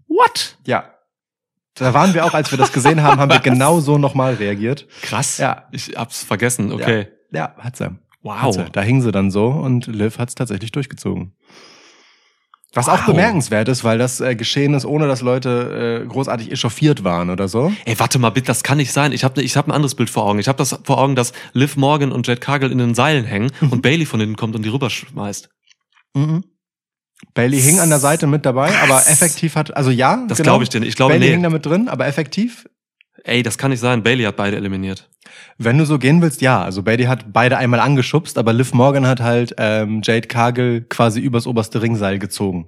What? 0.07 0.57
Ja. 0.65 0.89
Da 1.75 1.93
waren 1.93 2.13
wir 2.13 2.25
auch, 2.25 2.33
als 2.33 2.51
wir 2.51 2.57
das 2.59 2.71
gesehen 2.73 3.01
haben, 3.01 3.19
haben 3.19 3.31
wir 3.31 3.39
genau 3.39 3.79
so 3.79 3.97
nochmal 3.97 4.35
reagiert. 4.35 4.87
Krass. 5.01 5.37
Ja. 5.39 5.67
Ich 5.71 5.95
hab's 5.95 6.23
vergessen, 6.23 6.71
okay. 6.71 7.07
Ja, 7.31 7.55
hat 7.57 7.77
sie. 7.77 7.89
Wow. 8.23 8.69
Da 8.71 8.81
hing 8.81 9.01
sie 9.01 9.11
dann 9.11 9.29
so 9.31 9.47
und 9.47 9.87
Liv 9.87 10.17
hat 10.17 10.29
es 10.29 10.35
tatsächlich 10.35 10.71
durchgezogen. 10.71 11.33
Was 12.75 12.89
auch 12.89 12.99
Wow. 12.99 13.07
bemerkenswert 13.07 13.67
ist, 13.67 13.83
weil 13.83 13.99
das 13.99 14.19
äh, 14.19 14.35
geschehen 14.35 14.73
ist, 14.73 14.83
ohne 14.85 15.07
dass 15.07 15.21
Leute 15.21 16.01
äh, 16.03 16.07
großartig 16.07 16.51
echauffiert 16.51 17.03
waren 17.03 17.29
oder 17.29 17.47
so. 17.47 17.71
Ey, 17.85 17.99
warte 17.99 18.17
mal, 18.17 18.31
bitte, 18.31 18.47
das 18.47 18.63
kann 18.63 18.77
nicht 18.77 18.91
sein. 18.91 19.11
Ich 19.11 19.23
habe 19.23 19.43
ich 19.43 19.55
hab 19.55 19.67
ein 19.67 19.71
anderes 19.71 19.93
Bild 19.93 20.09
vor 20.09 20.25
Augen. 20.25 20.39
Ich 20.39 20.47
habe 20.47 20.57
das 20.57 20.79
vor 20.83 20.97
Augen, 20.97 21.15
dass 21.15 21.33
Liv 21.51 21.75
Morgan 21.75 22.11
und 22.11 22.25
Jade 22.25 22.39
Cargill 22.39 22.71
in 22.71 22.79
den 22.79 22.95
Seilen 22.95 23.25
hängen 23.25 23.51
und 23.69 23.81
Bailey 23.83 24.05
von 24.07 24.19
hinten 24.19 24.37
kommt 24.37 24.55
und 24.55 24.63
die 24.63 24.69
rüberschmeißt. 24.69 25.49
Mhm. 26.15 26.43
Bailey 27.35 27.61
hing 27.61 27.79
an 27.79 27.89
der 27.89 27.99
Seite 27.99 28.25
mit 28.25 28.43
dabei, 28.45 28.71
aber 28.81 28.97
effektiv 29.07 29.55
hat, 29.55 29.75
also 29.77 29.91
ja, 29.91 30.25
Das 30.27 30.41
glaube 30.41 30.63
ich 30.63 30.69
dir 30.69 30.79
nicht. 30.79 30.89
Ich 30.89 30.95
glaube, 30.95 31.13
Bailey 31.13 31.27
nee. 31.27 31.31
hing 31.33 31.43
da 31.43 31.49
mit 31.51 31.65
drin, 31.65 31.87
aber 31.89 32.07
effektiv, 32.07 32.65
Ey, 33.23 33.41
das 33.43 33.57
kann 33.57 33.71
nicht 33.71 33.79
sein. 33.79 34.03
Bailey 34.03 34.23
hat 34.25 34.35
beide 34.35 34.57
eliminiert. 34.57 35.09
wenn 35.57 35.77
du 35.77 35.85
so 35.85 35.97
gehen 35.97 36.21
willst, 36.21 36.41
ja. 36.41 36.61
Also 36.63 36.83
Bailey 36.83 37.05
hat 37.05 37.31
beide 37.31 37.57
einmal 37.57 37.79
angeschubst, 37.79 38.37
aber 38.37 38.51
Liv 38.53 38.73
Morgan 38.73 39.07
hat 39.07 39.21
halt 39.21 39.55
ähm, 39.57 40.01
Jade 40.03 40.27
Cargill 40.27 40.81
quasi 40.89 41.19
übers 41.21 41.47
oberste 41.47 41.81
Ringseil 41.81 42.19
gezogen. 42.19 42.67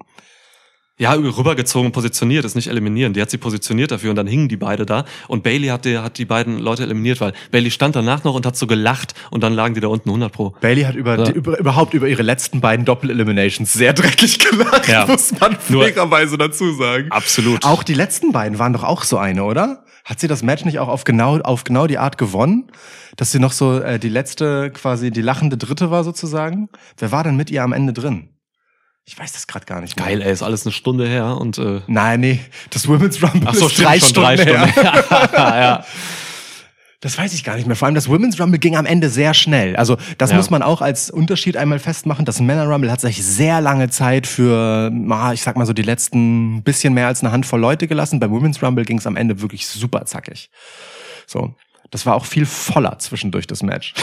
Ja, 0.98 1.12
rübergezogen, 1.12 1.92
positioniert, 1.92 2.46
ist 2.46 2.56
nicht 2.56 2.68
eliminieren. 2.70 3.12
Die 3.12 3.22
hat 3.22 3.30
sie 3.30 3.38
positioniert 3.38 3.92
dafür 3.92 4.12
und 4.12 4.16
dann 4.16 4.28
hingen 4.28 4.48
die 4.48 4.56
beide 4.56 4.86
da. 4.86 5.04
Und 5.28 5.44
Bailey 5.44 5.68
hat 5.68 5.84
die, 5.84 5.98
hat 5.98 6.18
die 6.18 6.24
beiden 6.24 6.58
Leute 6.58 6.84
eliminiert, 6.84 7.20
weil 7.20 7.34
Bailey 7.52 7.70
stand 7.70 7.98
danach 7.98 8.24
noch 8.24 8.34
und 8.34 8.46
hat 8.46 8.56
so 8.56 8.66
gelacht 8.66 9.14
und 9.30 9.44
dann 9.44 9.52
lagen 9.52 9.74
die 9.74 9.82
da 9.82 9.90
unten 9.90 10.08
100 10.08 10.32
pro. 10.32 10.56
Bailey 10.62 10.84
hat 10.84 10.96
über, 10.96 11.18
Ja. 11.18 11.24
die, 11.26 11.32
über 11.34 11.60
überhaupt 11.60 11.94
über 11.94 12.08
ihre 12.08 12.22
letzten 12.24 12.62
beiden 12.62 12.86
Doppel-Eliminations 12.86 13.74
sehr 13.74 13.92
dreckig 13.94 14.40
gelacht, 14.40 14.88
Ja. 14.88 15.06
muss 15.06 15.38
man 15.38 15.58
fairerweise 15.60 16.38
dazu 16.38 16.72
sagen. 16.76 17.12
Absolut. 17.12 17.66
Auch 17.66 17.84
die 17.84 17.94
letzten 17.94 18.32
beiden 18.32 18.58
waren 18.58 18.72
doch 18.72 18.86
auch 18.86 19.04
so 19.04 19.18
eine, 19.18 19.44
oder? 19.44 19.84
Hat 20.06 20.20
sie 20.20 20.28
das 20.28 20.44
Match 20.44 20.64
nicht 20.66 20.78
auch 20.78 20.88
auf 20.88 21.04
genau, 21.04 21.40
auf 21.40 21.64
genau 21.64 21.88
die 21.88 21.98
Art 21.98 22.20
gewonnen? 22.20 22.72
Dass 23.18 23.32
sie 23.32 23.40
noch 23.40 23.52
so 23.52 23.80
äh, 23.80 24.00
die 24.00 24.10
letzte, 24.10 24.70
quasi 24.72 25.10
die 25.10 25.22
lachende 25.22 25.58
Dritte 25.58 25.90
war 25.90 26.04
sozusagen? 26.04 26.70
Wer 26.98 27.12
war 27.12 27.24
denn 27.24 27.36
mit 27.36 27.50
ihr 27.50 27.64
am 27.64 27.74
Ende 27.74 27.92
drin? 27.92 28.30
Ich 29.08 29.18
weiß 29.18 29.34
das 29.34 29.48
gerade 29.48 29.66
gar 29.66 29.82
nicht 29.82 29.98
mehr. 29.98 30.06
Geil, 30.06 30.22
ey, 30.22 30.32
ist 30.32 30.44
alles 30.44 30.66
eine 30.66 30.74
Stunde 30.74 31.08
her 31.08 31.38
und 31.38 31.58
äh, 31.58 31.82
Nein, 31.88 32.20
nee, 32.20 32.40
das 32.70 32.88
Women's 32.88 33.22
Rumble 33.22 33.48
Ach 33.48 33.56
so, 33.56 33.66
ist 33.66 33.74
stimmt, 33.74 33.88
drei 33.88 34.00
schon 34.00 34.10
Stunden 34.10 34.38
drei 34.38 34.46
her. 34.46 34.68
Stunden. 34.68 35.34
ja. 35.34 35.86
Das 37.06 37.20
weiß 37.20 37.36
ich 37.36 37.44
gar 37.44 37.56
nicht 37.56 37.68
mehr. 37.68 37.76
Vor 37.76 37.86
allem 37.86 37.94
das 37.94 38.10
Women's 38.10 38.40
Rumble 38.40 38.58
ging 38.58 38.76
am 38.76 38.88
Ende 38.88 39.12
sehr 39.12 39.36
schnell. 39.36 39.76
Also 39.76 39.96
das 40.18 40.32
Ja. 40.32 40.38
muss 40.38 40.50
man 40.50 40.64
auch 40.64 40.82
als 40.82 41.12
Unterschied 41.12 41.56
einmal 41.56 41.78
festmachen. 41.78 42.26
Das 42.26 42.40
Männer 42.40 42.66
Rumble 42.68 42.92
hat 42.92 43.00
sich 43.00 43.24
sehr 43.24 43.62
lange 43.62 43.92
Zeit 43.92 44.26
für, 44.26 44.92
ich 45.32 45.44
sag 45.44 45.56
mal 45.56 45.68
so 45.68 45.74
die 45.74 45.84
letzten 45.84 46.64
bisschen 46.64 46.96
mehr 46.96 47.06
als 47.06 47.22
eine 47.22 47.32
Handvoll 47.32 47.60
Leute 47.60 47.86
gelassen. 47.88 48.20
Beim 48.20 48.32
Women's 48.32 48.64
Rumble 48.64 48.86
ging 48.86 48.98
es 48.98 49.06
am 49.06 49.18
Ende 49.18 49.40
wirklich 49.42 49.68
super 49.68 50.04
zackig. 50.06 50.50
So, 51.28 51.54
das 51.92 52.08
war 52.08 52.16
auch 52.16 52.26
viel 52.26 52.48
voller 52.48 52.98
zwischendurch 52.98 53.46
das 53.46 53.62
Match. 53.62 53.94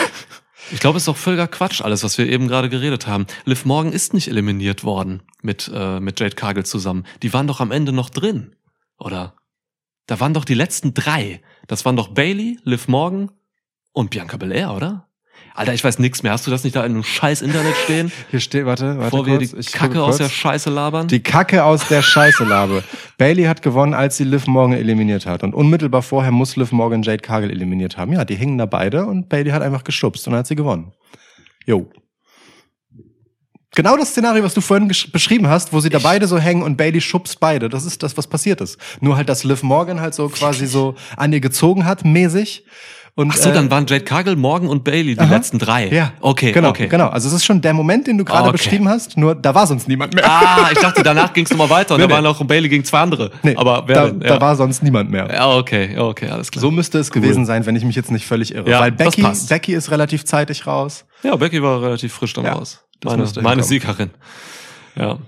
Ich 0.70 0.78
glaube, 0.78 0.96
es 0.96 1.02
ist 1.02 1.08
doch 1.08 1.16
völliger 1.16 1.48
Quatsch, 1.48 1.80
alles, 1.80 2.04
was 2.04 2.18
wir 2.18 2.28
eben 2.28 2.46
gerade 2.46 2.68
geredet 2.68 3.08
haben. 3.08 3.26
Liv 3.44 3.64
Morgan 3.64 3.92
ist 3.92 4.14
nicht 4.14 4.28
eliminiert 4.28 4.84
worden 4.84 5.24
mit, 5.42 5.68
äh, 5.74 5.98
mit 5.98 6.20
Jade 6.20 6.36
Cargill 6.36 6.64
zusammen. 6.64 7.04
Die 7.24 7.32
waren 7.32 7.48
doch 7.48 7.58
am 7.58 7.72
Ende 7.72 7.90
noch 7.90 8.10
drin. 8.10 8.54
Oder? 8.96 9.34
Da 10.06 10.20
waren 10.20 10.34
doch 10.34 10.44
die 10.44 10.54
letzten 10.54 10.94
drei. 10.94 11.40
Das 11.68 11.84
waren 11.84 11.96
doch 11.96 12.08
Bailey, 12.08 12.58
Liv 12.64 12.88
Morgan 12.88 13.30
und 13.92 14.10
Bianca 14.10 14.36
Belair, 14.36 14.74
oder? 14.74 15.08
Alter, 15.54 15.74
ich 15.74 15.84
weiß 15.84 15.98
nix 15.98 16.22
mehr. 16.22 16.32
Hast 16.32 16.46
du 16.46 16.50
das 16.50 16.64
nicht 16.64 16.76
da 16.76 16.84
in 16.84 16.92
einem 16.92 17.04
scheiß 17.04 17.42
Internet 17.42 17.76
stehen? 17.84 18.10
Hier 18.30 18.40
steht, 18.40 18.64
warte, 18.64 18.98
warte 18.98 19.10
Bevor 19.10 19.26
wir 19.26 19.38
kurz. 19.38 19.50
die 19.50 19.72
Kacke 19.78 20.02
aus 20.02 20.16
der. 20.16 20.28
Scheiße 20.28 20.70
labern? 20.70 21.08
Die 21.08 21.22
Kacke 21.22 21.64
aus 21.64 21.86
der 21.88 22.00
Scheiße 22.00 22.44
labe. 22.44 22.82
Bailey 23.18 23.44
hat 23.44 23.60
gewonnen, 23.60 23.92
als 23.92 24.16
sie 24.16 24.24
Liv 24.24 24.46
Morgan 24.46 24.78
eliminiert 24.78 25.26
hat. 25.26 25.42
Und 25.42 25.54
unmittelbar 25.54 26.02
vorher 26.02 26.32
muss 26.32 26.56
Liv 26.56 26.72
Morgan 26.72 27.02
Jade 27.02 27.22
Cargill 27.22 27.50
eliminiert 27.50 27.98
haben. 27.98 28.12
Ja, 28.12 28.24
die 28.24 28.34
hingen 28.34 28.56
da 28.56 28.66
beide 28.66 29.04
und 29.04 29.28
Bailey 29.28 29.50
hat 29.50 29.62
einfach 29.62 29.84
geschubst 29.84 30.26
und 30.26 30.32
dann 30.32 30.40
hat 30.40 30.46
sie 30.46 30.56
gewonnen. 30.56 30.92
Jo. 31.66 31.90
Genau 33.74 33.96
das 33.96 34.10
Szenario, 34.10 34.44
was 34.44 34.52
du 34.52 34.60
vorhin 34.60 34.86
beschrieben 34.88 35.48
hast, 35.48 35.72
wo 35.72 35.80
sie 35.80 35.88
da 35.88 35.98
beide 35.98 36.26
so 36.26 36.38
hängen 36.38 36.62
und 36.62 36.76
Bailey 36.76 37.00
schubst 37.00 37.40
beide. 37.40 37.70
Das 37.70 37.86
ist 37.86 38.02
das, 38.02 38.18
was 38.18 38.26
passiert 38.26 38.60
ist. 38.60 38.78
Nur 39.00 39.16
halt, 39.16 39.30
dass 39.30 39.44
Liv 39.44 39.62
Morgan 39.62 40.02
halt 40.02 40.14
so 40.14 40.28
quasi 40.28 40.66
so 40.66 40.94
an 41.16 41.32
ihr 41.32 41.40
gezogen 41.40 41.86
hat, 41.86 42.04
mäßig. 42.04 42.64
Und, 43.14 43.30
Ach 43.30 43.36
so, 43.36 43.50
äh, 43.50 43.52
dann 43.52 43.70
waren 43.70 43.86
Jade 43.86 44.04
Cargill, 44.04 44.36
Morgan 44.36 44.68
und 44.70 44.84
Bailey 44.84 45.14
die 45.14 45.20
aha. 45.20 45.28
letzten 45.28 45.58
drei. 45.58 45.88
Ja. 45.88 46.12
Okay, 46.20 46.50
genau, 46.52 46.70
okay. 46.70 46.86
Genau. 46.88 47.08
Also 47.08 47.28
es 47.28 47.34
ist 47.34 47.44
schon 47.44 47.60
der 47.60 47.74
Moment, 47.74 48.06
den 48.06 48.16
du 48.16 48.24
gerade 48.24 48.44
Okay. 48.48 48.52
beschrieben 48.56 48.88
hast, 48.88 49.18
nur 49.18 49.34
da 49.34 49.54
war 49.54 49.66
sonst 49.66 49.86
niemand 49.86 50.14
mehr. 50.14 50.24
Ah, 50.26 50.70
ich 50.72 50.78
dachte, 50.78 51.02
danach 51.02 51.34
ging 51.34 51.44
es 51.44 51.50
nochmal 51.50 51.68
weiter 51.68 51.94
und 51.94 52.00
Nee, 52.00 52.04
da 52.04 52.08
nee. 52.08 52.14
waren 52.14 52.24
noch 52.24 52.42
Bailey 52.46 52.70
gegen 52.70 52.84
zwei 52.86 53.00
andere. 53.00 53.30
Nee, 53.42 53.54
Aber 53.56 53.84
wer 53.86 53.94
da, 53.94 54.06
denn? 54.08 54.20
da 54.20 54.26
Ja. 54.36 54.40
war 54.40 54.56
sonst 54.56 54.82
niemand 54.82 55.10
mehr. 55.10 55.28
ja, 55.30 55.50
okay, 55.54 55.98
okay, 55.98 56.28
alles 56.30 56.50
klar. 56.50 56.62
So 56.62 56.70
müsste 56.70 56.98
es 57.00 57.10
gewesen 57.10 57.44
sein, 57.44 57.66
wenn 57.66 57.76
ich 57.76 57.84
mich 57.84 57.96
jetzt 57.96 58.10
nicht 58.10 58.24
völlig 58.26 58.54
irre. 58.54 58.70
Ja, 58.70 58.80
Weil 58.80 58.92
Becky, 58.92 59.20
passt. 59.20 59.50
Becky 59.50 59.74
ist 59.74 59.90
relativ 59.90 60.24
zeitig 60.24 60.66
raus. 60.66 61.04
Ja, 61.22 61.36
Becky 61.36 61.62
war 61.62 61.82
relativ 61.82 62.14
frisch 62.14 62.32
dann 62.32 62.46
Ja, 62.46 62.54
raus. 62.54 62.80
das 63.00 63.12
Meine, 63.14 63.28
meine. 63.42 63.62
Siegerin. 63.62 64.08
Ja. 64.96 65.18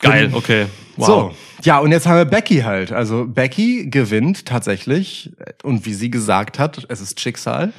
Geil, 0.00 0.30
okay. 0.32 0.66
Wow. 0.96 1.06
So, 1.06 1.32
ja, 1.62 1.78
und 1.78 1.92
jetzt 1.92 2.06
haben 2.06 2.16
wir 2.18 2.24
Becky 2.24 2.60
halt. 2.60 2.92
Also 2.92 3.26
Becky 3.26 3.88
gewinnt 3.90 4.44
tatsächlich, 4.46 5.32
äh, 5.38 5.52
und 5.62 5.86
wie 5.86 5.94
sie 5.94 6.10
gesagt 6.10 6.58
hat, 6.58 6.84
es 6.88 7.00
ist 7.00 7.20
Schicksal, 7.20 7.72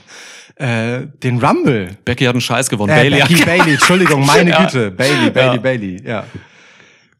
äh, 0.55 1.01
den 1.23 1.43
Rumble. 1.43 1.97
Becky 2.05 2.23
hat 2.25 2.33
einen 2.33 2.41
Scheiß 2.41 2.69
gewonnen. 2.69 2.91
Äh, 2.93 3.09
Bailey 3.09 3.19
Becky 3.21 3.45
Bailey, 3.45 3.71
Entschuldigung, 3.73 4.25
meine 4.25 4.49
Ja. 4.55 4.63
Güte. 4.63 4.91
Bailey, 4.91 5.29
Bailey, 5.29 5.55
Ja. 5.55 5.61
Bailey, 5.61 6.01
ja. 6.07 6.23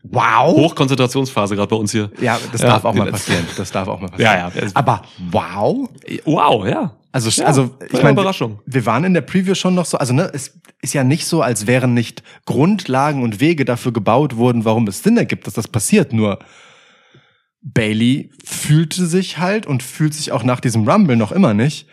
Wow. 0.03 0.55
Hochkonzentrationsphase 0.55 1.55
gerade 1.55 1.67
bei 1.67 1.75
uns 1.75 1.91
hier. 1.91 2.11
Ja, 2.21 2.39
das 2.51 2.61
Ja, 2.61 2.67
darf 2.67 2.85
auch 2.85 2.93
mal 2.93 3.09
passieren. 3.09 3.45
Das 3.57 3.71
darf 3.71 3.87
auch 3.87 3.99
mal 3.99 4.09
passieren. 4.09 4.33
Ja, 4.35 4.51
ja. 4.55 4.67
Aber 4.75 5.01
wow. 5.31 5.89
Wow, 6.25 6.67
ja. 6.67 6.91
Also, 7.15 7.29
Ja, 7.29 7.47
also 7.47 7.77
ich 7.85 8.03
meine, 8.03 8.11
Überraschung. 8.11 8.59
wir 8.65 8.85
waren 8.85 9.05
in 9.05 9.13
der 9.13 9.21
Preview 9.21 9.55
schon 9.55 9.73
noch 9.73 9.85
so, 9.85 9.97
also 9.97 10.13
ne, 10.13 10.29
es 10.33 10.59
ist 10.81 10.93
ja 10.93 11.05
nicht 11.05 11.25
so, 11.25 11.41
als 11.41 11.65
wären 11.65 11.93
nicht 11.93 12.23
Grundlagen 12.45 13.23
und 13.23 13.39
Wege 13.39 13.63
dafür 13.63 13.93
gebaut 13.93 14.35
worden, 14.35 14.65
warum 14.65 14.85
es 14.87 15.01
Sinn 15.01 15.15
ergibt, 15.15 15.47
dass 15.47 15.53
das 15.53 15.69
passiert. 15.69 16.11
Nur 16.11 16.39
Bailey 17.61 18.31
fühlte 18.43 19.05
sich 19.05 19.37
halt 19.37 19.65
und 19.65 19.81
fühlt 19.81 20.13
sich 20.13 20.33
auch 20.33 20.43
nach 20.43 20.59
diesem 20.59 20.87
Rumble 20.87 21.15
noch 21.15 21.31
immer 21.31 21.53
nicht 21.53 21.87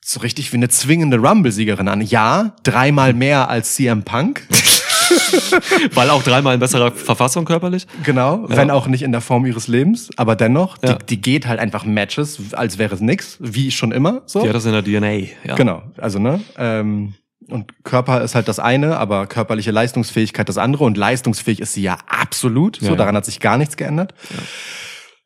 so 0.00 0.20
richtig 0.20 0.52
wie 0.52 0.58
eine 0.58 0.68
zwingende 0.68 1.18
Rumble-Siegerin 1.18 1.88
an. 1.88 2.00
Ja, 2.00 2.54
dreimal 2.62 3.12
mehr 3.12 3.48
als 3.48 3.74
CM 3.74 4.04
Punk, 4.04 4.46
Weil 5.94 6.10
auch 6.10 6.22
dreimal 6.22 6.54
in 6.54 6.60
besserer 6.60 6.92
Verfassung 6.92 7.44
körperlich. 7.44 7.86
genau, 8.04 8.46
Ja. 8.48 8.56
wenn 8.56 8.70
auch 8.70 8.86
nicht 8.86 9.02
in 9.02 9.12
der 9.12 9.20
Form 9.20 9.46
ihres 9.46 9.68
Lebens, 9.68 10.10
aber 10.16 10.36
dennoch, 10.36 10.76
Ja. 10.82 10.94
die, 10.94 11.06
die 11.06 11.20
geht 11.20 11.46
halt 11.46 11.58
einfach 11.60 11.84
Matches, 11.84 12.38
als 12.52 12.78
wäre 12.78 12.94
es 12.94 13.00
nix, 13.00 13.36
wie 13.40 13.70
schon 13.70 13.92
immer. 13.92 14.22
So. 14.26 14.42
Die 14.42 14.48
hat 14.48 14.54
das 14.54 14.64
in 14.66 14.72
der 14.72 14.82
DNA. 14.84 15.28
Ja. 15.44 15.54
Genau, 15.56 15.82
also 15.98 16.18
ne, 16.18 16.40
ähm, 16.58 17.14
und 17.48 17.82
Körper 17.84 18.20
ist 18.22 18.34
halt 18.36 18.46
das 18.46 18.60
eine, 18.60 18.96
aber 18.96 19.26
körperliche 19.26 19.72
Leistungsfähigkeit 19.72 20.48
das 20.48 20.56
andere 20.58 20.84
und 20.84 20.96
leistungsfähig 20.96 21.58
ist 21.60 21.74
sie 21.74 21.82
ja 21.82 21.98
absolut. 22.06 22.76
So, 22.76 22.84
Ja, 22.86 22.90
ja. 22.92 22.96
daran 22.96 23.16
hat 23.16 23.24
sich 23.24 23.40
gar 23.40 23.58
nichts 23.58 23.76
geändert. 23.76 24.14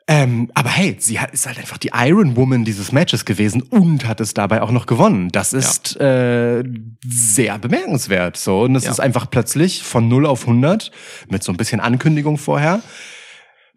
Ähm, 0.07 0.51
aber 0.53 0.69
hey, 0.69 0.97
sie 0.99 1.19
hat, 1.19 1.33
ist 1.33 1.47
halt 1.47 1.59
einfach 1.59 1.79
die 1.79 1.91
Iron 1.95 2.37
Woman 2.37 2.65
dieses 2.67 2.93
Matches 2.93 3.25
gewesen 3.25 3.63
und 3.63 4.07
hat 4.07 4.21
es 4.21 4.35
dabei 4.35 4.61
auch 4.61 4.71
noch 4.71 4.85
gewonnen. 4.85 5.31
Das 5.31 5.55
ist 5.55 5.99
äh, 5.99 6.63
sehr 7.07 7.59
bemerkenswert. 7.59 8.37
So 8.37 8.61
und 8.63 8.77
es 8.77 8.85
Ja. 8.85 8.91
ist 8.91 9.01
einfach 9.01 9.31
plötzlich 9.31 9.83
von 9.83 10.07
0 10.09 10.27
auf 10.27 10.43
100 10.43 10.91
mit 11.31 11.43
so 11.43 11.53
ein 11.53 11.57
bisschen 11.57 11.81
Ankündigung 11.81 12.37
vorher 12.37 12.83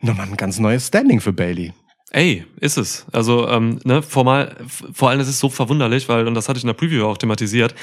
nochmal 0.01 0.27
ein 0.27 0.35
ganz 0.37 0.59
neues 0.59 0.87
Standing 0.87 1.21
für 1.21 1.31
Bailey. 1.33 1.71
Ey, 2.11 2.45
ist 2.59 2.77
es. 2.77 3.05
Also, 3.11 3.47
ähm, 3.49 3.79
ne, 3.83 4.01
formal, 4.01 4.55
vor 4.93 5.09
allem 5.09 5.19
ist 5.19 5.27
es 5.27 5.39
so 5.39 5.49
verwunderlich, 5.49 6.07
weil, 6.07 6.27
und 6.27 6.35
das 6.35 6.47
hatte 6.49 6.57
ich 6.57 6.63
in 6.63 6.67
der 6.67 6.73
Preview 6.73 7.05
auch 7.05 7.17
thematisiert, 7.17 7.73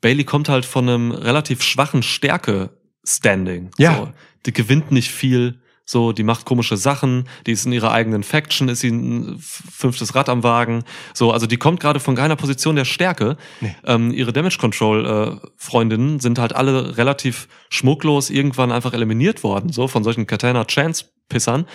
Bailey 0.00 0.24
kommt 0.24 0.48
halt 0.48 0.64
von 0.66 0.88
einem 0.88 1.10
relativ 1.12 1.62
schwachen 1.62 2.02
Stärke-Standing. 2.02 3.70
Ja. 3.78 3.94
So, 3.96 4.12
die 4.46 4.52
gewinnt 4.52 4.90
nicht 4.90 5.10
viel, 5.10 5.60
so, 5.84 6.12
die 6.12 6.22
macht 6.22 6.44
komische 6.44 6.76
Sachen, 6.76 7.28
die 7.46 7.52
ist 7.52 7.66
in 7.66 7.72
ihrer 7.72 7.92
eigenen 7.92 8.22
Faction, 8.22 8.68
ist 8.68 8.80
sie 8.80 8.90
ein 8.90 9.36
fünftes 9.38 10.14
Rad 10.14 10.28
am 10.28 10.42
Wagen. 10.42 10.84
So, 11.12 11.30
also 11.30 11.46
die 11.46 11.56
kommt 11.56 11.80
gerade 11.80 12.00
von 12.00 12.14
keiner 12.14 12.36
Position 12.36 12.76
der 12.76 12.84
Stärke. 12.84 13.36
Nee. 13.60 13.76
Ähm, 13.84 14.10
ihre 14.12 14.32
Damage 14.32 14.58
Control 14.58 15.40
äh, 15.42 15.48
Freundinnen 15.56 16.20
sind 16.20 16.38
halt 16.38 16.54
alle 16.54 16.96
relativ 16.96 17.48
schmucklos 17.68 18.30
irgendwann 18.30 18.72
einfach 18.72 18.94
eliminiert 18.94 19.42
worden, 19.42 19.72
so 19.72 19.88
von 19.88 20.04
solchen 20.04 20.26
Katana 20.26 20.64
Chance 20.64 21.06
Pissern. 21.28 21.66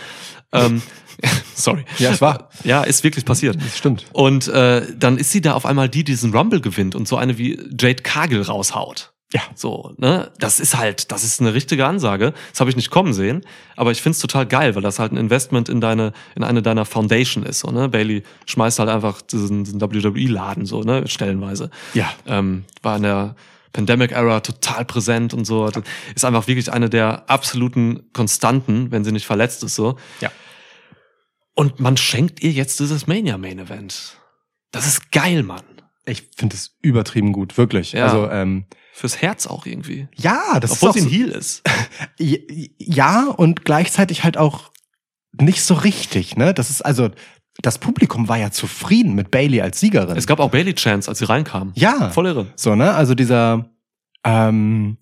Ähm, 0.51 0.81
sorry. 1.55 1.85
Ja, 1.97 2.11
es 2.11 2.21
war. 2.21 2.49
Ja, 2.63 2.83
ist 2.83 3.03
wirklich 3.03 3.25
passiert. 3.25 3.57
Das 3.61 3.77
stimmt. 3.77 4.05
Und 4.13 4.47
äh, 4.47 4.85
dann 4.95 5.17
ist 5.17 5.31
sie 5.31 5.41
da 5.41 5.53
auf 5.53 5.65
einmal 5.65 5.89
die, 5.89 6.03
die 6.03 6.11
diesen 6.11 6.33
Rumble 6.33 6.61
gewinnt 6.61 6.95
und 6.95 7.07
so 7.07 7.17
eine 7.17 7.37
wie 7.37 7.59
Jade 7.77 8.01
Cargill 8.03 8.41
raushaut. 8.41 9.13
Ja. 9.31 9.41
So, 9.53 9.93
ne? 9.97 10.31
Das 10.39 10.59
ist 10.59 10.75
halt, 10.75 11.11
das 11.11 11.23
ist 11.23 11.39
eine 11.39 11.53
richtige 11.53 11.85
Ansage. 11.85 12.33
Das 12.51 12.59
habe 12.59 12.69
ich 12.69 12.75
nicht 12.75 12.89
kommen 12.89 13.13
sehen, 13.13 13.45
aber 13.75 13.91
ich 13.91 14.01
find's 14.01 14.19
total 14.19 14.47
geil, 14.47 14.73
weil 14.75 14.81
das 14.81 14.97
halt 14.97 15.11
ein 15.11 15.17
Investment 15.17 15.69
in 15.69 15.81
deine, 15.81 16.13
in 16.35 16.43
eine 16.43 16.61
deiner 16.61 16.85
Foundation 16.85 17.43
ist. 17.43 17.59
So, 17.59 17.69
ne? 17.69 17.89
Bailey 17.89 18.23
schmeißt 18.47 18.79
halt 18.79 18.89
einfach 18.89 19.21
diesen, 19.21 19.63
diesen 19.63 19.81
WWE-Laden 19.81 20.65
so, 20.65 20.81
ne, 20.81 21.07
stellenweise. 21.07 21.69
Ja. 21.93 22.11
Ähm, 22.25 22.65
war 22.81 22.97
in 22.97 23.03
der 23.03 23.35
Pandemic-Era 23.71 24.39
total 24.39 24.83
präsent 24.85 25.33
und 25.35 25.45
so. 25.45 25.69
Ist 26.15 26.25
einfach 26.25 26.47
wirklich 26.47 26.71
eine 26.71 26.89
der 26.89 27.29
absoluten 27.29 28.11
Konstanten, 28.13 28.91
wenn 28.91 29.03
sie 29.03 29.11
nicht 29.11 29.27
verletzt 29.27 29.63
ist, 29.63 29.75
so. 29.75 29.97
Ja. 30.21 30.31
Und 31.53 31.79
man 31.79 31.97
schenkt 31.97 32.41
ihr 32.41 32.51
jetzt 32.51 32.79
dieses 32.79 33.05
Mania-Main-Event. 33.05 34.17
Das 34.71 34.87
ist 34.87 35.11
geil, 35.11 35.43
Mann. 35.43 35.63
Ich 36.05 36.29
finde 36.35 36.55
es 36.55 36.77
übertrieben 36.81 37.33
gut, 37.33 37.57
wirklich. 37.57 37.91
Ja. 37.91 38.05
Also 38.05 38.29
ähm, 38.29 38.65
Fürs 38.99 39.21
Herz 39.21 39.47
auch 39.47 39.65
irgendwie. 39.65 40.07
ja, 40.15 40.59
das 40.59 40.71
Obwohl 40.73 40.89
ist 40.89 40.95
sie 40.95 40.99
auch 41.01 41.05
ein 41.05 41.09
so, 41.09 41.15
Heel 41.15 41.29
ist. 41.29 41.63
ja 42.77 43.27
und 43.27 43.63
gleichzeitig 43.65 44.23
halt 44.23 44.37
auch 44.37 44.71
nicht 45.39 45.63
so 45.63 45.73
richtig. 45.73 46.35
Ne, 46.35 46.53
das 46.53 46.69
ist 46.69 46.81
also 46.81 47.09
das 47.61 47.77
Publikum 47.77 48.27
war 48.29 48.37
ja 48.37 48.51
zufrieden 48.51 49.15
mit 49.15 49.31
Bailey 49.31 49.61
als 49.61 49.79
Siegerin. 49.79 50.15
Es 50.17 50.27
gab 50.27 50.39
auch 50.39 50.49
Bailey 50.51 50.73
Chance, 50.75 51.09
als 51.09 51.19
sie 51.19 51.25
reinkam. 51.25 51.71
ja, 51.75 52.09
Voll 52.09 52.27
irre. 52.27 52.47
so 52.55 52.75
ne, 52.75 52.93
also 52.93 53.15
dieser 53.15 53.69
ähm, 54.25 54.97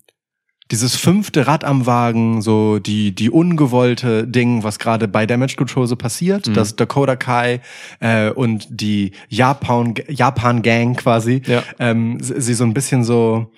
dieses 0.70 0.96
fünfte 0.96 1.46
Rad 1.46 1.64
am 1.64 1.86
Wagen, 1.86 2.42
so 2.42 2.78
die 2.78 3.14
die 3.14 3.30
ungewollte 3.30 4.26
Ding, 4.28 4.62
was 4.64 4.78
gerade 4.78 5.08
bei 5.08 5.24
Damage 5.26 5.56
Control 5.56 5.86
so 5.86 5.96
passiert, 5.96 6.46
Mhm. 6.46 6.54
dass 6.54 6.76
Dakota 6.76 7.16
Kai 7.16 7.60
äh, 8.00 8.30
und 8.30 8.66
die 8.70 9.12
Japan 9.28 9.94
Japan 10.08 10.62
Gang 10.62 10.96
quasi 10.96 11.42
Ja. 11.46 11.62
ähm, 11.78 12.18
sie 12.20 12.40
sie 12.40 12.54
so 12.54 12.64
ein 12.64 12.74
bisschen 12.74 13.02
so 13.02 13.50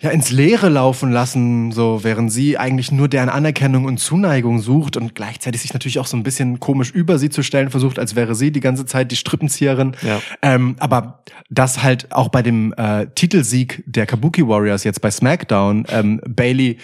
ja 0.00 0.10
ins 0.10 0.30
Leere 0.30 0.68
laufen 0.68 1.10
lassen, 1.10 1.72
so 1.72 2.04
während 2.04 2.32
sie 2.32 2.56
eigentlich 2.56 2.92
nur 2.92 3.08
deren 3.08 3.28
Anerkennung 3.28 3.84
und 3.84 3.98
Zuneigung 3.98 4.60
sucht 4.60 4.96
und 4.96 5.16
gleichzeitig 5.16 5.60
sich 5.60 5.72
natürlich 5.72 5.98
auch 5.98 6.06
so 6.06 6.16
ein 6.16 6.22
bisschen 6.22 6.60
komisch 6.60 6.92
über 6.92 7.18
sie 7.18 7.30
zu 7.30 7.42
stellen 7.42 7.70
versucht, 7.70 7.98
als 7.98 8.14
wäre 8.14 8.36
sie 8.36 8.52
die 8.52 8.60
ganze 8.60 8.86
Zeit 8.86 9.10
die 9.10 9.16
Strippenzieherin. 9.16 9.96
Ja. 10.02 10.20
Ähm, 10.40 10.76
aber 10.78 11.24
das 11.50 11.82
halt 11.82 12.12
auch 12.12 12.28
bei 12.28 12.42
dem 12.42 12.72
äh, 12.76 13.06
Titelsieg 13.16 13.82
der 13.86 14.06
Kabuki 14.06 14.46
Warriors 14.46 14.84
jetzt 14.84 15.00
bei 15.00 15.10
SmackDown 15.10 15.84
ähm, 15.90 16.20
Bailey 16.28 16.78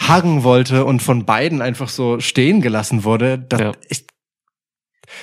hagen 0.00 0.42
wollte 0.42 0.86
und 0.86 1.02
von 1.02 1.26
beiden 1.26 1.60
einfach 1.60 1.90
so 1.90 2.18
stehen 2.18 2.62
gelassen 2.62 3.04
wurde, 3.04 3.38
das, 3.38 3.60
Ja. 3.60 3.72
ich, 3.88 4.06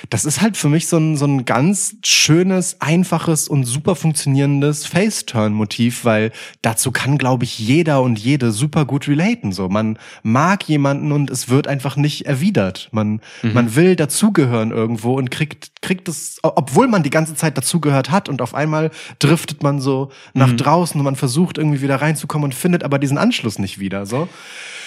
Das 0.08 0.24
ist 0.24 0.40
halt 0.40 0.56
für 0.56 0.68
mich 0.68 0.86
so 0.88 0.96
ein, 0.96 1.16
so 1.16 1.26
ein 1.26 1.44
ganz 1.44 1.96
schönes, 2.04 2.80
einfaches 2.80 3.48
und 3.48 3.64
super 3.64 3.94
funktionierendes 3.94 4.86
Face-Turn-Motiv, 4.86 6.04
weil 6.04 6.32
dazu 6.62 6.92
kann, 6.92 7.18
glaube 7.18 7.44
ich, 7.44 7.58
jeder 7.58 8.02
und 8.02 8.18
jede 8.18 8.52
super 8.52 8.84
gut 8.84 9.08
relaten. 9.08 9.52
So, 9.52 9.68
man 9.68 9.98
mag 10.22 10.68
jemanden 10.68 11.12
und 11.12 11.30
es 11.30 11.48
wird 11.48 11.66
einfach 11.68 11.96
nicht 11.96 12.26
erwidert. 12.26 12.88
Man, 12.92 13.20
man 13.42 13.74
will 13.74 13.96
dazugehören 13.96 14.70
irgendwo 14.70 15.14
und 15.14 15.30
kriegt, 15.30 15.82
kriegt 15.82 16.08
es, 16.08 16.38
obwohl 16.42 16.88
man 16.88 17.02
die 17.02 17.10
ganze 17.10 17.34
Zeit 17.34 17.56
dazugehört 17.56 18.10
hat 18.10 18.28
und 18.28 18.42
auf 18.42 18.54
einmal 18.54 18.90
driftet 19.18 19.62
man 19.62 19.80
so 19.80 20.10
nach 20.34 20.52
draußen 20.52 20.98
und 20.98 21.04
man 21.04 21.16
versucht 21.16 21.58
irgendwie 21.58 21.82
wieder 21.82 21.96
reinzukommen 21.96 22.44
und 22.44 22.54
findet 22.54 22.84
aber 22.84 22.98
diesen 22.98 23.18
Anschluss 23.18 23.58
nicht 23.58 23.78
wieder. 23.78 24.06
So. 24.06 24.28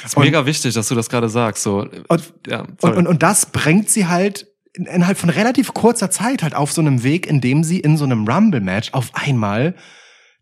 ist 0.06 0.18
mega 0.18 0.46
wichtig, 0.46 0.74
dass 0.74 0.88
du 0.88 0.96
das 0.96 1.10
gerade 1.10 1.30
sagst. 1.30 1.64
So, 1.64 1.88
Und, 2.08 2.34
ja, 2.48 2.66
und, 2.82 2.96
und, 2.96 3.08
und 3.08 3.24
das 3.24 3.46
bringt 3.48 3.90
sie 3.90 4.08
halt 4.08 4.48
innerhalb 4.74 5.18
von 5.18 5.30
relativ 5.30 5.74
kurzer 5.74 6.10
Zeit 6.10 6.44
halt 6.44 6.56
auf 6.56 6.72
so 6.72 6.82
einem 6.82 7.04
Weg, 7.04 7.28
in 7.28 7.42
dem 7.42 7.64
sie 7.64 7.80
in 7.80 7.98
so 7.98 8.06
einem 8.06 8.28
Rumble-Match 8.28 8.94
auf 8.94 9.12
einmal 9.14 9.76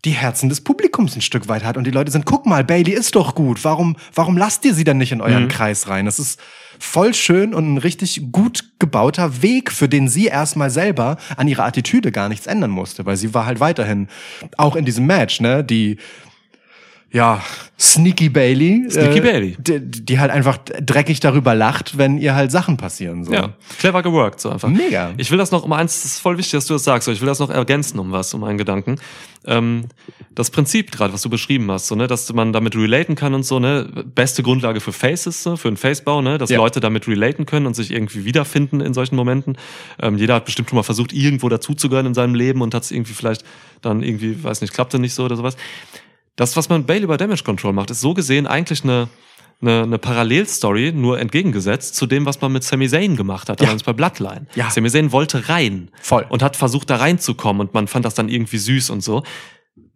die 0.03 0.11
Herzen 0.11 0.49
des 0.49 0.61
Publikums 0.61 1.15
ein 1.15 1.21
Stück 1.21 1.47
weit 1.47 1.63
hat 1.63 1.77
und 1.77 1.85
die 1.85 1.91
Leute 1.91 2.11
sind, 2.11 2.25
guck 2.25 2.47
mal, 2.47 2.63
Bailey 2.63 2.91
ist 2.91 3.15
doch 3.15 3.35
gut. 3.35 3.63
Warum, 3.63 3.97
warum 4.15 4.35
lasst 4.35 4.65
ihr 4.65 4.73
sie 4.73 4.83
dann 4.83 4.97
nicht 4.97 5.11
in 5.11 5.21
euren 5.21 5.47
Kreis 5.47 5.87
rein? 5.87 6.05
Das 6.05 6.17
ist 6.17 6.39
voll 6.79 7.13
schön 7.13 7.53
und 7.53 7.73
ein 7.73 7.77
richtig 7.77 8.31
gut 8.31 8.71
gebauter 8.79 9.43
Weg, 9.43 9.71
für 9.71 9.87
den 9.87 10.07
sie 10.07 10.25
erstmal 10.25 10.71
selber 10.71 11.17
an 11.37 11.47
ihrer 11.47 11.65
Attitüde 11.65 12.11
gar 12.11 12.29
nichts 12.29 12.47
ändern 12.47 12.71
musste, 12.71 13.05
weil 13.05 13.15
sie 13.15 13.35
war 13.35 13.45
halt 13.45 13.59
weiterhin 13.59 14.07
auch 14.57 14.75
in 14.75 14.85
diesem 14.85 15.05
Match, 15.05 15.39
ne, 15.39 15.63
die 15.63 15.97
ja, 17.11 17.41
Sneaky 17.79 18.29
Bailey. 18.29 18.85
Sneaky 18.89 19.21
Bailey. 19.21 19.55
Die, 19.59 19.79
die 19.81 20.19
halt 20.19 20.31
einfach 20.31 20.57
dreckig 20.59 21.19
darüber 21.19 21.55
lacht, 21.55 21.97
wenn 21.97 22.17
ihr 22.17 22.35
halt 22.35 22.51
Sachen 22.51 22.77
passieren. 22.77 23.23
So. 23.25 23.33
Ja, 23.33 23.53
clever 23.79 24.01
geworkt, 24.03 24.39
so 24.39 24.49
einfach. 24.49 24.69
Mega. 24.69 25.11
Ich 25.17 25.29
will 25.31 25.37
das 25.37 25.51
noch 25.51 25.63
um 25.63 25.73
eins, 25.73 26.03
das 26.03 26.13
ist 26.13 26.19
voll 26.19 26.37
wichtig, 26.37 26.51
dass 26.53 26.67
du 26.67 26.73
das 26.73 26.83
sagst, 26.83 27.07
aber 27.07 27.15
ich 27.15 27.21
will 27.21 27.27
das 27.27 27.39
noch 27.39 27.49
ergänzen 27.49 27.99
um 27.99 28.11
was, 28.11 28.33
um 28.33 28.43
einen 28.43 28.57
Gedanken. 28.57 28.97
Ähm, 29.45 29.85
das 30.35 30.51
Prinzip 30.51 30.91
gerade, 30.91 31.11
was 31.11 31.23
du 31.23 31.29
beschrieben 31.29 31.69
hast, 31.71 31.87
so, 31.87 31.95
ne, 31.95 32.05
dass 32.05 32.31
man 32.31 32.53
damit 32.53 32.75
relaten 32.75 33.15
kann 33.15 33.33
und 33.33 33.43
so, 33.43 33.59
ne, 33.59 33.89
beste 34.13 34.43
Grundlage 34.43 34.79
für 34.79 34.93
Faces, 34.93 35.41
so, 35.41 35.57
für 35.57 35.67
einen 35.67 35.77
Facebau, 35.77 36.21
ne, 36.21 36.37
dass 36.37 36.51
Ja. 36.51 36.57
Leute 36.57 36.79
damit 36.79 37.07
relaten 37.07 37.47
können 37.47 37.65
und 37.65 37.75
sich 37.75 37.91
irgendwie 37.91 38.23
wiederfinden 38.25 38.79
in 38.79 38.93
solchen 38.93 39.15
Momenten. 39.15 39.57
Ähm, 39.99 40.17
jeder 40.17 40.35
hat 40.35 40.45
bestimmt 40.45 40.69
schon 40.69 40.77
mal 40.77 40.83
versucht, 40.83 41.11
irgendwo 41.11 41.49
dazuzugehören 41.49 42.05
in 42.05 42.13
seinem 42.13 42.35
Leben 42.35 42.61
und 42.61 42.75
hat 42.75 42.83
es 42.83 42.91
irgendwie 42.91 43.13
vielleicht 43.13 43.43
dann 43.81 44.03
irgendwie, 44.03 44.41
weiß 44.43 44.61
nicht, 44.61 44.73
klappte 44.73 44.99
nicht 44.99 45.15
so 45.15 45.25
oder 45.25 45.35
sowas. 45.35 45.57
Das, 46.35 46.55
was 46.55 46.69
man 46.69 46.85
Bailey 46.85 47.07
bei 47.07 47.17
Damage 47.17 47.43
Control 47.43 47.73
macht, 47.73 47.91
ist 47.91 48.01
so 48.01 48.13
gesehen 48.13 48.47
eigentlich 48.47 48.83
eine, 48.83 49.09
eine, 49.61 49.83
eine 49.83 49.97
Parallelstory, 49.97 50.91
nur 50.93 51.19
entgegengesetzt 51.19 51.95
zu 51.95 52.05
dem, 52.07 52.25
was 52.25 52.41
man 52.41 52.51
mit 52.51 52.63
Sami 52.63 52.87
Zayn 52.87 53.15
gemacht 53.15 53.49
hat, 53.49 53.59
Ja. 53.59 53.67
damals 53.67 53.83
bei 53.83 53.93
Bloodline. 53.93 54.47
Ja. 54.55 54.69
Sami 54.69 54.89
Zayn 54.89 55.11
wollte 55.11 55.49
rein. 55.49 55.89
Voll. 56.01 56.25
Und 56.29 56.41
hat 56.41 56.55
versucht, 56.55 56.89
da 56.89 56.95
reinzukommen 56.97 57.59
und 57.67 57.73
man 57.73 57.87
fand 57.87 58.05
das 58.05 58.15
dann 58.15 58.29
irgendwie 58.29 58.57
süß 58.57 58.89
und 58.89 59.01
so. 59.03 59.23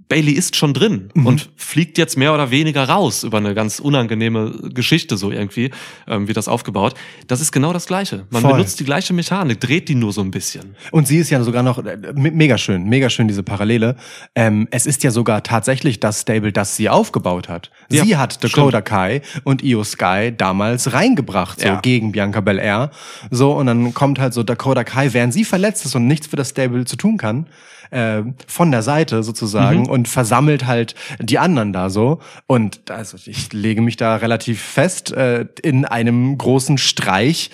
Bailey 0.08 0.34
ist 0.34 0.56
schon 0.56 0.74
drin 0.76 1.10
und 1.16 1.49
fliegt 1.56 1.97
jetzt 1.97 2.16
mehr 2.16 2.32
oder 2.34 2.51
weniger 2.51 2.88
raus 2.88 3.24
über 3.24 3.39
eine 3.39 3.56
ganz 3.56 3.80
unangenehme 3.80 4.51
Geschichte 4.74 5.18
so 5.18 5.32
irgendwie, 5.32 5.72
ähm, 6.08 6.28
wird 6.28 6.38
das 6.38 6.47
aufgebaut. 6.47 6.93
Das 7.28 7.41
ist 7.41 7.51
genau 7.51 7.74
das 7.74 7.88
Gleiche. 7.88 8.28
Man 8.30 8.43
Voll. 8.43 8.51
benutzt 8.53 8.80
die 8.80 8.84
gleiche 8.84 9.14
Mechanik, 9.14 9.60
dreht 9.60 9.89
die 9.89 9.95
nur 9.95 10.14
so 10.14 10.22
ein 10.22 10.30
bisschen. 10.30 10.76
Und 10.91 11.08
sie 11.08 11.18
ist 11.18 11.32
ja 11.32 11.41
sogar 11.43 11.64
noch 11.64 11.84
äh, 11.84 11.97
me- 12.14 12.30
mega 12.30 12.58
schön, 12.60 12.84
mega 12.84 13.10
schön 13.10 13.28
diese 13.28 13.41
Parallele. 13.41 13.95
Ähm, 14.36 14.68
es 14.70 14.86
ist 14.86 15.03
ja 15.03 15.10
sogar 15.10 15.41
tatsächlich 15.41 15.99
das 15.99 16.22
Stable, 16.22 16.51
das 16.51 16.76
sie 16.76 16.88
aufgebaut 16.88 17.49
hat. 17.49 17.72
Ja, 17.91 18.03
sie 18.03 18.16
hat 18.16 18.43
Dakota 18.43 18.82
Kai 18.82 19.24
und 19.43 19.64
Io 19.64 19.84
Sky 19.84 20.32
damals 20.38 20.93
reingebracht, 20.93 21.62
so 21.62 21.68
Ja. 21.68 21.80
gegen 21.82 22.12
Bianca 22.12 22.41
Belair. 22.41 22.91
So, 23.32 23.53
und 23.53 23.66
dann 23.66 23.93
kommt 23.95 24.20
halt 24.20 24.36
so 24.36 24.43
Dakota 24.43 24.84
Kai, 24.84 25.14
während 25.14 25.34
sie 25.34 25.45
verletzt 25.45 25.84
ist 25.86 25.95
und 25.95 26.06
nichts 26.06 26.28
für 26.28 26.36
das 26.36 26.49
Stable 26.49 26.86
zu 26.86 26.95
tun 26.95 27.18
kann, 27.18 27.47
äh, 27.95 28.23
von 28.47 28.71
der 28.71 28.81
Seite 28.81 29.23
sozusagen 29.23 29.83
Mhm. 29.83 29.89
und 29.89 30.07
versammelt 30.07 30.65
halt 30.65 30.95
die 31.19 31.39
anderen 31.39 31.71
da 31.73 31.89
so. 31.89 32.19
Und 32.45 32.91
also 32.91 33.17
ich 33.25 33.53
lege 33.53 33.81
mich 33.81 33.95
da 33.95 34.17
relativ 34.17 34.61
fest, 34.61 35.13
äh, 35.13 35.45
in 35.63 35.85
einem 35.85 36.37
großen 36.37 36.77
Streich 36.77 37.49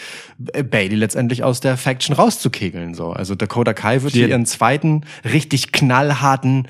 äh, 0.54 0.64
Bailey 0.64 0.96
letztendlich 0.96 1.44
aus 1.44 1.60
der 1.60 1.78
Faction 1.78 2.16
rauszukegeln. 2.16 2.96
So. 2.96 3.12
Also 3.12 3.36
Dakota 3.36 3.74
Kai 3.74 4.02
wird 4.02 4.14
hier 4.14 4.28
ihren 4.30 4.46
zweiten 4.46 5.02
richtig 5.24 5.72
knallharten 5.72 6.68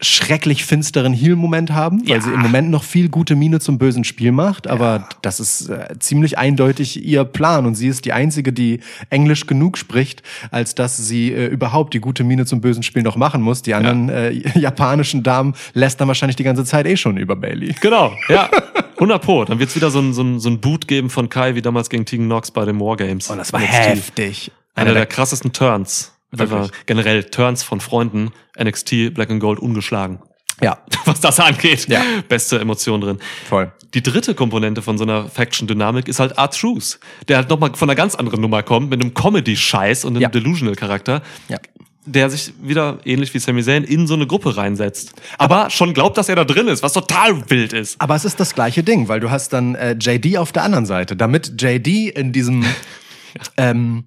schrecklich 0.00 0.64
finsteren 0.64 1.12
Heal-Moment 1.12 1.72
haben, 1.72 2.00
weil 2.08 2.16
Ja. 2.18 2.20
sie 2.20 2.30
im 2.32 2.40
Moment 2.40 2.70
noch 2.70 2.84
viel 2.84 3.08
gute 3.08 3.34
Miene 3.34 3.58
zum 3.58 3.78
bösen 3.78 4.04
Spiel 4.04 4.30
macht, 4.32 4.68
aber 4.68 5.08
das 5.22 5.40
ist 5.40 5.68
äh, 5.68 5.98
ziemlich 5.98 6.38
eindeutig 6.38 7.04
ihr 7.04 7.24
Plan 7.24 7.66
und 7.66 7.74
sie 7.74 7.88
ist 7.88 8.04
die 8.04 8.12
einzige, 8.12 8.52
die 8.52 8.80
Englisch 9.10 9.46
genug 9.46 9.76
spricht, 9.76 10.22
als 10.52 10.74
dass 10.76 10.96
sie 10.96 11.32
äh, 11.32 11.46
überhaupt 11.46 11.94
die 11.94 12.00
gute 12.00 12.22
Miene 12.22 12.46
zum 12.46 12.60
bösen 12.60 12.82
Spiel 12.84 13.02
noch 13.02 13.16
machen 13.16 13.42
muss. 13.42 13.62
Die 13.62 13.74
anderen 13.74 14.08
äh, 14.08 14.30
japanischen 14.58 15.22
Damen 15.24 15.54
lässt 15.74 16.00
dann 16.00 16.06
wahrscheinlich 16.08 16.36
die 16.36 16.44
ganze 16.44 16.64
Zeit 16.64 16.86
eh 16.86 16.96
schon 16.96 17.16
über 17.16 17.34
Bailey. 17.34 17.74
Genau, 17.80 18.12
ja. 18.28 18.48
100 18.98 19.22
Pro. 19.22 19.44
Dann 19.44 19.58
wird's 19.60 19.74
wieder 19.76 19.90
so 19.90 20.00
ein, 20.00 20.12
so, 20.12 20.22
ein, 20.22 20.40
so 20.40 20.48
ein 20.48 20.60
Boot 20.60 20.88
geben 20.88 21.08
von 21.10 21.28
Kai, 21.28 21.54
wie 21.54 21.62
damals 21.62 21.88
gegen 21.88 22.04
Tegan 22.04 22.26
Knox 22.26 22.50
bei 22.50 22.64
den 22.64 22.80
Wargames. 22.80 23.28
Und 23.30 23.34
Oh, 23.36 23.38
das 23.38 23.52
war 23.52 23.60
heftig. 23.60 24.50
Einer 24.74 24.92
der 24.94 25.06
krassesten 25.06 25.52
Turns. 25.52 26.12
Wirklich. 26.30 26.58
Einfach 26.58 26.70
generell 26.86 27.24
Turns 27.24 27.62
von 27.62 27.80
Freunden. 27.80 28.30
NXT 28.60 29.14
Black 29.14 29.30
and 29.30 29.40
Gold 29.40 29.58
ungeschlagen. 29.58 30.18
ja, 30.60 30.78
Was 31.04 31.20
das 31.20 31.40
angeht. 31.40 31.88
Ja. 31.88 32.02
Beste 32.28 32.58
Emotion 32.58 33.00
drin. 33.00 33.18
voll. 33.48 33.72
Die 33.94 34.02
dritte 34.02 34.34
Komponente 34.34 34.82
von 34.82 34.98
so 34.98 35.04
einer 35.04 35.28
Faction-Dynamik 35.28 36.08
ist 36.08 36.20
halt 36.20 36.32
R-Truth, 36.36 37.00
der 37.28 37.38
halt 37.38 37.48
nochmal 37.48 37.74
von 37.74 37.88
einer 37.88 37.96
ganz 37.96 38.14
anderen 38.14 38.42
Nummer 38.42 38.62
kommt, 38.62 38.90
mit 38.90 39.00
einem 39.00 39.14
Comedy-Scheiß 39.14 40.04
und 40.04 40.12
einem 40.12 40.20
Ja. 40.22 40.28
Delusional-Charakter. 40.28 41.22
Ja. 41.48 41.56
Der 42.04 42.28
sich 42.28 42.52
wieder, 42.62 42.98
ähnlich 43.06 43.32
wie 43.32 43.38
Sami 43.38 43.62
Zayn, 43.62 43.84
in 43.84 44.06
so 44.06 44.12
eine 44.14 44.26
Gruppe 44.26 44.56
reinsetzt. 44.58 45.14
Aber 45.38 45.70
schon 45.70 45.94
glaubt, 45.94 46.18
dass 46.18 46.28
er 46.28 46.36
da 46.36 46.44
drin 46.44 46.66
ist, 46.68 46.82
was 46.82 46.92
total 46.92 47.48
wild 47.50 47.72
ist. 47.72 47.98
Aber 48.00 48.14
es 48.14 48.26
ist 48.26 48.38
das 48.40 48.54
gleiche 48.54 48.82
Ding, 48.82 49.08
weil 49.08 49.20
du 49.20 49.30
hast 49.30 49.54
dann 49.54 49.74
äh, 49.74 49.92
JD 49.98 50.36
auf 50.36 50.52
der 50.52 50.64
anderen 50.64 50.84
Seite. 50.86 51.16
Damit 51.16 51.60
JD 51.62 52.08
in 52.14 52.32
diesem 52.32 52.64
ähm, 53.56 54.04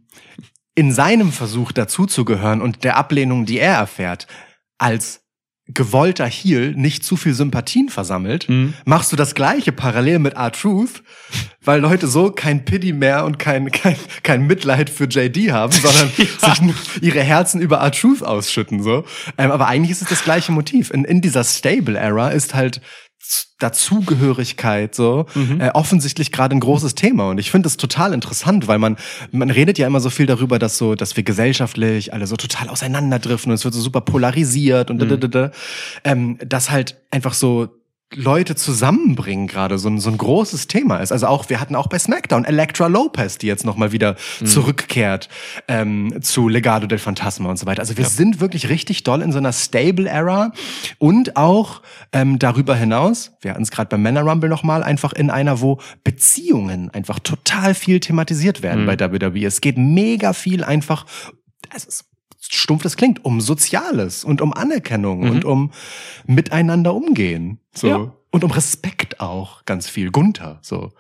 in 0.76 0.91
seinem 0.91 1.32
Versuch 1.32 1.72
dazuzugehören 1.72 2.61
und 2.61 2.84
der 2.84 2.97
Ablehnung, 2.97 3.45
die 3.45 3.59
er 3.59 3.76
erfährt, 3.76 4.28
als 4.78 5.19
gewollter 5.67 6.26
Heel 6.26 6.74
nicht 6.76 7.05
zu 7.05 7.15
viel 7.15 7.34
Sympathien 7.34 7.88
versammelt, 7.89 8.49
Mhm. 8.49 8.74
machst 8.84 9.11
du 9.11 9.15
das 9.15 9.36
gleiche 9.36 9.72
parallel 9.72 10.19
mit 10.19 10.34
R-Truth, 10.34 11.03
weil 11.63 11.80
Leute 11.80 12.07
so 12.07 12.32
kein 12.32 12.65
Pity 12.65 12.91
mehr 12.91 13.24
und 13.26 13.39
kein, 13.39 13.72
kein, 13.72 13.95
kein 14.24 14.47
Mitleid 14.47 14.89
für 14.89 15.05
JD 15.05 15.51
haben, 15.51 15.72
sondern 15.72 16.09
sich 16.15 16.61
nur 16.61 16.74
ihre 17.01 17.22
Herzen 17.22 17.61
über 17.61 17.78
R-Truth 17.78 18.24
ausschütten. 18.24 18.82
so. 18.84 19.05
Ähm, 19.38 19.51
aber 19.51 19.67
eigentlich 19.67 19.91
ist 19.91 20.01
es 20.01 20.09
das 20.09 20.24
gleiche 20.24 20.51
Motiv. 20.51 20.89
In, 20.91 21.05
in 21.05 21.22
dieser 21.22 21.43
Stable-Era 21.43 22.30
ist 22.30 22.53
halt 22.53 22.82
Dazugehörigkeit 23.59 24.95
so 24.95 25.28
äh, 25.59 25.69
offensichtlich 25.69 26.32
gerade 26.32 26.55
ein 26.55 26.59
großes 26.59 26.95
Thema. 26.95 27.30
Und 27.30 27.38
ich 27.38 27.51
finde 27.51 27.67
es 27.67 27.78
total 27.78 28.13
interessant, 28.13 28.67
weil 28.67 28.80
man 28.80 28.97
man 29.32 29.49
redet 29.49 29.78
ja 29.78 29.88
immer 29.88 29.99
so 29.99 30.09
viel 30.09 30.26
darüber, 30.26 30.59
dass 30.59 30.78
so 30.78 30.95
dass 30.95 31.15
wir 31.15 31.24
gesellschaftlich 31.24 32.13
alle 32.13 32.28
so 32.28 32.36
total 32.36 32.69
auseinanderdriften 32.69 33.51
und 33.51 33.55
es 33.55 33.63
wird 33.63 33.74
so 33.74 33.82
super 33.82 34.01
polarisiert 34.01 34.89
und 34.89 34.99
da, 34.99 35.05
da, 35.05 35.17
da, 35.17 35.28
da. 35.28 35.51
Ähm, 36.03 36.38
dass 36.45 36.72
halt 36.72 36.97
einfach 37.11 37.34
so 37.34 37.69
Leute 38.14 38.55
zusammenbringen 38.55 39.47
gerade 39.47 39.78
so 39.78 39.89
ein, 39.89 39.99
so 39.99 40.09
ein 40.09 40.18
großes 40.18 40.68
Thema 40.68 40.97
ist. 40.97 41.12
Also 41.12 41.28
auch, 41.28 41.49
wir 41.49 41.62
hatten 41.62 41.76
auch 41.76 41.88
bei 41.88 41.97
SmackDown 41.97 42.43
Elektra 42.43 42.88
Lopez, 42.88 43.38
die 43.38 43.47
jetzt 43.47 43.66
nochmal 43.66 43.91
wieder 43.91 44.16
zurückkehrt 44.43 45.30
ähm, 45.68 46.22
zu 46.22 46.49
Legado 46.49 46.88
del 46.88 46.99
Fantasma 46.99 47.49
und 47.49 47.57
so 47.57 47.66
weiter. 47.66 47.82
Also 47.82 47.97
wir 47.97 48.05
sind 48.05 48.41
wirklich 48.41 48.70
richtig 48.70 49.03
doll 49.03 49.22
in 49.22 49.32
so 49.32 49.38
einer 49.38 49.53
Stable-Era 49.53 50.51
und 50.97 51.38
auch 51.38 51.82
ähm, 52.12 52.38
darüber 52.38 52.76
hinaus, 52.76 53.32
wir 53.41 53.51
hatten 53.51 53.64
es 53.64 53.72
gerade 53.72 53.88
beim 53.88 54.01
Männer 54.01 54.22
Rumble 54.24 54.49
nochmal, 54.49 54.84
einfach 54.84 55.14
in 55.14 55.30
einer, 55.30 55.62
wo 55.62 55.80
Beziehungen 56.03 56.89
einfach 56.89 57.20
total 57.20 57.74
viel 57.74 57.99
thematisiert 58.01 58.62
werden 58.62 58.86
bei 58.86 58.99
WWE. 58.99 59.45
Es 59.45 59.62
geht 59.62 59.78
mega 59.78 60.34
viel 60.34 60.64
einfach, 60.64 61.05
es 61.74 61.86
ist 61.86 62.11
stumpf 62.51 62.83
das 62.83 62.97
klingt, 62.97 63.23
um 63.23 63.41
Soziales 63.41 64.23
und 64.23 64.41
um 64.41 64.53
Anerkennung 64.53 65.21
und 65.21 65.45
um 65.45 65.71
miteinander 66.25 66.93
umgehen. 66.93 67.59
So. 67.73 67.87
Ja. 67.87 68.11
Und 68.31 68.43
um 68.43 68.51
Respekt 68.51 69.19
auch 69.19 69.65
ganz 69.65 69.89
viel. 69.89 70.11
Gunther, 70.11 70.59
so. 70.61 70.91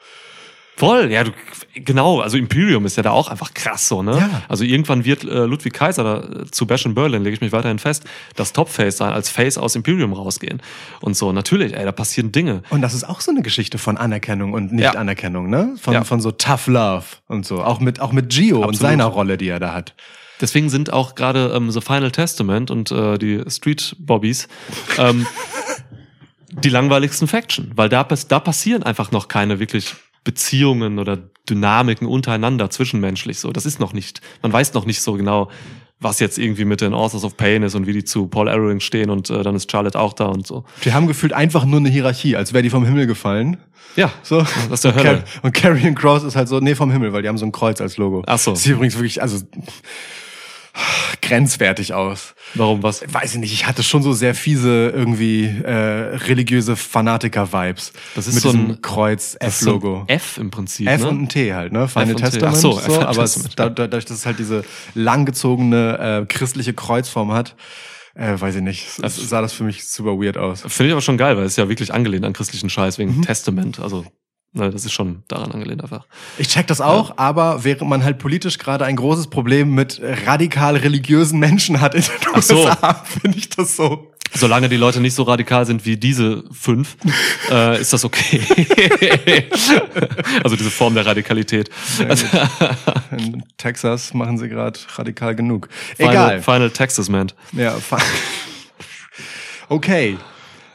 Voll, 0.77 1.11
ja, 1.11 1.23
du, 1.23 1.31
genau, 1.75 2.21
also 2.21 2.37
Imperium 2.37 2.85
ist 2.85 2.97
ja 2.97 3.03
da 3.03 3.11
auch 3.11 3.27
einfach 3.27 3.53
krass 3.53 3.87
so, 3.87 4.01
ne? 4.01 4.17
Ja. 4.17 4.41
Also 4.47 4.63
irgendwann 4.63 5.05
wird 5.05 5.23
äh, 5.23 5.45
Ludwig 5.45 5.73
Kaiser 5.73 6.03
da, 6.03 6.41
äh, 6.41 6.45
zu 6.49 6.65
Bash 6.65 6.85
in 6.85 6.95
Berlin, 6.95 7.23
lege 7.23 7.35
ich 7.35 7.41
mich 7.41 7.51
weiterhin 7.51 7.77
fest, 7.77 8.03
das 8.35 8.51
Top-Face 8.51 8.97
sein, 8.97 9.11
als 9.13 9.29
Face 9.29 9.59
aus 9.59 9.75
Imperium 9.75 10.13
rausgehen. 10.13 10.61
Und 11.01 11.15
so, 11.15 11.33
natürlich, 11.33 11.75
ey, 11.75 11.85
da 11.85 11.91
passieren 11.91 12.31
Dinge. 12.31 12.63
Und 12.71 12.81
das 12.81 12.95
ist 12.95 13.03
auch 13.03 13.21
so 13.21 13.29
eine 13.29 13.43
Geschichte 13.43 13.77
von 13.77 13.97
Anerkennung 13.97 14.53
und. 14.53 14.71
Nicht-Anerkennung, 14.71 15.49
ne? 15.49 15.75
Von, 15.79 15.93
Ja. 15.93 16.03
von 16.03 16.19
so 16.19 16.31
Tough 16.31 16.65
Love 16.67 17.05
und 17.27 17.45
so. 17.45 17.63
Auch 17.63 17.79
mit, 17.79 17.99
auch 17.99 18.13
mit 18.13 18.29
Gio 18.29 18.57
und 18.57 18.63
Absolut. 18.63 18.79
seiner 18.79 19.05
Rolle, 19.05 19.37
die 19.37 19.49
er 19.49 19.59
da 19.59 19.73
hat. 19.73 19.93
Deswegen 20.41 20.69
sind 20.69 20.91
auch 20.91 21.15
gerade 21.15 21.53
ähm, 21.55 21.71
The 21.71 21.81
Final 21.81 22.11
Testament 22.11 22.71
und 22.71 22.91
äh, 22.91 23.17
die 23.17 23.43
Street 23.47 23.95
Bobbies 23.99 24.47
ähm, 24.97 25.25
die 26.51 26.69
langweiligsten 26.69 27.27
Faction, 27.27 27.71
weil 27.75 27.89
da, 27.89 28.03
da 28.03 28.39
passieren 28.39 28.83
einfach 28.83 29.11
noch 29.11 29.27
keine 29.27 29.59
wirklich 29.59 29.95
Beziehungen 30.23 30.99
oder 30.99 31.17
Dynamiken 31.49 32.07
untereinander 32.07 32.69
zwischenmenschlich 32.69 33.39
so. 33.39 33.51
Das 33.51 33.65
ist 33.65 33.79
noch 33.79 33.93
nicht, 33.93 34.21
man 34.41 34.51
weiß 34.51 34.73
noch 34.73 34.85
nicht 34.85 35.01
so 35.01 35.13
genau, 35.13 35.49
was 35.99 36.19
jetzt 36.19 36.37
irgendwie 36.37 36.65
mit 36.65 36.81
den 36.81 36.93
Authors 36.93 37.23
of 37.23 37.37
Pain 37.37 37.63
ist 37.63 37.75
und 37.75 37.87
wie 37.87 37.93
die 37.93 38.03
zu 38.03 38.27
Paul 38.27 38.47
Ellering 38.47 38.79
stehen 38.79 39.09
und 39.09 39.29
äh, 39.29 39.43
dann 39.43 39.55
ist 39.55 39.71
Charlotte 39.71 39.99
auch 39.99 40.13
da 40.13 40.25
und 40.25 40.45
so. 40.45 40.65
Die 40.83 40.93
haben 40.93 41.07
gefühlt 41.07 41.31
einfach 41.31 41.63
nur 41.63 41.79
eine 41.79 41.89
Hierarchie, 41.89 42.35
als 42.35 42.53
wäre 42.53 42.63
die 42.63 42.69
vom 42.71 42.85
Himmel 42.85 43.07
gefallen. 43.07 43.57
Ja, 43.95 44.11
So. 44.23 44.39
das 44.39 44.71
ist 44.71 44.83
der 44.83 44.95
und, 44.95 45.03
Hölle. 45.03 45.23
Und 45.41 45.53
Carrion 45.53 45.95
Cross 45.95 46.23
ist 46.23 46.35
halt 46.35 46.47
so, 46.47 46.59
nee, 46.59 46.75
vom 46.75 46.91
Himmel, 46.91 47.13
weil 47.13 47.21
die 47.21 47.27
haben 47.27 47.37
so 47.37 47.45
ein 47.45 47.51
Kreuz 47.51 47.81
als 47.81 47.97
Logo. 47.97 48.23
Ach 48.25 48.39
so. 48.39 48.51
Das 48.51 48.63
sieht 48.63 48.73
übrigens 48.73 48.95
wirklich, 48.95 49.21
also 49.21 49.37
grenzwertig 51.21 51.93
aus. 51.93 52.33
Warum 52.55 52.83
was? 52.83 53.01
Weiß 53.13 53.33
ich 53.33 53.39
nicht, 53.39 53.53
ich 53.53 53.65
hatte 53.67 53.83
schon 53.83 54.03
so 54.03 54.13
sehr 54.13 54.35
fiese 54.35 54.89
irgendwie 54.95 55.45
äh, 55.45 55.71
religiöse 56.17 56.75
Fanatiker-Vibes. 56.75 57.93
Das 58.15 58.27
ist 58.27 58.35
mit 58.35 58.43
so 58.43 58.49
ein- 58.51 58.81
Kreuz 58.81 59.35
ist 59.39 59.59
so 59.59 59.71
F-Logo. 59.71 60.03
F 60.07 60.37
im 60.37 60.51
Prinzip. 60.51 60.87
F 60.87 61.01
ne? 61.01 61.09
und 61.09 61.21
ein 61.23 61.29
T 61.29 61.53
halt, 61.53 61.71
ne? 61.71 61.87
Final. 61.87 62.15
Testament. 62.15 62.55
Ach 62.55 62.55
so, 62.59 62.79
so, 62.79 63.01
aber 63.01 63.23
es, 63.23 63.39
dadurch, 63.55 64.05
dass 64.05 64.17
es 64.17 64.25
halt 64.25 64.39
diese 64.39 64.63
langgezogene 64.95 66.21
äh, 66.21 66.25
christliche 66.25 66.73
Kreuzform 66.73 67.31
hat, 67.31 67.55
äh, 68.15 68.33
weiß 68.39 68.55
ich 68.55 68.61
nicht, 68.61 68.87
es, 69.01 69.17
es 69.17 69.29
sah 69.29 69.41
das 69.41 69.53
für 69.53 69.63
mich 69.63 69.87
super 69.87 70.19
weird 70.19 70.37
aus. 70.37 70.61
Finde 70.67 70.87
ich 70.87 70.91
aber 70.91 71.01
schon 71.01 71.17
geil, 71.17 71.37
weil 71.37 71.45
es 71.45 71.53
ist 71.53 71.57
ja 71.57 71.69
wirklich 71.69 71.93
angelehnt 71.93 72.25
an 72.25 72.33
christlichen 72.33 72.69
Scheiß 72.69 72.97
wegen 72.97 73.17
Mhm. 73.17 73.21
Testament. 73.23 73.79
Also, 73.79 74.05
das 74.53 74.83
ist 74.83 74.91
schon 74.91 75.23
daran 75.27 75.51
angelehnt 75.51 75.81
einfach. 75.81 76.05
Ich 76.37 76.49
check 76.49 76.67
das 76.67 76.81
auch, 76.81 77.17
aber 77.17 77.63
während 77.63 77.89
man 77.89 78.03
halt 78.03 78.17
politisch 78.17 78.57
gerade 78.57 78.85
ein 78.85 78.97
großes 78.97 79.27
Problem 79.27 79.73
mit 79.73 80.01
radikal 80.25 80.75
religiösen 80.75 81.39
Menschen 81.39 81.79
hat 81.79 81.95
in 81.95 82.01
den 82.01 82.11
Ach 82.33 82.41
so. 82.41 82.65
USA, 82.65 82.93
finde 83.05 83.37
ich 83.37 83.49
das 83.49 83.77
so. 83.77 84.11
Solange 84.33 84.69
die 84.69 84.77
Leute 84.77 85.01
nicht 85.01 85.13
so 85.13 85.23
radikal 85.23 85.65
sind 85.65 85.85
wie 85.85 85.97
diese 85.97 86.43
fünf, 86.51 86.95
äh, 87.51 87.81
ist 87.81 87.91
das 87.91 88.05
okay. 88.05 88.41
also 90.43 90.55
diese 90.55 90.71
Form 90.71 90.95
der 90.95 91.05
Radikalität. 91.05 91.69
In 93.11 93.43
Texas 93.57 94.13
machen 94.13 94.37
sie 94.37 94.47
gerade 94.47 94.79
radikal 94.95 95.35
genug. 95.35 95.67
Final, 95.97 96.11
Egal. 96.11 96.41
Final 96.41 96.71
Texas 96.71 97.09
Man. 97.09 97.31
Ja, 97.51 97.77
okay. 99.67 100.17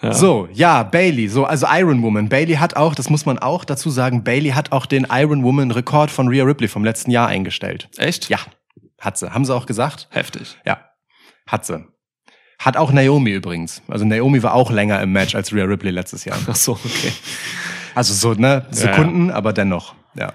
Ja. 0.02 0.12
So, 0.12 0.48
ja, 0.52 0.82
Bailey, 0.82 1.28
so, 1.28 1.44
also 1.44 1.66
Iron 1.70 2.02
Woman. 2.02 2.28
Bailey 2.28 2.55
hat 2.55 2.77
auch, 2.77 2.94
das 2.94 3.10
muss 3.10 3.27
man 3.27 3.39
auch 3.39 3.64
dazu 3.64 3.90
sagen, 3.90 4.24
Bailey 4.24 4.51
hat 4.51 4.73
auch 4.73 4.86
den 4.86 5.06
Iron 5.10 5.43
Woman 5.43 5.70
Rekord 5.70 6.10
von 6.10 6.28
Rhea 6.28 6.44
Ripley 6.44 6.68
vom 6.68 6.85
letzten 6.85 7.10
Jahr 7.10 7.28
eingestellt. 7.28 7.89
Echt? 7.97 8.28
Ja, 8.28 8.39
hat 9.01 9.18
sie. 9.18 9.32
Haben 9.32 9.44
sie 9.44 9.55
auch 9.55 9.66
gesagt? 9.66 10.09
Heftig. 10.10 10.56
Ja, 10.64 10.81
hat 11.47 11.64
sie. 11.64 11.85
Hat 12.59 12.77
auch 12.77 12.90
Naomi 12.93 13.31
übrigens. 13.32 13.82
Also 13.89 14.05
Naomi 14.05 14.43
war 14.43 14.55
auch 14.55 14.70
länger 14.70 15.01
im 15.02 15.12
Match 15.12 15.35
als 15.35 15.52
Rhea 15.52 15.64
Ripley 15.64 15.90
letztes 15.90 16.24
Jahr. 16.24 16.39
Ach 16.47 16.56
so, 16.56 16.73
okay. 16.73 17.12
Also 17.94 18.14
so, 18.14 18.39
ne, 18.39 18.66
Sekunden, 18.70 19.31
aber 19.31 19.52
dennoch. 19.52 19.94
Ja. 20.14 20.32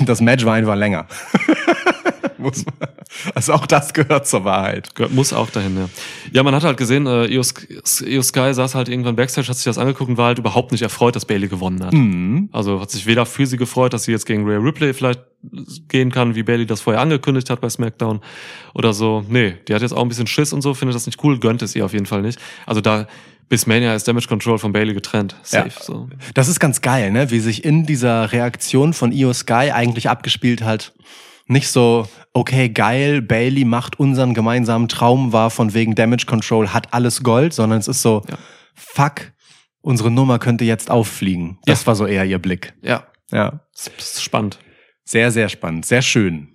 Das 0.00 0.20
Match 0.20 0.44
war 0.44 0.54
einfach 0.54 0.76
länger. 0.76 1.06
Muss 2.38 2.64
man. 2.66 2.74
Also 3.34 3.52
auch 3.54 3.66
das 3.66 3.92
gehört 3.94 4.26
zur 4.26 4.44
Wahrheit. 4.44 4.94
Gehört- 4.94 5.12
Muss 5.12 5.32
auch 5.32 5.50
dahin, 5.50 5.76
ja. 5.76 5.88
Ja, 6.32 6.42
man 6.42 6.54
hat 6.54 6.64
halt 6.64 6.76
gesehen, 6.76 7.06
äh, 7.06 7.26
Io, 7.26 7.40
Sk- 7.42 8.04
Io 8.06 8.22
Sky 8.22 8.52
saß 8.54 8.74
halt 8.74 8.88
irgendwann 8.88 9.16
Backstage, 9.16 9.48
hat 9.48 9.56
sich 9.56 9.64
das 9.64 9.78
angeguckt 9.78 10.10
und 10.10 10.16
war 10.16 10.26
halt 10.26 10.38
überhaupt 10.38 10.72
nicht 10.72 10.82
erfreut, 10.82 11.16
dass 11.16 11.24
Bailey 11.24 11.48
gewonnen 11.48 11.84
hat. 11.84 11.92
Mhm. 11.92 12.48
Also 12.52 12.80
hat 12.80 12.90
sich 12.90 13.06
weder 13.06 13.26
für 13.26 13.46
sie 13.46 13.56
gefreut, 13.56 13.92
dass 13.92 14.04
sie 14.04 14.12
jetzt 14.12 14.26
gegen 14.26 14.44
Rhea 14.48 14.58
Ripley 14.58 14.92
vielleicht 14.94 15.20
gehen 15.88 16.10
kann, 16.10 16.34
wie 16.34 16.42
Bailey 16.42 16.66
das 16.66 16.80
vorher 16.80 17.00
angekündigt 17.00 17.50
hat 17.50 17.60
bei 17.60 17.68
SmackDown 17.70 18.20
oder 18.74 18.92
so. 18.92 19.24
Nee, 19.28 19.54
die 19.68 19.74
hat 19.74 19.82
jetzt 19.82 19.92
auch 19.92 20.02
ein 20.02 20.08
bisschen 20.08 20.26
Schiss 20.26 20.52
und 20.52 20.62
so, 20.62 20.74
findet 20.74 20.94
das 20.96 21.06
nicht 21.06 21.22
cool, 21.22 21.38
gönnt 21.38 21.62
es 21.62 21.74
ihr 21.76 21.84
auf 21.84 21.92
jeden 21.92 22.06
Fall 22.06 22.22
nicht. 22.22 22.38
Also 22.66 22.80
da 22.80 23.06
bis 23.48 23.64
Mania 23.68 23.94
ist 23.94 24.08
Damage 24.08 24.26
Control 24.26 24.58
von 24.58 24.72
Bailey 24.72 24.92
getrennt. 24.92 25.36
Safe. 25.44 25.68
Ja. 25.68 25.82
So. 25.82 26.08
Das 26.34 26.48
ist 26.48 26.58
ganz 26.58 26.80
geil, 26.80 27.12
ne? 27.12 27.30
Wie 27.30 27.38
sich 27.38 27.64
in 27.64 27.86
dieser 27.86 28.32
Reaktion 28.32 28.92
von 28.92 29.12
Io 29.12 29.32
Sky 29.32 29.70
eigentlich 29.72 30.08
abgespielt 30.10 30.62
hat. 30.64 30.92
Nicht 31.48 31.68
so, 31.68 32.08
okay, 32.32 32.68
geil, 32.68 33.22
Bailey 33.22 33.64
macht 33.64 34.00
unseren 34.00 34.34
gemeinsamen 34.34 34.88
Traum 34.88 35.32
wahr 35.32 35.50
von 35.50 35.74
wegen 35.74 35.94
Damage 35.94 36.26
Control, 36.26 36.72
hat 36.72 36.92
alles 36.92 37.22
Gold, 37.22 37.52
sondern 37.52 37.78
es 37.78 37.86
ist 37.88 38.02
so, 38.02 38.22
Ja. 38.28 38.36
fuck, 38.74 39.32
unsere 39.80 40.10
Nummer 40.10 40.38
könnte 40.40 40.64
jetzt 40.64 40.90
auffliegen. 40.90 41.58
Das 41.64 41.82
Ja. 41.82 41.86
war 41.88 41.94
so 41.94 42.06
eher 42.06 42.24
ihr 42.24 42.38
Blick. 42.40 42.74
Ja, 42.82 43.04
Ja. 43.30 43.60
das 43.72 43.86
ist 43.96 44.22
spannend. 44.24 44.58
Sehr, 45.04 45.30
sehr 45.30 45.48
spannend. 45.48 45.86
Sehr 45.86 46.02
schön. 46.02 46.48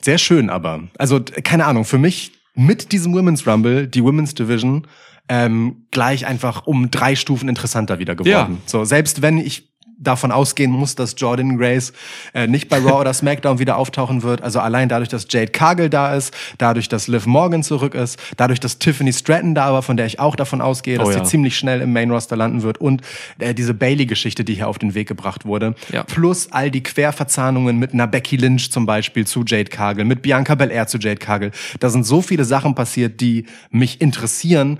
Sehr 0.00 0.18
schön 0.18 0.48
aber. 0.50 0.84
Also, 0.96 1.20
keine 1.20 1.64
Ahnung, 1.64 1.84
für 1.84 1.98
mich 1.98 2.30
mit 2.54 2.92
diesem 2.92 3.12
Women's 3.14 3.46
Rumble, 3.46 3.88
die 3.88 4.04
Women's 4.04 4.34
Division, 4.34 4.86
ähm, 5.28 5.86
gleich 5.90 6.24
einfach 6.24 6.66
um 6.68 6.92
drei 6.92 7.16
Stufen 7.16 7.48
interessanter 7.48 7.98
wieder 7.98 8.14
geworden. 8.14 8.62
So, 8.66 8.84
selbst 8.84 9.22
wenn 9.22 9.38
ich 9.38 9.68
davon 9.98 10.30
ausgehen 10.30 10.70
muss, 10.70 10.94
dass 10.94 11.14
Jordan 11.16 11.56
Grace 11.56 11.92
äh, 12.34 12.46
nicht 12.46 12.68
bei 12.68 12.78
Raw 12.78 13.00
oder 13.00 13.14
SmackDown 13.14 13.58
wieder 13.58 13.76
auftauchen 13.78 14.22
wird. 14.22 14.42
Also 14.42 14.60
allein 14.60 14.88
dadurch, 14.88 15.08
dass 15.08 15.26
Jade 15.28 15.50
Cargill 15.52 15.88
da 15.88 16.14
ist, 16.14 16.34
dadurch, 16.58 16.88
dass 16.88 17.08
Liv 17.08 17.24
Morgan 17.26 17.62
zurück 17.62 17.94
ist, 17.94 18.18
dadurch, 18.36 18.60
dass 18.60 18.78
Tiffany 18.78 19.12
Stratton 19.12 19.54
da 19.54 19.72
war, 19.72 19.82
von 19.82 19.96
der 19.96 20.04
ich 20.06 20.20
auch 20.20 20.36
davon 20.36 20.60
ausgehe, 20.60 20.98
dass 20.98 21.08
Oh 21.08 21.12
sie 21.12 21.18
ja. 21.18 21.24
ziemlich 21.24 21.56
schnell 21.56 21.80
im 21.80 21.92
Main 21.92 22.10
Roster 22.10 22.36
landen 22.36 22.62
wird 22.62 22.78
und 22.78 23.00
äh, 23.38 23.54
diese 23.54 23.72
Bailey-Geschichte, 23.72 24.44
die 24.44 24.54
hier 24.54 24.68
auf 24.68 24.78
den 24.78 24.94
Weg 24.94 25.08
gebracht 25.08 25.44
wurde, 25.46 25.74
Ja. 25.90 26.02
plus 26.02 26.52
all 26.52 26.70
die 26.70 26.82
Querverzahnungen 26.82 27.78
mit 27.78 27.94
einer 27.94 28.06
Becky 28.06 28.36
Lynch 28.36 28.70
zum 28.70 28.84
Beispiel 28.84 29.26
zu 29.26 29.44
Jade 29.46 29.70
Cargill, 29.70 30.04
mit 30.04 30.20
Bianca 30.22 30.54
Belair 30.54 30.86
zu 30.86 30.98
Jade 30.98 31.16
Cargill. 31.16 31.52
Da 31.80 31.88
sind 31.88 32.04
so 32.04 32.20
viele 32.20 32.44
Sachen 32.44 32.74
passiert, 32.74 33.20
die 33.20 33.46
mich 33.70 34.00
interessieren. 34.02 34.78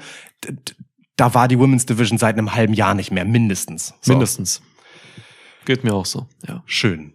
Da 1.17 1.33
war 1.33 1.49
die 1.49 1.59
Women's 1.59 1.87
Division 1.87 2.19
seit 2.19 2.37
einem 2.37 2.55
halben 2.55 2.75
Jahr 2.75 2.95
nicht 2.95 3.11
mehr, 3.11 3.25
mindestens. 3.25 3.95
So. 4.03 4.13
Mindestens. 4.13 4.61
Geht 5.67 5.85
mir 5.85 5.93
auch 5.93 6.07
so. 6.07 6.27
Ja, 6.49 6.63
Schön. 6.65 7.13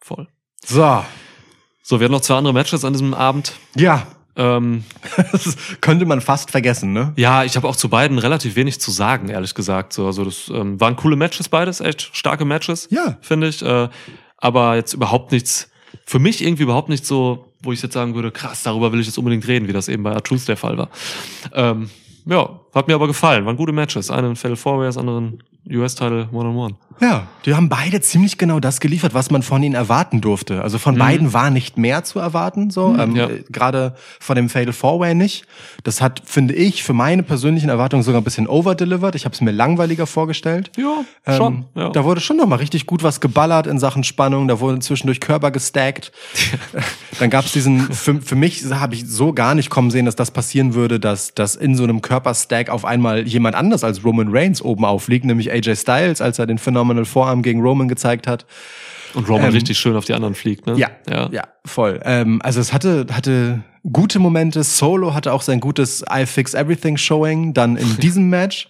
voll. 0.00 0.26
So, 0.64 1.04
So, 1.82 2.00
wir 2.00 2.04
hatten 2.06 2.12
noch 2.12 2.20
zwei 2.22 2.36
andere 2.36 2.54
Matches 2.54 2.84
an 2.84 2.92
diesem 2.94 3.12
Abend. 3.12 3.52
ja, 3.76 4.06
Ähm, 4.38 4.84
das 5.32 5.56
könnte 5.80 6.04
man 6.06 6.20
fast 6.20 6.50
vergessen, 6.50 6.92
ne? 6.92 7.12
ja, 7.16 7.44
ich 7.44 7.56
habe 7.56 7.66
auch 7.68 7.76
zu 7.76 7.88
beiden 7.88 8.18
relativ 8.18 8.54
wenig 8.56 8.80
zu 8.80 8.90
sagen, 8.90 9.28
ehrlich 9.30 9.54
gesagt. 9.54 9.92
So, 9.94 10.06
also 10.06 10.24
das 10.24 10.48
ähm, 10.50 10.78
waren 10.80 10.94
coole 10.96 11.16
Matches 11.16 11.48
beides, 11.48 11.80
echt 11.80 12.10
starke 12.14 12.44
Matches. 12.44 12.86
Ja. 12.90 13.16
finde 13.22 13.48
ich. 13.48 13.62
Äh, 13.62 13.88
aber 14.38 14.76
jetzt 14.76 14.92
überhaupt 14.92 15.32
nichts, 15.32 15.70
für 16.04 16.18
mich 16.18 16.42
irgendwie 16.44 16.64
überhaupt 16.64 16.88
nicht 16.90 17.06
so, 17.06 17.46
wo 17.62 17.72
ich 17.72 17.80
jetzt 17.82 17.94
sagen 17.94 18.14
würde, 18.14 18.30
krass, 18.30 18.62
darüber 18.62 18.92
will 18.92 19.00
ich 19.00 19.06
jetzt 19.06 19.16
unbedingt 19.18 19.46
reden, 19.48 19.66
wie 19.68 19.72
das 19.72 19.88
eben 19.88 20.02
bei 20.02 20.12
Artruth 20.12 20.46
der 20.46 20.56
Fall 20.58 20.76
war. 20.76 20.90
Ähm, 21.54 21.88
ja, 22.26 22.60
hat 22.74 22.88
mir 22.88 22.94
aber 22.94 23.06
gefallen. 23.06 23.46
Waren 23.46 23.56
gute 23.56 23.72
Matches. 23.72 24.10
Einen 24.10 24.36
Fatal 24.36 24.56
Four 24.56 24.78
Way, 24.80 24.86
das 24.86 24.98
andere 24.98 25.20
ein 25.20 25.42
US-Title 25.68 26.28
One-on-One. 26.32 26.74
Ja, 27.00 27.26
die 27.44 27.54
haben 27.54 27.68
beide 27.68 28.00
ziemlich 28.00 28.38
genau 28.38 28.58
das 28.58 28.80
geliefert, 28.80 29.12
was 29.12 29.30
man 29.30 29.42
von 29.42 29.62
ihnen 29.62 29.74
erwarten 29.74 30.22
durfte. 30.22 30.62
Also 30.62 30.78
von 30.78 30.96
beiden 30.96 31.34
war 31.34 31.50
nicht 31.50 31.76
mehr 31.76 32.04
zu 32.04 32.18
erwarten, 32.18 32.70
so 32.70 32.96
ähm, 32.98 33.14
ja. 33.14 33.28
äh, 33.28 33.44
gerade 33.50 33.94
von 34.18 34.34
dem 34.34 34.48
Fatal 34.48 34.72
Four 34.72 35.00
Way 35.00 35.14
nicht. 35.14 35.46
Das 35.84 36.00
hat, 36.00 36.22
finde 36.24 36.54
ich, 36.54 36.82
für 36.82 36.94
meine 36.94 37.22
persönlichen 37.22 37.68
Erwartungen 37.68 38.02
sogar 38.02 38.22
ein 38.22 38.24
bisschen 38.24 38.48
overdelivered. 38.48 39.14
Ich 39.14 39.26
habe 39.26 39.34
es 39.34 39.42
mir 39.42 39.50
langweiliger 39.50 40.06
vorgestellt. 40.06 40.70
Ja, 40.78 41.04
Ähm, 41.26 41.36
schon. 41.36 41.64
ja. 41.74 41.90
Da 41.90 42.04
wurde 42.04 42.22
schon 42.22 42.38
noch 42.38 42.46
mal 42.46 42.56
richtig 42.56 42.86
gut 42.86 43.02
was 43.02 43.20
geballert 43.20 43.66
in 43.66 43.78
Sachen 43.78 44.02
Spannung. 44.02 44.48
Da 44.48 44.58
wurden 44.60 44.80
zwischendurch 44.80 45.20
Körper 45.20 45.50
gestackt. 45.50 46.12
Dann 47.18 47.28
gab 47.28 47.44
es 47.44 47.52
diesen, 47.52 47.92
für, 47.92 48.22
für 48.22 48.36
mich 48.36 48.64
habe 48.70 48.94
ich 48.94 49.06
so 49.06 49.34
gar 49.34 49.54
nicht 49.54 49.68
kommen 49.68 49.90
sehen, 49.90 50.06
dass 50.06 50.16
das 50.16 50.30
passieren 50.30 50.72
würde, 50.72 50.98
dass, 50.98 51.34
dass 51.34 51.56
in 51.56 51.74
so 51.74 51.84
einem 51.84 52.00
Körperstack 52.00 52.70
auf 52.70 52.86
einmal 52.86 53.26
jemand 53.26 53.54
anders 53.54 53.84
als 53.84 54.02
Roman 54.02 54.28
Reigns 54.30 54.62
oben 54.62 54.84
aufliegt, 54.86 55.26
nämlich 55.26 55.50
AJ 55.56 55.76
Styles, 55.76 56.20
als 56.20 56.38
er 56.38 56.46
den 56.46 56.58
Phenomenal 56.58 57.04
Vorarm 57.04 57.42
gegen 57.42 57.60
Roman 57.60 57.88
gezeigt 57.88 58.26
hat. 58.26 58.46
Und 59.14 59.28
Roman 59.28 59.46
ähm, 59.46 59.52
richtig 59.52 59.78
schön 59.78 59.96
auf 59.96 60.04
die 60.04 60.12
anderen 60.14 60.34
fliegt, 60.34 60.66
ne? 60.66 60.74
Ja, 60.76 60.90
ja. 61.08 61.28
ja, 61.32 61.44
voll. 61.64 62.00
Ähm, 62.04 62.40
also 62.42 62.60
es 62.60 62.72
hatte, 62.72 63.06
hatte 63.12 63.62
gute 63.90 64.18
Momente. 64.18 64.62
Solo 64.62 65.14
hatte 65.14 65.32
auch 65.32 65.42
sein 65.42 65.60
gutes 65.60 66.04
I 66.12 66.26
Fix 66.26 66.52
Everything 66.54 66.96
Showing 66.96 67.54
dann 67.54 67.76
in 67.76 67.96
diesem 68.00 68.28
Match. 68.28 68.68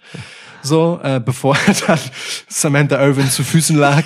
So, 0.61 0.99
äh, 1.03 1.19
bevor 1.23 1.57
dann 1.87 1.99
Samantha 2.47 2.99
Irvin 3.03 3.29
zu 3.29 3.43
Füßen 3.43 3.77
lag 3.77 4.03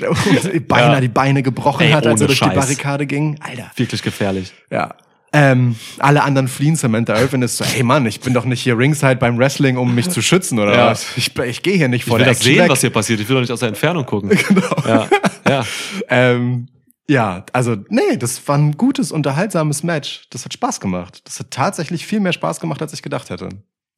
und 0.00 0.68
beinahe 0.68 0.94
Ja. 0.94 1.00
die 1.00 1.08
Beine 1.08 1.42
gebrochen 1.42 1.86
Ey, 1.86 1.92
hat, 1.92 2.06
als 2.06 2.20
er 2.20 2.26
durch 2.26 2.38
die 2.40 2.44
Scheiß. 2.46 2.54
Barrikade 2.54 3.06
ging. 3.06 3.38
Alter. 3.40 3.70
Wirklich 3.76 4.02
gefährlich. 4.02 4.52
Ja. 4.70 4.94
Ähm, 5.32 5.76
alle 5.98 6.22
anderen 6.24 6.48
fliehen. 6.48 6.74
Samantha 6.74 7.16
Irvin 7.18 7.42
ist 7.42 7.56
so, 7.56 7.64
hey 7.64 7.82
Mann, 7.84 8.04
ich 8.06 8.20
bin 8.20 8.34
doch 8.34 8.44
nicht 8.44 8.62
hier 8.62 8.76
ringside 8.76 9.16
beim 9.16 9.38
Wrestling, 9.38 9.76
um 9.76 9.94
mich 9.94 10.08
zu 10.10 10.22
schützen 10.22 10.58
oder 10.58 10.74
Ja. 10.74 10.86
was? 10.88 11.06
Ich, 11.16 11.36
ich 11.38 11.62
gehe 11.62 11.76
hier 11.76 11.88
nicht 11.88 12.02
Ich 12.02 12.08
vor 12.08 12.18
will 12.18 12.24
der 12.24 12.34
das 12.34 12.42
sehen, 12.42 12.58
weg. 12.62 12.70
was 12.70 12.80
hier 12.80 12.90
passiert. 12.90 13.20
Ich 13.20 13.28
will 13.28 13.36
doch 13.36 13.40
nicht 13.42 13.52
aus 13.52 13.60
der 13.60 13.68
Entfernung 13.68 14.04
gucken. 14.06 14.30
Genau. 14.48 14.76
Ja, 14.86 15.06
ja. 15.48 15.64
Ähm, 16.08 16.66
ja, 17.08 17.44
also 17.52 17.76
nee, 17.88 18.16
das 18.18 18.46
war 18.48 18.56
ein 18.58 18.76
gutes, 18.76 19.12
unterhaltsames 19.12 19.82
Match. 19.84 20.24
Das 20.30 20.44
hat 20.44 20.52
Spaß 20.52 20.80
gemacht. 20.80 21.22
Das 21.24 21.38
hat 21.38 21.50
tatsächlich 21.50 22.06
viel 22.06 22.20
mehr 22.20 22.32
Spaß 22.32 22.58
gemacht, 22.60 22.82
als 22.82 22.92
ich 22.92 23.02
gedacht 23.02 23.30
hätte. 23.30 23.48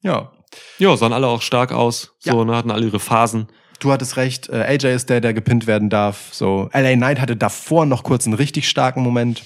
Ja, 0.01 0.31
Ja, 0.77 0.95
sahen 0.97 1.13
alle 1.13 1.27
auch 1.27 1.41
stark 1.41 1.71
aus. 1.71 2.15
So, 2.19 2.43
ne, 2.43 2.55
hatten 2.55 2.69
alle 2.71 2.85
ihre 2.85 2.99
Phasen. 2.99 3.47
du 3.79 3.91
hattest 3.91 4.17
recht. 4.17 4.49
Äh, 4.49 4.63
AJ 4.63 4.93
ist 4.95 5.09
der, 5.09 5.19
der 5.21 5.33
gepinnt 5.33 5.65
werden 5.67 5.89
darf. 5.89 6.29
So, 6.31 6.69
LA 6.73 6.93
Knight 6.95 7.19
hatte 7.19 7.35
davor 7.35 7.85
noch 7.87 8.03
kurz 8.03 8.25
einen 8.25 8.35
richtig 8.35 8.67
starken 8.69 9.01
Moment. 9.01 9.43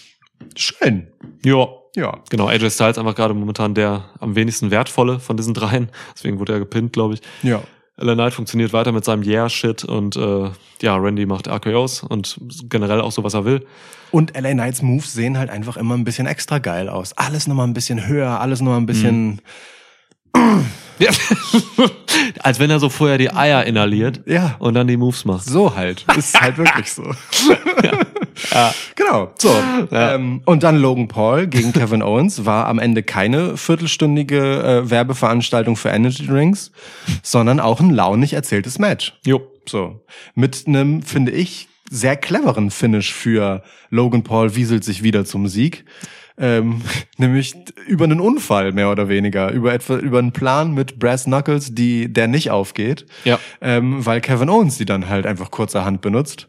Schön. 0.55 1.07
Ja. 1.43 1.68
Ja. 1.95 2.19
Genau, 2.30 2.47
AJ 2.47 2.69
Styles 2.69 2.97
einfach 2.99 3.15
gerade 3.15 3.34
momentan 3.34 3.73
der 3.73 4.05
am 4.19 4.35
wenigsten 4.35 4.69
wertvolle 4.69 5.19
von 5.19 5.35
diesen 5.35 5.53
dreien. 5.53 5.89
Deswegen 6.15 6.39
wurde 6.39 6.53
er 6.53 6.59
gepinnt, 6.59 6.93
glaube 6.93 7.15
ich. 7.15 7.22
Ja. 7.41 7.61
LA 7.99 8.14
Knight 8.14 8.34
funktioniert 8.34 8.73
weiter 8.73 8.91
mit 8.91 9.03
seinem 9.03 9.23
Yeah-Shit 9.23 9.84
und 9.84 10.15
äh, 10.15 10.51
ja, 10.84 10.95
Randy 10.95 11.26
macht 11.26 11.47
RKOs 11.47 12.03
und 12.03 12.39
generell 12.69 13.01
auch 13.01 13.11
so, 13.11 13.23
was 13.23 13.34
er 13.34 13.45
will. 13.45 13.65
Und 14.11 14.39
LA 14.39 14.51
Knights 14.51 14.84
Moves 14.84 15.14
sehen 15.14 15.39
halt 15.39 15.49
einfach 15.49 15.77
immer 15.77 15.95
ein 15.95 16.03
bisschen 16.03 16.27
extra 16.27 16.59
geil 16.59 16.89
aus. 16.89 17.14
Alles 17.14 17.47
nochmal 17.47 17.68
ein 17.68 17.73
bisschen 17.73 18.05
höher, 18.07 18.39
alles 18.39 18.61
nochmal 18.61 18.80
ein 18.80 18.85
bisschen. 18.85 19.41
Ja. 20.99 21.11
Als 22.39 22.59
wenn 22.59 22.72
er 22.72 22.80
so 22.80 22.89
vorher 22.89 23.19
die 23.19 23.31
Eier 23.31 23.64
inhaliert 23.65 24.22
Ja. 24.26 24.55
und 24.57 24.73
dann 24.73 24.88
die 24.88 24.97
Moves 24.97 25.26
macht. 25.26 25.45
So 25.45 25.76
halt. 25.76 26.03
Ist 26.18 26.39
halt 26.41 26.57
wirklich 26.57 26.91
so. 26.91 27.03
Genau. 28.95 29.31
So. 29.38 29.49
Ja. 29.91 30.15
Ähm, 30.15 30.41
und 30.45 30.64
dann 30.64 30.77
Logan 30.77 31.07
Paul 31.07 31.47
gegen 31.47 31.73
Kevin 31.73 32.01
Owens 32.01 32.45
war 32.45 32.68
am 32.68 32.80
Ende 32.80 33.03
keine 33.03 33.57
viertelstündige 33.57 34.64
äh, 34.85 34.89
Werbeveranstaltung 34.89 35.76
für 35.76 35.89
Energy 35.89 36.26
Drinks, 36.26 36.72
sondern 37.22 37.59
auch 37.59 37.80
ein 37.80 37.91
launig 37.91 38.34
erzähltes 38.34 38.80
Match. 38.80 39.14
Jo. 39.26 39.41
So. 39.68 40.01
Mit 40.34 40.64
einem, 40.65 41.01
finde 41.03 41.31
ich, 41.31 41.68
sehr 41.89 42.15
cleveren 42.15 42.72
Finish 42.72 43.14
für 43.14 43.64
Logan 43.89 44.23
Paul 44.23 44.55
wieselt 44.55 44.84
sich 44.84 45.03
wieder 45.03 45.26
zum 45.26 45.47
Sieg. 45.47 45.85
Ähm, 46.39 46.81
nämlich 47.18 47.55
über 47.88 48.05
einen 48.05 48.19
Unfall, 48.19 48.72
mehr 48.72 48.91
oder 48.91 49.09
weniger. 49.09 49.51
Über 49.51 49.73
etwa, 49.73 49.97
über 49.97 50.19
einen 50.19 50.34
Plan 50.34 50.73
mit 50.73 50.99
Brass 50.99 51.23
Knuckles, 51.23 51.73
die, 51.73 52.11
der 52.14 52.27
nicht 52.27 52.51
aufgeht. 52.51 53.05
Ja. 53.26 53.39
Ähm, 53.61 54.05
weil 54.05 54.22
Kevin 54.22 54.49
Owens 54.49 54.77
die 54.77 54.85
dann 54.85 55.09
halt 55.09 55.26
einfach 55.26 55.49
kurzerhand 55.51 56.01
benutzt. 56.01 56.47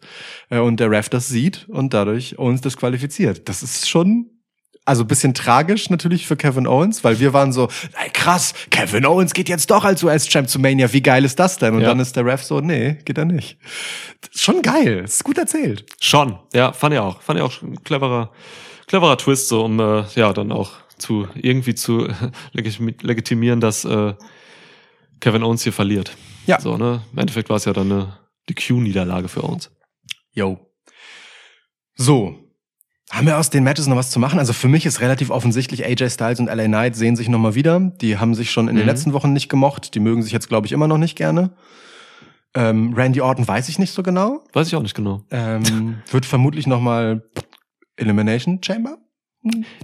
Äh, 0.51 0.59
und 0.59 0.79
der 0.81 0.91
Ref 0.91 1.09
das 1.09 1.29
sieht 1.29 1.67
und 1.69 1.95
dadurch 1.95 2.39
Owens 2.39 2.61
disqualifiziert. 2.61 3.49
Das 3.49 3.63
ist 3.63 3.89
schon, 3.89 4.27
also 4.85 5.05
bisschen 5.05 5.33
tragisch 5.35 5.89
natürlich 5.91 6.27
für 6.27 6.37
Kevin 6.37 6.67
Owens, 6.67 7.03
weil 7.05 7.19
wir 7.21 7.33
waren 7.33 7.53
so, 7.53 7.69
ey, 8.03 8.11
krass, 8.13 8.55
Kevin 8.71 9.07
Owens 9.07 9.33
geht 9.33 9.49
jetzt 9.49 9.71
doch 9.71 9.85
als 9.85 10.03
US-Champ 10.03 10.49
zu 10.49 10.59
Mania, 10.59 10.93
wie 10.93 11.03
geil 11.03 11.25
ist 11.25 11.39
das 11.39 11.57
denn? 11.59 11.75
Und 11.75 11.81
Ja. 11.83 11.89
dann 11.89 12.01
ist 12.01 12.15
der 12.17 12.25
Ref 12.27 12.43
so, 12.43 12.61
nee, 12.61 12.99
geht 13.05 13.17
er 13.19 13.25
nicht. 13.25 13.59
Schon 14.35 14.61
geil, 14.63 15.03
ist 15.05 15.25
gut 15.25 15.39
erzählt. 15.39 15.87
Schon. 16.01 16.39
Ja, 16.55 16.73
fand 16.73 16.93
ich 16.95 17.01
auch. 17.01 17.23
Fand 17.23 17.39
ich 17.39 17.45
auch 17.45 17.63
ein 17.63 17.83
cleverer, 17.85 18.33
cleverer 18.89 19.17
Twist, 19.19 19.49
so 19.49 19.65
um 19.65 19.79
äh, 19.81 20.05
ja 20.15 20.33
dann 20.33 20.51
auch 20.53 20.73
zu 20.99 21.29
irgendwie 21.35 21.75
zu 21.75 22.09
legitimi- 22.55 23.01
legitimieren, 23.05 23.61
dass 23.61 23.85
äh, 23.85 24.15
Kevin 25.21 25.43
Owens 25.43 25.63
hier 25.63 25.73
verliert. 25.73 26.17
Ja. 26.47 26.61
So, 26.61 26.77
ne? 26.77 27.03
Im 27.13 27.19
Endeffekt 27.19 27.49
war 27.51 27.57
es 27.57 27.65
ja 27.65 27.73
dann 27.73 27.93
eine, 27.93 28.19
die 28.49 28.55
Q-Niederlage 28.55 29.29
für 29.29 29.45
Owens. 29.45 29.71
Yo. 30.33 30.59
So. 31.95 32.35
Haben 33.11 33.27
wir 33.27 33.39
aus 33.39 33.49
den 33.49 33.65
Matches 33.65 33.87
noch 33.87 33.97
was 33.97 34.11
zu 34.11 34.19
machen? 34.19 34.39
Also 34.39 34.53
für 34.53 34.69
mich 34.69 34.85
ist 34.85 35.01
relativ 35.01 35.31
offensichtlich, 35.31 35.85
AJ 35.87 36.11
Styles 36.11 36.41
und 36.41 36.47
LA 36.47 36.67
Knight 36.67 36.95
sehen 36.95 37.17
sich 37.17 37.29
nochmal 37.31 37.55
wieder. 37.55 37.81
Die 37.81 38.19
haben 38.19 38.35
sich 38.35 38.51
schon 38.51 38.69
in 38.69 38.77
den 38.77 38.83
Mhm. 38.85 38.89
letzten 38.91 39.13
Wochen 39.15 39.33
nicht 39.33 39.49
gemocht. 39.49 39.95
Die 39.95 40.01
mögen 40.01 40.23
sich 40.23 40.33
jetzt, 40.33 40.49
glaube 40.49 40.67
ich, 40.67 40.73
immer 40.73 40.89
noch 40.89 40.99
nicht 40.99 41.17
gerne. 41.17 41.51
Ähm, 42.55 42.93
Randy 42.95 43.21
Orton 43.23 43.49
weiß 43.49 43.69
ich 43.71 43.79
nicht 43.79 43.93
so 43.93 44.03
genau. 44.03 44.45
Weiß 44.53 44.67
ich 44.69 44.77
auch 44.77 44.83
nicht 44.83 44.95
genau. 44.95 45.23
Ähm, 45.31 46.03
wird 46.11 46.27
vermutlich 46.27 46.67
nochmal 46.67 47.23
Elimination 47.99 48.61
Chamber? 48.63 48.99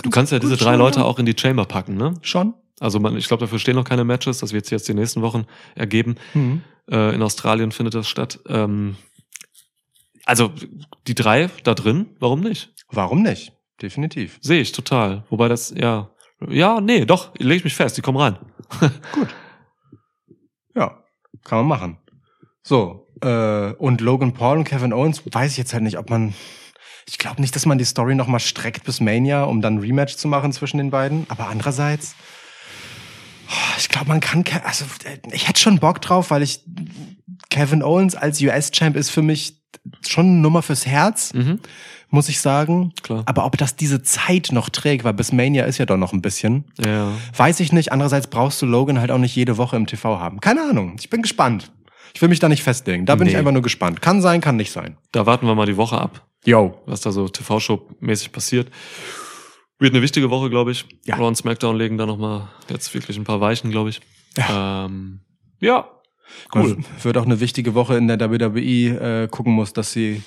Du 0.02 0.10
kannst 0.10 0.32
ja 0.32 0.38
diese 0.38 0.54
Gut, 0.54 0.64
drei 0.64 0.72
schon, 0.72 0.78
Leute 0.80 1.00
ja. 1.00 1.04
auch 1.04 1.18
in 1.18 1.26
die 1.26 1.36
Chamber 1.38 1.64
packen, 1.64 1.96
ne? 1.96 2.14
Schon? 2.22 2.54
Also 2.80 2.98
man, 2.98 3.16
ich 3.16 3.28
glaube, 3.28 3.42
dafür 3.42 3.58
stehen 3.58 3.76
noch 3.76 3.84
keine 3.84 4.04
Matches. 4.04 4.38
Das 4.38 4.52
wird 4.52 4.64
sich 4.64 4.72
jetzt 4.72 4.88
die 4.88 4.94
nächsten 4.94 5.22
Wochen 5.22 5.44
ergeben. 5.74 6.16
Mhm. 6.34 6.62
Äh, 6.90 7.14
in 7.14 7.22
Australien 7.22 7.72
findet 7.72 7.94
das 7.94 8.08
statt. 8.08 8.40
Ähm, 8.48 8.96
also 10.24 10.52
die 11.06 11.14
drei 11.14 11.50
da 11.62 11.74
drin, 11.74 12.06
warum 12.18 12.40
nicht? 12.40 12.74
Warum 12.90 13.22
nicht? 13.22 13.52
Definitiv. 13.80 14.38
Sehe 14.40 14.60
ich 14.60 14.72
total. 14.72 15.24
Wobei 15.30 15.48
das, 15.48 15.72
ja. 15.76 16.10
Ja, 16.48 16.80
nee, 16.80 17.04
doch, 17.04 17.34
lege 17.38 17.56
ich 17.56 17.64
mich 17.64 17.74
fest, 17.74 17.96
die 17.96 18.02
kommen 18.02 18.18
rein. 18.18 18.38
Ja, 20.76 21.04
kann 21.44 21.58
man 21.58 21.66
machen. 21.68 21.98
So, 22.62 23.08
äh, 23.20 23.72
und 23.74 24.00
Logan 24.00 24.32
Paul 24.32 24.58
und 24.58 24.64
Kevin 24.64 24.92
Owens, 24.92 25.22
weiß 25.24 25.52
ich 25.52 25.58
jetzt 25.58 25.72
halt 25.72 25.84
nicht, 25.84 25.98
ob 25.98 26.10
man. 26.10 26.34
Ich 27.06 27.18
glaube 27.18 27.40
nicht, 27.40 27.54
dass 27.54 27.66
man 27.66 27.78
die 27.78 27.84
Story 27.84 28.14
nochmal 28.14 28.40
streckt 28.40 28.84
bis 28.84 29.00
Mania, 29.00 29.44
um 29.44 29.60
dann 29.60 29.74
ein 29.74 29.78
Rematch 29.78 30.16
zu 30.16 30.28
machen 30.28 30.52
zwischen 30.52 30.78
den 30.78 30.90
beiden. 30.90 31.26
Aber 31.28 31.48
andererseits, 31.48 32.14
oh, 33.48 33.74
ich 33.78 33.88
glaube, 33.88 34.08
man 34.08 34.20
kann. 34.20 34.44
Also, 34.64 34.84
äh, 35.04 35.18
ich 35.32 35.48
hätte 35.48 35.60
schon 35.60 35.78
Bock 35.78 36.00
drauf, 36.00 36.30
weil 36.30 36.42
ich. 36.42 36.60
Kevin 37.50 37.82
Owens 37.84 38.16
als 38.16 38.40
US-Champ 38.40 38.96
ist 38.96 39.10
für 39.10 39.22
mich 39.22 39.62
schon 40.08 40.26
eine 40.26 40.36
Nummer 40.38 40.60
fürs 40.62 40.86
Herz, 40.86 41.32
Mhm, 41.34 41.60
muss 42.10 42.28
ich 42.28 42.40
sagen. 42.40 42.92
klar. 43.02 43.22
Aber 43.26 43.44
ob 43.44 43.56
das 43.58 43.76
diese 43.76 44.02
Zeit 44.02 44.48
noch 44.50 44.70
trägt, 44.70 45.04
weil 45.04 45.12
bis 45.14 45.30
Mania 45.30 45.64
ist 45.64 45.78
ja 45.78 45.86
doch 45.86 45.96
noch 45.96 46.12
ein 46.12 46.22
bisschen. 46.22 46.64
Ja. 46.84 47.12
Weiß 47.36 47.60
ich 47.60 47.72
nicht. 47.72 47.92
Andererseits 47.92 48.26
brauchst 48.26 48.60
du 48.60 48.66
Logan 48.66 48.98
halt 48.98 49.10
auch 49.12 49.18
nicht 49.18 49.36
jede 49.36 49.56
Woche 49.56 49.76
im 49.76 49.86
TV 49.86 50.18
haben. 50.18 50.40
Keine 50.40 50.62
Ahnung. 50.68 50.96
Ich 50.98 51.10
bin 51.10 51.22
gespannt. 51.22 51.70
Ich 52.12 52.20
will 52.22 52.28
mich 52.28 52.40
da 52.40 52.48
nicht 52.48 52.62
festlegen. 52.64 53.06
Da 53.06 53.14
bin 53.14 53.26
ich 53.28 53.34
Nee. 53.34 53.38
einfach 53.40 53.52
nur 53.52 53.62
gespannt. 53.62 54.02
Kann 54.02 54.20
sein, 54.20 54.40
kann 54.40 54.56
nicht 54.56 54.72
sein. 54.72 54.96
Da 55.12 55.26
warten 55.26 55.46
wir 55.46 55.54
mal 55.54 55.66
die 55.66 55.76
Woche 55.76 55.98
ab, 55.98 56.26
Yo. 56.44 56.80
was 56.86 57.00
da 57.00 57.10
so 57.12 57.28
TV-Show-mäßig 57.28 58.32
passiert. 58.32 58.70
Wird 59.78 59.92
eine 59.92 60.02
wichtige 60.02 60.30
Woche, 60.30 60.50
glaube 60.50 60.70
ich. 60.72 60.84
Ja. 61.04 61.16
Raw 61.16 61.26
und 61.26 61.36
SmackDown 61.36 61.76
legen 61.76 61.98
da 61.98 62.06
nochmal 62.06 62.48
jetzt 62.70 62.92
wirklich 62.94 63.16
ein 63.16 63.24
paar 63.24 63.40
Weichen, 63.40 63.70
glaube 63.70 63.90
ich. 63.90 64.00
Ja. 64.36 64.86
Ähm, 64.86 65.20
ja. 65.60 65.88
Cool. 66.54 66.76
Cool. 66.76 66.84
Wird 67.02 67.16
auch 67.18 67.26
eine 67.26 67.40
wichtige 67.40 67.74
Woche 67.74 67.96
in 67.96 68.08
der 68.08 68.18
WWE 68.20 69.24
äh, 69.24 69.28
gucken 69.28 69.52
muss, 69.52 69.72
dass 69.72 69.92
sie 69.92 70.22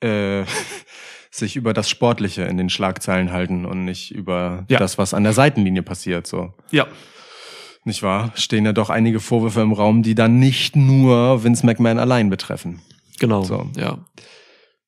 äh, 0.00 0.44
sich 1.30 1.56
über 1.56 1.72
das 1.72 1.90
Sportliche 1.90 2.42
in 2.44 2.56
den 2.56 2.70
Schlagzeilen 2.70 3.32
halten 3.32 3.66
und 3.66 3.84
nicht 3.84 4.10
über 4.12 4.64
Ja. 4.68 4.78
das, 4.78 4.96
was 4.98 5.12
an 5.14 5.24
der 5.24 5.32
Seitenlinie 5.32 5.82
passiert. 5.82 6.26
So. 6.26 6.54
Ja. 6.70 6.86
Nicht 7.84 8.02
wahr? 8.02 8.32
Stehen 8.36 8.64
ja 8.64 8.72
doch 8.72 8.90
einige 8.90 9.20
Vorwürfe 9.20 9.60
im 9.60 9.72
Raum, 9.72 10.02
die 10.02 10.14
dann 10.14 10.38
nicht 10.38 10.74
nur 10.76 11.44
Vince 11.44 11.64
McMahon 11.66 11.98
allein 11.98 12.30
betreffen. 12.30 12.80
Genau. 13.18 13.42
So. 13.42 13.70
Ja. 13.76 13.98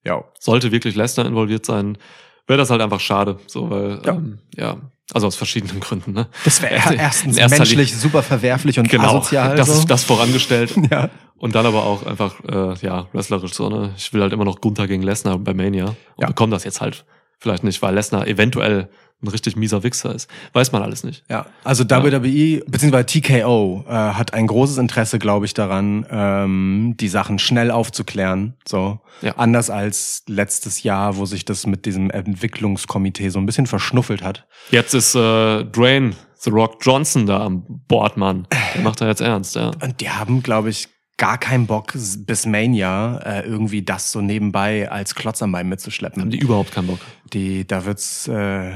Ja. 0.05 0.25
Sollte 0.39 0.73
wirklich 0.73 0.95
Lesnar 0.97 1.27
involviert 1.27 1.67
sein, 1.67 1.99
wäre 2.47 2.59
das 2.59 2.71
halt 2.71 2.81
einfach 2.81 3.01
schade. 3.01 3.39
So, 3.47 3.71
weil, 3.71 4.01
Ja. 4.05 4.13
ähm, 4.15 4.39
ja 4.57 4.77
also 5.15 5.27
aus 5.27 5.37
verschiedenen 5.37 5.81
Gründen, 5.81 6.13
ne? 6.13 6.29
Das 6.45 6.61
wäre 6.63 6.95
erstens 6.97 7.37
menschlich 7.37 7.97
super 7.97 8.23
verwerflich 8.23 8.79
und 8.79 8.89
Genau, 8.91 9.17
asozial. 9.19 9.57
das 9.57 9.69
so. 9.83 9.87
das 9.87 10.05
vorangestellt. 10.05 10.75
Ja. 10.91 11.11
Und 11.37 11.55
dann 11.55 11.67
aber 11.67 11.85
auch 11.85 12.05
einfach, 12.05 12.35
äh, 12.49 12.75
ja, 12.85 13.07
wrestlerisch 13.13 13.53
so, 13.53 13.69
ne? 13.71 13.95
Ich 13.97 14.13
will 14.13 14.23
halt 14.23 14.33
immer 14.33 14.45
noch 14.45 14.61
Gunther 14.61 14.89
gegen 14.89 15.03
Lesnar 15.05 15.39
bei 15.39 15.55
Mania 15.55 15.85
und 15.87 15.97
Ja. 16.19 16.27
bekomme 16.27 16.51
das 16.51 16.65
jetzt 16.65 16.81
halt 16.81 17.05
vielleicht 17.39 17.65
nicht, 17.65 17.81
weil 17.83 17.95
Lesnar 17.95 18.27
eventuell 18.27 18.89
ein 19.21 19.29
richtig 19.29 19.57
mieser 19.57 19.83
Wichser 19.83 20.15
ist. 20.15 20.31
Weiß 20.53 20.71
man 20.71 20.81
alles 20.83 21.03
nicht. 21.03 21.25
Ja, 21.29 21.47
also 21.65 21.83
WWE 21.83 22.63
bzw. 22.69 23.03
TKO 23.03 23.85
äh, 23.89 23.93
hat 23.93 24.33
ein 24.33 24.47
großes 24.47 24.79
Interesse, 24.79 25.19
glaube 25.19 25.45
ich, 25.45 25.55
daran, 25.55 26.07
ähm, 26.09 26.95
die 27.01 27.09
Sachen 27.09 27.41
schnell 27.41 27.73
aufzuklären. 27.73 28.55
So 28.67 29.01
Ja. 29.21 29.35
anders 29.37 29.71
als 29.71 30.23
letztes 30.29 30.85
Jahr, 30.85 31.17
wo 31.17 31.27
sich 31.27 31.45
das 31.45 31.67
mit 31.67 31.85
diesem 31.85 32.11
Entwicklungskomitee 32.11 33.29
so 33.31 33.41
ein 33.41 33.47
bisschen 33.47 33.67
verschnuffelt 33.67 34.23
hat. 34.23 34.47
Jetzt 34.71 34.95
ist 34.95 35.17
äh, 35.17 35.65
Dwayne 35.65 36.13
The 36.41 36.51
Rock 36.51 36.77
Johnson 36.81 37.27
da 37.27 37.45
am 37.45 37.65
Bord, 37.89 38.17
Mann. 38.17 38.47
Der 38.77 38.83
macht 38.83 39.01
da 39.01 39.09
jetzt 39.09 39.21
ernst, 39.21 39.57
ja. 39.57 39.73
Und 39.83 40.01
die 40.01 40.11
haben, 40.11 40.45
glaube 40.45 40.71
ich, 40.71 40.89
gar 41.19 41.37
keinen 41.37 41.67
Bock 41.67 41.93
bis 41.93 42.47
Mania 42.47 43.19
äh, 43.19 43.47
irgendwie 43.47 43.83
das 43.83 44.11
so 44.11 44.21
nebenbei 44.23 44.91
als 44.91 45.15
Klotz 45.15 45.43
am 45.43 45.53
Bein 45.53 45.69
mitzuschleppen. 45.69 46.23
Haben 46.23 46.31
die 46.31 46.39
überhaupt 46.39 46.73
keinen 46.73 46.87
Bock. 46.87 47.01
die, 47.35 47.67
da 47.67 47.85
wird's 47.85 48.27
äh, 48.29 48.73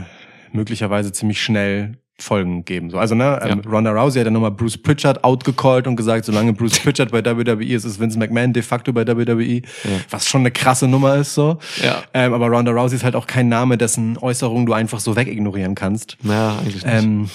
möglicherweise 0.53 1.13
ziemlich 1.13 1.41
schnell 1.41 1.97
Folgen 2.19 2.65
geben. 2.65 2.91
So, 2.91 2.99
also 2.99 3.15
ne, 3.15 3.41
ähm, 3.43 3.63
Ja. 3.65 3.71
Ronda 3.71 3.91
Rousey 3.91 4.19
hat 4.21 4.27
ja 4.27 4.31
nochmal 4.31 4.53
Bruce 4.53 4.79
Pritchard 4.79 5.25
outgecallt 5.25 5.87
und 5.87 5.97
gesagt, 5.97 6.25
solange 6.25 6.53
Bruce 6.53 6.79
Pritchard 6.79 7.11
bei 7.11 7.25
WWE 7.25 7.65
ist, 7.65 7.85
ist 7.85 7.99
Vince 7.99 8.19
McMahon 8.19 8.53
de 8.53 8.63
facto 8.63 8.93
bei 8.93 9.07
WWE, 9.07 9.63
was 10.11 10.29
schon 10.29 10.43
eine 10.43 10.51
krasse 10.51 10.87
Nummer 10.87 11.17
ist 11.17 11.35
so. 11.35 11.59
Ja. 11.83 12.03
Ähm, 12.15 12.33
aber 12.33 12.49
Ronda 12.49 12.71
Rousey 12.71 12.97
ist 12.97 13.05
halt 13.05 13.17
auch 13.17 13.27
kein 13.27 13.49
Name, 13.49 13.77
dessen 13.77 14.19
Äußerungen 14.19 14.67
du 14.67 14.73
einfach 14.73 15.01
so 15.01 15.17
wegignorieren 15.17 15.75
kannst. 15.75 16.17
Naja, 16.23 16.59
eigentlich 16.59 16.85
nicht. 16.85 16.87
Ähm, 16.87 17.31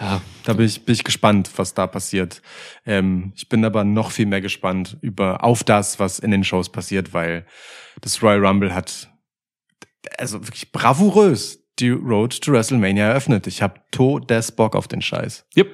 ja. 0.00 0.20
Da 0.44 0.52
bin 0.52 0.66
ich, 0.66 0.84
bin 0.84 0.94
ich 0.94 1.04
gespannt, 1.04 1.50
was 1.56 1.74
da 1.74 1.86
passiert. 1.86 2.42
Ähm, 2.86 3.32
ich 3.34 3.48
bin 3.48 3.64
aber 3.64 3.84
noch 3.84 4.10
viel 4.10 4.26
mehr 4.26 4.40
gespannt 4.40 4.96
über 5.00 5.42
auf 5.42 5.64
das, 5.64 5.98
was 5.98 6.18
in 6.18 6.30
den 6.30 6.44
Shows 6.44 6.70
passiert, 6.70 7.12
weil 7.12 7.46
das 8.00 8.22
Royal 8.22 8.44
Rumble 8.44 8.74
hat 8.74 9.10
also 10.18 10.46
wirklich 10.46 10.70
bravourös 10.70 11.60
die 11.78 11.90
Road 11.90 12.40
to 12.40 12.52
WrestleMania 12.52 13.08
eröffnet. 13.08 13.46
Ich 13.46 13.62
habe 13.62 13.80
todes 13.90 14.52
Bock 14.52 14.76
auf 14.76 14.86
den 14.86 15.02
Scheiß. 15.02 15.46
Yep, 15.56 15.72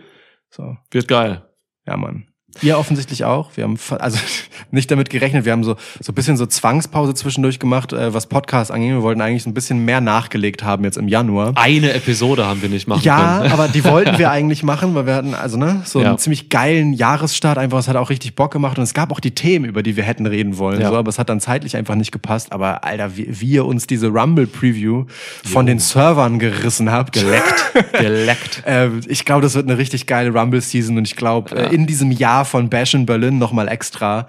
So, 0.50 0.76
wird 0.90 1.08
geil. 1.08 1.46
ja 1.86 1.96
Mann. 1.96 2.29
Ihr 2.62 2.78
offensichtlich 2.78 3.24
auch. 3.24 3.50
Wir 3.56 3.64
haben 3.64 3.78
also 4.00 4.18
nicht 4.70 4.90
damit 4.90 5.08
gerechnet. 5.08 5.44
Wir 5.44 5.52
haben 5.52 5.64
so 5.64 5.76
so 6.00 6.12
ein 6.12 6.14
bisschen 6.14 6.36
so 6.36 6.46
Zwangspause 6.46 7.14
zwischendurch 7.14 7.58
gemacht, 7.58 7.92
äh, 7.92 8.12
was 8.12 8.26
Podcasts 8.26 8.70
angeht. 8.70 8.90
Wir 8.90 9.02
wollten 9.02 9.20
eigentlich 9.20 9.44
so 9.44 9.50
ein 9.50 9.54
bisschen 9.54 9.84
mehr 9.84 10.00
nachgelegt 10.00 10.62
haben 10.64 10.84
jetzt 10.84 10.98
im 10.98 11.08
Januar. 11.08 11.52
Eine 11.54 11.92
Episode 11.94 12.46
haben 12.46 12.60
wir 12.60 12.68
nicht 12.68 12.86
machen 12.88 13.02
Ja, 13.04 13.38
können. 13.38 13.52
aber 13.52 13.68
die 13.68 13.84
wollten 13.84 14.18
wir 14.18 14.30
eigentlich 14.32 14.62
machen, 14.62 14.94
weil 14.94 15.06
wir 15.06 15.14
hatten 15.14 15.34
also 15.34 15.56
ne 15.56 15.82
so 15.84 16.00
einen 16.00 16.08
Ja. 16.08 16.16
ziemlich 16.16 16.48
geilen 16.50 16.92
Jahresstart 16.92 17.56
einfach. 17.56 17.78
Es 17.78 17.88
hat 17.88 17.96
auch 17.96 18.10
richtig 18.10 18.34
Bock 18.34 18.50
gemacht 18.52 18.76
und 18.78 18.84
es 18.84 18.94
gab 18.94 19.12
auch 19.12 19.20
die 19.20 19.30
Themen, 19.34 19.64
über 19.64 19.82
die 19.82 19.96
wir 19.96 20.04
hätten 20.04 20.26
reden 20.26 20.58
wollen. 20.58 20.80
Ja. 20.80 20.88
So, 20.90 20.96
aber 20.96 21.08
es 21.08 21.18
hat 21.18 21.28
dann 21.28 21.40
zeitlich 21.40 21.76
einfach 21.76 21.94
nicht 21.94 22.10
gepasst. 22.12 22.52
Aber 22.52 22.84
Alter, 22.84 23.16
wie 23.16 23.28
wie 23.40 23.50
ihr 23.52 23.64
uns 23.64 23.86
diese 23.86 24.08
Rumble 24.08 24.46
Preview 24.46 25.04
von 25.44 25.66
den 25.66 25.78
Servern 25.78 26.38
gerissen 26.38 26.90
habt, 26.90 27.12
geleckt. 27.12 27.72
Geleckt. 27.92 28.62
äh, 28.66 28.88
ich 29.08 29.24
glaube, 29.24 29.42
das 29.42 29.54
wird 29.54 29.66
eine 29.68 29.78
richtig 29.78 30.06
geile 30.06 30.30
Rumble 30.32 30.60
Season 30.60 30.98
und 30.98 31.06
ich 31.06 31.16
glaube, 31.16 31.54
äh, 31.56 31.74
in 31.74 31.86
diesem 31.86 32.10
Jahr 32.10 32.39
Jahr 32.40 32.44
von 32.46 32.70
Bash 32.70 32.94
in 32.94 33.04
Berlin 33.06 33.38
nochmal 33.38 33.68
extra. 33.68 34.26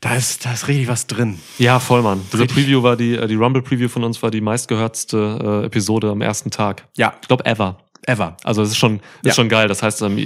Da 0.00 0.14
ist, 0.16 0.44
da 0.44 0.52
ist 0.52 0.68
richtig 0.68 0.88
was 0.88 1.06
drin. 1.06 1.38
Ja, 1.58 1.78
voll, 1.78 2.02
Mann. 2.02 2.20
Diese 2.32 2.42
Richtig. 2.42 2.64
Preview 2.64 2.82
war 2.82 2.96
die, 2.96 3.14
äh, 3.14 3.26
die 3.28 3.36
Rumble-Preview 3.36 3.88
von 3.88 4.02
uns 4.04 4.22
war 4.22 4.30
die 4.30 4.40
meistgehörtste 4.40 5.62
äh, 5.62 5.66
Episode 5.66 6.10
am 6.10 6.20
ersten 6.20 6.50
Tag. 6.50 6.88
Ja, 6.96 7.14
Ich 7.22 7.28
glaube, 7.28 7.46
ever. 7.46 7.78
ever. 8.06 8.36
Also 8.44 8.62
es 8.62 8.70
ist 8.70 8.76
schon, 8.78 8.96
ist 8.96 9.02
Ja. 9.26 9.32
schon 9.32 9.48
geil. 9.48 9.68
Das 9.68 9.82
heißt, 9.82 10.02
ähm, 10.02 10.18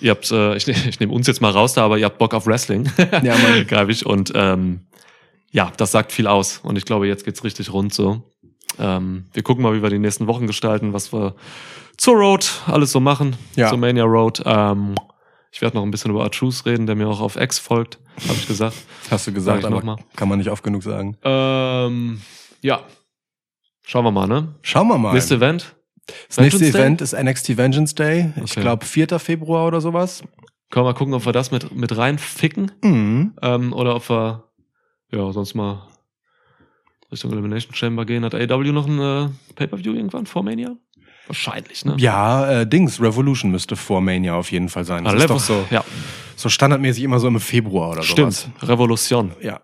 ihr- 0.00 0.10
habt, 0.10 0.30
äh, 0.32 0.56
ich, 0.56 0.66
ich 0.68 0.98
nehme 1.00 1.12
uns 1.12 1.26
jetzt 1.28 1.40
mal 1.40 1.52
raus 1.52 1.72
da, 1.74 1.84
aber 1.84 1.96
ihr 1.98 2.04
habt 2.04 2.18
Bock 2.18 2.34
auf 2.34 2.46
Wrestling. 2.46 2.90
Ja, 3.22 3.36
Mann. 3.38 3.66
Greif 3.68 3.88
ich. 3.88 4.04
Und 4.04 4.32
ähm, 4.34 4.80
ja, 5.52 5.70
das 5.76 5.92
sagt 5.92 6.10
viel 6.12 6.26
aus. 6.26 6.58
Und 6.64 6.76
ich 6.76 6.84
glaube, 6.84 7.06
jetzt 7.06 7.24
geht's 7.24 7.44
richtig 7.44 7.72
rund 7.72 7.94
so. 7.94 8.22
Ähm, 8.78 9.26
wir 9.32 9.42
gucken 9.44 9.62
mal, 9.62 9.72
wie 9.74 9.82
wir 9.82 9.90
die 9.90 9.98
nächsten 10.00 10.26
Wochen 10.26 10.46
gestalten, 10.48 10.92
was 10.92 11.12
wir 11.12 11.36
zur 11.96 12.14
Road 12.16 12.50
alles 12.66 12.90
so 12.90 12.98
machen, 12.98 13.36
Ja. 13.54 13.68
zur 13.68 13.78
Mania 13.78 14.02
Road. 14.04 14.42
Ähm, 14.44 14.96
ich 15.52 15.60
werde 15.60 15.76
noch 15.76 15.84
ein 15.84 15.90
bisschen 15.90 16.10
über 16.10 16.24
Artruse 16.24 16.64
reden, 16.66 16.86
der 16.86 16.96
mir 16.96 17.06
auch 17.08 17.20
auf 17.20 17.36
X 17.36 17.58
folgt, 17.58 17.98
habe 18.26 18.34
ich 18.34 18.46
gesagt. 18.48 18.74
Hast 19.10 19.26
du 19.26 19.30
Sag 19.30 19.34
gesagt, 19.34 19.60
ich 19.60 19.66
aber 19.66 19.84
mal. 19.84 19.96
kann 20.16 20.28
man 20.28 20.38
nicht 20.38 20.48
oft 20.50 20.64
genug 20.64 20.82
sagen. 20.82 21.16
Ähm, 21.22 22.20
ja. 22.62 22.80
Schauen 23.84 24.04
wir 24.04 24.10
mal, 24.12 24.26
ne? 24.26 24.54
Schauen 24.62 24.88
wir 24.88 24.96
mal. 24.98 25.12
Nächstes 25.12 25.36
Event. 25.36 25.76
das 26.28 26.38
nächste 26.38 26.60
Vengeance 26.60 26.72
Day? 26.72 26.80
Event 26.80 27.00
ist 27.02 27.12
NXT 27.12 27.56
Vengeance 27.58 27.94
Day. 27.94 28.32
Ich 28.36 28.52
Okay. 28.52 28.60
glaube 28.62 28.84
4. 28.86 29.18
Februar 29.18 29.66
oder 29.66 29.80
sowas. 29.80 30.22
Können 30.70 30.86
wir 30.86 30.92
mal 30.92 30.94
gucken, 30.98 31.12
ob 31.14 31.26
wir 31.26 31.32
das 31.32 31.50
mit, 31.50 31.74
mit 31.74 31.94
reinficken. 31.96 32.72
Mhm. 32.82 33.34
Ähm, 33.42 33.72
oder 33.74 33.94
ob 33.96 34.08
wir 34.08 34.44
ja 35.12 35.30
sonst 35.32 35.54
mal 35.54 35.86
Richtung 37.10 37.30
Elimination 37.32 37.74
Chamber 37.74 38.06
gehen. 38.06 38.24
Hat 38.24 38.34
AW 38.34 38.72
noch 38.72 38.86
ein 38.86 38.98
äh, 38.98 39.28
Pay-Per-View 39.54 39.92
irgendwann 39.92 40.24
vor 40.24 40.42
Mania? 40.42 40.76
Wahrscheinlich, 41.26 41.84
ne? 41.84 41.94
Ja, 41.98 42.60
äh, 42.62 42.66
Dings, 42.66 43.00
Revolution 43.00 43.50
müsste 43.50 43.76
vor 43.76 44.00
Mania 44.00 44.34
auf 44.34 44.50
jeden 44.50 44.68
Fall 44.68 44.84
sein. 44.84 45.04
Das 45.04 45.14
ist 45.14 45.30
doch 45.30 45.40
so, 45.40 45.64
Ja, 45.70 45.84
so 46.36 46.48
standardmäßig 46.48 47.04
immer 47.04 47.20
so 47.20 47.28
im 47.28 47.38
Februar 47.40 47.90
oder 47.90 48.02
stimmt. 48.02 48.34
sowas. 48.34 48.68
Revolution. 48.68 49.32
Ja, 49.40 49.60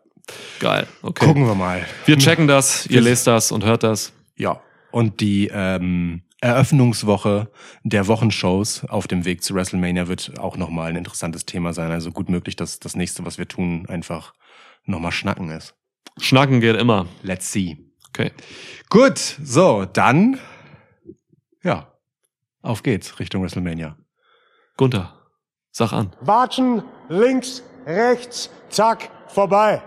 Geil. 0.61 0.87
Okay. 1.03 1.27
gucken 1.27 1.47
wir 1.47 1.55
mal. 1.55 1.85
Wir 2.05 2.19
checken 2.19 2.47
das, 2.47 2.87
ihr 2.87 3.01
lest 3.01 3.27
das 3.27 3.53
und 3.53 3.65
hört 3.65 3.83
das. 3.83 4.13
Ja. 4.37 4.61
Und 4.91 5.21
die 5.21 5.49
ähm, 5.53 6.23
Eröffnungswoche 6.41 7.51
der 7.83 8.07
Wochenshows 8.07 8.85
auf 8.85 9.07
dem 9.09 9.25
Weg 9.25 9.43
zu 9.43 9.55
WrestleMania 9.55 10.09
wird 10.09 10.39
auch 10.39 10.57
nochmal 10.57 10.91
ein 10.91 10.97
interessantes 10.97 11.47
Thema 11.47 11.73
sein. 11.73 11.91
Also 11.91 12.13
gut 12.13 12.29
möglich, 12.29 12.57
dass 12.57 12.79
das 12.79 12.95
nächste, 12.97 13.25
was 13.25 13.39
wir 13.39 13.49
tun, 13.49 13.87
einfach 13.89 14.35
nochmal 14.85 15.13
schnacken 15.13 15.51
ist. 15.51 15.75
Schnacken 16.21 16.61
geht 16.61 16.77
immer. 16.77 17.07
Let's 17.23 17.53
see. 17.53 17.77
Okay. 18.09 18.33
Gut, 18.89 19.19
so, 19.43 19.85
dann, 19.85 20.39
ja, 21.63 21.93
auf 22.63 22.83
geht's 22.83 23.19
Richtung 23.19 23.43
WrestleMania. 23.43 23.97
Gunther, 24.77 25.13
sag 25.71 25.93
an. 25.93 26.13
Watschen, 26.21 26.83
links, 27.09 27.63
rechts, 27.87 28.51
zack, 28.69 29.11
vorbei. 29.29 29.83